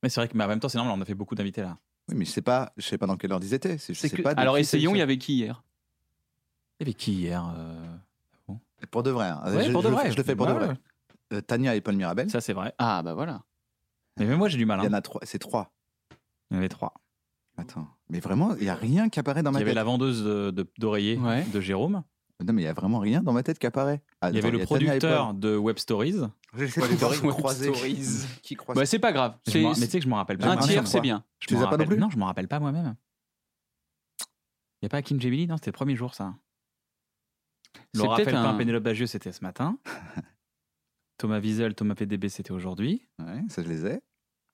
Mais 0.03 0.09
c'est 0.09 0.19
vrai 0.19 0.27
que 0.27 0.37
mais 0.37 0.43
en 0.43 0.47
même 0.47 0.59
temps, 0.59 0.69
c'est 0.69 0.77
normal, 0.77 0.95
on 0.97 1.01
a 1.01 1.05
fait 1.05 1.15
beaucoup 1.15 1.33
d'invités 1.35 1.61
là. 1.61 1.79
Oui, 2.09 2.15
mais 2.15 2.25
je 2.25 2.31
sais 2.31 2.41
pas, 2.41 2.73
je 2.77 2.85
sais 2.85 2.97
pas 2.97 3.05
dans 3.07 3.15
quelle 3.17 3.31
ordre 3.31 3.45
ils 3.45 3.53
étaient. 3.53 3.77
Je 3.77 3.93
sais 3.93 4.09
que- 4.09 4.21
pas. 4.21 4.33
de 4.35 4.39
Alors 4.39 4.57
essayons, 4.57 4.93
il 4.95 4.97
y 4.97 5.01
avait 5.01 5.17
qui 5.17 5.35
hier? 5.35 5.63
Il 6.79 6.83
y 6.83 6.89
avait 6.89 6.93
qui 6.93 7.13
hier 7.13 7.53
euh, 7.57 8.55
Pour 8.91 9.03
de 9.03 9.09
vrai. 9.11 9.27
hein. 9.29 9.41
Ouais, 9.45 9.65
je, 9.65 9.71
pour 9.71 9.83
de 9.83 9.89
vrai. 9.89 10.11
Je 10.11 10.17
le 10.17 10.23
fais 10.23 10.35
pour 10.35 10.47
de 10.47 10.51
vrai. 10.53 10.67
ouais. 10.69 10.75
Euh, 11.33 11.41
Tania 11.41 11.75
et 11.75 11.81
Paul 11.81 11.95
Mirabel. 11.95 12.29
Ça, 12.29 12.41
c'est 12.41 12.53
vrai. 12.53 12.73
Ah, 12.77 13.01
bah 13.03 13.13
voilà. 13.13 13.43
Mais 14.17 14.25
même 14.25 14.37
moi, 14.37 14.49
j'ai 14.49 14.57
du 14.57 14.65
mal. 14.65 14.79
Il 14.79 14.83
y 14.83 14.87
hein. 14.87 14.89
en 14.89 14.93
a 14.93 15.01
trois. 15.01 15.21
C'est 15.23 15.39
trois. 15.39 15.71
Il 16.51 16.55
y 16.55 16.57
en 16.57 16.59
avait 16.59 16.69
trois. 16.69 16.93
Attends. 17.57 17.87
Mais 18.09 18.19
vraiment, 18.19 18.55
il 18.55 18.63
y 18.65 18.69
a 18.69 18.75
rien 18.75 19.09
qui 19.09 19.19
apparaît 19.19 19.41
dans 19.43 19.51
Il 19.51 19.53
ma 19.53 19.59
y 19.59 19.61
avait 19.61 19.71
tête. 19.71 19.75
la 19.75 19.83
vendeuse 19.83 20.23
de- 20.23 20.51
de- 20.51 20.67
d'oreiller 20.77 21.17
Ouais. 21.17 21.43
de 21.45 21.61
Jérôme. 21.61 22.03
Non, 22.43 22.51
mais 22.53 22.61
il 22.63 22.65
y 22.65 22.67
a 22.67 22.73
vraiment 22.73 22.99
rien 22.99 23.21
dans 23.21 23.31
ma 23.33 23.43
tête 23.43 23.59
qui 23.59 23.65
apparaît. 23.67 24.01
Ah, 24.21 24.29
Il 24.29 24.35
y 24.35 24.39
avait 24.39 24.51
le 24.51 24.65
producteur 24.65 25.33
de 25.33 25.55
Web 25.55 25.77
Stories. 25.77 26.13
Voir 26.51 26.69
Stories. 26.69 27.19
croiser. 27.29 27.69
Web 27.69 27.75
Stories. 27.75 28.07
Qui 28.41 28.55
croise 28.55 28.77
Bah, 28.77 28.85
c'est 28.85 28.99
pas 28.99 29.11
grave. 29.11 29.37
Mais 29.47 29.53
tu 29.53 29.75
sais 29.85 29.99
que 29.99 30.03
je 30.03 30.09
m'en 30.09 30.17
rappelle 30.17 30.37
pas. 30.37 30.49
Un 30.51 30.57
tiers, 30.57 30.87
c'est 30.87 30.99
bien. 31.01 31.23
Je 31.39 31.47
Tu 31.47 31.53
les 31.53 31.59
as 31.59 31.63
pas 31.63 31.65
non 31.65 31.71
rappelle- 31.71 31.87
plus 31.87 31.97
Non, 31.97 32.09
je 32.09 32.17
m'en 32.17 32.25
rappelle 32.25 32.47
pas 32.47 32.59
moi-même. 32.59 32.95
Il 34.81 34.85
n'y 34.85 34.87
a 34.87 34.89
pas 34.89 35.01
Kim 35.01 35.19
Jebeli 35.21 35.47
Non, 35.47 35.55
c'était 35.57 35.71
le 35.71 35.75
premier 35.75 35.95
jour, 35.95 36.13
ça. 36.13 36.35
C'est 37.93 38.01
Laura 38.01 38.17
peut-être 38.17 38.31
Felpin, 38.31 38.49
un- 38.49 38.57
Pénélope 38.57 38.83
Bagieux, 38.83 39.07
c'était 39.07 39.31
ce 39.31 39.41
matin. 39.43 39.77
Thomas 41.17 41.39
Wiesel, 41.39 41.75
Thomas 41.75 41.95
PDB, 41.95 42.27
c'était 42.29 42.51
aujourd'hui. 42.51 43.07
Ouais, 43.19 43.41
ça 43.49 43.63
je 43.63 43.69
les 43.69 43.85
ai. 43.85 43.99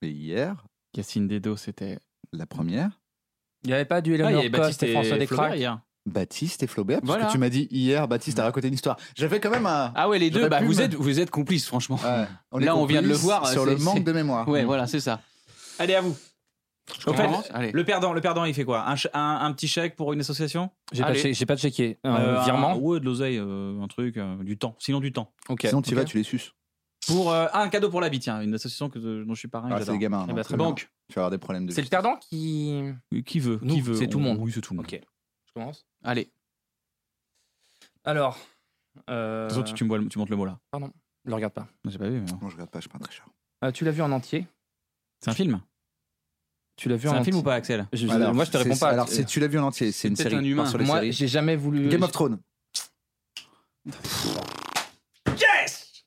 Et 0.01 0.09
hier, 0.11 0.65
Cassine 0.93 1.27
Dedo, 1.27 1.55
c'était. 1.57 1.99
la 2.31 2.45
première, 2.45 3.01
Il 3.63 3.67
n'y 3.67 3.73
avait 3.73 3.85
pas 3.85 4.01
du 4.01 4.11
Ah, 4.11 4.15
Eleanor 4.15 4.39
avait 4.41 4.51
Coste 4.51 4.59
Baptiste 4.61 4.83
et 4.83 4.91
François 4.91 5.17
Descraques. 5.17 5.59
Baptiste 6.05 6.63
et 6.63 6.67
Flaubert. 6.67 6.99
Parce 7.01 7.07
Voilà. 7.07 7.25
que 7.27 7.31
tu 7.31 7.37
m'as 7.37 7.49
dit 7.49 7.67
hier, 7.71 8.07
Baptiste 8.07 8.39
a 8.39 8.43
raconté 8.43 8.67
une 8.67 8.73
histoire. 8.73 8.97
J'avais 9.15 9.39
quand 9.39 9.49
même 9.51 9.65
un. 9.67 9.91
Ah 9.95 10.09
ouais, 10.09 10.17
les 10.19 10.29
deux, 10.29 10.47
bah, 10.49 10.61
vous, 10.61 10.75
me- 10.75 10.81
êtes, 10.81 10.95
vous 10.95 11.19
êtes 11.19 11.29
complices, 11.29 11.67
franchement. 11.67 11.99
Ouais, 12.51 12.59
Là, 12.65 12.75
on 12.75 12.85
vient 12.85 13.01
de 13.01 13.07
le 13.07 13.13
voir, 13.15 13.47
Sur 13.47 13.65
le 13.65 13.75
manque 13.77 14.03
de 14.03 14.11
mémoire. 14.11 14.47
Ouais, 14.47 14.63
voilà, 14.65 14.87
c'est 14.87 14.99
ça. 14.99 15.21
Allez, 15.77 15.95
à 15.95 16.01
vous. 16.01 16.15
Au 17.05 17.13
fait, 17.13 17.29
Allez. 17.53 17.71
le 17.71 17.83
perdant, 17.85 18.13
le 18.13 18.21
perdant, 18.21 18.45
il 18.45 18.53
fait 18.55 18.65
quoi? 18.65 18.83
Un, 18.89 18.95
un, 19.13 19.45
un 19.45 19.53
petit 19.53 19.67
chèque 19.67 19.95
pour 19.95 20.11
une 20.11 20.21
association? 20.21 20.71
J'ai 20.91 21.03
pas, 21.03 21.13
che- 21.13 21.33
j'ai 21.33 21.45
pas 21.45 21.55
checké. 21.55 21.99
Un 22.03 22.15
Euh, 22.15 22.43
virement? 22.43 22.71
un- 22.71 22.75
Ouais, 22.77 22.99
de 22.99 23.05
l'oseille, 23.05 23.37
euh, 23.37 23.79
un 23.79 23.87
truc, 23.87 24.17
euh, 24.17 24.43
du 24.43 24.57
temps. 24.57 24.75
Sinon, 24.79 24.99
du 24.99 25.11
temps. 25.13 25.31
Sinon, 25.61 25.83
tu 25.83 25.91
ok. 25.93 25.97
vas, 25.99 26.05
tu 26.05 26.17
les 26.17 26.23
suces. 26.23 26.51
Pour 27.07 27.31
euh, 27.31 27.45
ah, 27.53 27.61
un 27.61 27.69
cadeau 27.69 27.89
pour 27.89 28.01
la 28.01 28.09
vie, 28.09 28.19
tiens, 28.19 28.41
une 28.41 28.55
association 28.55 28.89
que, 28.89 28.97
dont 29.23 29.33
je 29.35 29.39
suis 29.39 29.47
parrain. 29.47 29.69
Ah, 29.71 29.79
c'est 29.85 29.91
les 29.91 29.99
gamins. 29.99 30.25
Eh 30.29 30.33
ben, 30.33 30.43
très. 30.43 30.57
Banque. 30.57 30.89
Tu 31.09 31.15
vas 31.15 31.21
avoir 31.21 31.31
des 31.31 31.37
problèmes 31.37 31.67
de 31.67 31.71
C'est 31.71 31.81
le 31.83 31.87
perdant 31.87 32.15
qui. 32.17 32.81
Qui 33.25 33.39
veut 33.39 33.59
Nous, 33.61 33.75
Qui 33.75 33.81
veut 33.81 33.95
c'est 33.95 34.07
tout 34.07 34.17
le 34.17 34.23
monde. 34.25 34.39
Oui, 34.41 34.51
c'est 34.51 34.61
tout 34.61 34.73
le 34.73 34.77
monde. 34.77 34.85
Ok. 34.91 34.99
Je 35.49 35.53
commence. 35.53 35.85
Allez. 36.03 36.31
Alors. 38.03 38.37
euh, 39.09 39.45
De 39.45 39.49
toute 39.49 39.57
façon, 39.57 39.73
tu, 39.73 39.73
tu 39.79 39.83
me 39.83 39.89
vois 39.89 39.97
le- 39.97 40.07
tu 40.07 40.17
montes 40.19 40.29
le 40.29 40.35
mot 40.35 40.45
là. 40.45 40.59
Le 41.25 41.33
regarde 41.35 41.53
pas. 41.53 41.67
J'ai 41.85 41.97
pas 41.97 42.07
vu. 42.09 42.21
mais. 42.21 42.31
Non, 42.41 42.49
je 42.49 42.53
regarde 42.55 42.69
pas, 42.69 42.79
je 42.79 42.83
suis 42.83 42.89
pas 42.89 42.97
un 42.97 43.01
tricheur. 43.01 43.27
Euh, 43.63 43.71
tu 43.71 43.83
l'as 43.83 43.91
vu 43.91 44.01
en 44.01 44.11
entier 44.11 44.47
C'est 45.21 45.29
un 45.31 45.33
film 45.33 45.59
Tu 46.77 46.87
l'as 46.87 46.95
vu 46.95 47.07
C'est 47.09 47.13
en 47.13 47.17
un 47.17 47.23
film 47.23 47.37
ou 47.37 47.43
pas, 47.43 47.55
Axel 47.55 47.87
Je- 47.91 48.07
je- 48.07 48.11
Alors, 48.11 48.33
Moi, 48.33 48.45
je 48.45 48.51
te 48.51 48.57
réponds 48.57 48.77
pas. 48.77 48.89
Alors, 48.89 49.09
c'est- 49.09 49.25
tu 49.25 49.39
l'as 49.41 49.47
vu 49.47 49.59
en 49.59 49.63
entier, 49.63 49.91
c'est 49.91 50.07
une 50.07 50.15
série. 50.15 50.35
un 50.35 50.43
humain. 50.43 50.65
sur 50.65 50.77
les 50.77 50.85
Moi, 50.85 50.97
séries. 50.99 51.11
j'ai 51.11 51.27
jamais 51.27 51.55
voulu. 51.57 51.89
Game 51.89 52.03
of 52.03 52.11
Thrones. 52.11 52.39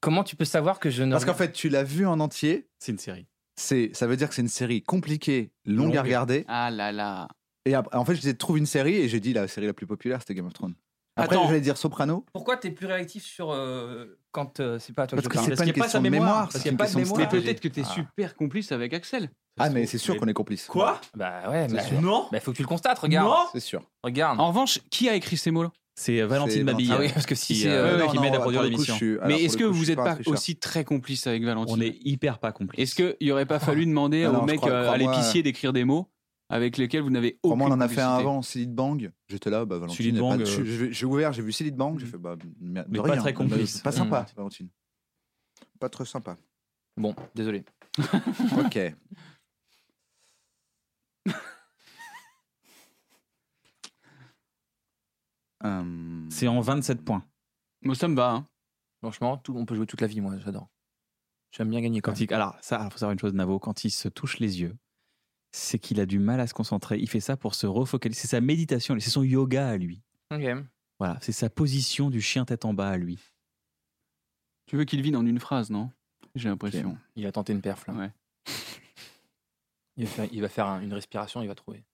Comment 0.01 0.25
tu 0.25 0.35
peux 0.35 0.45
savoir 0.45 0.81
que 0.81 0.91
je 0.91 1.03
ne. 1.05 1.13
Parce 1.13 1.25
qu'en 1.25 1.35
fait, 1.35 1.53
tu 1.53 1.69
l'as 1.69 1.85
vu 1.85 2.07
en 2.07 2.19
entier. 2.19 2.69
C'est 2.79 2.91
une 2.93 2.99
série. 2.99 3.27
C'est, 3.55 3.91
ça 3.95 4.07
veut 4.07 4.17
dire 4.17 4.29
que 4.29 4.35
c'est 4.35 4.43
une 4.43 4.49
série 4.49 4.83
compliquée, 4.83 5.53
longue, 5.65 5.87
Longue. 5.89 5.97
à 5.99 6.03
regarder. 6.03 6.45
Ah 6.49 6.71
là 6.71 6.91
là. 6.91 7.29
Et 7.67 7.75
après- 7.75 7.97
en 7.97 8.05
fait, 8.05 8.15
je 8.15 8.21
disais 8.21 8.35
trouve 8.35 8.59
une 8.59 8.67
série 8.67 8.97
et 8.97 9.09
j'ai 9.09 9.21
dit 9.21 9.33
la 9.33 9.47
série 9.49 9.67
la 9.67 9.73
plus 9.73 9.87
populaire, 9.87 10.21
c'était 10.21 10.35
Game 10.35 10.47
of 10.47 10.53
Thrones. 10.53 10.75
Après, 11.15 11.37
Attends. 11.37 11.47
j'allais 11.47 11.61
dire 11.61 11.77
Soprano. 11.77 12.25
Pourquoi 12.33 12.57
t'es 12.57 12.71
plus 12.71 12.87
réactif 12.87 13.23
sur. 13.25 13.51
euh, 13.53 14.19
quand 14.33 14.61
euh, 14.61 14.79
c'est 14.79 14.95
pas 14.95 15.03
à 15.03 15.07
toi 15.07 15.17
Parce 15.17 15.29
que 15.29 15.35
c'est 15.39 15.45
pas 15.45 15.51
une 15.51 15.57
qu'il 15.57 15.67
y 15.67 15.71
a 15.71 15.73
pas 15.75 15.81
question 15.83 15.99
sa 15.99 15.99
de 15.99 16.03
mémoire, 16.09 16.27
mémoire, 16.29 16.43
parce 16.45 16.55
c'est 16.55 16.59
qu'il 16.61 16.67
y 16.67 16.69
a 16.69 16.73
une 16.73 16.77
pas 16.79 16.85
de 16.85 16.89
question 16.89 17.01
mémoire. 17.01 17.19
Mais 17.19 17.25
stratégie. 17.27 17.45
peut-être 17.45 17.61
que 17.61 17.69
t'es 17.69 17.83
Ah. 17.85 17.93
super 17.93 18.35
complice 18.35 18.73
avec 18.73 18.95
Axel. 18.95 19.31
Ah, 19.61 19.69
mais 19.69 19.85
c'est 19.85 19.99
sûr 19.99 20.17
qu'on 20.17 20.27
est 20.27 20.33
complices. 20.33 20.71
Bah 21.15 21.43
ouais, 21.51 21.69
mais. 21.69 22.01
Non 22.01 22.29
Bah, 22.33 22.41
faut 22.41 22.53
que 22.53 22.57
tu 22.57 22.63
le 22.63 22.69
constates, 22.69 22.99
regarde. 22.99 23.29
Non 23.29 23.45
C'est 23.53 23.61
sûr. 23.61 23.83
Regarde. 24.03 24.41
En 24.41 24.49
revanche, 24.49 24.81
qui 24.91 25.11
a 25.11 25.15
écrit 25.15 25.37
ces 25.37 25.51
mots-là? 25.51 25.71
C'est 25.95 26.23
euh, 26.23 26.27
Valentine 26.27 26.65
Mabille. 26.65 26.91
Ah 26.91 26.97
oui, 26.99 27.11
parce 27.13 27.27
que 27.27 27.35
si 27.35 27.53
qui, 27.53 27.61
c'est. 27.61 27.69
euh, 27.69 27.99
euh, 27.99 28.01
ouais, 28.07 28.09
qui 28.11 28.19
m'aide 28.19 28.35
à 28.35 28.39
produire 28.41 28.63
l'émission. 28.63 28.97
Mais 29.27 29.43
est-ce 29.45 29.59
que 29.59 29.65
vous 29.65 29.85
n'êtes 29.85 29.97
pas 29.97 30.17
aussi 30.25 30.57
très 30.57 30.85
complice 30.85 31.27
avec 31.27 31.45
Valentine? 31.45 31.77
On 31.77 31.81
est 31.83 31.99
hyper 32.03 32.39
pas 32.39 32.53
complices. 32.53 32.81
Est-ce 32.83 32.95
qu'il 32.95 33.17
n'y 33.21 33.31
aurait 33.33 33.45
pas 33.45 33.59
fallu 33.59 33.85
demander 33.85 34.25
Ah 34.25 34.31
au 34.33 34.41
je 34.41 34.47
mec 34.47 34.57
crois- 34.61 34.71
euh, 34.71 34.81
à 34.91 34.95
crois-moi, 34.97 35.13
l'épicier 35.13 35.43
d'écrire 35.43 35.75
des 35.75 35.85
mots 35.85 36.09
avec 36.53 36.77
lesquels 36.77 37.03
vous 37.03 37.11
n'avez 37.11 37.39
aucune 37.43 37.57
Crois-moi, 37.59 37.69
on 37.69 37.79
en 37.79 37.81
a 37.81 37.89
fait 37.89 38.01
un 38.03 38.13
avant, 38.15 38.43
Silid 38.43 38.75
Bang. 38.75 39.11
J'étais 39.29 39.49
là, 39.51 39.65
bah, 39.65 39.79
Valentine. 39.79 40.13
Pas 40.15 40.21
Bang, 40.21 40.39
de- 40.39 40.43
euh, 40.43 40.47
je- 40.47 40.65
je- 40.65 40.91
J'ai 40.93 41.07
ouvert, 41.07 41.33
j'ai 41.33 41.43
vu 41.43 41.51
Silid 41.51 41.75
Bang, 41.75 41.99
j'ai 41.99 42.07
fait, 42.07 42.19
bah, 42.19 42.37
merde, 42.61 42.87
Mais 42.91 42.99
de 42.99 43.03
pas 43.03 43.13
rien. 43.13 43.21
très 43.23 43.33
complice. 43.35 43.79
Pas 43.81 43.91
sympa, 43.93 44.23
Mm. 44.23 44.35
Valentine. 44.37 44.69
Pas 45.81 45.89
très 45.89 46.05
sympa. 46.05 46.37
Bon, 46.97 47.15
désolé. 47.35 47.65
Ok. 48.67 48.79
Hum, 55.65 56.29
C'est 56.31 56.49
en 56.49 56.61
27 56.61 57.05
points. 57.05 57.25
Moi, 57.83 57.95
ça 57.95 58.09
me 58.09 58.17
va. 58.17 58.31
hein. 58.31 58.49
Franchement, 59.01 59.37
tout, 59.37 59.55
on 59.57 59.65
peut 59.65 59.75
jouer 59.75 59.87
toute 59.87 60.01
la 60.01 60.07
vie, 60.07 60.21
moi, 60.21 60.39
j'adore. 60.39 60.69
J'aime 61.51 61.69
bien 61.71 61.81
gagner 61.81 62.01
quand 62.01 62.13
Quand 62.13 62.21
il, 62.21 62.33
alors, 62.33 62.57
ça, 62.61 62.81
il 62.85 62.91
faut 62.93 62.99
savoir 62.99 63.13
une 63.13 63.19
chose, 63.19 63.35
Navo, 63.35 63.59
quand 63.59 63.85
il 63.85 63.91
se 63.91 64.09
touche 64.09 64.39
les 64.39 64.61
yeux, 64.61 64.77
c'est 65.53 65.79
qu'il 65.79 66.01
a 66.01 66.07
du 66.07 66.19
mal 66.19 66.41
à 66.41 66.47
se 66.47 66.55
concentrer. 66.55 66.99
Il 66.99 67.09
fait 67.09 67.21
ça 67.21 67.37
pour 67.37 67.55
se 67.55 67.67
refocaliser. 67.67 68.21
C'est 68.23 68.29
sa 68.29 68.41
méditation, 68.41 68.97
c'est 68.99 69.11
son 69.11 69.23
yoga 69.23 69.69
à 69.69 69.77
lui. 69.77 70.03
Ok. 70.33 70.43
Voilà, 70.99 71.19
c'est 71.21 71.33
sa 71.33 71.51
position 71.51 72.11
du 72.11 72.21
chien 72.21 72.45
tête 72.45 72.65
en 72.65 72.75
bas 72.75 72.89
à 72.91 72.97
lui. 72.97 73.19
Tu 74.67 74.77
veux 74.77 74.85
qu'il 74.85 75.03
vive 75.03 75.17
en 75.17 75.27
une 75.27 75.41
phrase, 75.41 75.71
non? 75.71 75.91
J'ai 76.35 76.49
l'impression. 76.49 76.97
Il 77.17 77.27
a 77.27 77.33
tenté 77.33 77.53
une 77.53 77.61
perf 77.61 77.87
là. 77.87 77.95
Ouais. 77.95 78.11
Il 79.99 80.07
va 80.07 80.11
faire, 80.11 80.29
il 80.33 80.41
va 80.41 80.49
faire 80.49 80.67
un- 80.67 80.81
une 80.81 80.95
respiration, 80.95 81.43
il 81.43 81.49
va 81.49 81.55
trouver. 81.55 81.85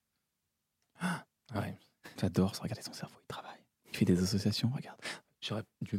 Ouais. 1.55 1.77
J'adore 2.21 2.55
ça, 2.55 2.63
regarder 2.63 2.83
son 2.83 2.93
cerveau, 2.93 3.17
il 3.21 3.27
travaille. 3.27 3.59
Il 3.91 3.97
fait 3.97 4.05
des 4.05 4.23
associations, 4.23 4.71
regarde. 4.75 4.99
J'aurais 5.41 5.65
dû. 5.83 5.99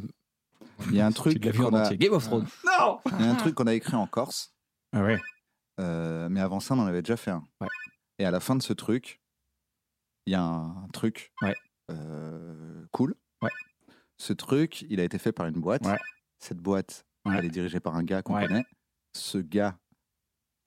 Il 0.86 0.94
y 0.94 1.00
a 1.02 1.06
un 1.06 1.10
Tu 1.10 1.16
truc. 1.16 1.38
Game 1.38 2.12
of 2.14 2.24
Thrones. 2.24 2.46
Non 2.64 3.00
il 3.18 3.24
y 3.26 3.28
a 3.28 3.30
un 3.30 3.34
truc 3.34 3.54
qu'on 3.54 3.66
a 3.66 3.74
écrit 3.74 3.94
en 3.96 4.06
Corse, 4.06 4.54
Ah 4.94 5.02
ouais. 5.02 5.20
Euh, 5.80 6.28
mais 6.28 6.40
avant 6.40 6.60
ça, 6.60 6.74
on 6.74 6.78
en 6.80 6.86
avait 6.86 7.02
déjà 7.02 7.16
fait 7.16 7.30
un. 7.30 7.44
Ouais. 7.60 7.68
Et 8.18 8.24
à 8.24 8.30
la 8.30 8.40
fin 8.40 8.54
de 8.54 8.62
ce 8.62 8.72
truc, 8.72 9.20
il 10.26 10.32
y 10.32 10.36
a 10.36 10.42
un 10.42 10.86
truc 10.92 11.32
Ouais. 11.42 11.54
euh, 11.90 12.86
cool. 12.92 13.14
Ouais. 13.42 13.50
Ce 14.18 14.32
truc, 14.32 14.82
il 14.82 15.00
a 15.00 15.04
été 15.04 15.18
fait 15.18 15.32
par 15.32 15.46
une 15.46 15.60
boîte. 15.60 15.82
Cette 16.38 16.58
boîte, 16.58 17.04
elle 17.26 17.44
est 17.44 17.50
dirigée 17.50 17.80
par 17.80 17.96
un 17.96 18.02
gars 18.02 18.22
qu'on 18.22 18.34
connaît. 18.34 18.64
Ce 19.16 19.38
gars, 19.38 19.78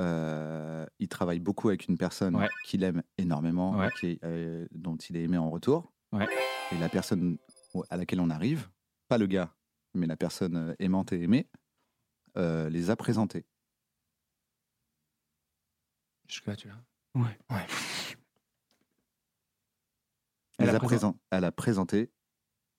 euh, 0.02 0.86
il 1.00 1.08
travaille 1.08 1.40
beaucoup 1.40 1.70
avec 1.70 1.88
une 1.88 1.98
personne 1.98 2.46
qu'il 2.66 2.84
aime 2.84 3.04
énormément, 3.18 3.88
qui 4.00 4.20
dont 4.72 4.96
il 4.98 5.18
est 5.18 5.24
aimé 5.24 5.38
en 5.38 5.50
retour. 5.50 5.94
Et 6.72 6.78
la 6.80 6.90
personne 6.90 7.38
à 7.90 7.98
laquelle 7.98 8.20
on 8.20 8.30
arrive, 8.30 8.70
pas 9.08 9.18
le 9.18 9.28
gars, 9.28 9.54
mais 9.94 10.08
la 10.08 10.18
personne 10.18 10.76
aimante 10.80 11.14
et 11.14 11.22
aimée, 11.22 11.48
les 12.36 12.90
a 12.90 12.96
présentés. 12.96 13.46
Jusque-là, 16.34 16.56
tu 16.56 16.68
l'as. 16.68 16.74
Ouais. 17.22 17.38
Ouais. 17.52 17.66
Elle, 20.60 20.70
Elle 20.70 20.70
a 20.70 20.74
a 20.74 20.80
présent- 20.80 20.88
présent- 20.88 21.18
elle 21.32 21.44
a 21.44 21.52
présenté. 21.52 22.10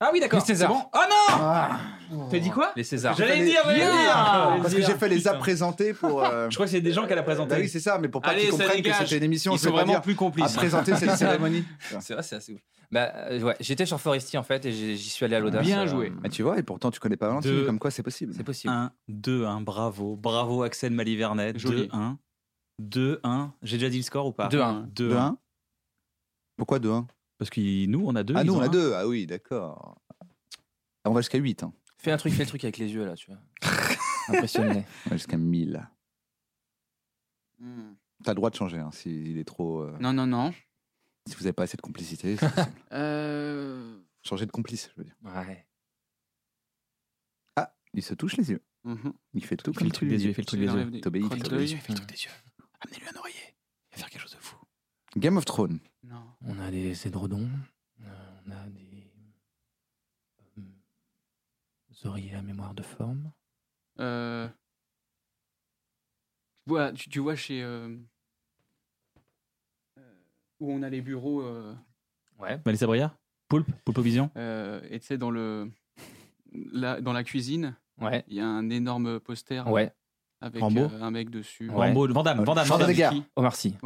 Ah 0.01 0.11
oui, 0.13 0.19
d'accord. 0.21 0.41
Les 0.41 0.45
Césars. 0.45 0.71
C'est 0.71 0.77
bon. 0.77 0.91
Oh 0.93 2.19
non 2.19 2.29
T'as 2.31 2.39
dit 2.41 2.51
quoi 2.51 2.73
Les 2.77 2.83
Césars. 2.85 3.17
J'allais 3.17 3.33
Fallait- 3.39 3.45
dire, 3.45 3.61
j'allais 3.65 3.79
dire. 3.79 4.61
Parce 4.63 4.75
que 4.75 4.83
j'ai 4.83 4.95
fait 4.97 5.09
les 5.09 5.29
a 5.29 5.35
présentés 5.35 5.95
pour. 5.95 6.25
euh, 6.25 6.49
Je 6.51 6.55
crois 6.57 6.67
que 6.67 6.73
c'est 6.73 6.81
des 6.81 6.93
gens 6.93 7.07
qu'elle 7.07 7.19
a 7.19 7.23
présenté. 7.23 7.55
Bah 7.55 7.61
oui, 7.61 7.69
c'est 7.69 7.81
ça, 7.81 7.99
mais 7.99 8.09
pour 8.09 8.21
pas 8.21 8.31
Allez, 8.31 8.43
qu'ils 8.43 8.53
ça 8.53 8.65
comprennent 8.65 8.83
que 8.83 8.93
c'était 8.93 9.17
une 9.19 9.23
émission, 9.23 9.57
pas 9.57 9.71
vraiment 9.71 10.01
plus 10.01 10.13
à 10.15 10.17
complices. 10.17 10.55
présenter 10.57 10.97
cette 10.97 11.11
cérémonie. 11.17 11.65
C'est 12.01 12.15
vrai, 12.15 12.23
c'est 12.25 12.37
assez 12.37 12.53
ouf. 12.55 12.61
Bah, 12.91 13.13
euh, 13.31 13.41
ouais, 13.41 13.57
j'étais 13.61 13.87
sur 13.87 14.01
Foresti 14.01 14.37
en 14.37 14.43
fait 14.43 14.67
et 14.67 14.73
j'y 14.73 14.99
suis 15.11 15.25
allé 15.25 15.37
à 15.37 15.41
l'audace. 15.41 15.65
Bien 15.65 15.83
euh, 15.85 15.87
joué. 15.87 16.13
Ah, 16.25 16.29
tu 16.29 16.43
vois, 16.43 16.59
et 16.59 16.63
pourtant 16.63 16.91
tu 16.91 17.01
connais 17.01 17.17
pas 17.17 17.29
Valentine, 17.29 17.51
Deux. 17.51 17.65
comme 17.67 17.79
quoi 17.79 17.91
c'est 17.91 18.03
possible. 18.03 18.33
C'est 18.37 18.45
possible. 18.45 18.73
1, 18.73 18.93
2, 19.09 19.47
1, 19.47 19.61
bravo. 19.63 20.17
Bravo 20.17 20.63
Axel 20.65 20.93
Malivernet. 20.93 21.55
Joli. 21.57 21.89
2, 21.89 21.97
1. 21.97 22.19
2, 22.81 23.20
1. 23.22 23.55
J'ai 23.62 23.77
déjà 23.79 23.89
dit 23.91 23.99
le 23.99 24.03
score 24.03 24.27
ou 24.27 24.33
pas 24.33 24.49
2-1. 24.49 24.85
2, 24.87 25.09
2 25.11 25.16
1. 25.16 25.18
1 25.27 25.39
Pourquoi 26.57 26.79
2 26.79 26.91
1 26.91 27.07
Parce 27.39 27.51
que 27.51 27.87
nous, 27.87 28.05
on 28.07 28.14
a 28.14 28.22
2. 28.22 28.35
Ah, 28.37 28.45
nous 28.45 28.55
on 28.55 28.61
a 28.61 28.68
2. 28.68 28.93
Ah 28.95 29.07
oui, 29.07 29.27
d'accord. 29.27 30.01
On 31.05 31.12
va 31.12 31.20
jusqu'à 31.20 31.39
8. 31.39 31.62
Hein. 31.62 31.72
Fais 31.99 32.11
un 32.12 32.16
truc, 32.16 32.33
fais 32.33 32.43
le 32.45 32.49
truc 32.49 32.64
avec 32.64 32.79
les 32.79 32.93
yeux 32.93 33.05
là, 33.05 33.14
tu 33.14 33.31
vois. 33.31 33.41
Impressionné. 34.29 34.85
On 35.07 35.11
va 35.11 35.16
jusqu'à 35.16 35.37
1000. 35.37 35.87
Hmm. 37.59 37.93
T'as 38.25 38.33
le 38.33 38.37
droit 38.37 38.51
de 38.51 38.55
changer 38.57 38.79
hein, 38.79 38.91
s'il 38.91 39.39
est 39.39 39.45
trop. 39.45 39.81
euh, 39.83 39.97
Non, 40.01 40.12
non, 40.12 40.27
non. 40.27 40.53
Si 41.27 41.35
vous 41.37 41.43
avez 41.47 41.53
pas 41.53 41.62
assez 41.64 41.77
de 41.77 41.83
complicité, 41.83 42.37
c'est 42.37 42.49
possible. 42.55 42.72
Euh... 42.93 43.99
changer 44.22 44.47
de 44.47 44.51
complice, 44.51 44.91
je 44.93 44.99
veux 45.01 45.05
dire. 45.05 45.14
Ouais. 45.22 45.66
Ah, 47.57 47.75
il 47.95 48.03
se 48.03 48.14
touche 48.14 48.37
les 48.37 48.51
yeux. 48.51 48.62
mhm. 48.85 49.12
Il 49.35 49.45
fait 49.45 49.57
tout 49.57 49.72
Fais 49.72 49.79
comme 49.79 49.87
le 49.89 49.93
truc 49.93 50.09
des 50.09 50.25
yeux, 50.27 50.33
fais 50.33 50.43
le 50.43 50.47
truc 50.47 50.61
des 50.61 50.66
yeux. 50.66 51.01
T'obéis, 51.01 51.29
d'œil. 51.29 51.68
Fais 51.77 51.93
le 51.93 51.97
truc 51.99 52.09
des 52.09 52.22
yeux. 52.25 52.31
Amenez-lui 52.85 53.09
un 53.09 53.18
oreiller. 53.18 53.55
Il 53.91 53.97
va 53.97 53.99
faire 53.99 54.11
quelque 54.11 54.22
chose 54.22 54.32
de 54.37 54.41
fou. 54.43 54.57
Game 55.16 55.37
of 55.37 55.45
Thrones. 55.45 55.78
Non. 56.03 56.24
On 56.43 56.59
a 56.61 56.70
des 56.70 57.07
édredons. 57.07 57.49
euh, 58.03 58.41
On 58.47 58.51
a 58.51 58.66
des. 58.68 59.07
euh, 60.59 62.09
oreillers 62.09 62.35
à 62.35 62.43
mémoire 62.43 62.74
de 62.74 62.82
forme. 62.82 63.32
Euh... 64.01 64.49
Tu 66.66 66.70
vois, 66.70 66.93
tu, 66.93 67.09
tu 67.09 67.18
vois 67.20 67.37
chez... 67.37 67.62
euh, 67.62 67.97
euh, 69.99 70.14
Où 70.61 70.70
on 70.72 70.82
a 70.82 70.91
les 70.91 71.01
bureaux... 71.01 71.43
euh, 71.43 71.74
Ouais. 72.39 72.61
Mélissa 72.66 72.87
Briard 72.87 73.16
Poulpe 73.49 73.70
Poulpe 73.85 74.01
Vision 74.01 74.30
euh, 74.37 74.80
et 74.91 74.99
tu 74.99 75.07
sais, 75.07 75.16
dans, 75.18 75.30
le... 75.30 75.70
la- 76.53 77.01
dans 77.01 77.12
la 77.12 77.22
cuisine, 77.22 77.76
Ouais. 78.01 78.24
il 78.26 78.35
y 78.35 78.41
a 78.41 78.47
un 78.47 78.68
énorme 78.70 79.20
poster 79.20 79.61
Ouais. 79.70 79.93
Avec 80.45 80.61
Rambo 80.63 80.81
euh, 80.81 81.03
un 81.03 81.11
mec 81.11 81.31
dessus. 81.31 81.69
Ouais. 81.71 81.87
Rambo, 81.89 82.07
Vandame, 82.13 82.45
Vandame. 82.45 82.67
Schwarzenegger. 82.67 83.05
Vandame. 83.05 83.25
Omar 83.37 83.57
Sy. 83.57 83.77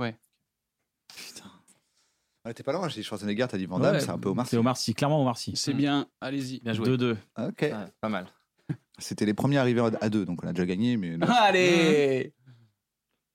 Ah, 2.45 2.55
T'es 2.55 2.63
pas 2.63 2.73
loin, 2.73 2.89
j'ai 2.89 3.01
dit 3.01 3.05
Schwarzenegger, 3.05 3.47
t'as 3.49 3.59
dit 3.59 3.67
Van 3.67 3.79
Damme, 3.79 3.95
Ouais, 3.97 4.01
c'est 4.01 4.11
un 4.11 4.19
peu 4.19 4.29
Omar 4.31 4.47
Sy. 4.47 4.51
C'est 4.51 4.57
Omar 4.57 4.77
Sy, 4.77 4.95
clairement 4.95 5.21
Omar 5.21 5.37
Sy. 5.37 5.53
C'est 5.55 5.75
bien, 5.75 6.07
allez-y. 6.21 6.61
Bien 6.61 6.73
joué. 6.73 6.89
2-2. 6.89 7.17
Ok. 7.39 7.61
Ouais, 7.63 7.73
pas 8.01 8.09
mal. 8.09 8.27
C'était 8.99 9.27
les 9.27 9.35
premiers 9.35 9.59
arrivés 9.59 9.83
à 10.01 10.09
2, 10.09 10.25
donc 10.25 10.43
on 10.43 10.49
a 10.49 10.53
déjà 10.53 10.67
gagné, 10.67 10.97
mais. 10.97 11.17
non. 11.17 11.27
Allez 11.41 12.33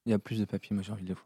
Il 0.05 0.11
y 0.11 0.13
a 0.13 0.19
plus 0.19 0.39
de 0.39 0.45
papier, 0.45 0.73
moi 0.73 0.83
j'ai 0.83 0.91
envie 0.91 1.03
de 1.03 1.09
le 1.09 1.15
voir. 1.15 1.25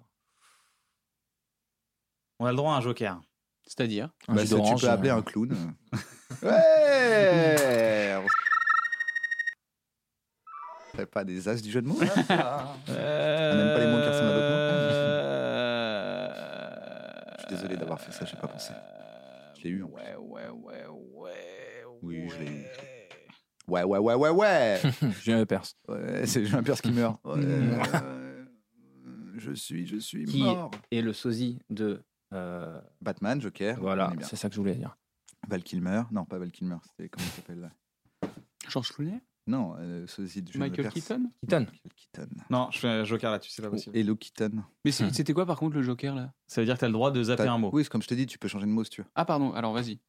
On 2.40 2.46
a 2.46 2.52
le 2.52 2.58
droit 2.58 2.74
à 2.74 2.78
un 2.78 2.82
joker. 2.82 3.20
C'est-à-dire? 3.66 4.10
Un 4.28 4.36
Bah, 4.36 4.42
jus 4.44 4.50
tu 4.50 4.56
d'orange, 4.56 4.82
peux 4.82 4.90
appeler 4.90 5.10
euh, 5.10 5.16
un 5.18 5.22
clown. 5.24 5.74
ouais 6.44 8.16
On 10.87 10.87
ferait 10.98 11.06
pas 11.08 11.24
des 11.24 11.48
as 11.48 11.62
du 11.62 11.70
jeu 11.72 11.82
de 11.82 11.88
mots 11.88 12.00
là 12.30 12.76
Euh... 12.90 13.56
n'aime 13.56 13.76
pas 13.78 13.86
les 13.86 13.92
mots 13.92 14.02
qui 14.02 14.08
ressemblent 14.10 14.30
à 14.30 14.34
d'autres 14.34 14.48
Euh... 15.78 16.30
Je 17.38 17.42
suis 17.44 17.50
désolé 17.56 17.78
d'avoir 17.78 18.00
fait 18.02 18.12
ça, 18.12 18.26
j'ai 18.26 18.36
pas 18.38 18.48
pensé. 18.48 18.74
Je 19.58 19.64
l'ai 19.64 19.70
eu, 19.72 19.84
en. 19.84 19.88
Ouais, 19.88 20.16
ouais, 20.20 20.50
ouais, 20.50 20.86
ouais. 21.14 21.84
Oui, 22.02 22.30
je 22.30 22.38
l'ai 22.40 22.46
eu. 22.46 22.66
ouais. 23.68 23.84
Ouais, 23.84 23.84
ouais, 23.84 24.00
ouais, 24.00 24.16
ouais, 24.16 24.30
ouais 24.30 24.82
Julien 25.22 25.40
Lepers. 25.40 25.66
Ouais, 25.88 26.26
C'est 26.26 26.46
Julien 26.46 26.64
Pierce 26.64 26.82
qui 26.82 26.92
meurt. 26.92 27.20
Ouais, 27.26 27.34
euh, 27.44 28.46
je 29.38 29.52
suis, 29.54 29.86
je 29.88 29.98
suis 29.98 30.26
Qui 30.26 30.44
mort. 30.44 30.72
Et 30.92 31.02
le 31.02 31.12
sosie 31.14 31.60
de. 31.70 32.02
euh, 32.34 32.80
Batman, 33.02 33.42
Joker. 33.42 33.78
voilà, 33.80 34.14
on 34.18 34.22
c'est 34.24 34.36
ça 34.38 34.48
que 34.50 34.56
je 34.56 34.60
voulais 34.62 34.76
dire. 34.76 34.98
Val 35.50 35.64
Kilmer. 35.64 36.04
Non, 36.12 36.26
pas 36.26 36.38
Val 36.40 36.52
Kilmer, 36.52 36.78
c'était 36.84 37.10
comment 37.10 37.26
il 37.28 37.32
s'appelle 37.32 37.60
là? 37.60 37.72
Georges 38.70 38.92
Clooney? 38.92 39.22
Non, 39.48 39.76
euh, 39.80 40.06
sosie 40.08 40.42
de 40.42 40.52
Julien 40.52 40.68
Michael. 40.68 40.90
Keaton 40.92 41.30
Keaton. 41.42 41.60
Michael 41.60 41.92
Keaton. 41.96 42.28
Non, 42.50 42.68
je 42.72 42.80
fais 42.80 42.88
un 42.90 43.04
joker 43.06 43.32
là-dessus, 43.32 43.52
c'est 43.52 43.62
pas 43.62 43.70
possible. 43.70 43.98
Hello 43.98 44.16
Keaton. 44.16 44.64
Mais 44.84 44.92
c'est- 44.92 45.12
c'était 45.14 45.34
quoi 45.34 45.46
par 45.46 45.58
contre 45.58 45.76
le 45.76 45.82
Joker 45.84 46.14
là? 46.16 46.34
Ça 46.48 46.62
veut 46.62 46.66
dire 46.66 46.76
que 46.76 46.82
t'as 46.82 46.88
le 46.88 46.94
droit 46.94 47.12
de 47.12 47.24
zapper 47.24 47.44
T'as- 47.46 47.54
un 47.54 47.58
mot. 47.58 47.70
Oui, 47.74 47.84
c'est 47.84 47.90
comme 47.90 48.02
je 48.02 48.08
t'ai 48.08 48.16
dit, 48.18 48.26
tu 48.26 48.38
peux 48.38 48.48
changer 48.50 48.66
de 48.66 48.72
mot 48.72 48.84
si 48.84 48.90
tu 48.90 49.02
veux. 49.02 49.08
Ah 49.16 49.24
pardon, 49.26 49.54
alors 49.54 49.72
vas-y. 49.74 50.00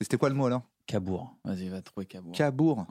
Et 0.00 0.04
C'était 0.04 0.16
quoi 0.18 0.28
le 0.28 0.34
mot 0.34 0.46
alors? 0.46 0.62
Cabourg. 0.86 1.36
Vas-y, 1.44 1.68
va 1.68 1.80
trouver 1.80 2.06
Cabourg. 2.06 2.34
Cabourg. 2.34 2.86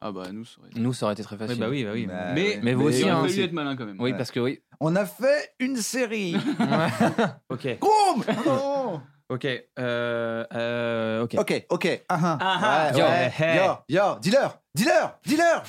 Ah 0.00 0.12
bah 0.12 0.32
nous, 0.32 0.44
ça 0.44 0.58
aurait 0.60 0.70
été- 0.70 0.80
Nous, 0.80 0.92
ça 0.92 1.06
aurait 1.06 1.12
été 1.14 1.22
très 1.22 1.36
Oui, 1.36 1.46
facile. 1.46 1.60
bah 1.60 1.68
oui, 1.70 1.84
bah 1.84 1.90
oui. 1.94 2.06
Bah, 2.06 2.32
Mais, 2.34 2.56
ouais. 2.56 2.60
Mais 2.62 2.74
vous 2.74 2.84
aussi, 2.86 3.02
il 3.02 3.08
hein, 3.08 3.24
être 3.26 3.52
malin 3.52 3.76
quand 3.76 3.86
même. 3.86 3.96
Oui, 4.00 4.10
Ouais. 4.10 4.16
parce 4.18 4.30
que 4.30 4.40
oui. 4.40 4.60
On 4.80 4.96
a 4.96 5.06
fait 5.06 5.54
une 5.60 5.76
série. 5.76 6.34
Ok. 7.48 7.78
Groom 7.80 8.24
Non 8.46 9.00
Ok. 9.30 9.46
Euh, 9.46 10.46
euh, 10.52 11.22
ok. 11.22 11.34
Ok, 11.38 11.66
ok. 11.70 12.04
Ah, 12.08 12.18
ah. 12.22 12.38
Ah, 12.40 12.58
ah. 12.62 12.92
Ouais, 12.92 12.98
Yo, 12.98 13.04
ouais. 13.06 13.32
hey. 13.38 13.56
Yo, 13.56 13.74
yo, 13.88 14.18
dealer, 14.20 14.60
dealer, 14.74 15.18
dealer. 15.24 15.62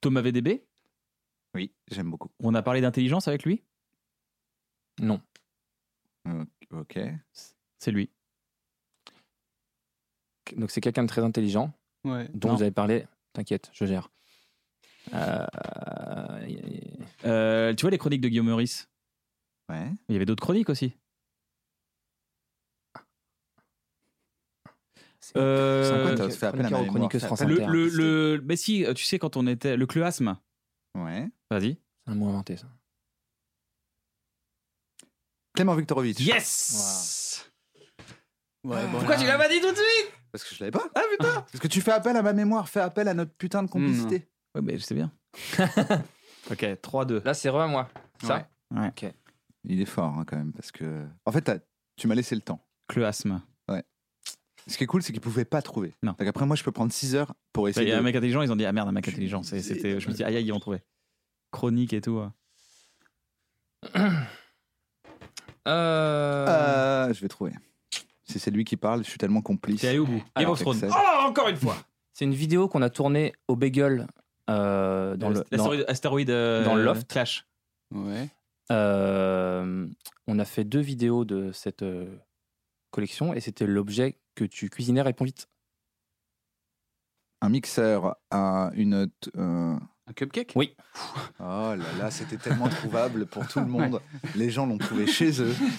Thomas 0.00 0.20
VDB, 0.22 0.62
Oui, 1.54 1.72
j'aime 1.90 2.10
beaucoup. 2.10 2.30
on 2.40 2.54
a 2.54 2.62
parlé 2.62 2.80
d'intelligence 2.80 3.26
avec 3.28 3.44
lui? 3.44 3.64
Non. 5.00 5.20
Ok. 6.70 6.98
C'est 7.78 7.90
lui. 7.90 8.10
Donc 10.56 10.70
c'est 10.70 10.80
quelqu'un 10.80 11.02
de 11.02 11.08
très 11.08 11.22
intelligent 11.22 11.72
Ouais. 12.04 12.28
dont 12.34 12.48
Non. 12.50 12.56
vous 12.56 12.62
avez 12.62 12.70
parlé. 12.70 13.06
T'inquiète, 13.32 13.70
je 13.72 13.84
gère. 13.86 14.10
Euh, 15.14 15.46
Euh, 17.24 17.74
tu 17.74 17.82
vois 17.82 17.90
les 17.90 17.98
chroniques 17.98 18.20
de 18.20 18.28
Guillaume 18.28 18.46
Meurice? 18.46 18.88
Ouais. 19.68 19.90
Il 20.08 20.12
y 20.12 20.16
avait 20.16 20.24
d'autres 20.26 20.42
chroniques 20.42 20.68
aussi. 20.70 20.94
Euh, 25.36 26.16
quoi, 26.16 26.30
fait 26.30 26.46
appel 26.46 26.66
à 26.66 26.70
chroniqueuse 26.70 27.24
appel- 27.24 27.48
le, 27.48 27.66
le, 27.66 27.88
le, 28.36 28.42
mais 28.44 28.56
si, 28.56 28.84
tu 28.94 29.04
sais, 29.04 29.18
quand 29.18 29.36
on 29.36 29.46
était. 29.46 29.76
Le 29.76 29.86
cleuasme. 29.86 30.36
Ouais. 30.96 31.28
Vas-y. 31.50 31.78
C'est 32.06 32.12
un 32.12 32.14
mot 32.14 32.28
inventé, 32.28 32.56
ça. 32.56 32.66
Clément 35.54 35.74
Viktorovitch. 35.74 36.20
Yes 36.20 37.50
Ouais, 38.64 38.84
bon, 38.86 38.92
Pourquoi 38.98 39.16
là- 39.16 39.20
tu 39.20 39.26
l'as 39.26 39.38
pas 39.38 39.48
dit 39.48 39.60
tout 39.60 39.70
de 39.70 39.76
suite? 39.76 40.12
Parce 40.32 40.44
que 40.44 40.54
je 40.54 40.60
l'avais 40.60 40.70
pas. 40.72 40.84
Ah 40.94 41.02
putain. 41.10 41.32
Parce 41.52 41.58
que 41.60 41.68
tu 41.68 41.80
fais 41.80 41.92
appel 41.92 42.16
à 42.16 42.22
ma 42.22 42.32
mémoire, 42.32 42.68
fais 42.68 42.80
appel 42.80 43.08
à 43.08 43.14
notre 43.14 43.32
putain 43.32 43.62
de 43.62 43.68
complicité. 43.68 44.28
Ouais, 44.54 44.60
mais 44.62 44.76
je 44.78 44.82
sais 44.84 44.94
bien. 44.94 45.12
ok, 46.50 46.62
3-2. 46.82 47.24
Là, 47.24 47.34
c'est 47.34 47.48
re 47.48 47.56
à 47.60 47.66
moi. 47.68 47.88
Ça 48.22 48.48
Ouais. 48.74 48.92
Il 49.64 49.80
est 49.80 49.86
fort 49.86 50.14
hein, 50.18 50.24
quand 50.26 50.36
même 50.36 50.52
parce 50.52 50.70
que. 50.70 51.06
En 51.24 51.32
fait, 51.32 51.50
tu 51.96 52.06
m'as 52.08 52.14
laissé 52.14 52.34
le 52.34 52.40
temps. 52.42 52.64
Cleuasme. 52.88 53.40
Ce 54.68 54.76
qui 54.76 54.84
est 54.84 54.86
cool, 54.86 55.02
c'est 55.02 55.12
qu'ils 55.12 55.20
pouvaient 55.22 55.44
pas 55.44 55.62
trouver. 55.62 55.94
Non. 56.02 56.14
Donc 56.18 56.28
après, 56.28 56.44
moi, 56.46 56.54
je 56.56 56.62
peux 56.62 56.72
prendre 56.72 56.92
6 56.92 57.14
heures 57.16 57.34
pour 57.52 57.68
Il 57.68 57.70
essayer. 57.70 57.88
y 57.90 57.92
a 57.92 57.98
un 57.98 58.02
mec 58.02 58.14
intelligent, 58.14 58.42
ils 58.42 58.52
ont 58.52 58.56
dit 58.56 58.64
Ah 58.66 58.72
merde, 58.72 58.88
un 58.88 58.92
mec 58.92 59.08
intelligent. 59.08 59.42
C'est- 59.42 59.60
C'était, 59.62 59.92
je 60.00 60.06
me 60.08 60.12
suis 60.12 60.18
dit 60.18 60.24
Aïe, 60.24 60.36
aïe, 60.36 60.44
ils 60.46 60.52
vont 60.52 60.60
trouver. 60.60 60.82
Chronique 61.50 61.92
et 61.94 62.00
tout. 62.00 62.18
Euh, 62.18 62.28
Euh, 65.66 67.12
je 67.12 67.20
vais 67.20 67.28
trouver. 67.28 67.52
Si 68.24 68.38
c'est 68.38 68.50
lui 68.50 68.64
qui 68.64 68.76
parle, 68.76 69.04
je 69.04 69.08
suis 69.08 69.18
tellement 69.18 69.42
complice. 69.42 69.80
C'est 69.80 69.88
allé 69.88 69.98
au 69.98 70.06
bout. 70.06 70.16
Game 70.18 70.24
Alors, 70.34 70.52
of 70.52 70.60
Thrones. 70.60 70.76
Excel. 70.76 70.90
Oh, 70.94 71.26
encore 71.28 71.48
une 71.48 71.56
fois 71.56 71.76
C'est 72.12 72.24
une 72.26 72.34
vidéo 72.34 72.68
qu'on 72.68 72.82
a 72.82 72.90
tournée 72.90 73.32
au 73.48 73.56
Bagel 73.56 74.06
euh, 74.50 75.16
dans, 75.16 75.28
le, 75.30 75.34
dans, 75.36 75.44
L'astéroïde- 75.50 75.84
astéroïde. 75.88 76.30
euh, 76.30 76.64
dans 76.64 76.74
le 76.74 76.82
loft. 76.84 77.08
Clash. 77.08 77.46
Ouais. 77.94 78.28
Euh, 78.70 79.86
on 80.26 80.38
a 80.38 80.44
fait 80.44 80.64
deux 80.64 80.80
vidéos 80.80 81.24
de 81.24 81.52
cette 81.52 81.82
euh, 81.82 82.18
collection 82.90 83.32
et 83.32 83.40
c'était 83.40 83.66
l'objet 83.66 84.18
que 84.38 84.44
tu 84.44 84.70
cuisinais 84.70 85.02
répond 85.02 85.24
vite. 85.24 85.48
Un 87.40 87.48
mixeur, 87.50 88.16
un, 88.30 88.70
une. 88.74 89.08
t- 89.20 89.30
euh, 89.36 89.76
Un 90.08 90.12
cupcake? 90.14 90.52
Oui. 90.56 90.74
Oh 91.40 91.74
là 91.76 91.84
là, 91.98 92.10
c'était 92.10 92.36
tellement 92.36 92.68
trouvable 92.68 93.26
pour 93.26 93.46
tout 93.46 93.60
le 93.60 93.66
monde. 93.66 94.00
Les 94.34 94.50
gens 94.50 94.66
l'ont 94.66 94.78
trouvé 94.78 95.06
chez 95.06 95.40
eux. 95.40 95.54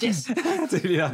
C'est 0.70 0.84
là. 0.84 1.10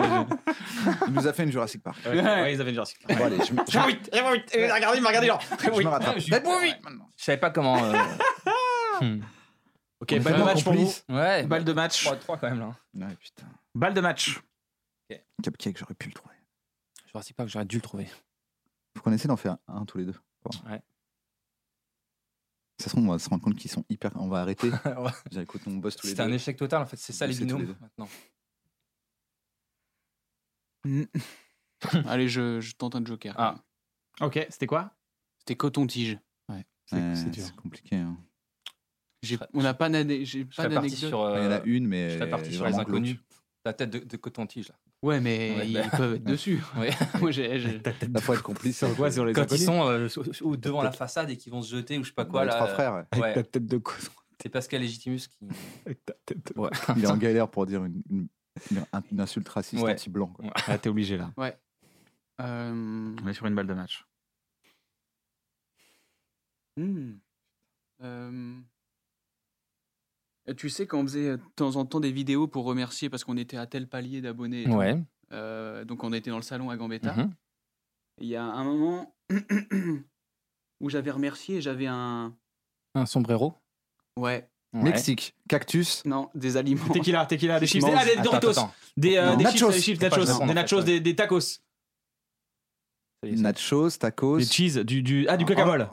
Il 1.09 1.13
nous 1.15 1.27
a 1.27 1.33
fait 1.33 1.45
une 1.45 1.51
Jurassic 1.53 1.83
Park. 1.83 1.99
Ouais, 2.07 2.21
ouais, 2.21 2.55
ils 2.55 2.61
avaient 2.61 2.71
une 2.71 2.75
Jurassic. 2.75 2.99
Bon, 3.09 3.25
allez, 3.25 3.39
je, 3.45 3.53
me- 3.53 3.63
je, 3.69 3.87
vite, 3.89 4.11
réponds 4.13 4.33
vite. 4.33 4.51
Regardez, 4.55 4.99
il 4.99 5.03
m'a 5.03 5.09
regardé 5.09 5.27
genre. 5.29 5.41
je 5.43 5.71
me 5.83 5.89
rattrape. 5.89 6.19
je- 6.19 6.33
Réponds 6.33 6.61
vite 6.61 6.83
maintenant. 6.85 7.11
Je 7.17 7.25
savais 7.25 7.39
pas 7.39 7.51
comment. 7.51 7.83
euh, 7.85 7.93
hmm. 9.01 9.21
Ok, 10.01 10.09
On 10.13 10.15
est 10.17 10.21
balle 10.21 10.37
de 10.39 10.43
match 10.45 10.63
pour 10.65 10.73
vous. 10.75 10.79
complices. 10.81 11.05
Ouais. 11.09 11.43
Balle 11.45 11.65
de 11.65 11.73
match. 11.73 12.05
3 12.05 12.37
quand 12.39 12.49
même 12.51 12.61
là. 12.61 12.75
Ouais, 12.95 13.15
putain. 13.17 13.47
Balle 13.75 13.95
de 13.95 14.01
match. 14.01 14.41
Cupcake, 15.43 15.77
j'aurais 15.79 15.95
pu 15.95 16.09
le 16.09 16.15
trouver. 16.15 16.35
Je 17.21 17.25
ne 17.25 17.29
sais 17.29 17.35
pas 17.35 17.45
que 17.45 17.51
j'aurais 17.51 17.65
dû 17.65 17.77
le 17.77 17.83
trouver. 17.83 18.07
Faut 18.97 19.03
qu'on 19.03 19.13
essaie 19.13 19.29
d'en 19.29 19.37
faire 19.37 19.59
un 19.69 19.85
tous 19.85 19.99
les 19.99 20.05
deux. 20.07 20.15
Bon. 20.45 20.51
Ouais. 20.71 20.83
Ça 22.79 22.85
se 22.85 22.91
trouve, 22.91 23.05
on 23.09 23.13
va 23.13 23.19
se 23.19 23.29
rendre 23.29 23.43
compte 23.43 23.57
qu'ils 23.57 23.71
sont 23.71 23.85
hyper. 23.89 24.11
On 24.17 24.29
va 24.29 24.41
arrêter. 24.43 24.71
Ouais. 24.85 25.43
Écoute, 25.43 25.63
on 25.67 25.77
bosse 25.77 25.97
tous 25.97 26.07
les 26.09 26.15
deux. 26.15 26.23
un 26.23 26.33
échec 26.33 26.57
total 26.57 26.83
en 26.83 26.87
fait, 26.87 26.97
c'est 26.97 27.13
ça 27.13 27.27
les 27.27 27.35
binômes 27.35 27.67
deux. 27.67 27.77
maintenant. 27.81 28.09
Allez, 32.07 32.29
je, 32.29 32.61
je 32.61 32.75
tente 32.77 32.95
un 32.95 33.05
joker. 33.05 33.35
Ah. 33.39 33.57
Ok, 34.21 34.47
c'était 34.51 34.67
quoi? 34.67 34.95
C'était 35.41 35.57
coton-tige. 35.57 36.19
C'est 36.89 36.97
Ouais, 36.97 37.15
c'est 37.17 37.41
c'est 37.41 37.57
compliqué. 37.57 37.97
hein. 37.97 38.17
On 39.55 39.63
n'a 39.63 39.75
pas, 39.75 39.91
j'ai 39.91 40.45
d'anecdote. 40.45 40.91
sur. 40.91 41.21
euh, 41.21 41.39
Il 41.41 41.45
y 41.45 41.47
en 41.49 41.51
a 41.51 41.61
une, 41.65 41.87
mais. 41.89 42.11
je 42.19 42.25
parti 42.25 42.55
sur 42.55 42.65
les 42.67 42.75
inconnus. 42.75 43.19
La 43.65 43.73
tête 43.73 43.91
de, 43.91 43.99
de 43.99 44.17
coton-tige 44.17 44.69
là. 44.69 44.79
Ouais, 45.03 45.21
mais 45.21 45.55
Ouais, 45.59 45.69
ils 45.69 45.75
bah. 45.75 45.89
peuvent 45.97 46.15
être 46.15 46.25
dessus. 46.25 46.61
Ouais. 46.77 46.91
Moi, 47.21 47.31
j'ai- 47.31 47.61
j'ai- 47.61 47.79
Là, 47.79 48.21
faut 48.21 48.35
être 48.35 48.43
complice. 48.43 48.79
Sur 48.79 48.95
quoi 48.97 49.11
Sur 49.11 49.25
les 49.25 49.33
Quand 49.33 49.51
ils 49.53 49.59
sont 49.59 49.87
euh, 49.87 50.09
sous- 50.09 50.57
devant 50.57 50.83
la 50.83 50.91
façade 50.93 51.31
et 51.31 51.37
qu'ils 51.37 51.53
vont 51.53 51.63
se 51.63 51.75
jeter 51.77 51.99
ou 51.99 52.03
je 52.03 52.09
sais 52.09 52.15
pas 52.15 52.25
quoi 52.25 52.43
les 52.45 52.49
là. 52.51 52.55
trois 52.57 52.69
euh, 52.71 52.75
frères. 52.75 53.07
ouais. 53.15 53.21
Ouais. 53.21 53.43
tête 53.43 53.67
de 53.67 53.79
coton. 53.79 54.11
C'est 54.43 54.49
Pascal 54.49 54.81
Légitimus 54.81 55.29
qui. 55.29 55.39
Avec 55.87 56.05
ta 56.05 56.15
tête 56.25 56.53
de 56.55 56.61
Ouais. 56.61 56.71
Il 56.97 57.05
est 57.05 57.09
en 57.09 57.17
galère 57.17 57.49
pour 57.49 57.67
dire 57.67 57.85
une, 57.85 58.03
une- 58.11 58.29
une- 58.71 58.85
une 59.13 59.21
insulte 59.21 59.49
raciste 59.49 59.83
Ouais. 59.83 59.93
anti-blanc. 59.93 60.29
quoi. 60.29 60.51
Ah, 60.67 60.79
t'es 60.79 60.89
obligé 60.89 61.17
là. 61.19 61.31
Euh, 62.41 63.15
On 63.23 63.29
est 63.29 63.33
sur 63.35 63.47
une 63.47 63.55
balle 63.55 63.67
de 63.67 63.75
match. 63.75 64.05
hmm. 66.77 67.13
Euh, 68.03 68.59
Tu 70.57 70.69
sais, 70.71 70.87
quand 70.87 71.01
on 71.01 71.03
faisait 71.03 71.31
euh, 71.31 71.37
de 71.39 71.43
temps 71.57 71.75
en 71.77 71.85
temps 71.87 71.99
des 72.01 72.13
vidéos 72.13 72.47
pour 72.47 72.65
remercier 72.65 73.11
parce 73.11 73.25
qu'on 73.25 73.37
était 73.37 73.57
à 73.57 73.67
tel 73.67 73.89
palier 73.89 74.21
d'abonnés, 74.21 74.63
et 74.63 74.69
Ouais. 74.69 75.03
euh, 75.33 75.85
donc 75.85 76.05
on 76.05 76.13
était 76.13 76.31
dans 76.31 76.37
le 76.37 76.43
salon 76.43 76.71
à 76.71 76.77
Gambetta. 76.77 77.15
Mhm. 77.15 77.33
Il 78.21 78.29
y 78.29 78.37
a 78.37 78.45
un 78.45 78.65
moment 78.65 79.15
où 80.81 80.89
j'avais 80.91 81.11
remercié, 81.11 81.57
et 81.57 81.61
j'avais 81.61 81.87
un. 81.87 82.35
Un 82.95 83.07
sombrero. 83.07 83.55
Ouais, 84.19 84.49
Ouais. 84.73 84.83
Mexique, 84.83 85.35
cactus, 85.49 86.05
non, 86.05 86.29
des 86.35 86.57
aliments. 86.57 86.89
Tequila, 86.93 87.25
tequila, 87.25 87.59
des 87.61 87.67
chips. 87.67 87.83
mange. 87.83 87.95
Ah, 87.97 88.05
des 88.05 88.17
Doritos. 88.17 88.37
attends, 88.37 88.49
attends. 88.51 88.75
Des, 88.97 89.17
euh, 89.17 89.35
des 89.37 89.45
Nachos. 89.45 89.73
chips, 89.73 89.99
des 89.99 90.09
nachos, 90.11 90.25
des 90.47 90.55
nachos, 90.55 90.83
des, 90.83 91.01
des 91.01 91.15
tacos, 91.17 91.61
nachos, 93.23 93.91
tacos. 93.99 94.39
des 94.39 94.45
cheese, 94.45 94.85
du, 94.85 95.03
du 95.03 95.27
ah 95.29 95.37
du 95.37 95.45
guacamole, 95.45 95.89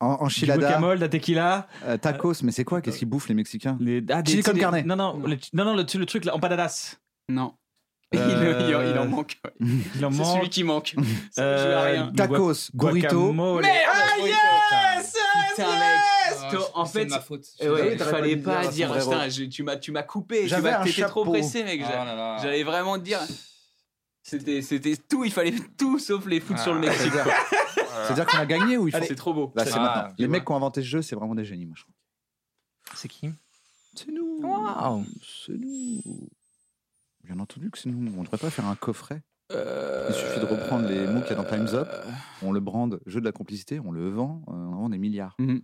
En, 0.00 0.06
en 0.06 0.16
du 0.18 0.24
enchilada, 0.24 0.60
guacamole, 0.60 0.96
de 0.96 1.00
la 1.02 1.08
tequila, 1.08 1.66
euh, 1.84 1.96
tacos, 1.96 2.42
mais 2.42 2.52
c'est 2.52 2.64
quoi? 2.64 2.80
Qu'est-ce 2.80 2.98
qu'ils 2.98 3.08
bouffent 3.08 3.28
les 3.28 3.34
Mexicains? 3.34 3.76
Les 3.80 4.02
ah, 4.10 4.22
des, 4.22 4.30
Chili 4.32 4.42
con 4.42 4.52
des- 4.52 4.60
carne. 4.60 4.82
Non 4.82 4.96
non, 4.96 5.18
le, 5.26 5.36
non 5.52 5.64
non 5.64 5.74
le, 5.74 5.82
le 5.98 6.06
truc 6.06 6.24
là, 6.24 6.34
en 6.34 6.38
patadas. 6.40 6.96
Non. 7.28 7.54
Euh, 8.14 8.18
Il, 8.60 8.68
il- 8.68 8.90
il 8.92 8.98
en 8.98 9.06
manque. 9.06 9.36
Il 9.60 10.04
en 10.04 10.10
C'est 10.12 10.18
manque. 10.18 10.36
celui 10.38 10.48
qui 10.48 10.62
manque. 10.64 10.94
Euh, 11.38 12.10
Tacos, 12.16 12.70
burrito. 12.72 13.08
Guacamole. 13.08 13.64
Ah, 13.66 14.18
yes 14.20 15.12
Putain, 15.50 15.70
mec 15.70 15.80
Ah, 16.48 16.50
En 16.74 16.84
c'est 16.84 17.00
fait, 17.00 17.06
ma 17.06 17.20
faute. 17.20 17.44
Ouais, 17.60 17.68
Oui, 17.68 17.78
il 17.92 17.98
fallait 17.98 18.36
pas 18.36 18.60
dire. 18.62 18.70
dire 18.70 18.88
sombrero. 18.88 19.10
Putain, 19.10 19.28
je- 19.28 19.44
tu 19.44 19.62
m'as, 19.64 19.76
tu 19.76 19.90
m'as 19.92 20.02
coupé. 20.04 20.42
tu 20.42 20.48
J'avais 20.48 20.70
T'étais 20.84 21.02
trop 21.02 21.20
chapeau. 21.22 21.32
pressé, 21.32 21.64
mec. 21.64 21.82
Oh. 21.84 22.36
J'allais 22.42 22.62
vraiment 22.62 22.96
te 22.98 23.02
dire. 23.04 23.20
C'était, 24.22 24.60
c'était 24.60 24.96
tout. 24.96 25.24
Il 25.24 25.32
fallait 25.32 25.54
tout 25.78 26.00
sauf 26.00 26.26
les 26.26 26.40
foutre 26.40 26.58
sur 26.60 26.74
le 26.74 26.80
Mexique. 26.80 27.12
C'est-à-dire 28.04 28.26
qu'on 28.26 28.38
a 28.38 28.46
gagné 28.46 28.76
ou 28.78 28.88
il 28.88 28.94
faut... 28.96 29.04
C'est 29.04 29.14
trop 29.14 29.32
beau. 29.34 29.52
Là, 29.54 29.64
c'est 29.64 29.72
Ah, 29.74 29.80
maintenant. 29.80 30.14
Les 30.18 30.28
mecs 30.28 30.44
qui 30.44 30.52
ont 30.52 30.56
inventé 30.56 30.82
ce 30.82 30.86
jeu, 30.86 31.02
c'est 31.02 31.16
vraiment 31.16 31.34
des 31.34 31.44
génies, 31.44 31.66
moi, 31.66 31.74
je 31.76 31.82
trouve. 31.82 31.94
C'est 32.94 33.08
qui? 33.08 33.30
C'est 33.94 34.10
nous. 34.12 34.40
Waouh. 34.42 35.04
C'est 35.22 35.56
nous. 35.56 36.02
Bien 37.24 37.38
entendu 37.40 37.70
que 37.70 37.78
c'est 37.78 37.88
nous. 37.88 38.12
On 38.16 38.22
devrait 38.22 38.38
pas 38.38 38.50
faire 38.50 38.66
un 38.66 38.76
coffret. 38.76 39.22
Il 39.50 40.14
suffit 40.14 40.40
de 40.40 40.46
reprendre 40.46 40.88
les 40.88 41.06
mots 41.06 41.20
qu'il 41.20 41.30
y 41.30 41.32
a 41.32 41.36
dans 41.36 41.44
Time's 41.48 41.72
Up. 41.74 41.88
On 42.42 42.52
le 42.52 42.60
brande 42.60 43.00
jeu 43.06 43.20
de 43.20 43.24
la 43.24 43.32
complicité, 43.32 43.78
on 43.80 43.92
le 43.92 44.08
vend, 44.10 44.42
euh, 44.48 44.52
on 44.52 44.72
en 44.72 44.76
vend 44.82 44.88
des 44.88 44.98
milliards. 44.98 45.34
Mhm. 45.38 45.62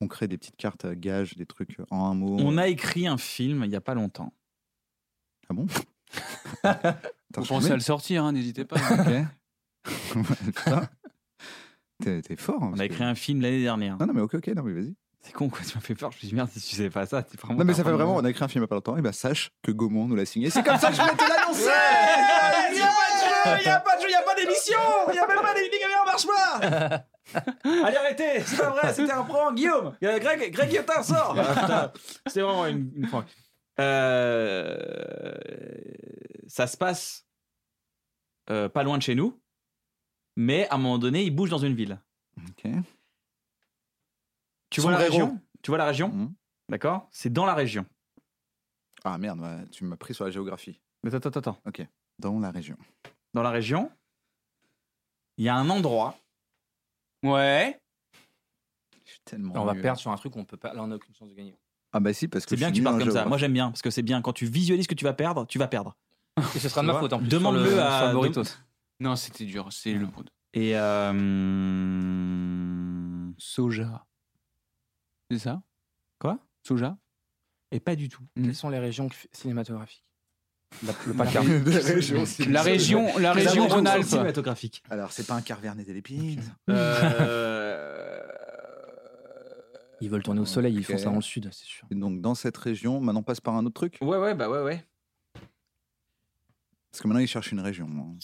On 0.00 0.08
crée 0.08 0.26
des 0.26 0.36
petites 0.36 0.56
cartes 0.56 0.86
gages, 0.86 1.36
des 1.36 1.46
trucs 1.46 1.78
en 1.90 2.06
un 2.06 2.14
mot. 2.14 2.36
On 2.40 2.58
a 2.58 2.66
écrit 2.66 3.06
un 3.06 3.18
film 3.18 3.62
il 3.64 3.70
y 3.70 3.76
a 3.76 3.80
pas 3.80 3.94
longtemps. 3.94 4.32
Ah 5.48 5.54
bon? 5.54 5.66
Vous 7.36 7.44
pensez 7.44 7.70
à 7.70 7.74
le 7.74 7.80
sortir, 7.80 8.24
hein, 8.24 8.32
n'hésitez 8.32 8.64
pas. 8.64 8.76
Ok. 8.76 10.22
Putain. 10.44 10.88
T'es 12.02 12.20
t'es 12.22 12.36
fort. 12.36 12.56
hein, 12.62 12.66
On 12.66 12.68
parce 12.70 12.80
a 12.80 12.88
que- 12.88 12.92
écrit 12.92 13.04
un 13.04 13.14
film 13.14 13.40
l'année 13.40 13.62
dernière. 13.62 13.96
Non, 13.98 14.06
non, 14.06 14.12
mais 14.14 14.20
ok, 14.20 14.34
ok, 14.34 14.48
non, 14.48 14.62
mais 14.64 14.72
vas-y. 14.72 14.94
C'est 15.24 15.32
con 15.32 15.48
quoi, 15.48 15.60
tu 15.66 15.74
m'as 15.76 15.80
fait 15.80 15.94
peur. 15.94 16.10
Je 16.10 16.16
me 16.16 16.18
suis 16.18 16.28
dit 16.28 16.34
merde, 16.34 16.50
si 16.52 16.60
tu 16.60 16.74
savais 16.74 16.90
pas 16.90 17.06
ça, 17.06 17.24
c'est 17.30 17.40
vraiment. 17.40 17.60
Non, 17.60 17.64
mais 17.64 17.74
ça 17.74 17.84
fait 17.84 17.92
vraiment, 17.92 18.16
on 18.16 18.24
a 18.24 18.30
écrit 18.30 18.42
un 18.44 18.48
film 18.48 18.62
il 18.62 18.64
y 18.64 18.66
a 18.66 18.68
pas 18.68 18.74
longtemps, 18.74 18.96
et 18.96 19.02
bah 19.02 19.12
sache 19.12 19.50
que 19.62 19.70
Gaumont 19.70 20.06
nous 20.08 20.16
l'a 20.16 20.24
signé. 20.26 20.50
C'est 20.50 20.64
comme 20.64 20.76
ça 20.78 20.88
que 20.88 20.96
je 20.96 21.00
voulais 21.00 21.14
te 21.14 21.22
l'annoncer 21.22 21.70
Il 22.70 22.74
n'y 22.74 22.82
a 22.82 22.88
pas 22.88 23.06
de 23.14 23.20
jeu, 23.20 23.58
il 23.60 23.64
n'y 23.64 23.70
a 23.70 23.80
pas 23.80 23.96
de 23.96 24.00
jeu, 24.02 24.06
il 24.08 24.10
n'y 24.10 24.14
a 24.16 24.22
pas 24.22 24.34
d'émission, 24.34 24.78
il 25.08 25.12
n'y 25.12 25.18
a 25.20 25.26
même 25.28 25.40
pas 25.40 25.54
d'émission, 25.54 25.88
on 26.02 26.06
marche 26.06 26.26
pas. 26.26 27.04
Allez, 27.86 27.96
arrêtez, 27.96 28.40
c'est 28.44 28.56
pas 28.56 28.70
vrai, 28.70 28.92
c'était 28.92 29.12
un 29.12 29.22
prank, 29.22 29.54
Guillaume. 29.54 29.94
Il 30.02 30.08
y 30.08 30.10
a 30.10 30.18
Greg, 30.18 30.52
Greg 30.52 30.68
Guillotin 30.70 31.02
sort. 31.04 31.36
C'était 32.26 32.40
vraiment 32.40 32.66
une, 32.66 32.90
une 32.96 33.06
prank. 33.08 33.24
Euh, 33.82 35.34
ça 36.46 36.66
se 36.66 36.76
passe 36.76 37.26
euh, 38.50 38.68
pas 38.68 38.82
loin 38.82 38.98
de 38.98 39.02
chez 39.02 39.14
nous, 39.14 39.40
mais 40.36 40.68
à 40.68 40.74
un 40.74 40.78
moment 40.78 40.98
donné, 40.98 41.22
il 41.24 41.30
bouge 41.30 41.50
dans 41.50 41.58
une 41.58 41.74
ville. 41.74 42.00
Ok. 42.48 42.70
Tu 44.70 44.80
vois 44.80 44.92
la 44.92 44.98
région? 44.98 45.40
Tu 45.62 45.70
vois 45.70 45.78
la 45.78 45.86
région? 45.86 46.08
Mhm. 46.08 46.34
D'accord? 46.68 47.08
C'est 47.10 47.32
dans 47.32 47.44
la 47.44 47.54
région. 47.54 47.84
Ah 49.04 49.18
merde, 49.18 49.40
ouais, 49.40 49.66
tu 49.70 49.84
m'as 49.84 49.96
pris 49.96 50.14
sur 50.14 50.24
la 50.24 50.30
géographie. 50.30 50.80
Attends, 51.06 51.28
attends, 51.28 51.40
attends. 51.40 51.62
Dans 52.18 52.38
la 52.38 52.50
région. 52.50 52.76
Dans 53.34 53.42
la 53.42 53.50
région, 53.50 53.90
il 55.36 55.44
y 55.44 55.48
a 55.48 55.56
un 55.56 55.68
endroit. 55.70 56.16
Ouais. 57.22 57.80
Je 59.04 59.10
suis 59.10 59.20
tellement. 59.24 59.54
On 59.56 59.64
va 59.64 59.74
perdre 59.74 59.98
sur 59.98 60.10
un 60.10 60.16
truc 60.16 60.36
où 60.36 60.38
on 60.38 60.44
peut 60.44 60.56
pas. 60.56 60.72
Là, 60.72 60.82
on 60.82 60.90
a 60.90 60.96
aucune 60.96 61.14
chance 61.14 61.28
de 61.28 61.34
gagner. 61.34 61.56
Ah 61.92 62.00
bah 62.00 62.12
si, 62.14 62.28
parce 62.28 62.44
que 62.46 62.50
C'est 62.50 62.56
bien 62.56 62.70
que 62.70 62.76
tu 62.76 62.82
parles 62.82 62.94
comme 62.94 63.02
ça. 63.04 63.10
géographie. 63.10 63.28
Moi, 63.28 63.38
j'aime 63.38 63.52
bien 63.52 63.70
parce 63.70 63.82
que 63.82 63.90
c'est 63.90 64.02
bien 64.02 64.22
quand 64.22 64.32
tu 64.32 64.46
visualises 64.46 64.86
que 64.86 64.94
tu 64.94 65.04
vas 65.04 65.12
perdre, 65.12 65.46
tu 65.46 65.58
vas 65.58 65.68
perdre. 65.68 65.96
Et 66.54 66.58
ce 66.58 66.68
sera 66.68 66.80
de 66.82 66.86
ma 66.86 66.98
faute 66.98 67.12
en 67.12 67.18
plus. 67.18 67.28
Demande-le 67.28 67.78
à- 67.80 68.12
Doritos. 68.12 68.44
Non, 69.00 69.16
c'était 69.16 69.44
dur. 69.44 69.68
C'est 69.70 69.92
le 69.92 70.06
Et 70.54 70.76
euh, 70.76 71.12
soja. 73.38 74.06
C'est 75.30 75.38
ça? 75.38 75.62
Quoi? 76.18 76.38
Soja? 76.66 76.96
Et 77.70 77.80
pas 77.80 77.96
du 77.96 78.08
tout. 78.08 78.22
Quelles 78.34 78.54
sont 78.54 78.70
les 78.70 78.78
régions 78.78 79.08
cinématographiques? 79.32 80.04
La- 80.86 80.92
Le 81.06 81.12
c'est- 82.26 82.46
La 82.46 82.62
région, 82.62 83.18
la 83.18 83.34
région 83.34 83.64
amours 83.64 83.74
Rhône-Alpes. 83.74 84.04
cinématographiques. 84.06 84.82
Alors, 84.88 85.12
c'est 85.12 85.26
pas 85.26 85.34
un 85.34 85.42
Carvernet 85.42 85.84
des 85.84 85.92
Lépines. 85.92 86.42
Euh, 86.70 86.70
Ils 90.02 90.10
veulent 90.10 90.24
tourner 90.24 90.40
au 90.40 90.46
soleil, 90.46 90.74
ils 90.74 90.84
font 90.84 90.98
ça 90.98 91.04
dans 91.04 91.14
le 91.14 91.22
sud, 91.22 91.48
c'est 91.52 91.64
sûr. 91.64 91.86
Et 91.88 91.94
donc, 91.94 92.20
dans 92.20 92.34
cette 92.34 92.56
région, 92.56 93.00
maintenant, 93.00 93.20
on 93.20 93.22
passe 93.22 93.40
par 93.40 93.54
un 93.54 93.64
autre 93.64 93.74
truc? 93.74 93.98
Ouais, 94.00 94.18
ouais, 94.18 94.34
bah 94.34 94.50
ouais, 94.50 94.60
ouais. 94.60 94.84
Parce 96.90 97.00
que 97.00 97.06
maintenant, 97.06 97.20
ils 97.20 97.28
cherchent 97.28 97.52
une 97.52 97.60
région. 97.60 97.86
hein. 97.86 98.18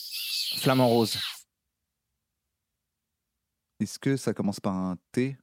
Flamand 0.57 0.89
rose. 0.89 1.17
Est-ce 3.79 4.01
que 4.01 4.17
ça 4.17 4.35
commence 4.35 4.59
par 4.59 4.75
un 4.75 4.99
T? 5.13 5.39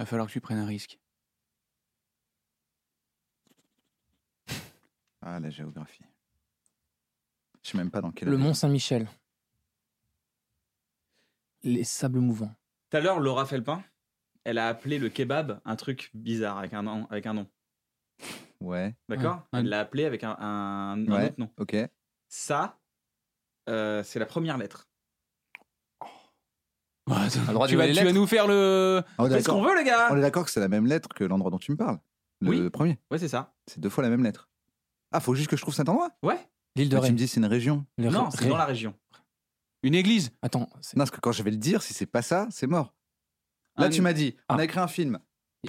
Va 0.00 0.06
falloir 0.06 0.28
que 0.28 0.32
tu 0.32 0.40
prennes 0.40 0.56
un 0.56 0.66
risque. 0.66 0.98
Ah, 5.20 5.38
la 5.40 5.50
géographie. 5.50 6.04
Je 7.62 7.70
sais 7.70 7.76
même 7.76 7.90
pas 7.90 8.00
dans 8.00 8.12
quelle. 8.12 8.30
Le. 8.30 8.38
Mont 8.38 8.54
Saint-Michel. 8.54 9.10
Les 11.62 11.84
sables 11.84 12.20
mouvants. 12.20 12.54
Tout 12.94 12.98
à 12.98 13.00
l'heure, 13.00 13.18
Laura 13.18 13.44
Felpin, 13.44 13.82
elle 14.44 14.56
a 14.56 14.68
appelé 14.68 15.00
le 15.00 15.08
kebab 15.08 15.60
un 15.64 15.74
truc 15.74 16.12
bizarre 16.14 16.58
avec 16.58 16.72
un 16.74 16.84
nom. 16.84 17.08
Avec 17.10 17.26
un 17.26 17.34
nom. 17.34 17.48
Ouais, 18.60 18.94
D'accord 19.08 19.42
Ouais. 19.52 19.58
Elle 19.58 19.68
l'a 19.68 19.80
appelé 19.80 20.04
avec 20.04 20.22
un, 20.22 20.36
un- 20.38 21.04
autre 21.08 21.34
nom. 21.38 21.50
ok. 21.58 21.74
Ça, 22.28 22.78
euh, 23.68 24.04
c'est 24.04 24.20
la 24.20 24.26
première 24.26 24.58
lettre. 24.58 24.88
Droit 27.08 27.24
de 27.66 27.70
tu, 27.72 27.76
vas, 27.76 27.92
tu 27.92 28.12
nous 28.12 28.28
faire 28.28 28.46
le. 28.46 29.02
On 29.18 29.26
est 29.26 29.30
Qu'est-ce 29.30 29.48
qu'on 29.48 29.60
veut, 29.64 29.76
les 29.76 29.82
gars? 29.82 30.12
On 30.12 30.16
est 30.16 30.20
d'accord 30.20 30.44
que 30.44 30.52
c'est 30.52 30.60
la 30.60 30.68
même 30.68 30.86
lettre 30.86 31.08
que 31.08 31.24
l'endroit 31.24 31.50
dont 31.50 31.58
tu 31.58 31.72
me 31.72 31.76
parles. 31.76 31.98
Le 32.42 32.48
Oui. 32.50 32.70
premier. 32.70 33.00
Ouais, 33.10 33.18
c'est 33.18 33.26
ça. 33.26 33.56
C'est 33.66 33.80
deux 33.80 33.90
fois 33.90 34.04
la 34.04 34.10
même 34.10 34.22
lettre. 34.22 34.48
Ah, 35.10 35.18
faut 35.18 35.34
juste 35.34 35.50
que 35.50 35.56
je 35.56 35.62
trouve 35.62 35.74
cet 35.74 35.88
endroit 35.88 36.10
Ouais. 36.22 36.38
L'île 36.76 36.88
de 36.90 36.94
Mais 36.94 37.00
Tu 37.00 37.06
Ré. 37.06 37.12
me 37.12 37.16
dis 37.18 37.26
c'est 37.26 37.40
une 37.40 37.46
région. 37.46 37.84
Le 37.98 38.10
Non, 38.10 38.26
Ré- 38.26 38.36
c'est 38.38 38.48
dans 38.48 38.56
la 38.56 38.64
région. 38.66 38.94
Une 39.84 39.94
église. 39.94 40.30
Attends, 40.42 40.68
c'est- 40.80 40.96
Non, 40.96 41.02
parce 41.02 41.10
que 41.12 41.20
quand 41.20 41.30
je 41.32 41.42
vais 41.42 41.50
le 41.52 41.56
dire, 41.58 41.82
si 41.82 41.94
c'est 41.94 42.06
pas 42.06 42.22
ça, 42.22 42.48
c'est 42.50 42.66
mort. 42.66 42.94
Là, 43.76 43.86
Un- 43.86 43.90
tu 43.90 44.00
m'as 44.02 44.12
dit, 44.12 44.34
on 44.48 44.54
Ah. 44.56 44.60
a 44.60 44.64
écrit 44.64 44.80
un 44.80 44.88
film. 44.88 45.18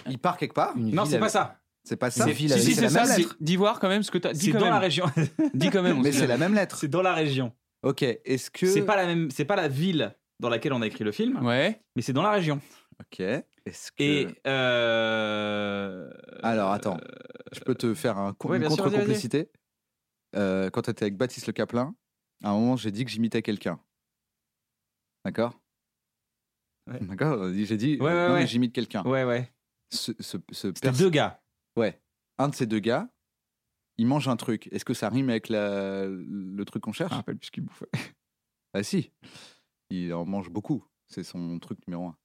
Il 0.07 0.17
part 0.19 0.37
quelque 0.37 0.53
part. 0.53 0.75
une 0.77 0.91
Non, 0.95 1.03
ville 1.03 1.11
c'est 1.11 1.19
pas 1.19 1.25
avec- 1.25 1.31
ça. 1.31 1.59
C'est 1.83 1.97
pas 1.97 2.09
ça. 2.11 2.23
C'est 2.25 2.31
ville 2.31 2.47
Si, 2.49 2.53
avec- 2.53 2.65
si, 2.65 2.73
c'est 2.75 2.81
la 2.81 2.89
ça. 2.89 3.05
même 3.05 3.17
lettre. 3.17 3.35
Dis 3.39 3.55
voir 3.57 3.79
quand 3.79 3.89
même 3.89 4.01
ce 4.03 4.09
que 4.11 4.17
tu 4.17 4.27
as. 4.27 4.33
Dis 4.33 4.45
C'est 4.47 4.51
quand 4.53 4.59
dans 4.59 4.65
même. 4.65 4.73
la 4.73 4.79
région. 4.79 5.05
Dis 5.53 5.69
quand 5.69 5.83
même. 5.83 5.97
on 5.99 6.01
Mais 6.01 6.11
sait 6.11 6.19
c'est 6.21 6.27
la 6.27 6.33
jamais. 6.35 6.45
même 6.47 6.55
lettre. 6.55 6.77
c'est 6.77 6.87
dans 6.87 7.01
la 7.03 7.13
région. 7.13 7.51
Ok. 7.83 8.01
Est-ce 8.01 8.49
que. 8.49 8.65
C'est 8.67 8.81
pas 8.85 8.95
la 8.95 9.05
même. 9.05 9.29
C'est 9.31 9.45
pas 9.45 9.55
la 9.55 9.67
ville 9.67 10.15
dans 10.39 10.49
laquelle 10.49 10.73
on 10.73 10.81
a 10.81 10.87
écrit 10.87 11.03
le 11.03 11.11
film, 11.11 11.45
Ouais. 11.45 11.79
mais 11.95 12.01
c'est 12.01 12.13
dans 12.13 12.23
la 12.23 12.31
région. 12.31 12.59
Ok. 13.01 13.19
Est-ce 13.19 13.91
que. 13.91 14.03
Et 14.03 14.27
euh... 14.47 16.09
Alors, 16.43 16.71
attends. 16.71 16.97
Je 17.51 17.59
peux 17.61 17.75
te 17.75 17.93
faire 17.93 18.17
un 18.17 18.33
co- 18.33 18.49
Ouais, 18.49 18.57
une 18.57 18.61
bien 18.61 18.69
sûr, 18.69 18.83
vas-y, 18.83 18.91
contre-complicité. 18.93 19.49
Euh, 20.35 20.69
quand 20.69 20.83
tu 20.83 20.89
étais 20.91 21.03
avec 21.03 21.17
Baptiste 21.17 21.47
Le 21.47 21.53
Caplin, 21.53 21.95
à 22.43 22.49
un 22.49 22.53
moment, 22.53 22.75
j'ai 22.75 22.91
dit 22.91 23.05
que 23.05 23.11
j'imitais 23.11 23.41
quelqu'un. 23.41 23.79
D'accord 25.25 25.59
Ouais. 26.87 26.99
D'accord 27.01 27.51
J'ai 27.53 27.77
dit, 27.77 27.97
Ouais, 27.99 28.05
ouais, 28.05 28.13
non, 28.13 28.27
mais 28.35 28.41
ouais. 28.41 28.47
j'imite 28.47 28.71
quelqu'un. 28.73 29.03
Ouais, 29.03 29.23
ouais. 29.23 29.51
Ce, 29.91 30.11
ce, 30.19 30.37
ce 30.51 30.67
deux 30.91 31.09
gars. 31.09 31.41
Ouais. 31.75 31.99
Un 32.37 32.47
de 32.49 32.55
ces 32.55 32.67
deux 32.67 32.79
gars, 32.79 33.09
il 33.97 34.05
mange 34.07 34.27
un 34.27 34.35
truc. 34.35 34.67
Est-ce 34.71 34.85
que 34.85 34.93
ça 34.93 35.09
rime 35.09 35.29
avec 35.29 35.49
la- 35.49 36.05
le 36.07 36.63
truc 36.65 36.83
qu'on 36.83 36.91
cherche? 36.93 37.09
Je 37.09 37.15
me 37.15 37.19
rappelle 37.19 37.37
plus 37.37 37.47
ce 37.47 37.51
qu'il 37.51 37.63
bouffait. 37.63 37.89
Ah 38.77 38.83
si. 38.83 39.13
Il 39.89 40.13
en 40.13 40.25
mange 40.25 40.49
beaucoup. 40.49 40.83
C'est 41.07 41.23
son 41.23 41.57
truc 41.59 41.79
numéro 41.87 42.07
un. 42.07 42.17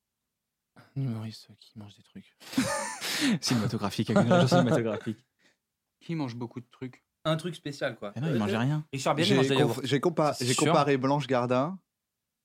Un 0.97 1.03
humoriste 1.03 1.49
qui 1.61 1.79
mange 1.79 1.95
des 1.97 2.03
trucs. 2.03 2.37
Cinématographique, 3.41 4.11
avec 4.11 4.27
une 4.27 4.33
agence 4.33 4.51
cinématographique. 4.51 5.25
Qui 6.01 6.17
mange 6.17 6.35
beaucoup 6.35 6.61
de 6.61 6.67
trucs? 6.73 7.05
Un 7.25 7.37
truc 7.37 7.55
spécial, 7.55 7.97
quoi. 7.97 8.13
Non, 8.21 8.29
il 8.33 8.35
mangeait 8.39 8.57
rien. 8.57 8.85
Richard 8.93 9.15
Bien 9.15 9.25
J'ai 9.85 10.01
comparé 10.01 10.97
Blanche 10.97 11.29
Gardin 11.29 11.79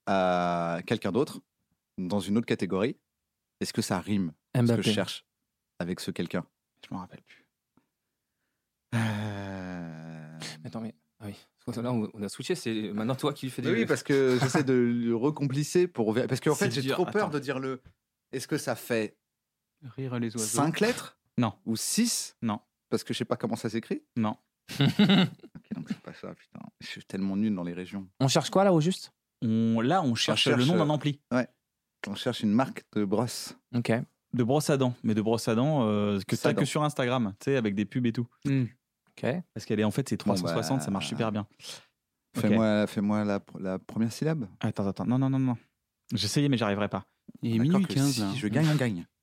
à 0.06 0.80
quelqu'un 0.86 1.12
d'autre 1.12 1.40
dans 1.98 2.20
une 2.20 2.38
autre 2.38 2.46
catégorie. 2.46 2.98
Est-ce 3.62 3.74
que 3.74 3.82
ça 3.82 4.00
rime 4.00 4.34
ce 4.56 4.62
que 4.76 4.82
je 4.82 4.92
cherche 4.92 5.26
avec 5.80 6.00
ce 6.00 6.12
quelqu'un? 6.12 6.46
Je 6.88 6.94
me 6.94 7.00
rappelle 7.00 7.22
plus. 7.24 7.46
Euh, 8.96 10.40
Attends, 10.64 10.82
mais. 10.82 10.96
Ah 11.20 11.26
oui. 11.28 11.36
Là, 11.82 11.92
on 11.92 12.22
a 12.22 12.30
switché, 12.30 12.54
c'est 12.54 12.92
maintenant 12.94 13.16
toi 13.16 13.34
qui 13.34 13.48
lui 13.48 13.52
fais 13.52 13.62
des. 13.64 13.70
Oui, 13.72 13.80
oui, 13.80 13.86
parce 13.88 14.04
que 14.04 14.38
j'essaie 14.40 14.64
de 14.64 14.74
le 14.74 15.16
recomplicer 15.16 15.88
pour 15.88 16.14
parce 16.14 16.40
qu'en 16.40 16.54
fait 16.54 16.70
j'ai 16.70 16.92
trop 16.92 17.06
peur 17.06 17.24
attends. 17.24 17.30
de 17.34 17.40
dire 17.40 17.58
le. 17.60 17.82
Est-ce 18.32 18.48
que 18.48 18.58
ça 18.58 18.76
fait 18.76 19.18
Rire 19.84 20.20
les 20.20 20.36
oiseaux. 20.36 20.46
5 20.48 20.80
lettres 20.80 21.18
Non. 21.38 21.54
ou 21.66 21.76
6 21.76 22.38
Non. 22.44 22.60
Parce 22.90 23.04
que 23.04 23.14
je 23.14 23.20
sais 23.20 23.26
pas 23.26 23.36
comment 23.36 23.56
ça 23.56 23.70
s'écrit? 23.70 24.04
Non. 24.16 24.38
Ok, 24.80 24.88
donc 25.74 25.88
c'est 25.90 26.02
pas 26.02 26.14
ça. 26.14 26.34
Putain, 26.36 26.60
je 26.82 26.88
suis 26.88 27.04
tellement 27.06 27.36
nul 27.36 27.54
dans 27.56 27.64
les 27.64 27.74
régions. 27.74 28.08
On 28.20 28.28
cherche 28.28 28.50
quoi 28.52 28.64
là 28.64 28.72
au 28.74 28.80
juste? 28.82 29.12
On, 29.46 29.82
là, 29.82 30.02
on 30.04 30.16
cherche, 30.16 30.44
cherche, 30.44 30.58
le 30.58 30.66
nom 30.66 30.76
d'un 30.78 30.90
euh, 30.90 30.94
ampli. 30.94 31.22
On 32.08 32.16
cherche 32.16 32.42
une 32.42 32.52
marque 32.52 32.84
de 32.96 33.06
brosse. 33.06 33.56
Ok. 33.76 33.92
De 34.34 34.44
brosse 34.44 34.70
à 34.70 34.78
dents. 34.78 34.94
Mais 35.04 35.14
de 35.16 35.22
brosse 35.22 35.48
à 35.48 35.56
dents 35.56 35.88
euh, 35.88 36.20
que 36.28 36.36
t'as 36.36 36.54
que 36.54 36.66
sur 36.66 36.84
Instagram, 36.84 37.34
tu 37.40 37.46
sais, 37.46 37.56
avec 37.58 37.74
des 37.76 37.86
pubs 37.86 38.06
et 38.06 38.12
tout. 38.14 38.28
Hmm. 38.46 38.64
Ok. 39.18 39.26
Parce 39.54 39.66
qu'elle 39.66 39.80
est 39.80 39.84
en 39.86 39.92
fait, 39.92 40.10
c'est 40.10 40.18
Bon, 40.26 40.34
360, 40.34 40.82
ça 40.82 40.88
bah, 40.88 40.92
marche 40.94 41.08
super 41.08 41.32
bien. 41.32 41.48
Fais-moi 42.38 42.86
fais-moi 42.88 43.24
la, 43.24 43.40
pr- 43.40 43.62
la 43.62 43.80
première 43.80 44.12
syllabe. 44.12 44.48
Attends, 44.60 44.88
attends, 44.88 45.06
non, 45.06 45.18
non, 45.18 45.30
non, 45.30 45.40
non. 45.40 45.58
J'essayais, 46.14 46.50
mais 46.50 46.58
j'arriverai 46.58 46.90
pas. 46.90 47.06
Il 47.42 47.56
est 47.56 47.60
minuit 47.60 47.86
que 47.86 47.94
15 47.94 48.12
si 48.12 48.20
là. 48.22 48.32
je 48.36 48.48
gagne, 48.48 48.68
on 48.72 48.76
gagne. 48.76 49.06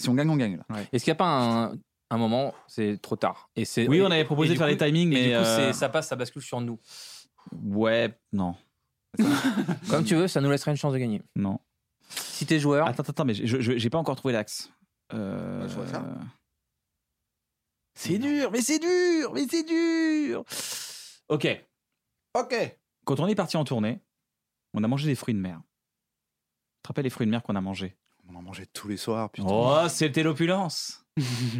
Si 0.00 0.08
on 0.08 0.14
gagne, 0.14 0.30
on 0.30 0.36
gagne 0.36 0.56
là. 0.58 0.80
Est-ce 0.92 1.02
qu'il 1.04 1.10
n'y 1.10 1.16
a 1.16 1.18
pas 1.18 1.26
un, 1.66 1.72
un 2.10 2.16
moment, 2.18 2.54
c'est 2.68 3.02
trop 3.02 3.16
tard 3.16 3.50
et 3.56 3.64
c'est, 3.64 3.88
Oui, 3.88 3.96
et- 3.98 4.02
on 4.02 4.10
avait 4.12 4.24
proposé 4.24 4.50
et 4.50 4.52
de 4.54 4.58
faire 4.58 4.68
coup- 4.68 4.72
les 4.72 4.76
timings, 4.78 5.12
et 5.12 5.14
mais. 5.14 5.24
du 5.24 5.30
coup, 5.30 5.34
euh, 5.38 5.56
c'est- 5.72 5.72
ça 5.72 5.88
passe, 5.88 6.06
ça 6.08 6.14
bascule 6.14 6.40
sur 6.40 6.60
nous. 6.60 6.78
Ouais, 7.64 8.16
non, 8.32 8.54
Comme 9.90 10.04
tu 10.04 10.14
veux, 10.14 10.28
ça 10.28 10.40
nous 10.40 10.50
laisserait 10.50 10.70
une 10.70 10.76
chance 10.76 10.92
de 10.92 10.98
gagner. 10.98 11.22
non. 11.36 11.58
Si 12.10 12.46
t'es 12.46 12.58
joueur, 12.58 12.86
Attends, 12.86 13.02
attends, 13.02 13.24
mais 13.26 13.34
j'ai 13.34 13.90
pas 13.90 13.98
encore 13.98 14.16
trouvé 14.16 14.32
l'axe. 14.32 14.70
Euh, 15.12 15.68
Bah. 15.92 16.02
C'est 17.94 18.18
dur, 18.18 18.50
mais 18.50 18.62
c'est 18.62 18.78
dur, 18.78 19.32
mais 19.34 19.46
c'est 19.50 19.64
dur. 19.64 20.44
Ok. 21.28 21.46
Ok. 22.34 22.54
Quand 23.04 23.20
on 23.20 23.26
est 23.26 23.34
parti 23.34 23.56
en 23.56 23.64
tournée, 23.64 24.00
on 24.72 24.84
a 24.84 24.88
mangé 24.88 25.06
des 25.06 25.14
fruits 25.16 25.34
de 25.34 25.40
mer. 25.40 25.60
Tu 26.76 26.82
te 26.84 26.88
rappelles 26.88 27.04
les 27.04 27.10
fruits 27.10 27.26
de 27.26 27.30
mer 27.30 27.42
qu'on 27.42 27.56
a 27.56 27.60
mangés? 27.60 27.96
On 28.30 28.34
en 28.36 28.42
mangeait 28.42 28.66
tous 28.66 28.88
les 28.88 28.96
soirs. 28.96 29.30
Putain. 29.30 29.48
Oh, 29.50 29.88
c'était 29.88 30.22
l'opulence. 30.22 31.04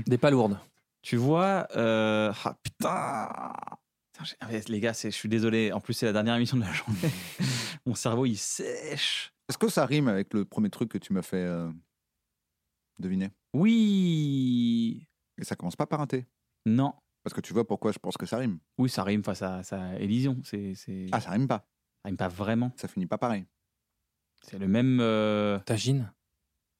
des 0.06 0.18
pas 0.18 0.30
lourdes. 0.30 0.58
Tu 1.02 1.16
vois, 1.16 1.66
euh, 1.76 2.32
ah, 2.44 2.54
putain. 2.62 3.28
Ah, 4.40 4.46
mais 4.50 4.60
Les 4.68 4.80
gars, 4.80 4.92
je 4.92 5.08
suis 5.10 5.28
désolé. 5.28 5.72
En 5.72 5.80
plus, 5.80 5.94
c'est 5.94 6.06
la 6.06 6.12
dernière 6.12 6.34
émission 6.34 6.56
de 6.56 6.62
la 6.62 6.72
journée. 6.72 6.98
Mon 7.86 7.94
cerveau, 7.94 8.26
il 8.26 8.36
sèche. 8.36 9.32
Est-ce 9.48 9.58
que 9.58 9.68
ça 9.68 9.86
rime 9.86 10.08
avec 10.08 10.34
le 10.34 10.44
premier 10.44 10.70
truc 10.70 10.90
que 10.90 10.98
tu 10.98 11.12
m'as 11.12 11.22
fait 11.22 11.36
euh, 11.36 11.70
deviner? 12.98 13.30
Oui. 13.54 15.06
Et 15.38 15.44
ça 15.44 15.54
commence 15.56 15.76
pas 15.76 15.86
par 15.86 16.00
un 16.00 16.06
T? 16.06 16.26
Non. 16.66 16.92
Parce 17.22 17.34
que 17.34 17.40
tu 17.40 17.52
vois 17.52 17.66
pourquoi 17.66 17.92
je 17.92 17.98
pense 17.98 18.16
que 18.16 18.26
ça 18.26 18.38
rime. 18.38 18.58
Oui, 18.78 18.88
ça 18.90 19.02
rime 19.04 19.22
face 19.22 19.42
à. 19.42 19.62
C'est, 19.62 20.74
c'est... 20.74 21.06
Ah, 21.12 21.20
ça 21.20 21.30
rime 21.30 21.46
pas. 21.46 21.66
Ça 22.02 22.08
rime 22.08 22.16
pas 22.16 22.28
vraiment. 22.28 22.72
Ça 22.76 22.88
finit 22.88 23.06
pas 23.06 23.18
pareil. 23.18 23.46
C'est 24.42 24.58
le 24.58 24.68
même. 24.68 24.98
euh, 25.00 25.58
Tagine, 25.60 26.12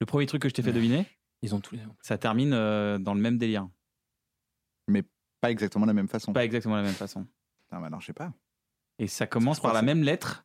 Le 0.01 0.07
premier 0.07 0.27
truc 0.27 0.43
que 0.43 0.49
je 0.49 0.55
t'ai 0.55 0.63
fait 0.63 0.73
deviner, 0.73 1.07
ils 1.43 1.55
ont 1.55 1.61
tous 1.61 1.75
les. 1.75 1.83
ça 2.03 2.17
termine 2.19 2.53
euh, 2.53 2.99
dans 2.99 3.15
le 3.15 3.21
même 3.21 3.37
délire. 3.39 3.69
Pas 5.41 5.51
exactement 5.51 5.87
de 5.87 5.91
la 5.91 5.95
même 5.95 6.09
façon. 6.09 6.33
Pas 6.33 6.45
exactement 6.45 6.75
de 6.77 6.81
la 6.81 6.87
même 6.87 6.95
façon. 6.95 7.27
Ah, 7.71 7.81
bah 7.81 7.91
non, 7.91 8.01
je 8.01 8.07
sais 8.07 8.13
pas. 8.13 8.33
Et 8.99 9.07
ça 9.07 9.27
commence 9.27 9.61
par 9.61 9.73
la 9.73 9.83
même 9.83 10.03
lettre 10.03 10.45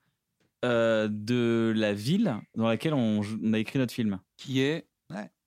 euh, 0.66 1.08
de 1.10 1.74
la 1.76 1.94
ville 1.94 2.36
dans 2.56 2.68
laquelle 2.68 2.94
on, 2.94 3.22
on 3.44 3.54
a 3.54 3.60
écrit 3.60 3.80
notre 3.80 3.94
film. 3.94 4.20
Qui 4.38 4.62
est. 4.62 4.88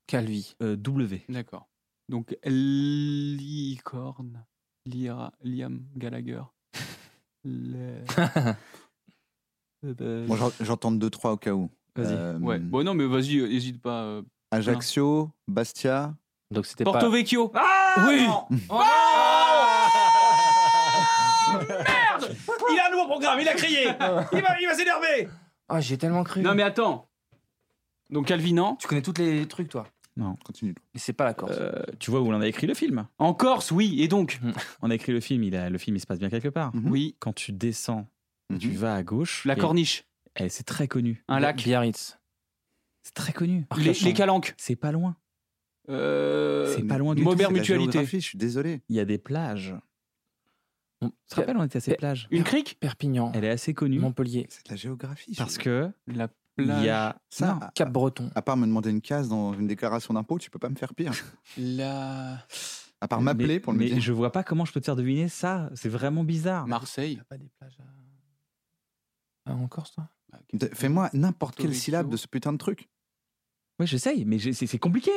Calvi. 0.09 0.55
Euh, 0.63 0.77
w. 0.77 1.23
D'accord. 1.29 1.69
Donc, 2.09 2.37
Licorne. 2.45 4.45
Lira, 4.87 5.33
Liam 5.43 5.83
Gallagher. 5.97 6.43
Le- 7.45 8.03
Euh, 9.85 10.27
Bon, 10.27 10.37
j'en- 10.37 10.53
j'entends 10.61 10.93
deux, 10.93 11.11
trois 11.11 11.33
au 11.33 11.37
cas 11.37 11.53
où. 11.53 11.71
Vas-y. 11.95 12.15
Euh, 12.15 12.39
Ouais. 12.39 12.59
Bon, 12.59 12.85
non, 12.85 12.95
mais 12.95 13.07
vas-y, 13.07 13.39
hésite 13.39 13.81
pas. 13.81 14.21
Ajaccio, 14.51 15.31
Bastia. 15.47 16.15
Donc 16.53 16.67
c'était 16.67 16.85
Porto 16.85 17.01
pas. 17.01 17.09
Vecchio. 17.09 17.51
Ah 17.55 18.07
Oui. 18.09 18.27
Il 18.51 18.59
a 18.71 18.75
programme, 23.07 23.41
il 23.41 23.49
a 23.49 23.55
crié 23.55 23.85
Il 23.85 24.41
va, 24.43 24.61
il 24.61 24.67
va 24.67 24.75
s'énerver 24.75 25.29
Ah, 25.69 25.81
j'ai 25.81 25.97
tellement 25.99 26.25
cru. 26.25 26.43
Non, 26.43 26.55
mais 26.55 26.63
attends. 26.63 27.09
Donc, 28.11 28.27
Calvinan. 28.27 28.77
Tu 28.77 28.87
connais 28.87 29.03
tous 29.03 29.15
les 29.19 29.47
trucs, 29.49 29.69
toi. 29.69 29.87
Continue. 30.45 30.75
Mais 30.95 31.01
c'est 31.01 31.13
pas 31.13 31.25
la 31.27 31.35
Corse. 31.35 31.57
Euh, 31.61 31.83
Tu 31.99 32.11
vois 32.11 32.21
où 32.23 32.29
on 32.33 32.41
a 32.41 32.47
écrit 32.47 32.67
le 32.67 32.73
film 32.75 33.07
En 33.19 33.35
Corse, 33.35 33.71
oui. 33.71 34.01
Et 34.01 34.09
donc 34.09 34.41
On 34.81 34.91
a 34.91 34.95
écrit 34.95 35.13
le 35.13 35.21
film, 35.21 35.43
il 35.43 35.55
a, 35.55 35.69
le 35.69 35.77
film 35.77 35.95
il 35.97 36.01
se 36.01 36.07
passe 36.07 36.19
bien 36.19 36.31
quelque 36.31 36.49
part. 36.49 36.75
Mhm. 36.75 36.91
Oui. 36.91 37.17
Quand 37.19 37.35
tu 37.35 37.53
descends, 37.53 38.09
tu 38.59 38.69
Mhm. 38.69 38.75
vas 38.77 38.95
à 38.95 39.03
gauche. 39.03 39.45
La 39.45 39.55
et- 39.55 39.59
Corniche. 39.59 40.05
eh, 40.39 40.49
c'est 40.49 40.63
très 40.65 40.89
connu. 40.89 41.23
Un 41.29 41.39
lac. 41.41 41.57
Biarritz. 41.63 42.19
C'est 43.03 43.13
très 43.15 43.33
connu. 43.35 43.67
Les, 43.77 43.93
les 43.93 44.13
Calanques. 44.15 44.55
C'est 44.57 44.75
pas 44.77 44.91
loin. 44.91 45.17
Euh, 45.91 46.73
C'est 46.75 46.83
pas 46.85 46.99
loin 46.99 47.15
du 47.15 47.23
Maubert 47.23 47.49
C'est 47.49 47.53
la 47.55 47.59
Mutualité. 47.61 47.93
géographie, 47.93 48.21
je 48.21 48.27
suis 48.27 48.39
désolé. 48.39 48.81
Il 48.89 48.97
y 48.97 49.01
a 49.01 49.05
des 49.05 49.19
plages. 49.19 49.75
Bon, 51.07 51.13
Tu 51.29 51.35
te 51.35 51.41
rappelles, 51.41 51.57
on 51.57 51.65
était 51.65 51.79
à 51.79 51.81
ces 51.81 51.95
plages. 51.95 52.29
Une 52.31 52.45
crique 52.45 52.79
Perpignan. 52.81 53.33
Elle 53.35 53.45
est 53.45 53.51
assez 53.51 53.75
connue 53.75 53.99
Montpellier. 53.99 54.47
C'est 54.51 54.65
de 54.67 54.71
la 54.71 54.77
géographie. 54.77 55.35
parce 55.37 55.59
que 55.59 55.91
La 56.07 56.29
il 56.59 56.67
y 56.67 56.89
a 56.89 57.19
Ça, 57.29 57.55
Non. 57.55 57.61
à- 57.61 57.71
Cap-Breton. 57.75 58.31
à 58.35 58.41
part 58.41 58.57
me 58.57 58.67
demander 58.67 58.89
une 58.91 59.03
case 59.03 59.29
dans 59.29 59.53
une 59.53 59.67
déclaration 59.67 60.15
d'impôt, 60.15 60.39
tu 60.39 60.49
peux 60.51 60.59
pas 60.59 60.71
me 60.71 60.75
faire 60.77 60.95
pire. 60.95 61.13
La. 61.59 62.39
À 63.03 63.09
part 63.09 63.21
m'appeler 63.21 63.47
mais, 63.57 63.61
pour 63.61 63.75
me 63.75 63.79
mais 63.79 63.87
dire. 63.87 64.01
je 64.01 64.11
vois 64.13 64.33
pas 64.33 64.43
comment 64.43 64.65
je 64.65 64.73
peux 64.73 64.81
te 64.81 64.87
faire 64.87 64.97
deviner 64.97 65.29
ça. 65.29 65.69
C'est 65.75 65.91
vraiment 65.91 66.25
bizarre. 66.25 66.67
Marseille. 66.67 67.21
pas 67.29 67.37
des 67.37 67.51
plages 67.59 67.77
à... 69.47 69.53
en 69.53 69.69
Corse, 69.69 69.93
toi? 69.93 70.09
De- 70.55 70.71
Fais-moi 70.73 71.11
n'importe 71.13 71.57
quelle 71.57 71.75
syllabe 71.75 72.09
de 72.09 72.17
ce 72.17 72.27
putain 72.27 72.53
de 72.53 72.59
truc. 72.59 72.89
Oui, 73.79 73.87
j'essaye, 73.87 74.25
mais 74.25 74.39
c'est 74.39 74.79
compliqué. 74.79 75.11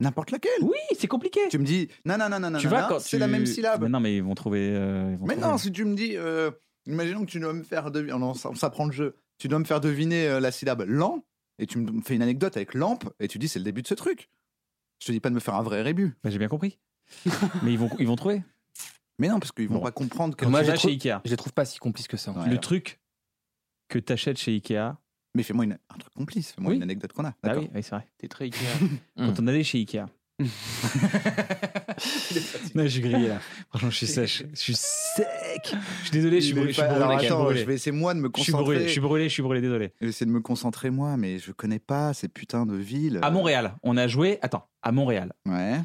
N'importe 0.00 0.30
laquelle. 0.30 0.62
Oui, 0.62 0.78
c'est 0.98 1.06
compliqué. 1.08 1.40
Tu 1.50 1.58
me 1.58 1.64
dis, 1.64 1.88
non, 2.06 2.16
non, 2.18 2.28
non, 2.28 2.40
non, 2.40 2.50
non, 2.50 2.58
tu 2.58 2.64
non, 2.66 2.70
vois 2.70 2.82
non, 2.82 2.88
quand 2.88 2.98
c'est 3.00 3.10
tu- 3.10 3.18
la 3.18 3.26
même 3.28 3.44
syllabe. 3.46 3.82
Mais 3.82 3.88
non, 3.88 4.00
mais 4.00 4.16
ils 4.16 4.22
vont 4.22 4.34
trouver. 4.34 4.70
euh, 4.74 5.10
ils 5.12 5.18
vont 5.18 5.26
Mais 5.26 5.34
trouver. 5.36 5.50
non, 5.52 5.58
si 5.58 5.70
tu 5.72 5.84
me 5.84 5.94
dis, 5.94 6.16
euh, 6.16 6.50
imaginons 6.86 7.20
que 7.26 7.30
tu 7.30 7.38
dois 7.38 7.52
me 7.52 7.62
faire 7.62 7.90
deviner, 7.90 8.14
on, 8.14 8.22
on 8.22 8.54
s'apprend 8.54 8.86
le 8.86 8.92
jeu, 8.92 9.14
tu 9.38 9.48
dois 9.48 9.58
me 9.58 9.64
faire 9.64 9.80
deviner 9.80 10.26
euh, 10.26 10.40
la 10.40 10.50
syllabe 10.52 10.84
lent, 10.86 11.24
et 11.58 11.66
tu 11.66 11.78
me 11.78 12.00
fais 12.02 12.14
une 12.14 12.22
anecdote 12.22 12.56
avec 12.56 12.72
lampe, 12.74 13.04
et 13.20 13.28
tu 13.28 13.38
dis 13.38 13.46
c'est 13.48 13.58
le 13.58 13.64
début 13.64 13.82
de 13.82 13.86
ce 13.88 13.94
truc. 13.94 14.30
Je 15.00 15.06
te 15.06 15.12
dis 15.12 15.20
pas 15.20 15.28
de 15.30 15.34
me 15.34 15.40
faire 15.40 15.54
un 15.54 15.62
vrai 15.62 15.82
rébut. 15.82 16.16
Bah, 16.24 16.30
j'ai 16.30 16.38
bien 16.38 16.48
compris. 16.48 16.78
mais 17.62 17.72
ils 17.72 17.78
vont, 17.78 17.90
ils 17.98 18.06
vont 18.06 18.16
trouver. 18.16 18.42
Mais 19.18 19.28
non, 19.28 19.38
parce 19.38 19.52
qu'ils 19.52 19.68
vont 19.68 19.74
Bon. 19.76 19.80
pas 19.82 19.92
comprendre 19.92 20.34
que. 20.34 20.46
Moi, 20.46 20.60
tu 20.60 20.66
j'ai 20.66 20.72
vas 20.72 20.78
trop- 20.78 20.88
chez 20.88 20.94
Ikea, 20.94 21.20
Je 21.26 21.30
les 21.30 21.36
trouve 21.36 21.52
pas 21.52 21.66
si 21.66 21.78
complices 21.78 22.08
que 22.08 22.16
ça. 22.16 22.32
Ouais. 22.32 22.48
le 22.48 22.56
truc 22.58 23.00
que 23.88 23.98
tu 23.98 24.12
achètes 24.12 24.38
chez 24.38 24.52
Ikea, 24.52 24.96
Mais 25.34 25.42
fais-moi 25.44 25.64
une- 25.64 25.78
un 25.88 25.98
truc 25.98 26.12
complice, 26.14 26.52
fais-moi 26.52 26.70
Oui. 26.70 26.76
une 26.76 26.82
anecdote 26.82 27.12
qu'on 27.12 27.24
a. 27.24 27.28
Ah 27.42 27.48
D'accord. 27.48 27.62
oui, 27.64 27.70
oui, 27.74 27.82
c'est 27.82 27.90
vrai. 27.94 28.06
T'es 28.18 28.28
très 28.28 28.44
Ikea. 28.46 28.56
Quand 29.16 29.40
on 29.40 29.46
allait 29.46 29.62
chez 29.64 29.78
Ikea. 29.78 30.06
non, 32.74 32.84
je 32.84 32.88
suis 32.88 33.00
grillé 33.00 33.28
là. 33.28 33.38
Franchement, 33.68 33.90
je 33.90 33.96
suis 33.96 34.06
sèche. 34.06 34.42
Je 34.50 34.56
suis 34.56 34.74
sec. 34.74 35.26
Je 35.64 36.02
suis 36.04 36.10
désolé, 36.12 36.40
je 36.40 36.46
suis 36.46 36.54
Il 36.54 36.58
est 36.58 36.60
brûlé. 36.60 36.72
Je 36.72 36.74
suis 36.74 36.82
pas- 36.82 36.88
brûlé. 36.88 37.04
Alors 37.04 37.18
je 37.18 37.24
suis 37.24 37.32
attends, 37.32 37.44
brûlé. 37.44 37.60
je 37.60 37.64
vais 37.66 37.74
essayer 37.74 37.92
moi 37.92 38.14
de 38.14 38.20
me 38.20 38.28
Je 38.34 38.42
suis 38.42 38.52
concentrer. 38.52 38.74
brûlé, 38.74 38.86
je 38.88 38.92
suis 38.92 39.00
brûlé, 39.00 39.28
je 39.28 39.32
suis 39.34 39.42
brûlé, 39.42 39.60
désolé. 39.60 39.92
Je 40.00 40.06
vais 40.06 40.10
essayer 40.10 40.26
de 40.26 40.30
me 40.32 40.40
concentrer 40.40 40.90
moi, 40.90 41.16
mais 41.16 41.38
je 41.38 41.52
connais 41.52 41.78
pas 41.78 42.14
ces 42.14 42.28
putains 42.28 42.66
de 42.66 42.76
villes. 42.76 43.18
À 43.22 43.30
Montréal, 43.30 43.74
on 43.82 43.96
a 43.96 44.06
joué. 44.08 44.38
Attends, 44.42 44.66
à 44.82 44.92
Montréal, 44.92 45.32
Ouais. 45.46 45.80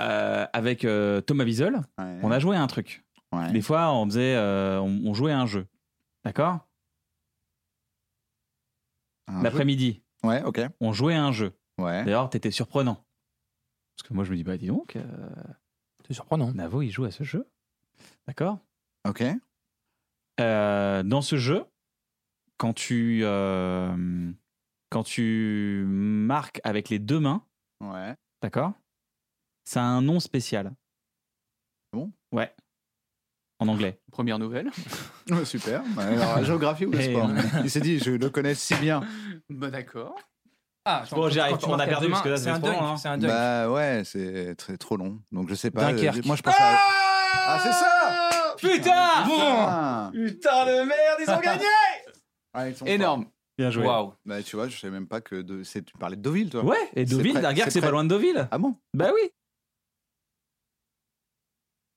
euh, 0.00 0.46
avec 0.52 0.84
euh, 0.84 1.20
Thomas 1.20 1.44
Wiesel, 1.44 1.74
ouais, 1.98 2.18
on 2.22 2.30
a 2.30 2.38
joué 2.38 2.56
à 2.56 2.62
un 2.62 2.66
truc. 2.66 3.04
ouais. 3.32 3.52
Des 3.52 3.62
fois, 3.62 3.92
on 3.92 4.06
faisait, 4.06 4.34
euh, 4.36 4.80
on, 4.80 5.00
on 5.04 5.14
jouait 5.14 5.32
à 5.32 5.40
un 5.40 5.46
jeu. 5.46 5.66
D'accord? 6.24 6.66
L'après-midi, 9.28 10.02
Ouais, 10.24 10.42
ok. 10.44 10.60
on 10.80 10.92
jouait 10.92 11.14
à 11.14 11.24
un 11.24 11.32
jeu. 11.32 11.52
Ouais. 11.78 12.04
D'ailleurs, 12.04 12.28
t'étais 12.30 12.50
surprenant. 12.50 13.04
Parce 13.96 14.08
que 14.08 14.14
moi, 14.14 14.24
je 14.24 14.30
me 14.30 14.36
dis, 14.36 14.44
bah 14.44 14.56
dis 14.56 14.66
donc, 14.68 14.96
euh, 14.96 15.02
C'est 16.06 16.14
surprenant. 16.14 16.52
Navo, 16.52 16.82
il 16.82 16.90
joue 16.90 17.04
à 17.04 17.10
ce 17.10 17.24
jeu. 17.24 17.48
D'accord? 18.26 18.58
Ok. 19.08 19.22
Euh, 20.40 21.02
dans 21.02 21.22
ce 21.22 21.36
jeu, 21.36 21.64
quand 22.56 22.72
tu, 22.72 23.20
euh, 23.22 24.32
quand 24.90 25.02
tu 25.02 25.84
marques 25.88 26.60
avec 26.64 26.88
les 26.88 26.98
deux 26.98 27.20
mains, 27.20 27.44
Ouais. 27.80 28.14
d'accord? 28.42 28.72
Ça 29.64 29.82
a 29.82 29.86
un 29.86 30.02
nom 30.02 30.20
spécial. 30.20 30.72
Bon? 31.92 32.12
Ouais. 32.32 32.54
En 33.62 33.68
anglais. 33.68 34.00
Première 34.10 34.38
nouvelle. 34.38 34.70
Ouais, 35.30 35.44
super. 35.44 35.82
Ouais, 35.96 36.02
alors, 36.04 36.36
la 36.36 36.42
géographie 36.42 36.84
ou 36.84 36.90
le 36.90 37.00
Et- 37.00 37.12
sport 37.14 37.30
Il 37.62 37.70
s'est 37.70 37.80
dit, 37.80 37.98
je 38.00 38.10
le 38.10 38.28
connais 38.28 38.54
si 38.56 38.74
bien. 38.74 39.00
Bah 39.48 39.70
d'accord. 39.70 40.14
Ah, 40.84 41.04
Bon, 41.12 41.28
j'y 41.28 41.38
arrive, 41.38 41.58
on 41.68 41.78
a 41.78 41.86
perdu 41.86 42.08
parce 42.10 42.22
que 42.22 42.28
là, 42.28 42.36
c'est 42.36 42.50
un 42.50 42.58
trop 42.58 42.66
long, 42.72 42.80
hein. 42.82 42.86
dunk. 42.88 42.96
C'est 42.98 43.08
un 43.08 43.18
dunk. 43.18 43.28
Bah 43.28 43.70
ouais, 43.70 44.02
c'est 44.04 44.56
très 44.56 44.76
trop 44.76 44.96
long. 44.96 45.20
Donc 45.30 45.48
je 45.48 45.54
sais 45.54 45.70
pas. 45.70 45.92
Dunkerque. 45.92 46.16
euh, 46.18 46.22
Moi 46.26 46.34
je 46.36 46.42
pense 46.42 46.54
à. 46.58 46.76
Ah, 47.34 47.60
c'est 47.62 47.72
ça 47.72 48.30
Putain 48.58 48.92
Ah 48.94 50.10
Putain 50.12 50.66
de 50.66 50.72
merde, 50.84 51.18
ils 51.20 51.30
ont 51.30 51.40
gagné 51.44 51.64
Ah, 52.52 52.68
ils 52.68 52.74
sont 52.76 52.84
Énorme. 52.86 53.26
Bien 53.56 53.70
joué. 53.70 53.86
Waouh. 53.86 54.12
Bah, 54.24 54.42
tu 54.42 54.56
vois, 54.56 54.66
je 54.68 54.76
savais 54.78 54.92
même 54.92 55.06
pas 55.06 55.20
que 55.20 55.36
de... 55.42 55.62
c'est- 55.62 55.82
tu 55.82 55.96
parlais 55.98 56.16
de 56.16 56.22
Deauville, 56.22 56.50
toi. 56.50 56.64
Ouais, 56.64 56.76
et 56.96 57.04
Deauville, 57.04 57.40
Dunkerque, 57.40 57.70
c'est 57.70 57.80
pas 57.80 57.90
loin 57.90 58.02
de 58.02 58.08
Deauville. 58.08 58.48
Ah 58.50 58.58
bon? 58.58 58.74
Bah 58.94 59.10
oui. 59.14 59.30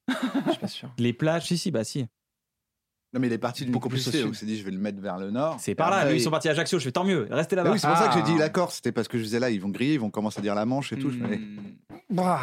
Je 0.08 0.50
suis 0.52 0.60
pas 0.60 0.68
sûr. 0.68 0.90
Les 0.98 1.14
plages, 1.14 1.48
si, 1.48 1.58
si, 1.58 1.72
bah 1.72 1.84
si. 1.84 2.06
Non, 3.14 3.22
mais 3.22 3.28
il 3.28 3.34
est 3.34 3.38
parti 3.38 3.64
d'une 3.64 3.72
Beaucoup 3.72 3.88
plus 3.88 3.98
au 4.00 4.12
complicité, 4.12 4.18
sud. 4.18 4.26
donc 4.28 4.36
il 4.36 4.38
s'est 4.40 4.46
dit, 4.46 4.58
je 4.58 4.64
vais 4.66 4.72
le 4.72 4.78
mettre 4.78 5.00
vers 5.00 5.18
le 5.18 5.32
nord. 5.32 5.58
C'est 5.60 5.74
par 5.74 5.90
là. 5.90 5.98
Après, 5.98 6.10
Lui, 6.10 6.18
ils 6.18 6.22
il- 6.22 6.24
sont 6.24 6.32
partis 6.32 6.50
à 6.50 6.52
Ajaccio. 6.52 6.80
Je 6.80 6.84
fais 6.84 6.92
tant 6.92 7.06
mieux. 7.06 7.28
Restez 7.32 7.56
Bah 7.56 7.64
là-bas. 7.64 7.74
oui, 7.74 7.80
c'est 7.80 7.88
pour 7.88 7.98
ça 7.98 8.08
que 8.10 8.14
j'ai 8.16 8.24
dit 8.24 8.34
Ah. 8.36 8.40
la 8.40 8.50
Corse, 8.50 8.76
c'était 8.76 8.92
parce 8.92 9.08
que 9.08 9.18
je 9.18 9.24
disais 9.24 9.40
là, 9.40 9.50
ils 9.50 9.62
vont 9.62 9.70
griller, 9.70 9.94
ils 9.94 10.00
vont 10.00 10.10
commencer 10.10 10.40
à 10.40 10.42
dire 10.42 10.54
la 10.56 10.66
Manche 10.66 10.92
et 10.92 11.00
tout. 11.00 11.12
je 11.12 11.18
fais, 11.20 11.38
Hmm. 11.38 11.78
Bah, 12.10 12.42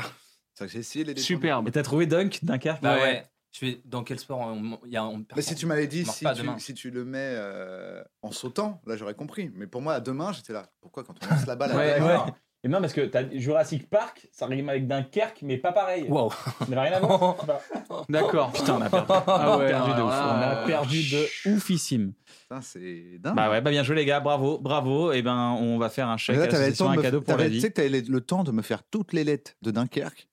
C'est 0.55 0.59
ça 0.61 0.67
que 0.67 0.73
j'ai 0.73 0.79
essayé 0.79 1.05
les. 1.05 1.17
Superbe. 1.21 1.69
Et 1.69 1.73
t'as 1.73 1.83
trouvé 1.83 2.07
Dunk, 2.07 2.39
Dunkerque 2.43 2.81
bah 2.83 2.95
Ouais. 2.97 3.03
ouais. 3.03 3.27
Je 3.53 3.59
fais 3.59 3.83
dans 3.85 4.03
quel 4.03 4.19
sport 4.19 4.39
on, 4.41 4.79
il 4.87 4.93
y 4.93 4.97
a, 4.97 5.05
on, 5.05 5.27
Mais 5.37 5.43
si 5.43 5.55
tu 5.55 5.67
m'avais 5.67 5.87
dit, 5.87 6.05
on 6.05 6.07
marque 6.07 6.17
si 6.19 6.25
pas 6.25 6.35
tu, 6.35 6.47
si 6.59 6.73
tu 6.73 6.91
le 6.91 7.05
mets 7.05 7.19
euh, 7.37 8.03
en 8.23 8.31
sautant, 8.33 8.81
là 8.87 8.97
j'aurais 8.97 9.13
compris. 9.15 9.51
Mais 9.55 9.67
pour 9.67 9.83
moi, 9.83 9.93
à 9.93 10.01
deux 10.01 10.15
mains, 10.15 10.33
j'étais 10.33 10.55
là. 10.55 10.71
Pourquoi 10.81 11.05
quand 11.05 11.15
on 11.23 11.27
lance 11.35 11.45
la 11.47 11.55
balle 11.55 11.73
à 11.73 11.77
ouais. 11.77 12.33
Et 12.65 12.69
non, 12.69 12.81
parce 12.81 12.93
que 12.93 13.01
t'as 13.01 13.29
Jurassic 13.33 13.91
Park, 13.91 14.29
ça 14.31 14.47
rime 14.47 14.69
avec 14.69 14.87
Dunkerque, 14.87 15.43
mais 15.43 15.59
pas 15.59 15.73
pareil. 15.73 16.07
Waouh. 16.09 16.31
Ça 16.31 16.67
n'avait 16.69 16.89
rien 16.91 16.99
à 16.99 17.01
voir. 17.01 17.37
D'accord. 18.09 18.53
Putain, 18.53 18.77
on 18.77 18.81
a 18.81 18.89
perdu. 18.89 19.13
Ah 19.27 19.59
ouais, 19.59 19.65
on 19.65 19.67
a 19.67 19.69
perdu 19.69 19.91
de 19.95 20.03
ouf. 20.03 20.13
On 20.13 20.43
a 20.43 20.65
perdu 20.65 21.03
de 21.11 21.51
oufissime. 21.51 22.13
Putain, 22.43 22.61
c'est 22.61 23.19
dingue. 23.19 23.35
Bah 23.35 23.51
ouais, 23.51 23.61
bah 23.61 23.71
bien 23.71 23.83
joué 23.83 23.97
les 23.97 24.05
gars, 24.05 24.21
bravo, 24.21 24.59
bravo. 24.59 25.11
Et 25.11 25.23
ben 25.23 25.57
on 25.59 25.77
va 25.79 25.89
faire 25.89 26.09
un 26.09 26.17
chèque 26.17 26.37
là, 26.37 26.45
un 26.45 26.97
cadeau 27.03 27.21
pour 27.21 27.37
Tu 27.37 27.61
sais 27.61 27.71
que 27.71 27.75
t'avais 27.75 28.01
le 28.01 28.21
temps 28.21 28.45
de 28.45 28.53
me 28.53 28.63
faire 28.63 28.85
toutes 28.85 29.13
les 29.13 29.25
lettres 29.25 29.53
de 29.63 29.73
Dunkerque. 29.73 30.29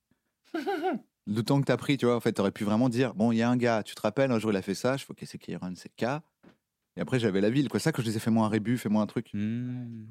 le 1.25 1.41
temps 1.41 1.59
que 1.59 1.65
t'as 1.65 1.77
pris, 1.77 1.97
tu 1.97 2.05
vois, 2.05 2.15
en 2.15 2.19
fait, 2.19 2.33
t'aurais 2.33 2.51
pu 2.51 2.63
vraiment 2.63 2.89
dire 2.89 3.15
bon, 3.15 3.31
il 3.31 3.37
y 3.37 3.41
a 3.41 3.49
un 3.49 3.57
gars, 3.57 3.81
tu 3.81 3.95
te 3.95 4.01
rappelles, 4.01 4.31
un 4.31 4.37
jour 4.37 4.51
il 4.51 4.57
a 4.57 4.61
fait 4.61 4.75
ça, 4.75 4.97
je 4.97 5.05
fais 5.05 5.11
ok, 5.11 5.23
c'est 5.25 5.39
Kieran, 5.39 5.73
c'est 5.75 5.89
K. 5.95 6.21
Et 6.95 7.01
après, 7.01 7.19
j'avais 7.19 7.41
la 7.41 7.49
ville, 7.49 7.69
quoi. 7.69 7.79
Ça, 7.79 7.91
que 7.91 8.01
je 8.01 8.07
disais, 8.07 8.19
fais-moi 8.19 8.45
un 8.45 8.49
rébut, 8.49 8.77
fais-moi 8.77 9.01
un 9.01 9.07
truc. 9.07 9.29
Hmm. 9.33 10.05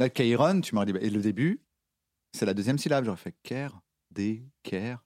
Là, 0.00 0.08
Kairon, 0.10 0.60
tu 0.60 0.74
m'aurais 0.74 0.86
dit, 0.86 0.92
bah, 0.92 0.98
et 1.02 1.10
le 1.10 1.20
début, 1.20 1.60
c'est 2.36 2.46
la 2.46 2.54
deuxième 2.54 2.78
syllabe. 2.78 3.04
J'aurais 3.04 3.16
fait 3.16 3.34
Ker, 3.42 3.80
D, 4.14 4.42
Ker. 4.62 5.02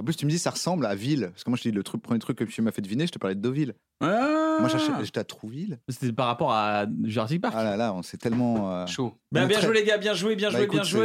En 0.00 0.02
plus, 0.04 0.16
tu 0.16 0.24
me 0.24 0.30
dis, 0.30 0.38
ça 0.38 0.50
ressemble 0.50 0.86
à 0.86 0.94
ville. 0.94 1.28
Parce 1.32 1.44
que 1.44 1.50
moi, 1.50 1.58
je 1.58 1.62
te 1.64 1.68
dis, 1.68 1.74
le 1.74 1.82
truc, 1.82 2.00
premier 2.00 2.18
truc 2.18 2.38
que 2.38 2.44
tu 2.44 2.62
m'as 2.62 2.72
fait 2.72 2.80
deviner, 2.80 3.06
je 3.06 3.12
te 3.12 3.18
parlais 3.18 3.34
de 3.34 3.40
Deauville. 3.40 3.74
Moi, 4.00 4.68
j'ach- 4.68 5.04
j'étais 5.04 5.20
à 5.20 5.24
Trouville. 5.24 5.78
C'était 5.90 6.12
par 6.12 6.26
rapport 6.26 6.52
à 6.52 6.86
Jurassic 7.04 7.42
Park. 7.42 7.54
Ah 7.56 7.64
là 7.64 7.76
là, 7.76 7.92
on 7.92 8.02
s'est 8.02 8.16
tellement. 8.16 8.72
euh, 8.72 8.86
Chaud. 8.86 9.14
Bien 9.30 9.46
très- 9.46 9.60
joué 9.60 9.74
les 9.74 9.84
gars, 9.84 9.98
bien 9.98 10.14
joué, 10.14 10.36
bien 10.36 10.48
Bah, 10.48 10.52
joué, 10.56 10.64
écoute, 10.64 10.74
bien 10.76 10.84
joué, 10.84 11.04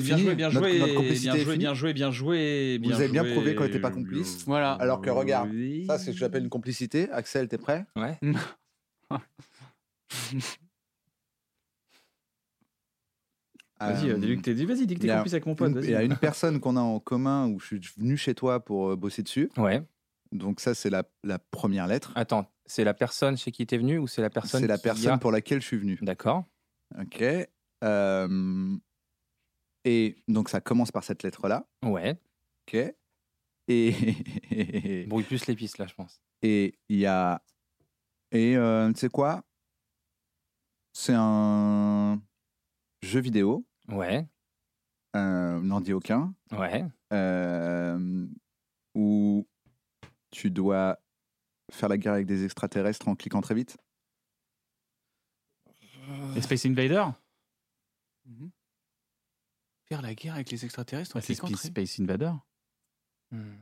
bien 0.00 0.16
joué, 0.18 0.34
bien 0.34 0.50
joué, 0.50 0.78
notre 0.78 1.00
bien 1.00 1.34
joué, 1.34 1.56
bien 1.56 1.74
joué, 1.74 1.92
bien 1.94 2.10
joué, 2.10 2.80
Vous 2.82 2.92
avez 2.92 3.08
bien 3.08 3.24
prouvé 3.24 3.54
qu'on 3.54 3.64
n'était 3.64 3.80
pas 3.80 3.90
complices. 3.90 4.44
Voilà. 4.46 4.72
Alors 4.74 5.00
que 5.00 5.08
regarde, 5.08 5.50
Ça, 5.86 5.98
c'est 5.98 6.06
ce 6.06 6.10
que 6.10 6.16
j'appelle 6.18 6.42
une 6.44 6.50
complicité. 6.50 7.10
Axel, 7.10 7.48
t'es 7.48 7.56
prêt? 7.58 7.86
Ouais. 7.96 8.18
Vas-y, 13.78 14.10
euh, 14.10 14.16
dis-lui 14.18 14.36
que 14.38 14.42
t'es 14.42 14.54
dit, 14.54 14.64
vas-y, 14.64 14.86
dis 14.86 14.94
que 14.94 15.00
t'es 15.00 15.08
complice 15.08 15.32
avec 15.34 15.46
mon 15.46 15.54
pote. 15.54 15.72
Il 15.82 15.90
y 15.90 15.94
a 15.94 16.02
une 16.02 16.16
personne 16.16 16.60
qu'on 16.60 16.76
a 16.76 16.80
en 16.80 16.98
commun 17.00 17.48
où 17.48 17.60
je 17.60 17.66
suis 17.66 17.80
venu 17.98 18.16
chez 18.16 18.34
toi 18.34 18.64
pour 18.64 18.90
euh, 18.90 18.96
bosser 18.96 19.22
dessus. 19.22 19.50
Ouais. 19.56 19.82
Donc, 20.32 20.60
ça, 20.60 20.74
c'est 20.74 20.90
la, 20.90 21.04
la 21.24 21.38
première 21.38 21.86
lettre. 21.86 22.12
Attends, 22.16 22.50
c'est 22.64 22.84
la 22.84 22.94
personne 22.94 23.36
chez 23.36 23.52
qui 23.52 23.66
t'es 23.66 23.76
venu 23.78 23.98
ou 23.98 24.06
c'est 24.06 24.22
la 24.22 24.30
personne 24.30 24.60
C'est 24.60 24.66
la 24.66 24.78
personne 24.78 25.12
a- 25.12 25.18
pour 25.18 25.30
laquelle 25.30 25.60
je 25.60 25.66
suis 25.66 25.76
venu. 25.76 25.98
D'accord. 26.02 26.44
Ok. 26.98 27.22
Euh, 27.84 28.76
Et 29.84 30.16
donc, 30.26 30.48
ça 30.48 30.60
commence 30.60 30.90
par 30.90 31.04
cette 31.04 31.22
lettre-là. 31.22 31.66
Ouais. 31.84 32.18
Ok. 32.66 32.94
Et 33.68 35.06
Brouille 35.08 35.24
plus 35.24 35.46
les 35.46 35.54
pistes 35.54 35.78
là, 35.78 35.86
je 35.86 35.94
pense. 35.94 36.20
et 36.42 36.78
il 36.88 36.98
y 36.98 37.06
a 37.06 37.42
et 38.32 38.56
euh, 38.56 38.92
tu 38.92 38.98
sais 39.00 39.08
quoi? 39.08 39.44
C'est 40.92 41.14
un 41.16 42.20
jeu 43.06 43.20
vidéo. 43.20 43.66
Ouais. 43.88 44.26
Euh, 45.14 45.60
N'en 45.60 45.80
dis 45.80 45.92
aucun. 45.92 46.34
Ouais. 46.52 46.84
euh, 47.12 48.26
où 48.94 49.46
tu 50.30 50.50
dois 50.50 50.98
faire 51.72 51.88
la 51.88 51.96
guerre 51.98 52.12
avec 52.14 52.26
des 52.26 52.44
extraterrestres 52.44 53.08
en 53.08 53.14
cliquant 53.14 53.40
très 53.40 53.54
vite. 53.54 53.76
Et 56.36 56.40
Space 56.42 56.66
Invader? 56.66 57.04
Mhm. 58.26 58.50
Faire 59.88 60.02
la 60.02 60.14
guerre 60.14 60.34
avec 60.34 60.50
les 60.50 60.64
extraterrestres 60.64 61.16
en 61.16 61.18
Bah, 61.18 61.24
C'est 61.24 61.34
cliquant 61.34 61.46
Space, 61.48 61.60
très- 61.60 61.68
Space 61.86 62.00
Invader? 62.00 62.32
Hmm. 63.30 63.56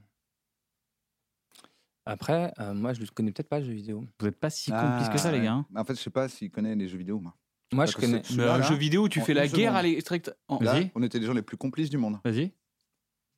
Après, 2.07 2.53
euh, 2.59 2.75
moi, 2.75 2.93
je 2.93 3.01
ne 3.01 3.07
connais 3.07 3.33
peut-être 3.33 3.49
pas 3.49 3.61
le 3.61 3.65
jeu 3.67 3.73
vidéo. 3.73 4.05
Vous 4.21 4.27
êtes 4.27 4.39
pas 4.39 4.51
si 4.51 4.71
complices 4.71 5.09
que 5.09 5.19
ça, 5.19 5.33
les 5.33 5.41
gars. 5.41 5.55
hein. 5.55 5.67
En 5.75 5.85
fait, 5.85 5.95
je 5.95 6.01
sais 6.01 6.11
pas 6.11 6.29
s'il 6.29 6.51
connaît 6.51 6.75
les 6.75 6.87
jeux 6.89 6.99
vidéo. 6.99 7.19
Moi. 7.19 7.35
Moi, 7.73 7.87
je 7.87 7.97
connais. 7.97 8.23
Mais 8.37 8.45
un 8.45 8.63
jeu 8.63 8.75
vidéo 8.77 9.05
où 9.05 9.09
tu 9.09 9.21
en 9.21 9.25
fais 9.25 9.35
la 9.35 9.49
guerre 9.49 9.73
seconde. 9.73 9.77
à 9.77 9.83
l'extract. 9.83 10.37
en- 10.49 10.59
Là, 10.61 10.75
Vas-y. 10.75 10.91
on 10.95 11.03
était 11.03 11.19
les 11.19 11.27
gens 11.27 11.33
les 11.33 11.43
plus 11.43 11.57
complices 11.57 11.91
du 11.91 11.99
monde. 11.99 12.19
Vas-y. 12.25 12.53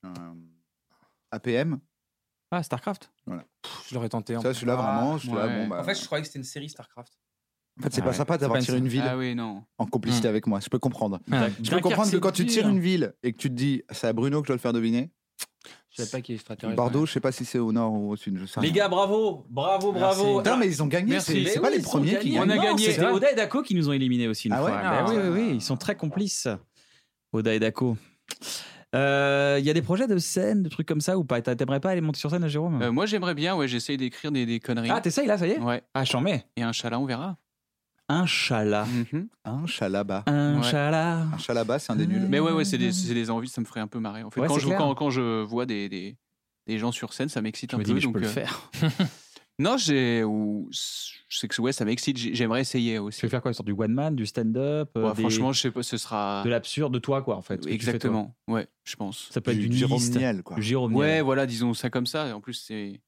Euh, 0.04 0.10
APM, 1.30 1.80
Ah, 2.50 2.62
StarCraft. 2.62 3.10
Je 3.88 3.94
l'aurais 3.94 4.08
tenté. 4.08 4.36
en 4.36 4.40
ça, 4.40 4.54
celui-là 4.54 4.76
Ah. 4.78 4.82
vraiment. 4.82 5.14
ouais. 5.16 5.62
bon, 5.64 5.68
bah, 5.68 5.80
En 5.80 5.84
fait, 5.84 5.94
je 6.00 6.04
croyais 6.04 6.22
que 6.22 6.26
c'était 6.28 6.38
une 6.38 6.44
série 6.44 6.68
StarCraft. 6.68 7.12
en 7.78 7.82
fait, 7.82 7.92
c'est 7.92 8.00
Ah 8.00 8.04
pas 8.04 8.10
ouais. 8.10 8.16
sympa 8.16 8.38
d'avoir 8.38 8.60
tiré 8.62 8.78
une 8.78 8.88
ville 8.88 9.02
Ah 9.04 9.16
oui, 9.18 9.34
non. 9.34 9.64
en 9.78 9.86
complicité 9.86 10.28
Hmm. 10.28 10.30
avec 10.30 10.46
moi. 10.46 10.60
Je 10.60 10.68
peux 10.68 10.78
comprendre. 10.78 11.18
Ah. 11.32 11.48
Je 11.62 11.70
peux 11.70 11.80
comprendre 11.80 12.10
que 12.10 12.16
quand 12.18 12.32
tu 12.32 12.46
tires 12.46 12.68
une 12.68 12.78
ville 12.80 13.14
et 13.22 13.32
que 13.32 13.38
tu 13.38 13.48
te 13.48 13.54
dis, 13.54 13.82
c'est 13.90 14.06
à 14.06 14.12
Bruno 14.12 14.40
que 14.42 14.46
je 14.46 14.48
dois 14.48 14.56
le 14.56 14.60
faire 14.60 14.72
deviner. 14.72 15.10
Je 15.90 15.96
savais 16.02 16.10
pas 16.10 16.20
qu'il 16.20 16.34
est 16.34 16.36
extraterrestre. 16.36 16.76
Bordeaux, 16.76 17.06
je 17.06 17.12
sais 17.12 17.20
pas 17.20 17.32
si 17.32 17.44
c'est 17.44 17.58
au 17.58 17.72
nord 17.72 17.92
ou 17.92 18.10
au 18.10 18.16
sud. 18.16 18.36
Je 18.38 18.46
sais 18.46 18.60
Les 18.60 18.66
rien. 18.68 18.76
gars, 18.76 18.88
bravo, 18.88 19.46
bravo, 19.48 19.92
Merci. 19.92 20.20
bravo. 20.22 20.42
Non, 20.42 20.56
mais 20.58 20.66
ils 20.66 20.82
ont 20.82 20.86
gagné. 20.86 21.12
Merci. 21.12 21.32
C'est 21.32 21.40
Mais 21.40 21.50
c'est 21.50 21.60
pas 21.60 21.68
oui, 21.68 21.74
les 21.76 21.80
ils 21.80 21.86
ont 21.86 21.90
premiers 21.90 22.18
qui 22.18 22.30
gagné. 22.30 22.30
gagnent. 22.32 22.48
On 22.48 22.50
a 22.50 22.56
Non, 22.56 22.62
gagné. 22.62 22.90
C'était 22.92 23.06
Oda 23.06 23.30
et 23.32 23.34
Dako 23.34 23.62
qui 23.62 23.74
nous 23.74 23.88
ont 23.88 23.92
éliminés 23.92 24.28
aussi 24.28 24.48
une 24.48 24.54
Ah 24.54 24.62
ouais 24.64 24.70
fois. 24.70 24.80
Ah. 24.84 25.04
Oui, 25.08 25.14
oui, 25.16 25.28
oui, 25.32 25.50
ils 25.54 25.62
sont 25.62 25.76
très 25.76 25.96
complices. 25.96 26.48
Oda 27.32 27.54
et 27.54 27.58
Dako. 27.58 27.96
Euh, 28.94 29.56
Il 29.58 29.64
y 29.66 29.70
a 29.70 29.74
des 29.74 29.82
projets 29.82 30.06
de 30.06 30.16
scène, 30.18 30.62
de 30.62 30.68
trucs 30.68 30.86
comme 30.86 31.00
ça 31.00 31.18
ou 31.18 31.24
pas? 31.24 31.40
T'a- 31.42 31.56
T'aimerais 31.56 31.80
pas 31.80 31.90
aller 31.90 32.00
monter 32.00 32.18
sur 32.20 32.30
scène, 32.30 32.46
Jérôme? 32.48 32.80
Euh, 32.82 32.92
moi, 32.92 33.06
j'aimerais 33.06 33.34
bien, 33.34 33.56
ouais, 33.56 33.66
j'essaye 33.68 33.96
d'écrire 33.96 34.30
des, 34.32 34.46
des 34.46 34.60
conneries. 34.60 34.90
Ah, 34.90 35.00
t'essayes 35.00 35.26
là, 35.26 35.36
ça 35.38 35.46
y 35.46 35.50
est? 35.52 35.58
Ouais. 35.58 35.82
Ah, 35.94 36.04
j'en 36.04 36.20
mets. 36.20 36.44
Et 36.56 36.62
un 36.62 36.72
chala, 36.72 36.98
on 36.98 37.04
verra. 37.06 37.36
Un 38.08 38.24
chala. 38.26 38.84
Mhm. 38.86 39.28
Un 39.44 39.66
chalaba. 39.66 40.22
Un 40.26 40.58
Ouais. 40.58 40.70
chala. 40.70 41.22
Un 41.32 41.38
chalaba, 41.38 41.78
c'est 41.78 41.92
un 41.92 41.96
des 41.96 42.06
nuls. 42.06 42.26
Mais 42.28 42.38
ouais, 42.40 42.52
ouais, 42.52 42.64
c'est 42.64 42.78
des, 42.78 42.92
c'est 42.92 43.14
des 43.14 43.30
envies, 43.30 43.48
ça 43.48 43.60
me 43.60 43.66
ferait 43.66 43.80
un 43.80 43.88
peu 43.88 43.98
marrer. 43.98 44.22
En 44.22 44.30
fait, 44.30 44.40
Ouais, 44.40 44.46
quand, 44.48 44.58
je, 44.58 44.68
quand, 44.68 44.94
quand 44.94 45.10
je 45.10 45.42
vois 45.42 45.66
des, 45.66 45.88
des, 45.88 46.16
des 46.66 46.78
gens 46.78 46.92
sur 46.92 47.12
scène, 47.12 47.28
ça 47.28 47.42
m'excite 47.42 47.72
Je 47.72 47.76
un 47.76 47.78
me 47.80 47.84
peu. 47.84 47.88
dis, 47.88 47.94
mais 47.94 48.00
je 48.00 48.06
donc, 48.06 48.14
peux 48.14 48.20
le 48.20 48.26
euh, 48.26 48.30
faire. 48.30 48.70
Non, 49.58 49.78
j'ai. 49.78 50.22
ou- 50.22 50.68
Je 50.70 51.38
sais 51.38 51.48
que 51.48 51.62
ouais, 51.62 51.72
ça 51.72 51.86
m'excite. 51.86 52.18
j'ai- 52.18 52.34
J'aimerais 52.34 52.60
essayer 52.60 52.98
aussi. 52.98 53.20
Tu 53.20 53.24
veux 53.26 53.30
faire 53.30 53.40
quoi 53.40 53.54
Sur 53.54 53.64
du 53.64 53.72
one 53.72 53.90
man, 53.90 54.14
du 54.14 54.26
stand-up 54.26 54.90
euh, 54.98 55.14
des- 55.14 55.22
Franchement, 55.22 55.50
je 55.54 55.60
sais 55.62 55.70
pas, 55.70 55.82
ce 55.82 55.96
sera. 55.96 56.42
De 56.44 56.50
l'absurde 56.50 56.92
de 56.92 56.98
toi, 56.98 57.22
quoi, 57.22 57.36
en 57.36 57.40
fait. 57.42 57.64
fais. 57.64 57.72
Exactement. 57.72 58.36
Ouais, 58.48 58.66
je 58.84 58.96
pense. 58.96 59.28
Ça 59.30 59.40
peut 59.40 59.52
être 59.52 59.58
Du 59.58 59.72
Jérôme. 59.74 60.02
Niel, 60.10 60.42
quoi. 60.42 60.56
Du 60.56 60.62
Jérôme 60.62 60.94
Ouais, 60.94 61.22
voilà, 61.22 61.46
disons 61.46 61.72
ça 61.72 61.88
comme 61.88 62.04
ça. 62.04 62.28
Et 62.28 62.32
en 62.32 62.40
plus, 62.42 62.52
c'est. 62.52 63.00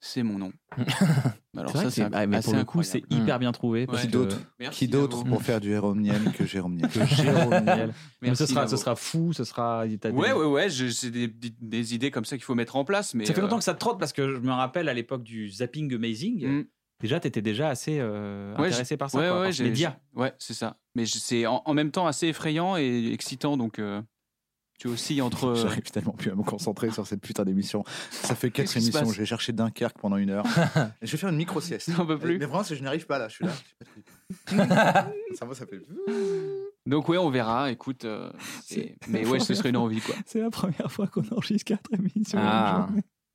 C'est 0.00 0.22
mon 0.22 0.38
nom. 0.38 0.52
Alors 1.58 1.70
C'est 1.72 1.76
vrai 1.78 1.84
ça, 1.86 1.90
c'est- 1.90 2.02
c'est 2.02 2.08
ah, 2.12 2.26
mais 2.26 2.40
pour 2.40 2.54
le 2.54 2.64
coup, 2.64 2.82
c'est 2.82 3.02
hyper 3.10 3.38
bien 3.38 3.52
trouvé. 3.52 3.80
Ouais. 3.80 3.86
parce 3.86 4.02
Qui 4.02 4.08
d'autre 4.08 4.36
Merci 4.58 4.78
Qui 4.88 4.94
à 4.94 4.98
d'autre 4.98 5.16
vous. 5.18 5.24
pour 5.24 5.42
faire 5.42 5.60
du 5.60 5.68
Jérôme 5.68 6.00
Niel 6.00 6.20
que 6.36 6.44
Jérôme 6.46 6.74
Niel 6.76 6.88
que 6.90 7.04
Jérôme 7.04 7.64
Niel. 7.64 7.92
Mais 8.22 8.34
ce 8.34 8.46
sera, 8.46 8.66
ce 8.68 8.76
sera 8.76 8.94
fou, 8.96 9.32
ce 9.32 9.44
sera. 9.44 9.84
Ouais, 9.86 10.32
ouais, 10.32 10.44
ouais, 10.46 10.68
c'est 10.70 11.10
des, 11.10 11.28
des- 11.28 11.54
des 11.60 11.94
idées 11.94 12.10
comme 12.10 12.24
ça 12.24 12.36
qu'il 12.36 12.44
faut 12.44 12.54
mettre 12.54 12.76
en 12.76 12.84
place. 12.84 13.14
Mais 13.14 13.24
Ça 13.26 13.34
fait 13.34 13.40
euh, 13.40 13.42
longtemps 13.42 13.58
que 13.58 13.64
ça 13.64 13.74
te 13.74 13.78
trotte 13.80 13.98
parce 13.98 14.12
que 14.12 14.34
je 14.34 14.40
me 14.40 14.52
rappelle 14.52 14.88
à 14.88 14.94
l'époque 14.94 15.22
du 15.22 15.48
zapping 15.50 15.92
amazing. 15.94 16.46
Mm. 16.46 16.64
Déjà, 17.00 17.20
t'étais 17.20 17.42
déjà 17.42 17.68
assez 17.68 17.98
euh, 18.00 18.56
Ouais, 18.56 18.66
intéressé 18.66 18.96
par 18.96 19.08
ça. 19.08 19.18
ouais, 19.18 19.28
quoi, 19.28 19.38
ouais, 19.38 19.44
par 19.46 19.52
ce 19.52 19.58
j'ai- 19.58 19.64
média. 19.70 20.00
j'ai- 20.14 20.20
Ouais, 20.20 20.32
c'est 20.38 20.54
ça. 20.54 20.78
Mais 20.96 21.06
je- 21.06 21.18
c'est 21.18 21.46
en, 21.46 21.62
en 21.64 21.74
même 21.74 21.92
temps 21.92 22.06
assez 22.08 22.26
effrayant 22.26 22.76
et 22.76 23.10
excitant, 23.12 23.56
donc 23.56 23.78
euh, 23.78 24.02
tu 24.78 24.88
oscilles 24.88 25.20
entre. 25.22 25.54
J'arrive 25.56 25.90
tellement 25.90 26.12
plus 26.12 26.30
à 26.30 26.34
me 26.34 26.42
concentrer 26.42 26.90
sur 26.90 27.06
cette 27.06 27.20
putain 27.20 27.44
d'émission. 27.44 27.84
Ça 28.10 28.34
fait 28.34 28.50
quatre 28.50 28.64
Qu'est-ce 28.66 28.74
qui 28.74 28.80
se 28.80 28.86
émissions. 28.86 29.06
passe 29.06 29.14
J'ai 29.16 29.26
cherché 29.26 29.52
Dunkerque 29.52 29.98
pendant 29.98 30.16
une 30.16 30.30
heure. 30.30 30.44
Et 31.02 31.06
je 31.06 31.12
vais 31.12 31.18
faire 31.18 31.28
une 31.30 31.36
micro 31.36 31.60
sieste. 31.60 31.90
J'en 31.94 32.06
peux 32.06 32.18
plus. 32.18 32.38
Mais 32.38 32.46
vraiment, 32.46 32.62
je 32.62 32.74
n'arrive 32.82 33.06
pas 33.06 33.18
là. 33.18 33.28
Je 33.28 33.34
suis 33.34 33.44
là. 33.44 33.52
pas 34.56 35.10
ça 35.38 35.44
va, 35.44 35.54
ça 35.54 35.66
fait. 35.66 35.80
Donc 36.86 37.08
ouais, 37.08 37.18
on 37.18 37.30
verra. 37.30 37.70
Écoute, 37.70 38.04
euh, 38.04 38.30
c'est- 38.64 38.96
mais 39.08 39.26
ouais, 39.26 39.40
ce 39.40 39.52
serait 39.54 39.70
une 39.70 39.76
envie 39.76 40.00
quoi. 40.00 40.14
C'est 40.26 40.40
la 40.40 40.50
première 40.50 40.90
fois 40.90 41.06
qu'on 41.06 41.26
enregistre 41.28 41.64
quatre 41.66 41.90
émissions. 41.92 42.38
Ah. 42.40 42.88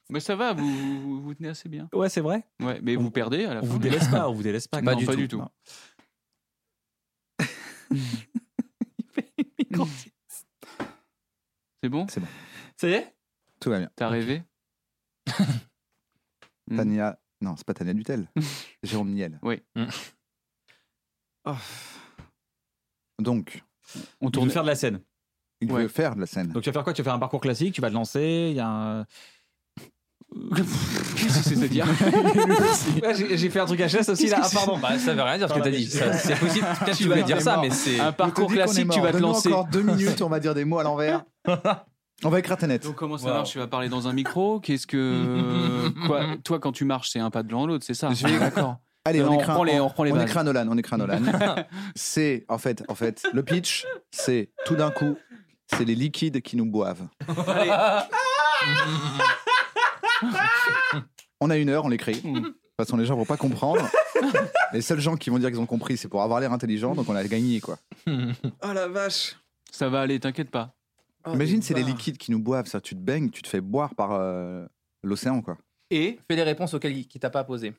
Mais 0.10 0.20
ça 0.20 0.36
va, 0.36 0.54
vous 0.54 0.68
vous, 1.02 1.22
vous 1.22 1.34
tenez 1.34 1.50
assez 1.50 1.70
bien. 1.70 1.88
Ouais, 1.94 2.10
c'est 2.10 2.22
vrai. 2.22 2.46
Ouais, 2.62 2.80
mais 2.84 2.96
vous 2.96 3.10
perdez 3.10 3.46
à 3.46 3.54
la 3.56 3.60
On 3.62 3.66
fin. 3.66 3.70
vous 3.74 3.80
délaisse 3.80 4.08
pas, 4.10 4.30
on 4.30 4.34
vous 4.34 4.44
délaisse 4.44 4.68
pas. 4.68 4.82
Pas 4.82 4.94
Non, 4.94 4.98
du 5.00 5.06
tout. 5.08 5.16
du 5.16 5.28
tout. 5.28 5.38
Non. 9.72 9.88
C'est 11.84 11.90
bon 11.90 12.08
C'est 12.08 12.22
bon. 12.22 12.28
Ça 12.78 12.88
y 12.88 12.94
est 12.94 13.14
Tout 13.60 13.70
va 13.70 13.80
bien. 13.80 13.90
T'as 13.98 14.08
rêvé 14.08 14.42
Mm. 16.70 16.78
Tania. 16.78 17.20
Non, 17.42 17.58
c'est 17.58 17.66
pas 17.68 17.74
Tania 17.74 17.94
Dutel. 17.94 18.26
Jérôme 18.84 19.12
Niel. 19.12 19.38
Oui. 19.42 19.62
Mm. 19.76 19.84
Oh. 21.44 21.56
Donc, 23.20 23.62
On 24.22 24.32
tourne 24.32 24.50
faire 24.50 24.62
de 24.64 24.70
la 24.70 24.76
scène. 24.76 25.02
il 25.60 25.70
Ouais. 25.70 25.82
veut 25.84 25.88
faire 25.90 26.16
de 26.16 26.22
la 26.22 26.26
scène. 26.26 26.48
Donc 26.54 26.64
tu 26.64 26.70
vas 26.70 26.74
faire 26.74 26.84
quoi? 26.86 26.94
Tu 26.94 27.02
vas 27.02 27.04
faire 27.04 27.14
un 27.16 27.20
parcours 27.20 27.42
classique, 27.42 27.74
tu 27.76 27.82
vas 27.82 27.90
te 27.90 27.94
lancer, 27.96 28.48
il 28.52 28.56
y 28.56 28.62
a 28.62 28.68
un... 28.70 29.06
Qu'est-ce 31.16 31.50
que 31.50 31.56
c'est-à-dire 31.56 31.86
Ouais, 33.04 33.14
j'ai 33.16 33.38
j'ai 33.38 33.50
fait 33.50 33.60
un 33.60 33.66
truc 33.66 33.82
à 33.82 33.88
chaise 33.88 34.10
aussi 34.10 34.28
là. 34.28 34.40
Ah 34.44 34.48
pardon. 34.54 34.78
Bah, 34.78 34.98
ça 35.00 35.14
veut 35.14 35.22
rien 35.22 35.38
dire 35.38 35.50
ce 35.50 35.54
que 35.54 35.60
t'as 35.60 35.70
dit. 35.70 35.86
Ça, 35.88 36.14
C'est 36.14 36.36
possible. 36.40 36.66
Peut-être 36.86 36.98
tu 36.98 37.04
voulais 37.06 37.24
dire 37.24 37.42
ça, 37.42 37.58
mais 37.62 37.70
c'est. 37.70 38.00
Un 38.00 38.12
parcours 38.12 38.48
qu'on 38.48 38.54
est 38.54 38.58
classique, 38.58 38.90
tu 38.90 39.00
vas 39.02 39.08
te 39.08 39.14
Donne-nous 39.14 39.28
lancer. 39.28 39.50
encore 39.50 39.68
deux 39.68 39.82
minutes, 39.84 40.22
on 40.22 40.30
va 40.30 40.40
dire 40.40 40.54
des 40.54 40.66
mots 40.66 40.80
à 40.80 40.84
l'envers. 40.84 41.24
On 42.24 42.30
va 42.30 42.40
écrire 42.40 42.58
ta 42.58 42.68
net. 42.68 42.84
Donc 42.84 42.96
comment 42.96 43.18
ça 43.18 43.28
Wow. 43.28 43.34
marche 43.34 43.52
Tu 43.52 43.58
vas 43.60 43.68
parler 43.68 43.90
dans 43.90 44.08
un 44.08 44.14
micro? 44.14 44.60
Qu'est-ce 44.60 44.88
que 44.88 45.90
quoi 46.08 46.22
Toi, 46.44 46.60
quand 46.60 46.72
tu 46.72 46.86
marches, 46.86 47.10
c'est 47.12 47.20
un 47.20 47.30
pas 47.32 47.44
devant 47.44 47.66
l'autre, 47.68 47.84
c'est 47.86 47.94
ça? 47.94 48.10
D'accord. 48.40 48.78
Allez, 49.06 49.20
Non, 49.20 49.26
on, 49.28 49.32
on 49.32 49.34
écrit 49.34 49.44
un- 49.44 49.48
reprend 49.54 49.64
les- 49.66 49.80
on 49.82 49.88
reprend 49.90 50.04
les 50.06 50.12
on 50.14 50.16
bases. 50.16 50.24
écrit 50.24 50.40
un 50.40 50.44
Nolan, 50.44 50.66
on 50.70 50.78
écrit 50.78 50.96
un 50.96 50.98
Nolan. 51.00 51.20
c'est 51.96 52.46
en 52.48 52.58
fait, 52.58 52.84
en 52.88 52.96
fait, 52.96 53.24
le 53.34 53.44
pitch, 53.44 53.86
c'est 54.12 54.52
tout 54.66 54.76
d'un 54.76 54.92
coup, 54.92 55.18
c'est 55.68 55.84
les 55.84 55.96
liquides 55.96 56.42
qui 56.42 56.56
nous 56.56 56.66
boivent. 56.66 57.06
On 61.40 61.50
a 61.50 61.58
une 61.58 61.70
heure, 61.70 61.84
on 61.86 61.90
l'écrit. 61.90 62.22
De 62.22 62.40
toute 62.40 62.56
façon, 62.78 62.96
les 62.96 63.06
gens 63.06 63.18
vont 63.18 63.26
pas 63.26 63.36
comprendre. 63.38 63.86
Les 64.74 64.82
seuls 64.82 65.00
gens 65.02 65.18
qui 65.18 65.30
vont 65.30 65.38
dire 65.38 65.50
qu'ils 65.50 65.60
ont 65.60 65.66
compris, 65.66 65.98
c'est 65.98 66.08
pour 66.08 66.22
avoir 66.22 66.40
l'air 66.40 66.54
intelligent, 66.54 66.96
donc 66.96 67.10
on 67.10 67.16
a 67.16 67.24
gagné 67.26 67.60
quoi. 67.60 67.78
Oh 68.08 68.74
la 68.74 68.88
vache. 68.88 69.36
Ça 69.70 69.90
va 69.90 70.02
aller, 70.02 70.20
t'inquiète 70.20 70.50
pas. 70.50 70.74
Imagine, 71.28 71.62
c'est 71.62 71.74
les 71.74 71.84
liquides 71.84 72.18
qui 72.18 72.32
nous 72.32 72.40
boivent, 72.40 72.68
ça. 72.68 72.80
Tu 72.80 72.96
te 72.96 73.00
baignes, 73.00 73.30
tu 73.30 73.42
te 73.42 73.48
fais 73.48 73.62
boire 73.62 73.94
par 73.96 74.12
euh, 74.14 74.66
l'océan 75.04 75.42
quoi. 75.42 75.58
Et 75.90 76.18
Fais 76.28 76.36
les 76.36 76.44
réponses 76.44 76.74
auxquelles 76.74 76.98
il 76.98 77.08
qui 77.08 77.20
t'a 77.20 77.30
pas 77.30 77.44
posé. 77.44 77.74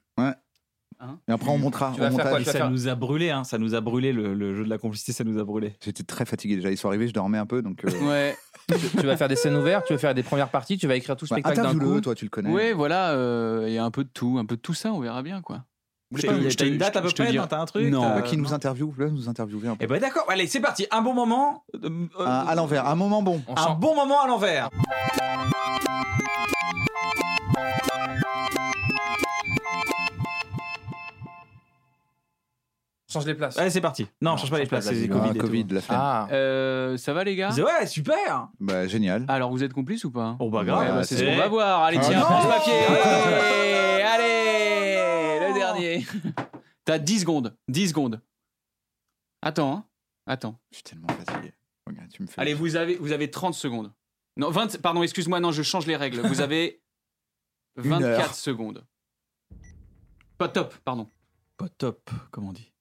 Et 1.29 1.33
après, 1.33 1.51
on 1.51 1.59
montera. 1.59 1.93
Tu 1.95 2.01
au 2.01 2.05
vas 2.05 2.11
faire 2.11 2.13
montage. 2.19 2.31
quoi, 2.31 2.41
Et 2.41 2.43
tu 2.43 2.47
vas 2.47 2.53
ça 2.53 2.59
faire- 2.59 2.71
nous 2.71 2.89
a 2.89 2.95
brûlé, 2.95 3.31
hein. 3.31 3.45
ça 3.45 3.59
nous 3.59 3.75
a 3.75 3.81
brûlé 3.81 4.13
le, 4.13 4.35
le 4.35 4.55
jeu 4.55 4.65
de 4.65 4.71
la 4.71 4.79
complicité, 4.79 5.13
ça 5.13 5.25
nous 5.25 5.39
a 5.39 5.45
brûlé. 5.45 5.77
J'étais 5.85 6.03
très 6.05 6.25
fatigué 6.25 6.57
déjà. 6.57 6.71
Ils 6.71 6.77
sont 6.77 6.89
arrivés, 6.89 7.09
je 7.09 7.13
dormais 7.15 7.39
un 7.39 7.47
peu, 7.47 7.63
donc. 7.63 7.85
euh, 7.85 7.91
ouais, 8.09 8.37
tu 8.69 9.07
vas 9.07 9.17
faire 9.17 9.29
des 9.29 9.37
scènes 9.37 9.57
ouvertes, 9.57 9.87
tu 9.87 9.93
vas 9.93 9.99
faire 9.99 10.15
des 10.15 10.23
premières 10.23 10.49
parties, 10.51 10.77
tu 10.79 10.87
vas 10.87 10.97
écrire 10.97 11.17
tout 11.17 11.25
le 11.25 11.31
bah, 11.31 11.37
spectacle 11.37 11.57
d'un 11.57 11.63
Interview-le, 11.71 11.95
coup. 11.97 12.01
toi, 12.01 12.15
tu 12.15 12.25
le 12.25 12.31
connais. 12.31 12.51
ouais, 12.51 12.73
voilà, 12.73 13.11
euh, 13.13 13.65
il 13.69 13.75
y 13.75 13.79
a 13.79 13.85
un 13.85 13.91
peu 13.91 14.05
de 14.05 14.11
tout, 14.13 14.37
un 14.39 14.45
peu 14.47 14.57
de 14.57 14.61
tout 14.61 14.75
ça, 14.75 14.93
on 14.93 15.01
verra 15.01 15.23
bien 15.23 15.41
quoi. 15.43 15.65
T'as 16.21 16.29
peux- 16.29 16.43
je 16.49 16.49
te- 16.51 16.55
t'as 16.63 16.67
une 16.69 16.79
date 16.79 16.97
à 16.97 17.01
je 17.01 17.07
peu 17.07 17.13
te 17.13 17.23
près 17.25 17.33
non, 17.33 17.47
T'as 17.49 17.61
un 17.61 17.65
truc 17.65 17.91
Non. 17.91 18.03
t'as- 18.03 18.23
qui 18.23 18.37
nous 18.37 18.53
interviewe, 18.55 18.93
là, 18.99 19.09
nous 19.11 19.29
interviewer 19.29 19.67
un 19.67 19.75
peu. 19.75 19.85
Eh 19.85 19.89
ben 19.89 19.99
d'accord, 20.01 20.25
allez, 20.29 20.47
c'est 20.47 20.61
parti. 20.61 20.87
Un 20.93 21.01
bon 21.03 21.13
moment. 21.13 21.65
euh, 21.75 21.89
euh, 22.21 22.25
À, 22.25 22.43
à 22.51 22.55
l'envers, 22.55 22.87
un 22.87 22.95
moment 22.95 23.21
bon. 23.23 23.43
On 23.49 23.55
Un 23.55 23.57
chante. 23.65 23.81
bon 23.81 23.97
moment 23.97 24.21
à 24.23 24.29
l'envers. 24.29 24.71
Change 33.15 33.27
les 33.27 33.35
places. 33.35 33.57
Allez, 33.59 33.71
c'est 33.71 33.81
parti. 33.81 34.07
Non, 34.21 34.37
change 34.37 34.51
pas 34.51 34.59
les 34.59 34.67
places, 34.67 34.85
c'est 34.89 35.09
Ah, 35.11 35.13
Covid. 35.13 35.31
et 35.31 35.39
Covid, 35.39 35.65
la 35.71 35.81
flemme. 35.81 35.99
Ah. 36.03 36.29
Euh, 36.33 36.97
ça 36.97 37.13
va 37.15 37.25
les 37.25 37.37
gars? 37.37 37.51
Ouais, 37.55 37.87
super. 37.87 38.49
Bah, 38.61 38.87
génial. 38.87 39.25
Alors 39.29 39.51
vous 39.51 39.63
êtes 39.65 39.73
complices 39.73 40.05
ou 40.05 40.11
pas? 40.11 40.37
Oh 40.41 40.51
bah 40.51 40.59
Ouais, 40.61 40.65
grave. 40.67 40.95
bah, 40.97 41.05
c'est 41.05 41.17
ce 41.17 41.25
qu'on 41.25 41.37
va 41.37 41.49
voir. 41.49 41.83
Allez, 41.85 41.99
Ah 42.01 42.05
tiens, 42.05 42.19
non 42.21 42.27
prends 42.27 42.43
ce 42.43 42.49
papier. 42.49 42.73
Allez, 44.03 44.03
allez, 44.03 45.49
le 45.49 45.55
dernier. 45.55 46.07
T'as 46.85 46.99
10 46.99 47.21
secondes. 47.21 47.57
10 47.69 47.89
secondes. 47.91 48.21
Attends, 49.43 49.73
hein. 49.77 49.85
Attends. 50.27 50.59
Je 50.71 50.77
suis 50.77 50.83
tellement 50.85 51.09
fatigué. 51.09 51.53
Regarde, 51.87 52.09
tu 52.11 52.23
me 52.23 52.27
fais. 52.27 52.41
Allez, 52.41 52.55
vous 52.55 52.77
avez, 52.77 52.97
vous 52.97 53.13
avez 53.13 53.31
30 53.31 53.55
secondes. 53.55 53.93
Non, 54.37 54.51
20, 54.51 54.81
pardon, 54.83 55.03
excuse-moi, 55.03 55.39
non, 55.41 55.53
je 55.53 55.63
change 55.63 55.87
les 55.87 55.97
règles. 55.97 56.21
Vous 56.27 56.41
avez 56.41 56.83
Une 57.77 57.91
24 57.91 58.21
heure. 58.21 58.35
secondes. 58.35 58.85
Pas 60.37 60.49
top, 60.49 60.75
pardon. 60.85 61.09
Pas 61.57 61.69
top, 61.69 62.11
comme 62.33 62.49
on 62.49 62.53
dit. 62.53 62.73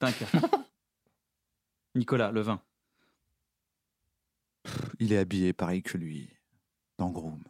Dunkerque. 0.00 0.34
Nicolas, 1.94 2.30
le 2.30 2.40
vin. 2.42 2.60
Il 5.00 5.12
est 5.12 5.18
habillé 5.18 5.52
pareil 5.52 5.82
que 5.82 5.96
lui. 5.98 6.28
Dans 6.98 7.10
Groom. 7.10 7.42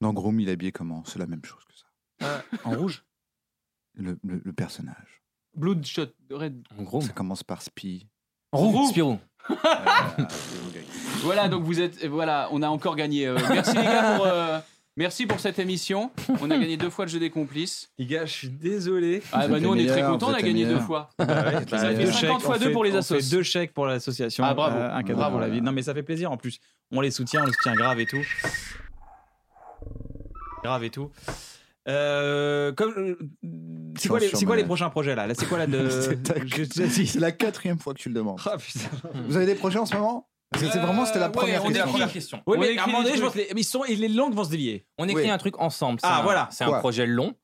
Dans 0.00 0.12
Groom, 0.12 0.40
il 0.40 0.48
est 0.48 0.52
habillé 0.52 0.72
comment? 0.72 1.04
C'est 1.04 1.18
la 1.18 1.26
même 1.26 1.44
chose 1.44 1.64
que 1.64 1.74
ça. 1.74 2.42
En 2.64 2.70
rouge? 2.72 3.04
Le, 3.94 4.18
le- 4.24 4.42
le 4.44 4.52
personnage. 4.52 5.22
Bloodshot, 5.54 6.08
Red. 6.30 6.66
En 6.78 6.82
gros. 6.82 7.00
Ça 7.00 7.12
commence 7.12 7.42
par 7.42 7.62
Spy. 7.62 8.06
Roux. 8.52 8.88
Spirou. 8.88 9.18
Voilà, 11.22 11.48
donc 11.48 11.64
vous 11.64 11.80
êtes. 11.80 12.04
Voilà, 12.06 12.48
on 12.52 12.62
a 12.62 12.68
encore 12.68 12.94
gagné. 12.94 13.26
Euh, 13.26 13.36
merci 13.48 13.74
les 13.74 13.82
gars 13.82 14.16
pour. 14.16 14.26
Merci 14.96 15.26
pour 15.26 15.40
cette 15.40 15.58
émission. 15.58 16.10
On 16.40 16.50
a 16.50 16.58
gagné 16.58 16.76
deux 16.76 16.90
fois 16.90 17.04
le 17.04 17.10
jeu 17.10 17.18
des 17.18 17.30
complices. 17.30 17.90
Les 17.98 18.06
gars, 18.06 18.26
je 18.26 18.32
suis 18.32 18.48
désolé. 18.48 19.22
Ah 19.32 19.46
bah 19.48 19.60
nous 19.60 19.70
on 19.70 19.74
est 19.74 19.86
très 19.86 20.02
contents, 20.02 20.30
on 20.30 20.34
a 20.34 20.42
gagné 20.42 20.64
deux 20.66 20.80
fois. 20.80 21.10
Bah 21.18 21.26
ouais, 21.26 21.64
Ça 21.68 21.78
fait 21.90 21.94
deux 21.94 22.06
50 22.12 22.14
chèques, 22.20 22.40
fois 22.40 22.58
deux 22.58 22.72
pour 22.72 22.84
les 22.84 22.94
assos. 22.96 23.16
fait 23.20 23.30
deux 23.30 23.42
chèques 23.42 23.72
pour 23.74 23.86
l'association. 23.86 24.44
Ah, 24.44 24.54
bravo. 24.54 24.76
euh, 24.76 24.90
un 24.92 25.02
cadeau 25.02 25.18
Bravo. 25.18 25.32
pour 25.32 25.40
la 25.40 25.48
vie. 25.48 25.60
Non 25.62 25.72
mais 25.72 25.82
ça 25.82 25.94
fait 25.94 26.02
plaisir 26.02 26.30
en 26.32 26.36
plus. 26.36 26.58
On 26.92 27.00
les 27.00 27.10
soutient, 27.10 27.42
on 27.42 27.46
les 27.46 27.52
soutient 27.52 27.74
grave 27.74 28.00
et 28.00 28.06
tout. 28.06 28.22
Grave 30.64 30.84
et 30.84 30.90
tout. 30.90 31.10
Euh, 31.88 32.72
comme, 32.72 32.92
euh, 32.96 33.16
c'est 33.96 34.08
quoi, 34.08 34.18
les, 34.18 34.28
c'est 34.28 34.44
quoi 34.44 34.56
les 34.56 34.64
prochains 34.64 34.90
projets 34.90 35.14
là, 35.14 35.28
là 35.28 35.34
C'est 35.38 35.46
quoi 35.46 35.58
là 35.58 35.68
de 35.68 35.88
C'est 36.00 36.20
ta- 36.22 36.34
C'est 36.48 37.14
la 37.20 37.30
quatrième 37.30 37.78
fois 37.78 37.94
que 37.94 38.00
tu 38.00 38.08
le 38.08 38.14
demandes. 38.16 38.40
Ah. 38.44 38.56
Vous 39.28 39.36
avez 39.36 39.46
des 39.46 39.54
projets 39.54 39.78
en 39.78 39.86
ce 39.86 39.94
moment? 39.94 40.26
C'est 40.54 40.78
vraiment, 40.78 41.04
c'était 41.04 41.18
la 41.18 41.26
Euh, 41.26 41.30
première 41.30 41.62
ouais, 41.64 41.68
on 41.68 41.98
est 42.06 42.12
question. 42.12 42.40
Oui, 42.46 42.56
On 42.56 42.60
mais 42.60 42.78
à 42.78 42.84
un 42.84 42.86
moment 42.86 43.02
donné, 43.02 43.16
je 43.16 43.22
pense 43.22 43.32
que 43.32 43.38
les, 43.38 43.48
ils 43.56 43.64
sont, 43.64 43.84
et 43.84 43.96
les 43.96 44.08
langues 44.08 44.32
vont 44.34 44.44
se 44.44 44.50
délier. 44.50 44.86
On 44.96 45.08
écrit 45.08 45.24
Oui. 45.24 45.30
un 45.30 45.38
truc 45.38 45.58
ensemble. 45.60 45.98
c'est 46.00 46.06
Ah, 46.06 46.20
un- 46.20 46.22
voilà. 46.22 46.48
C'est 46.52 46.64
un 46.64 46.78
projet 46.78 47.06
long. 47.06 47.34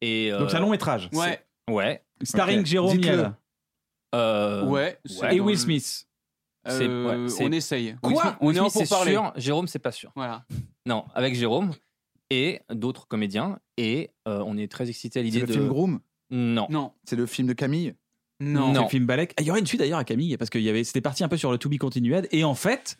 Et, 0.00 0.32
euh, 0.32 0.38
Donc 0.40 0.50
c'est 0.50 0.56
un 0.56 0.60
long 0.60 0.70
métrage. 0.70 1.08
Ouais, 1.12 1.44
Ouais. 1.70 2.02
Starring. 2.22 2.66
Jérôme. 2.66 2.98
Niel 2.98 3.32
Euh, 4.14 4.64
ouais. 4.66 4.98
et 5.30 5.40
Will 5.40 5.54
le- 5.54 5.56
Smith. 5.56 6.06
C'est- 6.66 6.86
Euh, 6.86 7.24
ouais, 7.24 7.28
c'est- 7.30 7.44
on 7.46 7.52
essaye. 7.52 7.96
Quoi 8.02 8.10
Smith- 8.22 8.34
On 8.40 8.46
Will 8.48 8.56
est 8.56 8.60
en 8.60 8.68
Smith, 8.68 8.82
c'est 8.86 8.88
pour 8.88 8.98
parler. 8.98 9.12
sûr. 9.12 9.32
Jérôme, 9.36 9.66
c'est 9.68 9.78
pas 9.78 9.92
sûr. 9.92 10.10
Voilà. 10.16 10.44
Non, 10.86 11.04
avec 11.14 11.34
Jérôme 11.34 11.72
et 12.30 12.60
d'autres 12.70 13.06
comédiens. 13.06 13.58
Et 13.76 14.10
euh, 14.26 14.42
on 14.46 14.56
est 14.58 14.70
très 14.70 14.88
excités 14.88 15.20
à 15.20 15.22
C'est 15.22 15.24
l'idée 15.24 15.40
le 15.40 15.46
de. 15.46 15.52
film 15.52 15.68
Groom? 15.68 16.00
Non. 16.30 16.66
Non. 16.70 16.92
C'est 17.04 17.16
le 17.16 17.26
film 17.26 17.48
de 17.48 17.52
Camille? 17.54 17.94
Non. 18.40 18.72
Le 18.84 18.88
film 18.88 19.06
Balek. 19.06 19.34
Ah, 19.36 19.42
il 19.42 19.46
y 19.46 19.50
aurait 19.50 19.60
une 19.60 19.66
suite 19.66 19.80
d'ailleurs 19.80 19.98
à 19.98 20.04
Camille 20.04 20.36
parce 20.36 20.48
que 20.50 20.58
y 20.58 20.68
avait, 20.68 20.84
c'était 20.84 21.00
parti 21.00 21.24
un 21.24 21.28
peu 21.28 21.36
sur 21.36 21.50
le 21.50 21.58
To 21.58 21.68
Be 21.68 21.76
Continued 21.78 22.28
et 22.30 22.44
en 22.44 22.54
fait, 22.54 22.98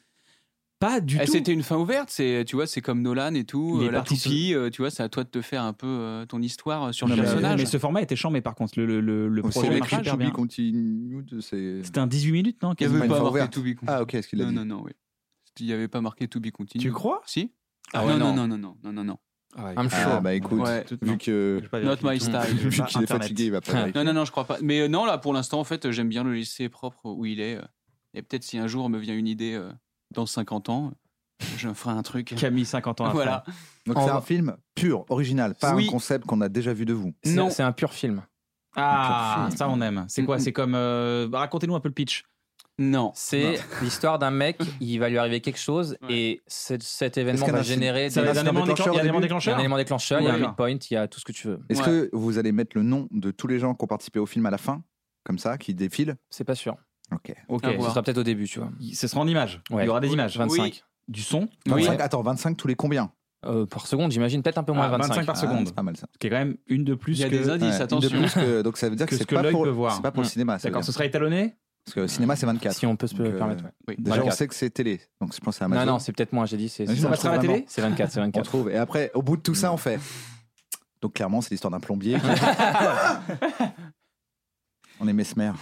pas 0.80 1.00
du 1.00 1.16
Eh, 1.20 1.24
tout. 1.26 1.32
C'était 1.32 1.52
une 1.52 1.62
fin 1.62 1.76
ouverte, 1.76 2.08
c'est 2.10 2.44
tu 2.46 2.56
vois, 2.56 2.66
c'est 2.66 2.80
comme 2.80 3.02
Nolan 3.02 3.34
et 3.34 3.44
tout, 3.44 3.78
Il 3.80 3.84
est 3.84 3.88
euh, 3.88 3.90
la 3.92 3.98
parti 3.98 4.14
toupie, 4.20 4.54
euh, 4.54 4.70
tu 4.70 4.82
vois, 4.82 4.90
c'est 4.90 5.02
à 5.02 5.08
toi 5.08 5.24
de 5.24 5.28
te 5.28 5.40
faire 5.40 5.62
un 5.62 5.72
peu 5.72 5.86
euh, 5.86 6.26
ton 6.26 6.40
histoire 6.40 6.84
euh, 6.84 6.92
sur 6.92 7.08
Non, 7.08 7.14
le 7.16 7.22
mais- 7.22 7.26
personnage. 7.28 7.58
Mais 7.60 7.66
ce 7.66 7.78
format 7.78 8.02
était 8.02 8.16
chambé 8.16 8.40
par 8.40 8.54
contre. 8.54 8.74
Le, 8.78 8.86
le, 8.86 9.00
le, 9.00 9.28
le 9.28 9.42
projet 9.42 9.60
c'est 9.72 9.78
marche 9.78 9.90
super 9.90 10.12
To 10.12 10.16
Be 10.16 10.20
bien. 10.20 10.30
Continued 10.30 11.40
c'est... 11.40 11.82
C'était 11.84 11.98
un 11.98 12.06
18 12.06 12.32
minutes, 12.32 12.62
non 12.62 12.74
Il 12.78 12.88
n'y 12.88 12.96
avait 12.96 13.08
pas 13.08 13.20
marqué. 13.22 13.48
To 13.48 13.60
Be 13.60 13.74
Continued. 13.74 13.78
Ah 13.88 14.02
ok, 14.02 14.14
est-ce 14.14 14.28
qu'il 14.28 14.40
a 14.40 14.44
non, 14.44 14.50
dit 14.50 14.56
non, 14.56 14.64
non, 14.76 14.82
oui. 14.84 14.92
Il 15.60 15.66
n'y 15.66 15.72
avait 15.72 15.88
pas 15.88 16.00
marqué 16.00 16.28
To 16.28 16.38
Be 16.40 16.50
Continued. 16.50 16.82
Tu 16.86 16.92
crois? 16.92 17.22
Si 17.26 17.50
Ah 17.92 18.06
ouais, 18.06 18.12
non, 18.16 18.34
non. 18.34 18.46
non, 18.46 18.48
non, 18.48 18.58
non, 18.58 18.76
non, 18.84 18.92
non, 18.92 19.04
non. 19.04 19.18
I'm 19.56 19.72
Ah 19.76 19.88
sure. 19.88 20.20
bah 20.20 20.34
écoute, 20.34 20.60
Ouais. 20.60 20.84
vu 21.02 21.16
que 21.18 21.62
Not 21.72 21.96
my 22.02 22.20
style. 22.20 22.38
vu 22.56 22.82
qu'il 22.84 23.02
est 23.02 23.06
fatigué, 23.06 23.44
il 23.46 23.52
va 23.52 23.60
pas 23.60 23.72
Ah. 23.74 23.86
Non, 23.94 24.04
non, 24.04 24.12
non, 24.12 24.24
je 24.24 24.30
crois 24.30 24.44
pas. 24.44 24.58
Mais 24.62 24.80
euh, 24.80 24.88
non, 24.88 25.04
là, 25.04 25.18
pour 25.18 25.32
l'instant, 25.32 25.58
en 25.58 25.64
fait, 25.64 25.90
j'aime 25.90 26.08
bien 26.08 26.22
le 26.24 26.34
laisser 26.34 26.68
propre 26.68 27.06
où 27.06 27.24
il 27.26 27.40
est. 27.40 27.56
euh, 27.56 27.62
Et 28.14 28.22
peut-être 28.22 28.44
si 28.44 28.58
un 28.58 28.66
jour 28.66 28.88
me 28.90 28.98
vient 28.98 29.14
une 29.16 29.26
idée 29.26 29.54
euh, 29.54 29.70
dans 30.14 30.26
50 30.26 30.68
ans, 30.68 30.92
Je 31.56 31.68
ferai 31.72 31.92
un 31.94 32.02
truc. 32.02 32.34
Camille, 32.38 32.64
50 32.66 33.00
ans 33.00 33.04
après. 33.06 33.14
Voilà. 33.16 33.44
Donc 33.86 33.96
En 33.96 34.04
c'est 34.06 34.12
un 34.12 34.20
film 34.20 34.56
pur, 34.74 35.04
original, 35.08 35.54
pas 35.54 35.74
Oui. 35.74 35.86
un 35.86 35.90
concept 35.90 36.26
qu'on 36.26 36.40
a 36.40 36.48
déjà 36.48 36.72
vu 36.74 36.84
de 36.84 36.92
vous. 36.92 37.14
Non. 37.26 37.48
C'est 37.48 37.62
un 37.62 37.72
pur 37.72 37.92
film. 37.94 38.22
Ah, 38.76 39.48
ça 39.56 39.68
on 39.68 39.80
aime. 39.80 40.04
C'est 40.08 40.24
quoi? 40.24 40.38
C'est 40.38 40.52
comme. 40.52 40.74
euh, 40.74 41.28
Racontez-nous 41.32 41.74
un 41.74 41.80
peu 41.80 41.88
le 41.88 41.94
pitch. 41.94 42.24
Non. 42.78 43.10
C'est 43.14 43.54
l'histoire 43.82 44.18
d'un 44.18 44.30
mec, 44.30 44.58
il 44.80 44.98
va 44.98 45.08
lui 45.08 45.18
arriver 45.18 45.40
quelque 45.40 45.58
chose 45.58 45.96
Ouais. 46.02 46.12
et 46.14 46.42
cet, 46.46 46.82
cet 46.82 47.18
événement 47.18 47.46
va 47.46 47.58
a- 47.58 47.62
générer 47.62 48.08
des- 48.08 48.18
élément 48.20 48.64
déclencheur 48.64 48.64
déclencheur. 48.64 48.94
Il 48.94 48.96
y 48.96 48.98
a 48.98 49.00
un 49.00 49.04
élément 49.04 49.20
début 49.20 49.26
il 49.26 49.50
y 49.50 49.54
a 49.54 49.54
un 49.56 49.78
déclencheur. 49.78 49.78
déclencheur, 49.78 50.20
il 50.20 50.24
y 50.24 50.28
a 50.28 50.34
un 50.34 50.38
midpoint, 50.48 50.78
il 50.90 50.94
y 50.94 50.96
a 50.96 51.08
tout 51.08 51.18
ce 51.20 51.24
que 51.24 51.32
tu 51.32 51.48
veux. 51.48 51.60
Est-ce 51.68 51.80
Ouais. 51.80 51.86
que 51.86 52.10
vous 52.12 52.38
allez 52.38 52.52
mettre 52.52 52.76
le 52.76 52.82
nom 52.82 53.08
de 53.10 53.30
tous 53.30 53.46
les 53.46 53.58
gens 53.58 53.74
qui 53.74 53.84
ont 53.84 53.88
participé 53.88 54.18
au 54.20 54.26
film 54.26 54.46
à 54.46 54.50
la 54.50 54.58
fin 54.58 54.82
Comme 55.24 55.38
ça, 55.38 55.58
qui 55.58 55.74
défilent 55.74 56.16
C'est 56.30 56.44
pas 56.44 56.54
sûr. 56.54 56.76
Ok. 57.12 57.34
Ok. 57.48 57.64
Ce 57.64 57.88
sera 57.90 58.02
peut-être 58.02 58.18
au 58.18 58.22
début, 58.22 58.46
tu 58.46 58.58
vois. 58.60 58.70
Ce 58.94 59.08
sera 59.08 59.20
en 59.20 59.26
images. 59.26 59.60
Ouais. 59.70 59.84
Il 59.84 59.86
y 59.86 59.88
aura 59.90 60.00
des 60.00 60.08
Oui. 60.08 60.14
images. 60.14 60.36
25. 60.38 60.82
Du 61.08 61.22
son. 61.22 61.48
25, 61.66 62.00
Attends, 62.00 62.22
25 62.22 62.56
tous 62.56 62.68
les 62.68 62.74
combien 62.74 63.10
Euh, 63.46 63.66
par 63.66 63.86
seconde, 63.86 64.10
j'imagine, 64.10 64.42
peut-être 64.42 64.58
un 64.58 64.64
peu 64.64 64.72
moins 64.72 64.84
Ah, 64.84 64.88
de 64.88 64.92
25. 65.02 65.08
25 65.14 65.26
par 65.26 65.36
Ah, 65.36 65.40
seconde. 65.40 65.66
C'est 65.68 65.74
pas 65.74 65.82
mal 65.82 65.96
ça. 65.96 66.06
Qui 66.18 66.26
est 66.26 66.30
quand 66.30 66.36
même 66.38 66.56
une 66.66 66.84
de 66.84 66.94
plus 66.94 67.18
Il 67.18 67.20
y 67.20 67.24
a 67.24 67.28
que. 67.30 67.36
des 67.36 67.48
indices, 67.48 67.68
Ouais, 67.70 67.76
une 67.76 67.82
attention. 67.82 68.10
de 68.10 68.22
plus 68.22 68.34
que- 68.34 68.62
donc 68.62 68.76
ça 68.76 68.88
veut 68.90 68.96
dire 68.96 69.06
que, 69.06 69.10
Que 69.10 69.16
ce 69.16 69.20
c'est 69.20 69.28
que 69.28 69.34
pas, 69.36 69.42
l'œil 69.42 69.52
pour- 69.52 69.62
peut 69.64 69.70
voir. 69.70 69.94
c'est 69.96 70.02
pas 70.02 70.10
pour 70.10 70.22
le 70.22 70.26
Ouais. 70.26 70.32
cinéma. 70.32 70.58
ça 70.58 70.68
veut 70.68 70.72
D'accord, 70.72 70.84
ce 70.84 70.90
sera 70.92 71.04
étalonné 71.04 71.56
Parce 71.84 71.94
que 71.94 72.00
le 72.00 72.08
cinéma 72.08 72.36
c'est 72.36 72.46
24. 72.46 72.74
Si 72.76 72.86
on 72.86 72.96
peut 72.96 73.06
se 73.06 73.14
Donc, 73.14 73.26
euh, 73.26 73.38
permettre. 73.38 73.64
ouais. 73.64 73.70
Oui. 73.88 73.94
Déjà, 73.98 74.16
24. 74.16 74.32
on 74.32 74.36
sait 74.36 74.46
que 74.48 74.54
c'est 74.54 74.70
télé. 74.70 75.00
Donc 75.20 75.34
je 75.34 75.40
pense 75.40 75.60
à 75.62 75.68
Non, 75.68 75.76
Amazon. 75.76 75.92
non, 75.92 75.98
c'est 75.98 76.12
peut-être 76.12 76.32
moins, 76.32 76.44
j'ai 76.46 76.56
dit. 76.58 76.68
C'est 76.68 76.86
c'est 76.86 76.96
ça 76.96 77.08
passera 77.08 77.30
à 77.30 77.36
la 77.36 77.38
télé 77.38 77.64
c'est 77.68 77.80
24, 77.82 78.10
c'est 78.12 78.20
on 78.20 78.24
24. 78.24 78.44
trouve. 78.44 78.70
Et 78.70 78.76
après, 78.76 79.10
au 79.14 79.22
bout 79.22 79.36
de 79.36 79.42
tout 79.42 79.54
ça, 79.54 79.72
on 79.72 79.76
fait. 79.78 79.98
Donc 81.00 81.14
clairement, 81.14 81.40
c'est 81.40 81.50
l'histoire 81.50 81.70
d'un 81.70 81.80
plombier. 81.80 82.18
on 85.00 85.08
est 85.08 85.12
mesmer. 85.12 85.52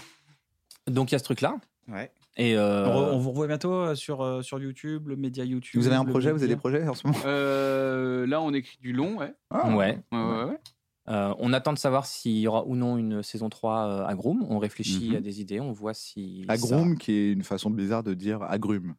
Donc 0.86 1.10
il 1.10 1.14
y 1.14 1.16
a 1.16 1.18
ce 1.18 1.24
truc-là. 1.24 1.56
Ouais. 1.88 2.10
Et 2.38 2.56
euh, 2.56 2.86
On, 2.86 2.90
re- 2.90 3.10
on 3.12 3.18
vous 3.18 3.30
revoit 3.30 3.46
bientôt 3.46 3.72
euh, 3.72 3.94
sur, 3.94 4.44
sur 4.44 4.58
YouTube, 4.58 5.08
le 5.08 5.16
média 5.16 5.44
YouTube. 5.44 5.80
Vous 5.80 5.86
avez 5.86 5.96
un 5.96 6.04
projet 6.04 6.32
Vous 6.32 6.38
avez 6.42 6.48
des 6.48 6.56
projets 6.56 6.86
en 6.86 6.94
ce 6.94 7.06
moment? 7.06 7.18
Euh, 7.24 8.26
là, 8.26 8.40
on 8.42 8.52
écrit 8.52 8.76
du 8.80 8.92
long, 8.92 9.16
ouais. 9.18 9.32
Ah. 9.50 9.74
ouais. 9.74 9.98
Ouais, 10.12 10.18
ouais, 10.18 10.44
ouais. 10.44 10.58
Euh, 11.08 11.32
on 11.38 11.52
attend 11.52 11.72
de 11.72 11.78
savoir 11.78 12.04
s'il 12.06 12.36
y 12.38 12.48
aura 12.48 12.64
ou 12.66 12.74
non 12.74 12.96
une 12.96 13.22
saison 13.22 13.48
3 13.48 13.86
euh, 13.86 14.06
à 14.06 14.14
Groom. 14.14 14.44
On 14.50 14.58
réfléchit 14.58 15.10
Mhm. 15.10 15.16
à 15.16 15.20
des 15.20 15.40
idées, 15.40 15.60
on 15.60 15.70
voit 15.72 15.94
si. 15.94 16.44
Agrume, 16.48 16.98
qui 16.98 17.12
est 17.12 17.32
une 17.32 17.44
façon 17.44 17.70
bizarre 17.70 18.02
de 18.02 18.12
dire 18.14 18.42
agrume. 18.42 18.94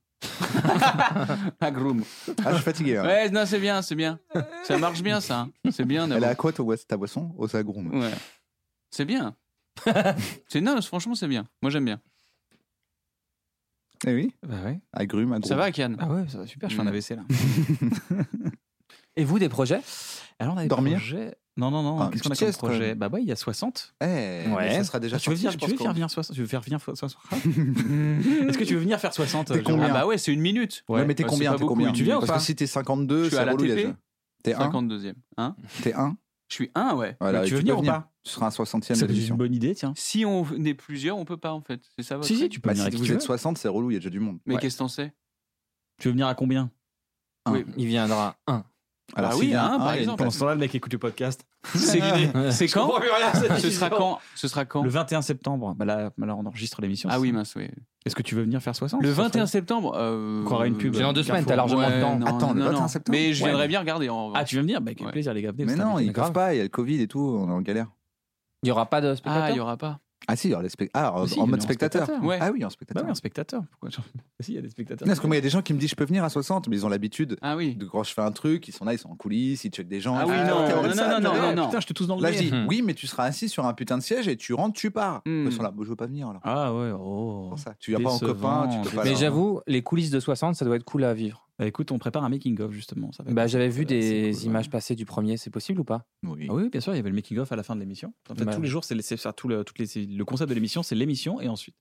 Agrume. 1.59 2.03
Ah, 2.45 2.51
je 2.51 2.55
suis 2.55 2.63
fatigué. 2.63 2.97
hein. 2.97 3.05
Ouais, 3.05 3.29
non, 3.29 3.45
c'est 3.45 3.59
bien, 3.59 3.81
c'est 3.81 3.95
bien. 3.95 4.19
Ça 4.63 4.77
marche 4.77 5.01
bien, 5.01 5.19
ça. 5.19 5.41
hein. 5.41 5.51
C'est 5.71 5.85
bien 5.85 6.09
Elle 6.09 6.23
est 6.23 6.27
à 6.27 6.35
quoi 6.35 6.51
ta, 6.53 6.63
bois- 6.63 6.77
ta 6.77 6.95
boisson? 6.97 7.33
Aux 7.37 7.53
agrumes. 7.55 7.93
Ouais. 7.99 8.11
C'est 8.89 9.05
bien. 9.05 9.35
c'est 10.47 10.61
non, 10.61 10.81
franchement, 10.81 11.13
c'est 11.15 11.27
bien. 11.27 11.45
Moi, 11.61 11.69
j'aime 11.71 11.85
bien. 11.85 11.99
Eh 14.05 14.13
oui, 14.13 14.33
Bah 14.47 14.55
ouais. 14.63 14.79
agrume, 14.93 15.33
agrume. 15.33 15.43
Ça 15.49 15.55
va, 15.55 15.71
Kian? 15.71 15.95
Ah 15.99 16.07
ouais, 16.07 16.27
ça 16.29 16.37
va 16.37 16.47
super, 16.47 16.69
je 16.69 16.75
fais 16.75 16.81
un 16.81 16.85
Mm. 16.85 16.87
AVC 16.89 17.09
là. 17.15 17.23
Et 19.15 19.23
vous, 19.23 19.39
des 19.39 19.49
projets? 19.49 19.81
Alors 20.39 20.53
on 20.53 20.57
a 20.57 20.61
des 20.63 20.67
Dormir? 20.67 20.99
projets- 20.99 21.35
Non, 21.57 21.71
non, 21.71 21.81
non, 21.81 21.99
Ah, 21.99 22.09
qu'est-ce 22.11 22.21
qu'on 22.23 22.29
a 22.29 22.35
comme 22.35 22.47
sieste, 22.47 22.57
projet. 22.59 22.93
Bah 22.95 23.09
ouais, 23.11 23.21
il 23.23 23.27
y 23.27 23.31
a 23.31 23.35
60. 23.35 23.95
Eh, 24.01 24.05
Ouais. 24.05 24.75
ça 24.75 24.83
sera 24.83 24.99
déjà 24.99 25.15
Ah, 25.15 25.19
tu 25.19 25.29
veux, 25.31 25.35
sorti, 25.35 25.45
venir, 25.47 25.51
je 25.51 25.57
tu 25.57 25.71
veux 25.71 25.77
faire 25.77 25.93
venir 25.93 26.09
60 26.09 26.35
Tu 26.35 26.41
veux 26.41 26.47
faire 26.47 26.61
venir 26.61 26.79
60 26.79 27.17
Est-ce 27.33 28.57
que 28.57 28.63
tu 28.63 28.75
veux 28.75 28.79
venir 28.79 28.99
faire 28.99 29.13
60 29.13 29.47
T'es 29.47 29.53
Jérôme 29.55 29.71
combien 29.73 29.87
Ah 29.89 29.93
bah 30.01 30.05
ouais, 30.05 30.17
c'est 30.17 30.31
une 30.33 30.39
minute. 30.41 30.83
Ouais, 30.87 31.03
mais 31.05 31.15
t'es 31.15 31.23
Ouais, 31.23 31.29
combien 31.29 31.51
T'es 31.53 31.57
beaucoup, 31.59 31.73
combien 31.73 31.91
Tu 31.91 32.03
viens 32.03 32.17
ou 32.17 32.19
Parce 32.19 32.31
pas 32.31 32.37
que 32.37 32.43
si 32.43 32.55
t'es 32.55 32.67
52, 32.67 33.17
Je 33.17 33.27
suis 33.27 33.35
c'est 33.35 33.41
à 33.41 33.45
la 33.45 33.53
relou. 33.53 33.93
T'es 34.43 34.53
1 34.53 34.59
52e. 34.69 35.13
Hein 35.37 35.55
T'es 35.81 35.93
1 35.93 36.15
Je 36.47 36.53
suis 36.55 36.71
un, 36.75 36.95
ouais. 36.95 37.17
Voilà, 37.19 37.43
Tu 37.43 37.53
veux 37.55 37.59
venir 37.59 37.79
ou 37.79 37.83
pas 37.83 38.11
Tu 38.23 38.31
seras 38.31 38.45
un 38.45 38.49
60e 38.49 38.93
C'est 38.95 39.27
une 39.27 39.35
bonne 39.35 39.53
idée, 39.55 39.73
tiens. 39.73 39.93
Si 39.97 40.25
on 40.25 40.45
est 40.63 40.73
plusieurs, 40.75 41.17
on 41.17 41.25
peut 41.25 41.37
pas 41.37 41.53
en 41.53 41.61
fait. 41.61 41.81
C'est 41.95 42.03
ça 42.03 42.17
votre 42.17 42.27
Si, 42.27 42.37
si, 42.37 42.49
tu 42.49 42.59
peux 42.59 42.69
Bah, 42.69 42.73
venir 42.73 42.85
si 42.91 42.97
vous 42.97 43.03
tu 43.05 43.11
êtes 43.13 43.17
veux. 43.19 43.25
60, 43.25 43.57
c'est 43.57 43.67
relou, 43.67 43.89
il 43.89 43.95
y 43.95 43.97
a 43.97 43.99
déjà 43.99 44.09
du 44.11 44.19
monde. 44.19 44.37
Mais 44.45 44.53
Ouais. 44.55 44.61
qu'est-ce 44.61 44.75
que 44.75 44.79
t'en 44.79 44.87
sais? 44.87 45.13
Tu 45.99 46.07
veux 46.07 46.11
venir 46.11 46.27
à 46.27 46.35
combien? 46.35 46.69
Oui. 47.49 47.65
Il 47.77 47.87
viendra 47.87 48.37
un. 48.45 48.63
Alors, 49.15 49.31
Ah 49.31 49.33
s'il 49.35 49.43
oui, 49.45 49.49
y 49.51 49.55
a 49.55 49.63
hein, 49.65 49.73
un, 49.75 49.79
par 49.79 49.95
y 49.95 49.99
exemple. 49.99 50.17
Pendant 50.17 50.31
ce 50.31 50.39
temps-là, 50.39 50.53
le 50.53 50.59
mec 50.59 50.75
écoute 50.75 50.91
le 50.91 50.99
podcast. 50.99 51.45
C'est 51.75 52.01
c'est 52.51 52.67
quand 52.67 52.91
Ce 53.57 53.69
sera 53.69 53.89
quand 53.89 54.19
Ce 54.35 54.47
sera 54.47 54.65
quand 54.65 54.83
Le 54.83 54.89
21 54.89 55.21
septembre. 55.21 55.73
Bah 55.75 55.85
là, 55.85 56.11
bah 56.17 56.25
là, 56.27 56.35
on 56.35 56.45
enregistre 56.45 56.81
l'émission. 56.81 57.09
Ah 57.11 57.19
oui, 57.19 57.31
mince, 57.31 57.53
oui. 57.55 57.69
Est-ce 58.05 58.15
que 58.15 58.21
tu 58.21 58.35
veux 58.35 58.43
venir 58.43 58.61
faire 58.61 58.75
60 58.75 59.01
Le 59.01 59.09
Ça 59.09 59.15
serait- 59.15 59.23
21 59.27 59.45
septembre. 59.47 59.93
Euh... 59.97 60.41
On 60.41 60.45
croirait 60.45 60.67
une 60.67 60.77
pub. 60.77 60.93
J'ai 60.93 61.01
dans 61.01 61.13
deux 61.13 61.23
semaines, 61.23 61.45
t'as 61.45 61.55
largement 61.55 61.81
Ouais, 61.87 61.95
le 61.95 62.01
temps. 62.01 62.17
non, 62.17 62.25
Attends, 62.25 62.53
le 62.53 62.59
non, 62.59 62.65
21 62.67 62.81
non. 62.81 62.87
septembre 62.87 63.17
Mais 63.17 63.33
je 63.33 63.43
viendrais 63.43 63.67
bien 63.67 63.79
regarder. 63.79 64.09
En... 64.09 64.33
Ah, 64.33 64.43
tu 64.43 64.55
veux 64.55 64.61
venir 64.61 64.81
Bah, 64.81 64.89
avec 64.91 65.01
Ouais. 65.01 65.11
plaisir, 65.11 65.33
les 65.33 65.41
gars. 65.41 65.51
Mais 65.57 65.75
non, 65.75 65.99
ils 65.99 66.11
peuvent 66.13 66.31
pas, 66.31 66.53
il 66.53 66.57
y 66.57 66.59
a 66.59 66.63
le 66.63 66.69
Covid 66.69 67.01
et 67.01 67.07
tout, 67.07 67.19
on 67.41 67.49
est 67.49 67.53
en 67.53 67.61
galère. 67.61 67.87
Il 68.63 68.67
n'y 68.67 68.71
aura 68.71 68.87
pas 68.87 69.01
de 69.01 69.07
Ah, 69.09 69.15
spectateurs 69.15 69.49
il 69.49 69.55
y 69.57 69.59
aura 69.59 69.77
pas. 69.77 69.99
Ah 70.27 70.35
si, 70.35 70.51
aura 70.53 70.63
les 70.63 70.69
ah, 70.93 71.13
en- 71.13 71.23
Ah, 71.23 71.27
si, 71.27 71.39
en 71.39 71.43
venez 71.43 71.51
mode 71.51 71.59
en 71.59 71.63
spectateur. 71.63 72.03
spectateur. 72.05 72.27
Ouais. 72.27 72.37
Ah 72.41 72.49
oui, 72.51 72.63
en 72.63 72.67
Bah 72.67 72.71
spectateur. 72.71 73.03
oui, 73.05 73.11
un 73.11 73.15
spectateur. 73.15 73.63
Pourquoi 73.71 73.89
Si, 74.41 74.51
il 74.51 74.55
y 74.55 74.57
a 74.57 74.61
des 74.61 74.69
spectateurs. 74.69 75.07
Non, 75.07 75.11
Parce 75.11 75.19
que 75.19 75.27
moi, 75.27 75.35
il 75.35 75.39
y 75.39 75.41
a 75.41 75.43
des 75.43 75.49
gens 75.49 75.61
qui 75.61 75.73
me 75.73 75.79
disent 75.79 75.91
je 75.91 75.95
peux 75.95 76.05
venir 76.05 76.23
à 76.23 76.29
60, 76.29 76.67
mais 76.67 76.75
ils 76.75 76.85
ont 76.85 76.89
l'habitude 76.89 77.37
Ah 77.41 77.55
oui. 77.55 77.75
de 77.75 77.85
quand 77.85 78.03
je 78.03 78.13
fais 78.13 78.21
un 78.21 78.31
truc, 78.31 78.67
ils 78.67 78.71
sont 78.73 78.83
là, 78.83 78.93
ils 78.93 78.97
sont 78.99 79.09
en 79.09 79.15
coulisses, 79.15 79.63
ils 79.63 79.71
checkent 79.71 79.87
des 79.87 80.01
gens. 80.01 80.15
Ah 80.15 80.25
oui, 80.27 80.35
non, 80.35 80.67
non, 80.67 80.95
non, 80.95 81.19
non, 81.21 81.33
non, 81.41 81.55
non. 81.55 81.65
Putain, 81.67 81.79
je 81.79 81.87
te 81.87 81.93
touche 81.93 82.07
dans 82.07 82.15
le 82.17 82.21
Là, 82.23 82.31
je 82.31 82.39
nez. 82.39 82.49
dis 82.51 82.53
oui, 82.67 82.81
mais 82.83 82.93
tu 82.93 83.07
seras 83.07 83.23
assis 83.25 83.47
sur 83.47 83.65
un 83.65 83.73
putain 83.73 83.97
de 83.97 84.03
siège 84.03 84.27
et 84.27 84.35
tu 84.35 84.53
rentres, 84.53 84.77
tu 84.77 84.91
pars. 84.91 85.21
Hmm. 85.25 85.45
Ils 85.47 85.51
sont 85.53 85.63
là, 85.63 85.71
moi, 85.73 85.85
je 85.85 85.89
veux 85.91 85.95
pas 85.95 86.07
venir 86.07 86.27
alors. 86.27 86.41
Ah 86.43 86.73
ouais, 86.73 86.91
oh. 86.99 87.47
Pour 87.49 87.59
ça. 87.59 87.75
Tu 87.79 87.91
viens 87.91 88.01
pas 88.03 88.11
en 88.11 88.19
copain, 88.19 88.67
tu 88.71 88.89
peux 88.89 88.95
pas. 88.95 89.03
Mais 89.03 89.09
alors. 89.09 89.19
j'avoue, 89.21 89.61
les 89.67 89.81
coulisses 89.83 90.09
de 90.11 90.19
60, 90.19 90.55
ça 90.55 90.65
doit 90.65 90.75
être 90.75 90.83
cool 90.83 91.03
à 91.03 91.13
vivre. 91.13 91.46
Bah, 91.59 91.65
écoute, 91.65 91.91
on 91.91 91.97
prépare 91.97 92.23
un 92.23 92.29
making-of 92.29 92.71
justement. 92.71 93.11
ça 93.11 93.23
va 93.23 93.31
Bah, 93.31 93.47
J'avais 93.47 93.69
vu 93.69 93.79
c'est 93.81 93.85
des 93.85 94.29
cool, 94.31 94.39
ouais. 94.39 94.45
images 94.45 94.69
passées 94.69 94.95
du 94.95 95.05
premier, 95.05 95.37
c'est 95.37 95.49
possible 95.49 95.79
ou 95.79 95.83
pas? 95.83 96.05
Oui. 96.23 96.45
Ah 96.49 96.53
oui, 96.53 96.69
bien 96.69 96.81
sûr, 96.81 96.93
il 96.93 96.97
y 96.97 96.99
avait 96.99 97.09
le 97.09 97.15
making-of 97.15 97.51
à 97.51 97.55
la 97.55 97.63
fin 97.63 97.75
de 97.75 97.79
l'émission. 97.79 98.13
En 98.29 98.35
fait, 98.35 98.45
Bah. 98.45 98.53
tous 98.55 98.61
les 98.61 98.67
jours, 98.67 98.83
c'est 98.83 98.95
tout 99.33 99.47
le, 99.47 99.63
toutes 99.63 99.79
les, 99.79 99.87
c'est- 99.87 100.05
le 100.05 100.25
concept 100.25 100.49
de 100.49 100.53
l'émission, 100.55 100.83
c'est 100.83 100.93
l'émission 100.95 101.41
et 101.41 101.47
ensuite. 101.47 101.75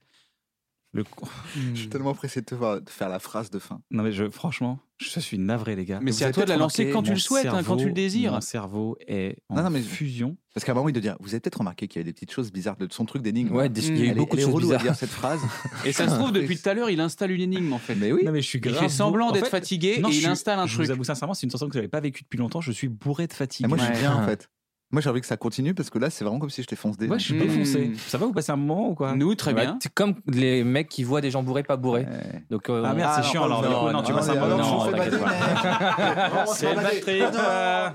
Le... 0.93 1.03
Je 1.73 1.79
suis 1.79 1.89
tellement 1.89 2.13
pressé 2.13 2.39
de 2.41 2.45
te 2.45 2.55
voir 2.55 2.81
de 2.81 2.89
faire 2.89 3.09
la 3.09 3.19
phrase 3.19 3.49
de 3.51 3.59
fin. 3.59 3.81
Non 3.91 4.03
mais 4.03 4.11
je, 4.11 4.29
franchement, 4.29 4.79
je 4.97 5.19
suis 5.19 5.37
navré 5.37 5.75
les 5.75 5.85
gars. 5.85 5.99
Mais 6.01 6.11
c'est 6.11 6.25
à 6.25 6.31
toi 6.31 6.43
de 6.45 6.49
la 6.49 6.57
lancer 6.57 6.83
remarqué, 6.83 6.93
quand 6.93 7.03
tu 7.03 7.11
le 7.13 7.19
souhaites, 7.19 7.45
hein, 7.47 7.61
quand 7.63 7.77
tu 7.77 7.87
le 7.87 7.91
désires. 7.93 8.31
Mon 8.31 8.41
cerveau 8.41 8.97
est 9.07 9.37
en 9.49 9.55
Non, 9.57 9.63
non, 9.63 9.69
mais- 9.69 9.81
fusion. 9.81 10.37
Parce 10.53 10.65
qu'à 10.65 10.71
un 10.71 10.75
moment, 10.75 10.89
il 10.89 10.93
doit 10.93 11.01
dire 11.01 11.15
Vous 11.19 11.29
avez 11.35 11.39
peut-être 11.39 11.59
remarqué 11.59 11.87
qu'il 11.87 11.99
y 11.99 12.01
avait 12.01 12.09
des 12.09 12.13
petites 12.13 12.31
choses 12.31 12.51
bizarres 12.51 12.77
de 12.77 12.87
son 12.91 13.05
truc 13.05 13.21
d'énigme. 13.21 13.53
Ouais, 13.55 13.69
des- 13.69 13.87
il 13.89 13.97
y 13.97 14.01
a 14.01 14.05
eu 14.05 14.07
Elle 14.09 14.15
beaucoup 14.15 14.37
elle 14.37 14.41
de 14.41 14.45
choses 14.45 14.55
relou 14.55 14.67
à 14.71 14.77
bizarres. 14.77 14.81
dire 14.83 14.95
cette 14.95 15.09
phrase. 15.11 15.39
Et 15.85 15.91
ça 15.91 16.07
se 16.09 16.15
trouve, 16.15 16.31
depuis 16.31 16.57
tout 16.59 16.67
à 16.67 16.73
l'heure, 16.73 16.89
il 16.89 16.99
installe 16.99 17.29
une 17.31 17.41
énigme 17.41 17.73
en 17.73 17.77
fait. 17.79 17.93
Mais 17.93 18.11
oui. 18.11 18.23
Non 18.25 18.31
mais 18.31 18.41
je 18.41 18.47
suis 18.47 18.57
Il 18.57 18.61
grave 18.61 18.79
fait 18.83 18.89
semblant 18.89 19.31
d'être 19.31 19.43
fait, 19.45 19.51
fatigué 19.51 19.99
non, 20.01 20.09
et 20.09 20.13
je 20.13 20.17
il 20.17 20.21
suis- 20.21 20.29
installe 20.29 20.57
un 20.57 20.65
Je 20.65 20.73
truc. 20.73 20.85
vous 20.87 20.91
avoue 20.91 21.03
sincèrement, 21.03 21.35
c'est 21.35 21.45
une 21.45 21.51
sensation 21.51 21.67
que 21.69 21.73
je 21.73 21.79
n'avais 21.79 21.89
pas 21.89 21.99
vécue 21.99 22.23
depuis 22.23 22.37
longtemps. 22.37 22.61
Je 22.61 22.71
suis 22.71 22.87
bourré 22.87 23.27
de 23.27 23.33
fatigue. 23.33 23.65
Et 23.65 23.69
moi, 23.69 23.77
je 23.77 23.83
suis 23.83 23.93
bien 23.93 24.15
en 24.15 24.25
fait. 24.25 24.49
Moi, 24.89 25.01
j'ai 25.01 25.09
envie 25.09 25.19
que 25.19 25.27
ça 25.27 25.35
continue 25.35 25.73
parce 25.73 25.89
que 25.89 25.99
là, 25.99 26.09
c'est 26.09 26.23
vraiment 26.23 26.39
comme 26.39 26.49
si 26.49 26.61
je 26.63 26.67
t'ai 26.67 26.77
foncé. 26.77 27.07
Ouais, 27.09 27.19
je 27.19 27.25
suis 27.25 27.37
défoncé. 27.37 27.91
Ça 28.07 28.17
va, 28.17 28.25
vous 28.25 28.31
passez 28.31 28.53
un 28.53 28.55
moment 28.55 28.89
ou 28.91 28.95
quoi? 28.95 29.15
Nous, 29.15 29.35
très 29.35 29.53
Ouais, 29.53 29.61
bien. 29.63 29.77
C'est 29.81 29.93
comme 29.93 30.15
les 30.27 30.63
mecs 30.63 30.87
qui 30.87 31.03
voient 31.03 31.19
des 31.19 31.29
gens 31.29 31.43
bourrés, 31.43 31.63
pas 31.63 31.75
bourrés. 31.75 32.05
Ouais. 32.05 32.43
Donc, 32.49 32.69
euh, 32.69 32.83
Ah 32.85 32.93
merde, 32.93 33.11
Ah, 33.13 33.21
c'est 33.21 33.29
chiant 33.29 33.41
non, 33.49 33.57
alors. 33.59 33.63
non, 33.63 33.69
non, 33.87 33.91
non, 33.91 34.01
tu 34.01 34.11
non, 34.11 34.17
passes 34.17 34.29
un 34.29 34.35
non, 34.35 34.41
bon 34.41 34.47
non, 34.47 34.57
moment. 34.57 34.85
non, 34.85 34.91
t'inquiète 34.91 35.19
pas. 35.19 36.45
C'est 36.47 36.69
le 36.73 36.75
bad 36.81 37.01
trip. 37.01 37.23
euh. 37.33 37.89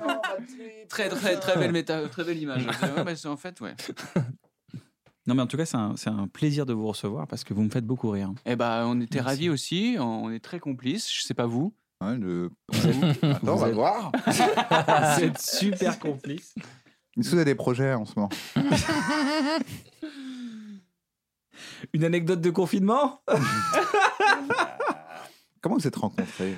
Très, 0.90 1.08
très, 1.08 1.40
très 1.40 1.58
belle 1.58 1.72
méta, 1.72 2.06
très 2.08 2.24
belle 2.24 2.38
image. 2.38 2.66
Bah, 3.06 3.16
c'est 3.16 3.28
en 3.28 3.36
fait, 3.38 3.58
ouais. 3.62 3.74
Non 5.26 5.36
mais 5.36 5.42
en 5.42 5.46
tout 5.46 5.56
cas, 5.56 5.64
c'est 5.64 5.76
un, 5.76 5.94
c'est 5.96 6.10
un 6.10 6.26
plaisir 6.26 6.66
de 6.66 6.72
vous 6.72 6.88
recevoir 6.88 7.28
parce 7.28 7.44
que 7.44 7.54
vous 7.54 7.62
me 7.62 7.70
faites 7.70 7.86
beaucoup 7.86 8.10
rire. 8.10 8.30
Eh 8.44 8.56
ben, 8.56 8.84
on 8.86 9.00
était 9.00 9.18
Merci. 9.18 9.28
ravis 9.28 9.50
aussi. 9.50 9.96
On 10.00 10.30
est 10.32 10.40
très 10.40 10.58
complices. 10.58 11.08
Je 11.12 11.22
sais 11.22 11.32
pas 11.34 11.46
vous. 11.46 11.72
Ouais, 12.04 12.16
le- 12.18 12.50
Attends, 13.22 13.52
on 13.52 13.56
va 13.56 13.68
êtes- 13.68 13.74
voir. 13.74 14.10
C'est 15.16 15.38
super 15.38 16.00
complice. 16.00 16.54
Est-ce 17.18 17.26
que 17.28 17.30
vous 17.34 17.36
avez 17.36 17.44
des 17.44 17.54
projets 17.54 17.92
en 17.94 18.04
ce 18.06 18.12
moment 18.16 18.30
Une 21.92 22.04
anecdote 22.04 22.40
de 22.40 22.50
confinement? 22.50 23.22
Comment 25.60 25.76
vous 25.76 25.86
êtes 25.86 25.96
rencontrés? 25.96 26.56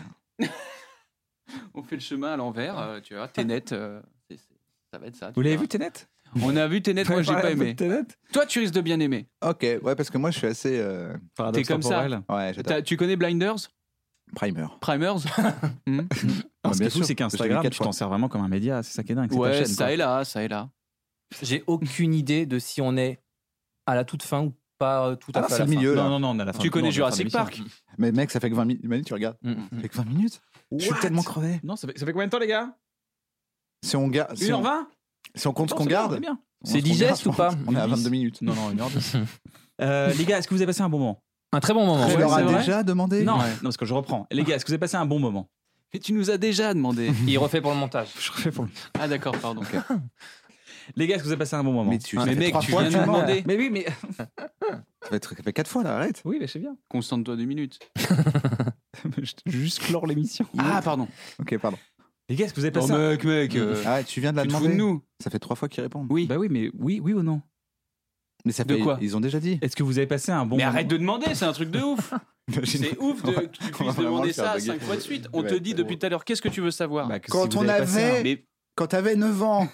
On 1.75 1.83
fait 1.83 1.97
le 1.97 2.01
chemin 2.01 2.33
à 2.35 2.37
l'envers. 2.37 2.79
euh, 2.79 3.01
tu 3.01 3.15
vois, 3.15 3.27
Ténet. 3.29 3.65
euh, 3.73 4.01
c'est- 4.31 4.37
c'est- 4.39 4.55
ça 4.93 4.99
va 4.99 5.07
être 5.07 5.17
ça. 5.17 5.29
tu 5.29 5.33
Vous 5.35 5.41
l'avez 5.43 5.57
vu 5.57 5.67
Tenet 5.69 5.93
On 6.43 6.57
a 6.57 6.67
vu 6.69 6.81
Ténet. 6.83 7.05
Moi, 7.05 7.23
j'ai 7.23 7.33
pas 7.33 7.51
aimé. 7.51 7.77
Toi, 8.33 8.47
tu 8.47 8.61
risques 8.61 8.75
de 8.75 8.81
bien 8.81 8.99
aimer. 9.01 9.27
Ok, 9.45 9.61
ouais, 9.83 9.95
parce 9.97 10.09
que 10.11 10.19
moi, 10.19 10.31
je 10.31 10.39
suis 10.39 10.47
assez. 10.47 10.79
euh, 10.79 11.15
Paradoxe 11.37 11.67
T'es 11.67 11.73
comme 11.75 11.83
ça. 11.83 12.07
Ouais, 12.07 12.53
j'adore. 12.55 12.65
T'as- 12.77 12.83
Tu 12.83 12.97
connais 12.97 13.17
Blinders? 13.17 13.57
Primer. 14.35 14.67
Primers? 14.81 15.17
Hmm 15.87 16.01
Non, 16.65 16.73
ce 16.73 16.78
qui 16.78 16.85
est 16.85 16.91
fou, 16.91 17.03
c'est 17.03 17.15
qu'Instagram, 17.15 17.62
tu 17.69 17.78
t'en 17.78 17.93
sers 17.93 18.09
vraiment 18.09 18.28
comme 18.28 18.43
un 18.43 18.49
média. 18.49 18.82
C'est 18.82 18.95
ça 18.95 19.03
qui 19.03 19.12
est 19.12 19.15
dingue. 19.15 19.32
Ouais, 19.32 19.53
chaîne, 19.53 19.66
ça 19.66 19.85
quoi. 19.85 19.93
et 19.93 19.97
là, 19.97 20.24
ça 20.24 20.43
et 20.43 20.49
là. 20.49 20.70
j'ai 21.43 21.62
aucune 21.66 22.15
idée 22.15 22.47
de 22.47 22.59
si 22.59 22.81
on 22.81 22.97
est 22.97 23.20
à 23.86 23.95
la 23.95 24.05
toute 24.05 24.23
fin 24.23 24.45
ou 24.45 24.55
pas 24.78 25.09
euh, 25.09 25.16
tout 25.16 25.31
à 25.35 25.41
Ah 25.41 25.43
fait 25.45 25.55
à 25.55 25.57
c'est 25.57 25.62
le 25.65 25.73
fin. 25.73 25.77
milieu. 25.78 25.95
là. 25.95 26.05
Non, 26.05 26.11
non, 26.11 26.20
non, 26.20 26.28
on 26.31 26.39
a 26.41 26.45
la 26.45 26.53
fin. 26.53 26.59
Tu 26.59 26.70
connais 26.70 26.89
non, 26.89 26.93
Jurassic 26.93 27.31
Park? 27.31 27.61
Mais 27.99 28.12
mec, 28.12 28.31
ça 28.31 28.41
fait 28.41 28.51
que 28.51 28.55
20 28.55 28.65
minutes. 28.65 28.85
Manu, 28.85 29.05
tu 29.05 29.12
regardes. 29.15 29.36
Mm, 29.43 29.53
Ça 29.53 29.61
mm. 29.77 29.81
fait 29.81 29.89
que 29.89 29.97
20 29.97 30.05
minutes 30.05 30.41
Je 30.73 30.85
suis 30.85 30.95
tellement 31.01 31.23
crevé. 31.23 31.61
Non, 31.62 31.77
ça 31.77 31.86
fait, 31.86 31.99
ça 31.99 32.07
fait 32.07 32.12
combien 32.12 32.27
de 32.27 32.31
temps, 32.32 32.39
les 32.39 32.47
gars? 32.47 32.74
Si 33.85 33.97
on, 33.97 34.09
garde, 34.09 34.35
si, 34.36 34.53
on, 34.53 34.62
1h20 34.62 34.86
si 35.35 35.47
on 35.47 35.53
compte 35.53 35.70
ce 35.70 35.74
qu'on 35.74 35.85
On 35.85 35.86
garde, 35.86 36.15
est 36.15 36.28
C'est 36.65 36.81
digeste 36.81 37.27
ou 37.27 37.32
pas 37.32 37.51
On 37.66 37.74
est 37.74 37.78
à 37.78 37.86
10. 37.86 37.91
22 37.97 38.11
minutes. 38.11 38.43
Non, 38.43 38.55
non, 38.55 38.70
1h10. 38.73 39.23
Euh, 39.81 40.12
les 40.15 40.24
gars, 40.24 40.39
est-ce 40.39 40.47
que 40.47 40.55
vous 40.55 40.61
avez 40.61 40.69
passé 40.69 40.82
un 40.82 40.89
bon 40.89 41.01
moment? 41.01 41.20
Un 41.53 41.59
très 41.59 41.74
bon 41.74 41.85
moment. 41.85 42.09
Tu 42.09 42.16
leur 42.16 42.32
as 42.32 42.45
déjà 42.45 42.85
demandé? 42.85 43.24
Non, 43.24 43.39
non, 43.39 43.43
parce 43.65 43.77
que 43.77 43.85
je 43.85 43.93
reprends. 43.93 44.24
Les 44.31 44.45
gars, 44.45 44.55
est-ce 44.55 44.65
que 44.65 44.69
vous 44.69 44.74
avez 44.74 44.78
passé 44.78 44.97
un 44.97 45.05
bon 45.05 45.19
moment? 45.19 45.51
Mais 45.95 46.01
tu 46.01 46.12
nous 46.12 46.31
as 46.31 46.37
déjà 46.39 46.75
demandé. 46.75 47.11
Il 47.27 47.39
refait 47.39 47.61
pour 47.61 47.71
le 47.71 47.77
montage. 47.79 48.09
Je 48.19 48.31
refais 48.33 48.51
pour 48.51 48.65
le- 48.65 48.71
ah, 48.99 49.07
d'accord, 49.09 49.39
pardon. 49.39 49.62
Les 50.97 51.07
gars, 51.07 51.15
est-ce 51.15 51.23
que 51.23 51.29
vous 51.29 51.33
avez 51.33 51.39
passé 51.39 51.55
un 51.55 51.62
bon 51.65 51.73
moment 51.73 51.91
Mais 51.91 51.99
tu- 51.99 52.19
Ah, 52.19 52.27
Mais 52.27 52.35
mec, 52.35 52.55
tu 52.61 52.73
viens 52.73 52.91
de 52.91 52.97
demander. 52.99 53.43
Mais 53.47 53.57
oui, 53.57 53.71
mais. 53.71 53.87
Ça 54.19 54.29
fait, 55.11 55.25
ça 55.25 55.43
fait 55.43 55.53
4 55.53 55.71
fois 55.71 55.83
là, 55.85 55.97
arrête. 55.97 56.21
Oui, 56.25 56.37
mais 56.41 56.47
je 56.47 56.53
sais 56.53 56.59
bien. 56.59 56.77
Constante-toi 56.89 57.37
deux 57.37 57.45
minutes. 57.45 57.79
Juste 59.47 59.81
clore 59.81 60.07
l'émission. 60.07 60.47
Ah, 60.59 60.81
pardon. 60.83 61.09
Ok, 61.41 61.57
pardon. 61.59 61.79
Les 62.29 62.37
gars, 62.37 62.47
est-ce 62.47 62.55
que 62.55 62.61
vous 62.61 62.66
avez 62.66 62.77
Oh, 62.77 62.81
passé 62.81 62.93
un... 62.93 63.11
mec, 63.11 63.25
mec. 63.25 63.55
euh, 63.57 63.83
Ah, 63.87 64.03
tu 64.03 64.21
viens 64.21 64.33
de 64.33 64.37
la 64.37 64.43
tu 64.43 64.49
te 64.49 64.55
fous 64.55 64.61
demander 64.65 64.77
de 64.77 64.83
nous 64.83 65.03
Ça 65.23 65.31
fait 65.31 65.39
trois 65.39 65.57
fois 65.57 65.69
qu'ils 65.69 65.83
répondent. 65.83 66.07
Oui. 66.11 66.27
Bah 66.27 66.37
oui, 66.39 66.49
mais 66.51 66.71
oui, 66.79 67.01
oui 67.03 67.12
ou 67.12 67.23
non 67.23 67.41
Mais 68.45 68.53
ça 68.53 68.65
De 68.65 68.75
fait- 68.75 68.81
quoi 68.81 68.99
Ils 69.01 69.16
ont 69.16 69.21
déjà 69.21 69.41
dit. 69.41 69.59
Est-ce 69.62 69.75
que 69.77 69.83
vous 69.83 69.99
avez 69.99 70.07
passé 70.07 70.31
un 70.33 70.45
bon 70.45 70.57
mais 70.57 70.65
moment 70.65 70.75
arrête 70.77 70.89
de 70.89 70.97
demander, 70.97 71.35
c'est 71.35 71.45
un 71.47 71.53
truc 71.53 71.71
de 71.71 71.81
ouf. 71.81 72.12
C'est 72.65 72.99
ouf 72.99 73.23
de, 73.23 73.33
que 73.33 73.47
tu 73.47 73.73
puisses 73.73 73.97
demander 73.97 74.35
ça 74.35 74.61
cinq 74.61 74.79
fois 74.83 74.97
de 74.97 75.01
suite. 75.01 75.29
On 75.33 75.43
Ouais, 75.43 75.49
te 75.49 75.55
dit 75.55 75.73
depuis 75.73 75.99
tout 75.99 76.05
à 76.05 76.11
l'heure, 76.11 76.27
qu'est-ce 76.27 76.43
que 76.43 76.51
tu 76.51 76.61
veux 76.61 76.71
savoir 76.71 77.09
Bah, 77.09 77.19
Quand 77.19 77.51
si 77.51 77.57
on 77.57 77.66
avait- 77.66 78.19
un- 78.19 78.23
Mais 78.23 78.45
Quand 78.75 78.87
t'avais 78.89 79.16
9 79.16 79.43
ans. 79.43 79.66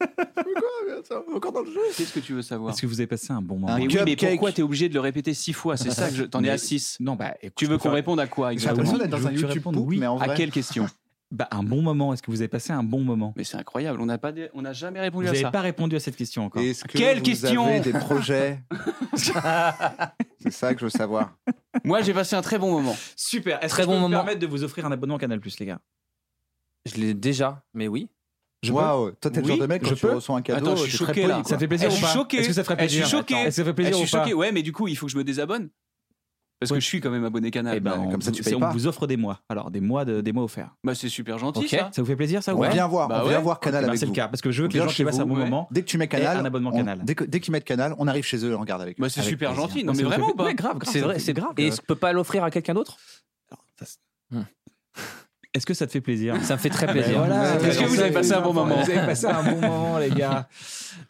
Encore 1.34 1.52
dans 1.52 1.60
le 1.60 1.70
jeu. 1.70 1.80
qu'est-ce 1.96 2.12
que 2.12 2.20
tu 2.20 2.32
veux 2.32 2.42
savoir 2.42 2.72
Est-ce 2.72 2.82
que 2.82 2.86
vous 2.86 3.00
avez 3.00 3.06
passé 3.06 3.32
un 3.32 3.42
bon 3.42 3.56
moment 3.58 3.72
Un 3.74 3.78
Mais 3.78 3.86
oui, 3.86 3.98
mais 4.04 4.16
pourquoi 4.16 4.52
t'es 4.52 4.62
obligé 4.62 4.88
de 4.88 4.94
le 4.94 5.00
répéter 5.00 5.34
six 5.34 5.52
fois 5.52 5.76
C'est 5.76 5.90
ça 5.90 6.08
que 6.08 6.14
je... 6.14 6.24
t'en 6.24 6.38
es 6.40 6.42
Mais- 6.42 6.48
à 6.50 6.58
six. 6.58 6.96
Non, 7.00 7.14
bah, 7.16 7.34
écoute, 7.42 7.54
Tu 7.56 7.66
veux 7.66 7.76
qu'on 7.76 7.84
faire- 7.84 7.92
réponde 7.92 8.20
à 8.20 8.26
quoi 8.26 8.48
J'ai 8.48 8.54
exactement 8.54 8.82
l'impression 8.92 8.98
d'être 8.98 9.10
dans 9.10 9.18
veux 9.18 9.26
un 9.26 9.32
YouTube 9.32 9.98
mais 10.00 10.06
en 10.06 10.18
À 10.18 10.26
vrai. 10.26 10.36
quelle 10.36 10.50
question 10.50 10.86
Bah, 11.30 11.46
un 11.50 11.62
bon 11.62 11.82
moment. 11.82 12.14
Est-ce 12.14 12.22
que 12.22 12.30
vous 12.30 12.40
avez 12.40 12.48
passé 12.48 12.72
un 12.72 12.82
bon 12.82 13.00
moment? 13.00 13.34
Mais 13.36 13.44
c'est 13.44 13.58
incroyable, 13.58 14.00
on 14.00 14.06
n'a 14.06 14.16
pas, 14.16 14.32
dé- 14.32 14.48
on 14.54 14.62
n'a 14.62 14.72
jamais 14.72 14.98
Vous 14.98 15.02
répondu 15.04 15.26
à 15.26 15.30
n'avez 15.32 15.42
ça. 15.42 15.50
pas 15.50 15.60
répondu 15.60 15.94
à 15.96 16.00
cette 16.00 16.16
question 16.16 16.46
encore. 16.46 16.62
Est-ce 16.62 16.84
que 16.84 16.96
Quelle 16.96 17.18
vous 17.18 17.22
question 17.24 17.66
avez 17.66 17.80
des 17.80 17.92
projets? 17.92 18.60
C'est 20.40 20.50
ça 20.50 20.72
que 20.74 20.80
je 20.80 20.84
veux 20.86 20.90
savoir. 20.90 21.36
Moi, 21.84 22.00
j'ai 22.02 22.14
passé 22.14 22.34
un 22.36 22.42
très 22.42 22.58
bon 22.58 22.70
moment. 22.70 22.96
Super. 23.16 23.62
Est-ce 23.62 23.74
Très 23.74 23.82
que 23.82 23.82
je 23.82 23.86
bon 23.88 23.92
peux 23.94 23.96
me 23.98 24.02
moment. 24.08 24.16
permettre 24.18 24.40
de 24.40 24.46
vous 24.46 24.64
offrir 24.64 24.86
un 24.86 24.92
abonnement 24.92 25.18
Canal 25.18 25.40
Plus, 25.40 25.58
les 25.58 25.66
gars? 25.66 25.80
Je 26.86 26.94
l'ai 27.00 27.12
déjà, 27.14 27.62
mais 27.74 27.88
oui. 27.88 28.08
Je 28.62 28.72
Waouh, 28.72 29.12
toi 29.12 29.30
t'es 29.30 29.40
le 29.40 29.44
Oui, 29.46 29.48
genre 29.52 29.58
de 29.58 29.66
mec 29.66 29.82
quand 29.82 29.90
je 29.90 29.94
tu 29.94 30.00
peux 30.06 30.14
reçois 30.14 30.36
un 30.36 30.42
cadeau. 30.42 30.66
Attends, 30.72 30.76
je 30.76 30.88
suis 30.88 30.96
choqué, 30.98 31.20
poli, 31.22 31.26
là. 31.28 31.42
Ça 31.44 31.54
te 31.54 31.60
fait 31.60 31.68
plaisir 31.68 31.88
Eh, 31.90 31.92
ou 31.92 31.96
je 31.96 32.00
pas 32.00 32.08
suis 32.08 32.18
choqué. 32.18 32.36
Est-ce 32.38 32.48
que 32.48 32.54
ça 32.54 32.62
te 32.62 32.66
ferait 32.66 32.76
Eh, 32.80 32.82
je 32.84 32.88
suis 32.88 33.00
plaisir 33.02 33.18
choqué. 33.18 33.34
Est-ce 33.34 33.46
que 33.46 33.52
ça 33.52 33.64
fait 33.64 33.70
Eh, 33.70 33.74
plaisir 33.74 33.92
je 33.98 34.02
ou 34.02 34.06
suis 34.06 34.10
pas? 34.16 34.22
Choqué. 34.24 34.34
Ouais, 34.34 34.50
mais 34.52 34.62
du 34.62 34.72
coup, 34.72 34.88
il 34.88 34.96
faut 34.96 35.06
que 35.06 35.12
je 35.12 35.18
me 35.18 35.22
désabonne. 35.24 35.68
Parce 36.60 36.72
Ouais. 36.72 36.78
que 36.78 36.80
je 36.82 36.86
suis 36.86 37.00
quand 37.00 37.10
même 37.10 37.24
abonné 37.24 37.50
Canal. 37.52 37.74
Eh 37.76 37.80
ben, 37.80 37.92
Bah, 37.92 37.96
on, 38.00 38.10
comme 38.10 38.20
ça, 38.20 38.32
tu 38.32 38.42
payes 38.42 38.54
on 38.54 38.60
pas. 38.60 38.70
vous 38.72 38.86
offre 38.88 39.06
des 39.06 39.16
mois. 39.16 39.40
Alors, 39.48 39.70
des 39.70 39.80
mois, 39.80 40.04
de, 40.04 40.20
des 40.20 40.32
mois 40.32 40.42
offerts. 40.42 40.74
Bah, 40.82 40.94
c'est 40.94 41.08
super 41.08 41.38
gentil, 41.38 41.60
Ok. 41.60 41.68
ça. 41.68 41.90
Ça 41.92 42.02
vous 42.02 42.06
fait 42.08 42.16
plaisir, 42.16 42.42
ça 42.42 42.52
ou 42.54 42.58
On 42.58 42.62
pas 42.62 42.68
vient 42.70 42.86
voir, 42.88 43.06
Bah 43.08 43.20
on 43.24 43.28
vient 43.28 43.38
ouais. 43.38 43.42
voir 43.44 43.60
Canal 43.60 43.80
Eh 43.82 43.86
ben, 43.86 43.88
avec 43.90 44.00
C'est 44.00 44.06
le 44.06 44.12
cas, 44.12 44.26
parce 44.26 44.40
que 44.42 44.50
je 44.50 44.62
veux 44.62 44.66
On 44.66 44.70
que 44.70 44.74
les 44.74 44.80
gens 44.80 44.86
qui 44.88 45.04
passent 45.04 45.20
un 45.20 45.26
bon 45.26 45.36
moment. 45.36 45.68
Dès 45.70 45.82
que 45.82 45.86
tu 45.86 45.98
mets 45.98 46.08
Canal, 46.08 46.36
un 46.38 46.44
abonnement 46.44 46.70
on- 46.72 46.76
Canal. 46.78 47.00
Dès 47.04 47.14
que- 47.14 47.24
dès 47.24 47.38
qu'ils 47.40 47.52
mettent 47.52 47.64
Canal, 47.64 47.94
on 47.98 48.08
arrive 48.08 48.24
chez 48.24 48.44
eux, 48.44 48.56
on 48.56 48.60
regarde 48.60 48.82
avec 48.82 48.98
eux. 48.98 49.02
Bah, 49.02 49.08
c'est 49.08 49.20
Avec 49.20 49.30
super 49.30 49.50
plaisir. 49.52 49.68
gentil. 49.68 49.84
Non, 49.84 49.94
Ça 49.94 50.02
mais 50.02 50.08
vraiment 50.08 50.32
pas 50.32 50.44
Ouais, 50.46 50.54
grave, 50.54 50.78
grave. 50.78 50.92
C'est 50.92 51.00
fait 51.00 51.18
c'est 51.20 51.32
grave. 51.34 51.52
Et 51.58 51.70
je 51.70 51.80
peux 51.80 51.94
pas 51.94 52.12
l'offrir 52.12 52.42
à 52.42 52.50
quelqu'un 52.50 52.74
d'autre? 52.74 52.96
Est-ce 55.54 55.64
que 55.64 55.72
ça 55.74 55.86
te 55.86 55.92
fait 55.92 56.00
plaisir? 56.02 56.36
Ça 56.42 56.54
me 56.54 56.58
fait 56.60 56.68
très 56.68 56.86
Ben 56.86 56.92
plaisir. 56.92 57.18
voilà. 57.18 57.56
Est-ce 57.56 57.78
que 57.80 57.84
vous 57.86 58.00
avez 58.00 58.12
passé 58.12 58.32
un 58.32 58.40
bon 58.42 58.52
moment? 58.52 58.82
Vous 58.82 58.90
avez 58.90 59.06
passé 59.06 59.26
un 59.26 59.42
bon 59.42 59.60
moment, 59.60 59.98
les 59.98 60.10
gars. 60.10 60.48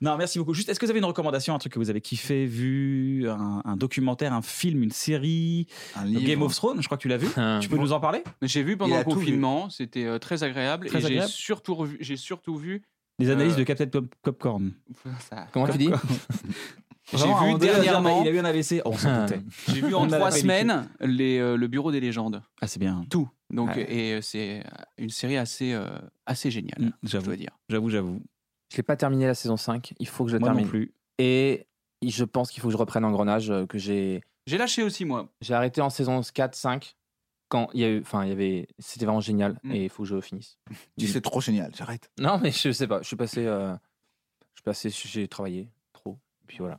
Non, 0.00 0.16
merci 0.16 0.38
beaucoup. 0.38 0.54
Juste, 0.54 0.68
est-ce 0.68 0.78
que 0.78 0.84
vous 0.86 0.90
avez 0.90 1.00
une 1.00 1.04
recommandation, 1.06 1.54
un 1.54 1.58
truc 1.58 1.72
que 1.72 1.78
vous 1.78 1.90
avez 1.90 2.00
kiffé, 2.00 2.44
vu, 2.46 3.28
un, 3.28 3.62
un 3.64 3.76
documentaire, 3.76 4.32
un 4.32 4.42
film, 4.42 4.82
une 4.84 4.92
série? 4.92 5.66
Un 5.96 6.04
livre. 6.04 6.22
Game 6.24 6.42
of 6.42 6.54
Thrones, 6.54 6.80
je 6.80 6.86
crois 6.86 6.98
que 6.98 7.02
tu 7.02 7.08
l'as 7.08 7.16
vu. 7.16 7.26
Hum. 7.36 7.58
Tu 7.60 7.68
peux 7.68 7.78
nous 7.78 7.92
en 7.92 7.98
parler? 7.98 8.22
J'ai 8.42 8.62
vu 8.62 8.76
pendant 8.76 8.96
le 8.98 9.02
confinement, 9.04 9.70
c'était 9.70 10.04
euh, 10.04 10.18
très 10.18 10.44
agréable. 10.44 10.86
Très 10.88 10.98
et 11.04 11.20
j'ai 11.20 11.26
surtout, 11.26 11.74
revu- 11.74 11.96
j'ai 12.00 12.16
surtout 12.16 12.56
vu. 12.56 12.82
Les 13.18 13.30
analyses 13.30 13.54
Euh, 13.54 13.58
de 13.58 13.62
Captain 13.64 13.86
Pop- 13.86 14.14
Popcorn. 14.22 14.70
ça. 15.30 15.48
Comment 15.52 15.66
tu 15.66 15.78
dis? 15.78 15.90
J'ai 17.12 17.26
vu 17.26 17.58
dernièrement. 17.58 18.22
Il 18.22 18.28
a 18.28 18.30
eu 18.30 18.38
un 18.38 18.44
AVC. 18.44 18.82
Oh, 18.84 18.90
on 18.92 18.96
s'en 18.98 19.22
doutait. 19.22 19.40
J'ai 19.68 19.80
vu 19.80 19.94
en 19.94 20.06
la 20.06 20.16
trois 20.18 20.30
semaines 20.30 20.88
les, 21.00 21.38
euh, 21.38 21.56
le 21.56 21.66
Bureau 21.68 21.90
des 21.92 22.00
légendes. 22.00 22.42
Ah, 22.60 22.66
c'est 22.66 22.78
bien. 22.78 23.04
Tout. 23.10 23.28
Donc, 23.50 23.70
Ouais. 23.76 23.86
et 23.92 24.14
euh, 24.14 24.20
c'est 24.20 24.62
une 24.98 25.08
série 25.08 25.36
assez, 25.38 25.72
euh, 25.72 25.88
assez 26.26 26.50
géniale, 26.50 26.78
Mm, 26.80 26.90
je 27.04 27.18
dois 27.18 27.36
dire. 27.36 27.50
j'avoue, 27.70 27.88
j'avoue. 27.88 28.20
Je 28.70 28.76
l'ai 28.76 28.82
pas 28.82 28.96
terminé 28.96 29.26
la 29.26 29.34
saison 29.34 29.56
5. 29.56 29.94
Il 29.98 30.06
faut 30.06 30.24
que 30.24 30.30
je 30.30 30.36
le 30.36 30.40
Moi 30.40 30.50
non 30.50 30.54
termine. 30.56 30.68
plus. 30.70 30.92
Et 31.18 31.66
je 32.06 32.24
pense 32.24 32.50
qu'il 32.50 32.60
faut 32.60 32.68
que 32.68 32.72
je 32.72 32.76
reprenne 32.76 33.04
Engrenage 33.06 33.50
euh, 33.50 33.64
que 33.66 33.78
j'ai 33.78 34.20
J'ai 34.46 34.58
lâché 34.58 34.82
aussi, 34.82 35.04
moi. 35.06 35.32
j'ai 35.40 35.54
arrêté 35.54 35.80
en 35.80 35.88
saison 35.90 36.20
4 36.22 36.54
5 36.54 36.94
quand 37.48 37.70
il 37.72 37.80
y 37.80 37.84
a 37.84 37.88
eu 37.88 38.00
enfin 38.02 38.24
il 38.24 38.28
y 38.28 38.32
avait 38.32 38.68
c'était 38.78 39.06
vraiment 39.06 39.22
génial 39.22 39.58
Mm. 39.64 39.72
et 39.72 39.84
il 39.84 39.88
faut 39.88 40.02
que 40.02 40.08
je 40.10 40.20
finisse. 40.20 40.58
Dis, 40.98 41.08
C'est 41.08 41.22
trop 41.22 41.40
génial, 41.40 41.72
j'arrête. 41.74 42.10
Non 42.20 42.38
mais 42.38 42.50
je 42.52 42.70
sais 42.70 42.86
pas, 42.86 43.00
je 43.00 43.06
suis 43.06 43.16
passé 43.16 43.46
euh, 43.46 43.72
je 44.54 44.58
suis 44.60 44.62
passé 44.64 44.90
j'ai 44.90 45.26
travaillé 45.28 45.70
trop 45.94 46.18
et 46.42 46.46
puis 46.46 46.58
voilà. 46.58 46.78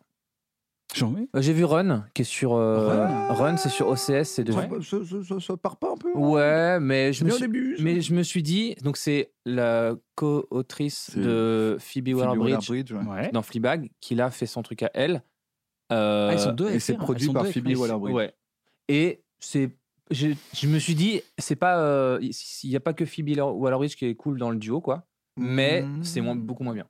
Euh, 1.02 1.42
J'ai 1.42 1.54
vu 1.54 1.66
Run 1.66 2.06
qui 2.14 2.24
est 2.24 2.26
sur 2.26 2.54
euh, 2.54 3.08
Run, 3.30 3.58
c'est 3.58 3.70
sur 3.70 3.88
OCS, 3.90 4.24
c'est 4.26 4.44
de 4.44 4.52
Ça, 4.52 4.68
ça- 4.82 4.98
ça- 5.06 5.24
ça- 5.28 5.40
ça 5.40 5.58
part 5.58 5.78
pas 5.78 5.92
un 5.92 5.98
peu 5.98 6.12
Ouais, 6.16 6.80
mais 6.80 7.14
je 7.14 7.24
me 7.26 7.30
suis 7.30 7.42
début. 7.42 7.78
mais 7.80 8.02
je 8.02 8.14
me 8.14 8.24
suis 8.24 8.42
dit 8.42 8.76
donc 8.84 8.98
c'est 8.98 9.32
la 9.46 9.94
co-autrice 10.16 11.16
de 11.16 11.78
Phoebe 11.80 12.10
Waller-Bridge 12.16 12.70
Waller-Bridge, 12.70 12.92
ouais. 12.94 13.06
Ouais. 13.14 13.30
dans 13.32 13.42
Fleabag 13.44 13.92
qui 14.02 14.16
là 14.16 14.32
fait 14.32 14.48
son 14.48 14.62
truc 14.64 14.82
à 14.84 14.90
elle. 14.94 15.22
Euh, 15.92 16.30
Ah, 16.32 16.34
ils 16.34 16.40
sont 16.40 16.52
deux 16.54 16.68
à 16.68 16.74
Et 16.74 16.80
c'est 16.80 16.96
produit 16.96 17.30
par 17.32 17.44
deux 17.44 17.52
Phoebe. 17.52 17.76
Waller-Bridge. 17.78 18.14
Ouais. 18.16 18.34
Et 18.88 19.22
c'est, 19.40 19.70
je, 20.12 20.30
je 20.54 20.68
me 20.68 20.80
suis 20.80 20.96
dit, 20.96 21.22
c'est 21.38 21.56
pas, 21.56 21.78
euh, 21.80 22.20
il 22.22 22.70
n'y 22.70 22.76
a 22.76 22.80
pas 22.80 22.94
que 22.94 23.06
Phoebe 23.06 23.30
Waller-Bridge 23.38 23.96
qui 23.96 24.06
est 24.06 24.16
cool 24.16 24.40
dans 24.40 24.50
le 24.50 24.58
duo, 24.58 24.82
quoi. 24.82 25.06
Mais 25.38 25.84
Mmh. 25.84 26.04
c'est 26.04 26.22
moins, 26.22 26.36
beaucoup 26.36 26.64
moins 26.64 26.74
bien. 26.74 26.86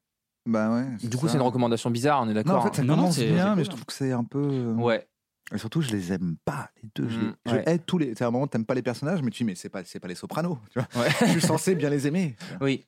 Bah 0.50 0.72
ouais. 0.74 0.86
Du 1.08 1.16
coup, 1.18 1.28
c'est 1.28 1.36
une 1.38 1.42
recommandation 1.44 1.90
bizarre, 1.92 2.22
on 2.22 2.26
est 2.26 2.34
Non, 2.34 2.34
d'accord. 2.34 2.58
en 2.58 2.62
fait, 2.68 2.76
ça 2.76 2.82
hein. 2.82 2.86
Non, 2.86 2.96
non, 2.96 3.02
commence 3.04 3.16
c'est- 3.16 3.32
bien, 3.32 3.50
mais 3.56 3.56
cool, 3.56 3.64
je 3.66 3.70
trouve 3.70 3.86
que 3.86 3.94
c'est 3.94 4.12
un 4.12 4.24
peu. 4.24 4.42
euh, 4.44 4.74
Ouais. 4.76 5.08
Et 5.54 5.58
surtout, 5.58 5.82
je 5.82 5.90
les 5.92 6.14
aime 6.14 6.38
pas, 6.46 6.70
les 6.82 6.90
deux. 6.96 7.10
Je, 7.10 7.20
les- 7.20 7.26
Mm, 7.28 7.36
je 7.48 7.52
ouais. 7.56 7.64
hais 7.68 7.80
tous 7.80 7.98
les. 7.98 8.14
C'est 8.16 8.24
un 8.24 8.32
moment, 8.32 8.46
t'aimes 8.48 8.66
pas 8.66 8.76
les 8.76 8.82
personnages, 8.84 9.22
mais 9.24 9.32
tu 9.32 9.44
dis, 9.44 9.48
mais 9.48 9.56
c'est 9.56 9.70
pas, 9.70 9.84
c'est 9.84 10.00
pas 10.00 10.08
les 10.08 10.16
sopranos. 10.16 10.58
Tu 10.72 10.80
vois 10.80 10.88
Ouais. 11.04 11.10
je 11.22 11.26
suis 11.32 11.42
censé 11.42 11.74
bien 11.76 11.90
les 11.90 12.06
aimer. 12.08 12.36
Oui. 12.62 12.86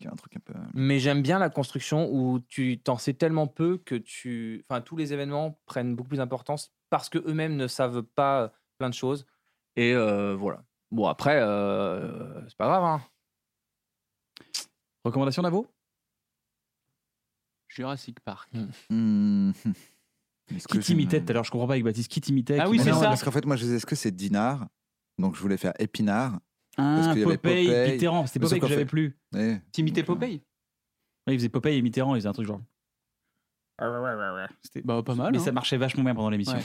Il 0.00 0.04
y 0.04 0.06
a 0.08 0.12
un 0.12 0.14
truc 0.16 0.36
un 0.36 0.40
peu. 0.40 0.54
Mais 0.74 1.00
j'aime 1.00 1.22
bien 1.22 1.40
la 1.40 1.50
construction 1.50 2.08
où 2.12 2.38
tu 2.38 2.78
t'en 2.78 2.98
sais 2.98 3.14
tellement 3.14 3.48
peu 3.48 3.78
que 3.78 3.96
tu, 3.96 4.64
enfin, 4.68 4.80
tous 4.80 4.96
les 4.96 5.12
événements 5.12 5.58
prennent 5.66 5.96
beaucoup 5.96 6.10
plus 6.10 6.18
d'importance 6.18 6.72
parce 6.88 7.08
que 7.08 7.18
eux-mêmes 7.18 7.56
ne 7.56 7.66
savent 7.66 8.02
pas 8.02 8.52
plein 8.78 8.90
de 8.90 8.94
choses. 8.94 9.26
Et 9.74 9.92
euh, 9.94 10.36
voilà. 10.36 10.62
Bon 10.92 11.06
après, 11.08 11.40
euh, 11.42 12.40
c'est 12.48 12.56
pas 12.56 12.66
grave. 12.68 12.84
Hein. 12.84 13.00
Recommandation 15.04 15.42
d'Avo? 15.42 15.66
Jurassic 17.68 18.20
Park. 18.20 18.50
Hmm. 18.90 19.50
Est-ce 20.54 20.66
que 20.66 20.72
Qui 20.78 20.80
je- 20.80 20.86
t'imitait 20.86 21.20
tout 21.22 21.30
à 21.30 21.34
l'heure 21.34 21.44
Je 21.44 21.50
comprends 21.50 21.66
pas 21.66 21.74
avec 21.74 21.84
Baptiste. 21.84 22.10
Qui 22.10 22.20
t'imitait 22.22 22.58
Ah 22.58 22.68
oui, 22.68 22.78
Mais 22.78 22.84
c'est 22.84 22.92
ça. 22.92 23.00
Parce 23.00 23.22
qu'en 23.22 23.30
fait, 23.30 23.44
moi, 23.44 23.56
je 23.56 23.64
disais, 23.64 23.76
est-ce 23.76 23.86
que 23.86 23.94
c'est 23.96 24.10
Dinard? 24.10 24.66
Donc, 25.18 25.36
je 25.36 25.40
voulais 25.40 25.58
faire 25.58 25.74
Épinard. 25.78 26.40
Ah, 26.78 27.10
qu'il 27.12 27.20
y 27.20 27.24
avait 27.24 27.36
Popeye, 27.36 27.66
Popeye. 27.66 27.92
Mitterrand. 27.92 28.26
C'était 28.26 28.40
Popeye 28.40 28.60
que 28.60 28.66
j'avais 28.68 28.86
plus. 28.86 29.18
Eh, 29.36 29.56
T'imitais 29.72 30.02
Popeye? 30.04 30.40
Ouais, 31.26 31.34
il 31.34 31.38
faisait 31.38 31.48
Popeye 31.50 31.76
et 31.76 31.82
Mitterrand, 31.82 32.14
il 32.14 32.18
faisait 32.20 32.28
un 32.28 32.32
truc 32.32 32.46
genre. 32.46 32.60
C'était 34.62 34.82
Bah, 34.82 35.02
pas 35.02 35.14
mal. 35.14 35.32
Mais 35.32 35.38
hein. 35.38 35.44
ça 35.44 35.52
marchait 35.52 35.76
vachement 35.76 36.02
bien 36.04 36.14
pendant 36.14 36.30
l'émission. 36.30 36.54
Ouais. 36.56 36.64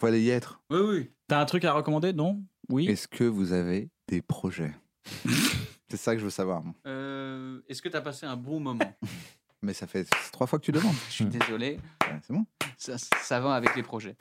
Faut 0.00 0.06
aller 0.06 0.20
y 0.20 0.30
être. 0.30 0.60
Oui, 0.70 0.78
oui. 0.80 1.10
T'as 1.28 1.40
un 1.40 1.44
truc 1.46 1.64
à 1.64 1.72
recommander? 1.72 2.12
Non? 2.12 2.42
Oui 2.68 2.88
Est-ce 2.88 3.08
que 3.08 3.24
vous 3.24 3.52
avez 3.52 3.88
des 4.08 4.20
projets? 4.22 4.74
C'est 5.88 5.96
ça 5.96 6.12
que 6.14 6.18
je 6.20 6.24
veux 6.24 6.30
savoir. 6.30 6.62
Euh, 6.86 7.60
Est-ce 7.68 7.80
que 7.82 7.88
tu 7.88 7.96
as 7.96 8.00
passé 8.00 8.26
un 8.26 8.36
bon 8.36 8.60
moment? 8.60 8.96
Mais 9.62 9.72
ça 9.74 9.86
fait 9.86 10.06
trois 10.32 10.46
fois 10.46 10.58
que 10.58 10.64
tu 10.64 10.72
demandes. 10.72 10.94
Je 11.08 11.14
suis 11.14 11.24
désolé. 11.24 11.78
Ouais, 12.02 12.18
c'est 12.26 12.32
bon. 12.32 12.44
Ça, 12.76 12.96
ça 12.98 13.40
va 13.40 13.54
avec 13.54 13.76
les 13.76 13.82
projets. 13.82 14.16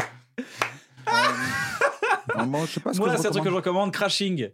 Normalement, 2.35 2.65
je 2.65 2.72
sais 2.73 2.80
pas 2.80 2.93
ce 2.93 2.99
Moi, 2.99 3.09
que 3.09 3.18
je 3.18 3.22
c'est 3.22 3.27
un 3.27 3.31
truc 3.31 3.43
que 3.43 3.49
je 3.49 3.55
recommande. 3.55 3.88
recommande 3.88 3.93
Crashing. 3.93 4.49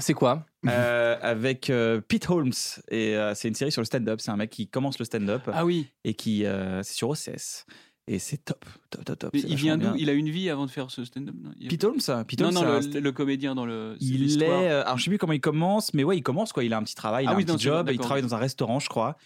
C'est 0.00 0.14
quoi? 0.14 0.44
Euh, 0.66 1.16
avec 1.22 1.70
euh, 1.70 2.00
Pete 2.00 2.28
Holmes. 2.30 2.52
Et 2.90 3.16
euh, 3.16 3.34
c'est 3.34 3.48
une 3.48 3.54
série 3.54 3.70
sur 3.70 3.80
le 3.80 3.86
stand-up. 3.86 4.20
C'est 4.20 4.30
un 4.30 4.36
mec 4.36 4.50
qui 4.50 4.66
commence 4.68 4.98
le 4.98 5.04
stand-up 5.04 5.42
Ah 5.52 5.64
oui. 5.64 5.88
et 6.04 6.14
qui. 6.14 6.44
euh, 6.44 6.82
c'est 6.82 6.94
sur 6.94 7.10
OCS. 7.10 7.66
Et 8.08 8.18
c'est 8.18 8.38
top. 8.38 8.64
Top, 8.90 9.04
top, 9.04 9.18
top. 9.18 9.30
Mais 9.34 9.40
c'est 9.40 9.48
il 9.48 9.54
vient 9.56 9.76
vachement 9.76 9.92
d'où? 9.92 9.96
bien. 9.98 10.02
Il 10.02 10.10
a 10.10 10.14
une 10.14 10.30
vie 10.30 10.50
avant 10.50 10.66
de 10.66 10.70
faire 10.70 10.90
ce 10.90 11.04
stand-up? 11.04 11.34
Non 11.40 11.52
Il- 11.60 11.68
Pete 11.68 11.84
Holmes 11.84 12.00
ça 12.00 12.24
Pete 12.24 12.40
Non, 12.40 12.48
Holmes, 12.48 12.54
non, 12.54 12.82
c'est 12.82 12.88
le, 12.94 12.96
un- 12.98 13.00
le 13.02 13.12
comédien 13.12 13.54
dans 13.54 13.66
le. 13.66 13.96
c'est 14.00 14.06
Il 14.06 14.14
est. 14.14 14.18
l'histoire. 14.24 14.50
euh, 14.62 14.82
Alors, 14.82 14.98
je 14.98 15.04
sais 15.04 15.10
plus 15.10 15.18
comment 15.18 15.34
il 15.34 15.40
commence, 15.40 15.94
mais 15.94 16.02
ouais, 16.02 16.16
il 16.16 16.22
commence 16.22 16.52
quoi. 16.52 16.64
Il 16.64 16.72
a 16.72 16.78
un 16.78 16.82
petit 16.82 16.94
travail, 16.96 17.26
il 17.26 17.28
Ah 17.28 17.32
a 17.32 17.34
oui, 17.36 17.44
un 17.44 17.46
petit 17.54 17.62
job, 17.64 17.86
il 17.88 17.92
d'accord. 17.92 18.06
travaille 18.06 18.22
dans 18.22 18.34
un 18.34 18.38
restaurant, 18.38 18.80
je 18.80 18.88
crois. 18.88 19.16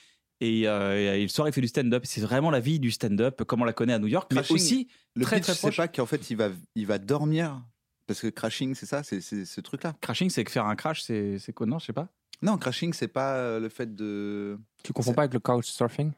Et, 0.41 0.67
euh, 0.69 1.15
et 1.17 1.23
le 1.23 1.29
soir, 1.29 1.49
il 1.49 1.53
fait 1.53 1.61
du 1.61 1.69
stand-up. 1.69 2.03
C'est 2.07 2.21
vraiment 2.21 2.51
la 2.51 2.61
vie 2.61 2.81
du 2.81 2.91
stand-up, 2.91 3.43
comme 3.45 3.63
on 3.63 3.65
la 3.65 3.73
connaît 3.73 3.93
à 3.95 3.99
New 3.99 4.09
York, 4.09 4.31
mais 4.33 4.37
Crashing, 4.39 4.55
aussi 4.57 4.89
Le 5.15 5.25
très, 5.25 5.37
pitch, 5.37 5.45
très 5.45 5.55
c'est 5.55 5.61
proche. 5.61 5.77
pas 5.77 5.89
qu'en 5.89 6.07
fait, 6.07 6.29
il 6.31 6.37
va, 6.37 6.51
il 6.75 6.87
va 6.87 6.99
dormir. 6.99 7.63
Parce 8.07 8.21
que 8.21 8.27
crashing, 8.27 8.75
c'est 8.75 8.85
ça, 8.87 9.03
c'est 9.03 9.21
ce 9.23 9.61
truc-là. 9.63 9.95
Crashing, 10.03 10.29
c'est 10.29 10.45
que 10.45 10.51
faire 10.51 10.67
un 10.67 10.77
crash, 10.77 11.03
c'est 11.03 11.53
quoi? 11.55 11.67
Non, 11.67 11.79
je 11.79 11.87
sais 11.87 11.93
pas. 11.95 12.09
Non, 12.43 12.59
crashing, 12.59 12.93
c'est 12.93 13.09
pas 13.09 13.37
euh, 13.37 13.61
le 13.61 13.69
fait 13.71 13.95
de. 13.95 14.59
Tu 14.83 14.93
confonds 14.93 15.15
pas 15.15 15.23
avec 15.23 15.33
le 15.33 15.41
couchsurfing? 15.41 16.13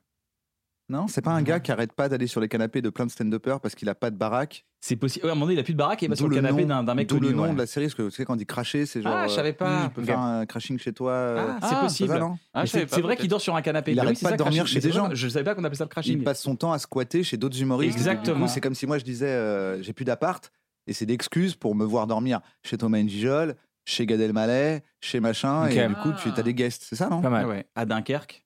Non, 0.89 1.09
c'est 1.09 1.21
pas 1.21 1.33
un 1.33 1.43
gars 1.43 1.59
qui 1.59 1.73
arrête 1.73 1.93
pas 1.93 2.09
d'aller 2.09 2.29
sur 2.29 2.41
les 2.41 2.47
canapés 2.47 2.81
de 2.81 2.91
plein 2.91 3.07
de 3.07 3.11
stand-uppers 3.11 3.59
parce 3.61 3.75
qu'il 3.75 3.89
a 3.89 3.97
pas 3.97 4.11
de 4.13 4.17
baraque. 4.17 4.65
C'est 4.81 4.95
possible. 4.95 5.25
Ouais, 5.25 5.31
à 5.31 5.33
un 5.33 5.35
moment 5.35 5.47
donné, 5.47 5.57
il 5.57 5.61
a 5.61 5.65
plus 5.65 5.73
de 5.73 5.79
baraque 5.79 6.03
et 6.05 6.07
il 6.07 6.09
va 6.09 6.15
sur 6.15 6.29
le 6.29 6.37
le 6.37 6.41
canapé 6.43 6.65
d'un 6.65 6.95
mec 6.95 7.09
D'où 7.09 7.17
connu. 7.17 7.31
le 7.31 7.35
nom 7.35 7.43
ouais. 7.45 7.53
de 7.55 7.59
la 7.59 7.67
série, 7.67 7.87
parce 7.87 7.97
que 7.97 8.03
tu 8.05 8.11
sais, 8.13 8.25
quand 8.25 8.35
on 8.35 8.37
dit 8.37 8.47
cracher, 8.47 8.87
c'est 8.87 9.03
genre. 9.03 9.13
Ah, 9.13 9.27
je 9.27 9.33
euh, 9.33 9.35
savais 9.37 9.53
pas. 9.53 9.85
Je 9.85 9.89
peux 9.89 10.05
faire 10.05 10.21
un 10.21 10.47
crashing 10.47 10.79
chez 10.79 10.93
toi. 10.93 11.11
euh, 11.11 11.49
Ah, 11.61 11.67
c'est 11.69 11.75
Ah, 11.77 11.81
possible. 11.83 12.09
c'est 12.09 12.15
ça, 12.15 12.21
non 12.21 12.39
Ah, 12.55 12.67
c'est 12.67 13.01
vrai 13.01 13.17
qu'il 13.17 13.29
dort 13.29 13.41
sur 13.41 13.57
un 13.57 13.63
canapé. 13.63 13.91
Il 13.93 13.95
oui, 13.99 14.01
arrête 14.07 14.17
c'est 14.17 14.27
pas 14.27 14.33
de 14.33 14.37
dormir 14.37 14.63
crashing. 14.63 14.81
chez 14.81 14.87
des 14.89 14.93
gens. 14.95 15.09
Je 15.13 15.29
savais 15.29 15.45
pas 15.45 15.57
qu'on 15.57 15.65
appelait 15.65 15.77
ça 15.77 15.85
le 15.85 15.89
crashing. 15.89 16.19
Il 16.19 16.23
passe 16.25 16.41
son 16.41 16.55
temps 16.55 16.71
à 16.73 16.79
squatter 16.79 17.25
chez 17.25 17.37
d'autres 17.37 17.61
humoristes. 17.61 17.97
Exactement. 17.97 18.47
C'est 18.47 18.61
comme 18.61 18.75
si 18.77 18.87
moi 18.87 18.99
je 18.99 19.05
disais 19.05 19.27
euh, 19.27 19.83
j'ai 19.83 19.93
plus 19.93 20.05
d'appart 20.05 20.53
et 20.87 20.93
c'est 20.93 21.07
l'excuse 21.07 21.57
pour 21.57 21.75
me 21.75 21.85
voir 21.85 22.07
dormir 22.07 22.41
chez 22.63 22.79
Thomas 22.79 23.01
Njijol, 23.03 23.57
chez 23.87 24.07
Gad 24.07 24.21
Elmaleh, 24.21 24.85
chez 25.01 25.19
machin 25.19 25.67
et 25.67 25.89
du 25.89 25.95
coup 25.97 26.13
tu 26.23 26.29
as 26.29 26.43
des 26.45 26.55
guests, 26.55 26.85
c'est 26.89 26.95
ça 26.97 27.09
non 27.09 27.23
Pas 27.23 27.31
mal. 27.31 27.47
Ouais. 27.47 27.67
À 27.75 27.87
Dunkerque. 27.87 28.46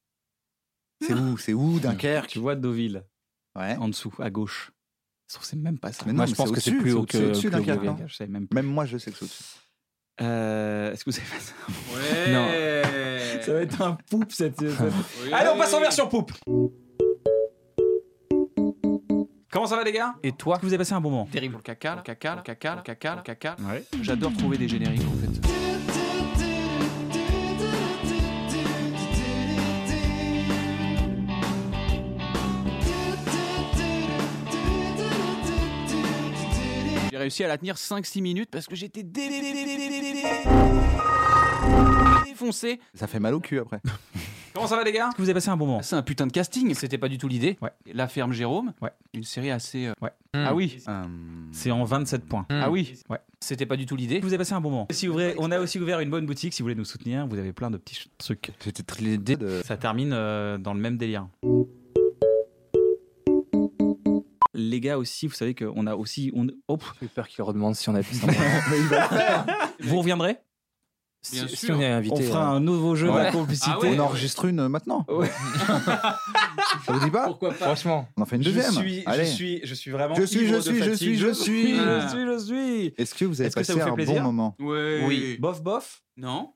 C'est 1.00 1.14
où? 1.14 1.36
C'est 1.38 1.52
où 1.54 1.80
Dunkerque? 1.80 2.28
Tu 2.28 2.38
vois 2.38 2.54
Deauville, 2.56 3.04
Ouais. 3.56 3.76
en 3.76 3.88
dessous, 3.88 4.12
à 4.18 4.30
gauche. 4.30 4.70
Se 5.28 5.34
trouve, 5.36 5.46
C'est 5.46 5.56
même 5.56 5.78
pas 5.78 5.92
ça. 5.92 6.02
Mais 6.06 6.12
Moi, 6.12 6.26
je 6.26 6.32
mais 6.32 6.36
pense 6.36 6.50
que 6.50 6.60
c'est 6.60 6.72
plus 6.72 6.92
haut 6.92 7.00
au-dessus, 7.02 7.18
que- 7.18 7.24
au-dessus 7.26 7.50
que 7.50 7.56
Dunkerque, 7.56 7.84
non? 7.84 7.96
Je 8.06 8.24
même 8.24 8.66
moi, 8.66 8.84
je 8.84 8.98
sais 8.98 9.10
que 9.10 9.16
c'est 9.18 9.24
au-dessus. 9.24 9.44
Euh, 10.22 10.92
Est-ce 10.92 11.04
que 11.04 11.10
vous 11.10 11.16
avez 11.16 11.26
fait 11.26 11.40
ça 11.40 11.54
Ouais. 11.94 12.32
Non. 13.38 13.40
Ça 13.42 13.54
va 13.54 13.60
être 13.62 13.80
un 13.80 13.96
poupe 14.10 14.32
cette. 14.32 14.60
Allez, 15.32 15.48
on 15.54 15.56
passe 15.58 15.72
en 15.72 15.80
version 15.80 16.06
poupe. 16.08 16.32
Comment 19.50 19.66
ça 19.66 19.76
va 19.76 19.82
les 19.84 19.92
gars? 19.92 20.14
Et 20.22 20.32
toi? 20.32 20.54
Est-ce 20.54 20.60
que 20.60 20.66
vous 20.66 20.72
avez 20.72 20.78
passé 20.78 20.92
un 20.92 21.00
bon 21.00 21.10
moment? 21.10 21.26
Terrible. 21.26 21.56
Le 21.56 21.62
caca, 21.62 21.96
le 21.96 22.02
caca, 22.02 22.36
le 22.36 22.42
caca, 22.42 22.76
le 22.76 22.82
caca, 22.82 23.16
le 23.16 23.22
caca. 23.22 23.56
Ouais. 23.60 23.84
J'adore 24.02 24.32
trouver 24.34 24.58
des 24.58 24.68
génériques 24.68 25.00
en 25.02 25.12
fait. 25.42 25.59
réussi 37.20 37.44
à 37.44 37.48
la 37.48 37.58
tenir 37.58 37.76
5-6 37.76 38.20
minutes 38.22 38.50
parce 38.50 38.66
que 38.66 38.74
j'étais 38.74 39.02
défoncé. 42.24 42.80
Ça 42.94 43.06
fait 43.06 43.20
mal 43.20 43.34
au 43.34 43.40
cul 43.40 43.58
après. 43.58 43.80
Comment 44.52 44.66
ça 44.66 44.74
va 44.76 44.82
les 44.82 44.90
gars 44.92 45.10
que 45.10 45.18
vous 45.18 45.28
avez 45.28 45.34
passé 45.34 45.48
un 45.48 45.56
bon 45.56 45.66
moment 45.66 45.82
C'est 45.82 45.94
un 45.94 46.02
putain 46.02 46.26
de 46.26 46.32
casting, 46.32 46.74
c'était 46.74 46.98
pas 46.98 47.08
du 47.08 47.18
tout 47.18 47.28
l'idée. 47.28 47.56
Ouais. 47.62 47.70
La 47.94 48.08
ferme 48.08 48.32
Jérôme, 48.32 48.72
ouais. 48.82 48.90
une 49.14 49.22
série 49.22 49.50
assez... 49.52 49.86
euh, 49.86 49.94
Ah 50.32 50.54
oui, 50.54 50.82
C'est 51.52 51.70
en 51.70 51.84
27 51.84 52.24
points. 52.24 52.46
ah 52.50 52.68
oui, 52.70 52.94
Ouais. 53.08 53.18
c'était 53.38 53.66
pas 53.66 53.76
du 53.76 53.86
tout 53.86 53.94
l'idée. 53.94 54.18
Vous 54.18 54.28
avez 54.28 54.38
passé 54.38 54.52
un 54.54 54.60
bon 54.60 54.70
moment. 54.70 54.88
Si 54.90 55.08
on 55.08 55.50
a 55.52 55.60
aussi 55.60 55.78
ouvert 55.78 56.00
une 56.00 56.10
bonne 56.10 56.26
boutique 56.26 56.52
si 56.52 56.62
vous 56.62 56.64
voulez 56.64 56.74
nous 56.74 56.84
soutenir. 56.84 57.26
Vous 57.28 57.38
avez 57.38 57.52
plein 57.52 57.70
de 57.70 57.76
petits 57.76 58.10
trucs. 58.18 58.50
C'était 58.60 58.82
l'idée. 59.02 59.36
Ça 59.64 59.76
termine 59.76 60.10
dans 60.10 60.74
le 60.74 60.80
même 60.80 60.96
délire. 60.96 61.28
Les 64.60 64.80
gars 64.80 64.98
aussi, 64.98 65.26
vous 65.26 65.34
savez 65.34 65.54
qu'on 65.54 65.86
a 65.86 65.94
aussi. 65.96 66.30
On... 66.34 66.46
Oh, 66.68 66.78
J'ai 67.00 67.06
eu 67.06 67.08
peur 67.08 67.26
qu'il 67.28 67.42
redemande 67.42 67.74
si 67.76 67.88
on 67.88 67.94
avait 67.94 68.02
plus 68.04 68.18
vous 69.80 69.98
reviendrez 69.98 70.36
Bien 71.32 71.46
si, 71.48 71.56
si 71.56 71.66
sûr. 71.66 71.76
on 71.76 71.80
est 71.82 71.92
On 71.92 71.96
invité. 71.96 72.22
fera 72.22 72.52
euh, 72.52 72.56
un 72.56 72.60
nouveau 72.60 72.94
jeu 72.96 73.10
Ouais. 73.10 73.26
de 73.26 73.32
complicité. 73.32 73.70
Ah 73.74 73.78
ouais. 73.80 73.94
On 73.98 74.02
enregistre 74.04 74.46
une 74.46 74.60
euh, 74.60 74.68
maintenant. 74.70 75.04
Ouais. 75.08 75.28
Ça 76.86 76.92
vous 76.92 77.00
dit 77.04 77.10
pas 77.10 77.26
Pourquoi 77.26 77.50
pas 77.50 77.66
Franchement. 77.66 78.08
On 78.16 78.22
en 78.22 78.24
fait 78.24 78.36
une 78.36 78.42
Je 78.42 78.50
deuxième. 78.50 78.72
suis, 78.72 79.02
Allez. 79.04 79.26
je 79.26 79.30
suis, 79.30 79.60
je 79.64 79.74
suis 79.74 79.90
vraiment. 79.90 80.14
Je 80.14 80.22
suis, 80.24 80.46
je 80.46 80.56
suis, 80.60 80.82
je 80.82 80.92
suis, 80.92 81.16
je 81.18 81.32
suis. 81.32 81.76
je 81.76 82.08
suis, 82.08 82.26
je 82.26 82.38
suis. 82.38 82.94
Est-ce 82.96 83.14
que 83.14 83.26
vous 83.26 83.40
avez 83.40 83.48
Est-ce 83.48 83.54
passé 83.54 83.74
vous 83.74 83.80
un 83.80 83.92
plaisir 83.92 84.16
bon 84.16 84.22
moment 84.32 84.56
Ouais. 84.60 85.04
Oui. 85.06 85.36
Bof, 85.38 85.62
bof. 85.62 86.02
Non. 86.16 86.54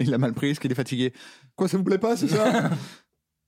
Il 0.00 0.12
a 0.12 0.18
mal 0.18 0.34
pris 0.34 0.48
parce 0.50 0.58
qu'il 0.58 0.70
est 0.70 0.74
fatigué. 0.74 1.14
Quoi, 1.56 1.68
ça 1.68 1.78
vous 1.78 1.84
plaît 1.84 1.96
pas, 1.96 2.16
c'est 2.18 2.28
ça 2.28 2.70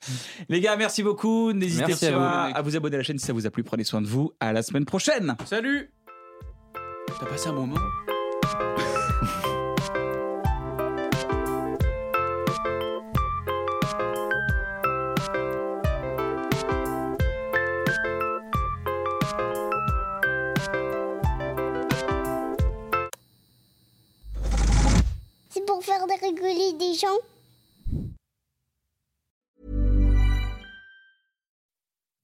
Les 0.48 0.60
gars, 0.60 0.76
merci 0.76 1.02
beaucoup. 1.02 1.52
N'hésitez 1.52 1.92
à 1.92 2.12
pas 2.12 2.50
vous, 2.50 2.56
à, 2.56 2.62
vous 2.62 2.76
abonner 2.76 2.96
à 2.96 2.98
la 2.98 3.04
chaîne 3.04 3.18
si 3.18 3.26
ça 3.26 3.32
vous 3.32 3.46
a 3.46 3.50
plu. 3.50 3.64
Prenez 3.64 3.84
soin 3.84 4.00
de 4.00 4.06
vous. 4.06 4.32
À 4.40 4.52
la 4.52 4.62
semaine 4.62 4.84
prochaine. 4.84 5.36
Salut. 5.44 5.90
T'as 7.18 7.26
passé 7.26 7.48
un 7.48 7.54
bon 7.54 7.66
moment 7.66 7.80
C'est 25.48 25.64
pour 25.64 25.82
faire 25.82 26.04
rigoler 26.22 26.74
des 26.78 26.94
gens. 26.94 27.08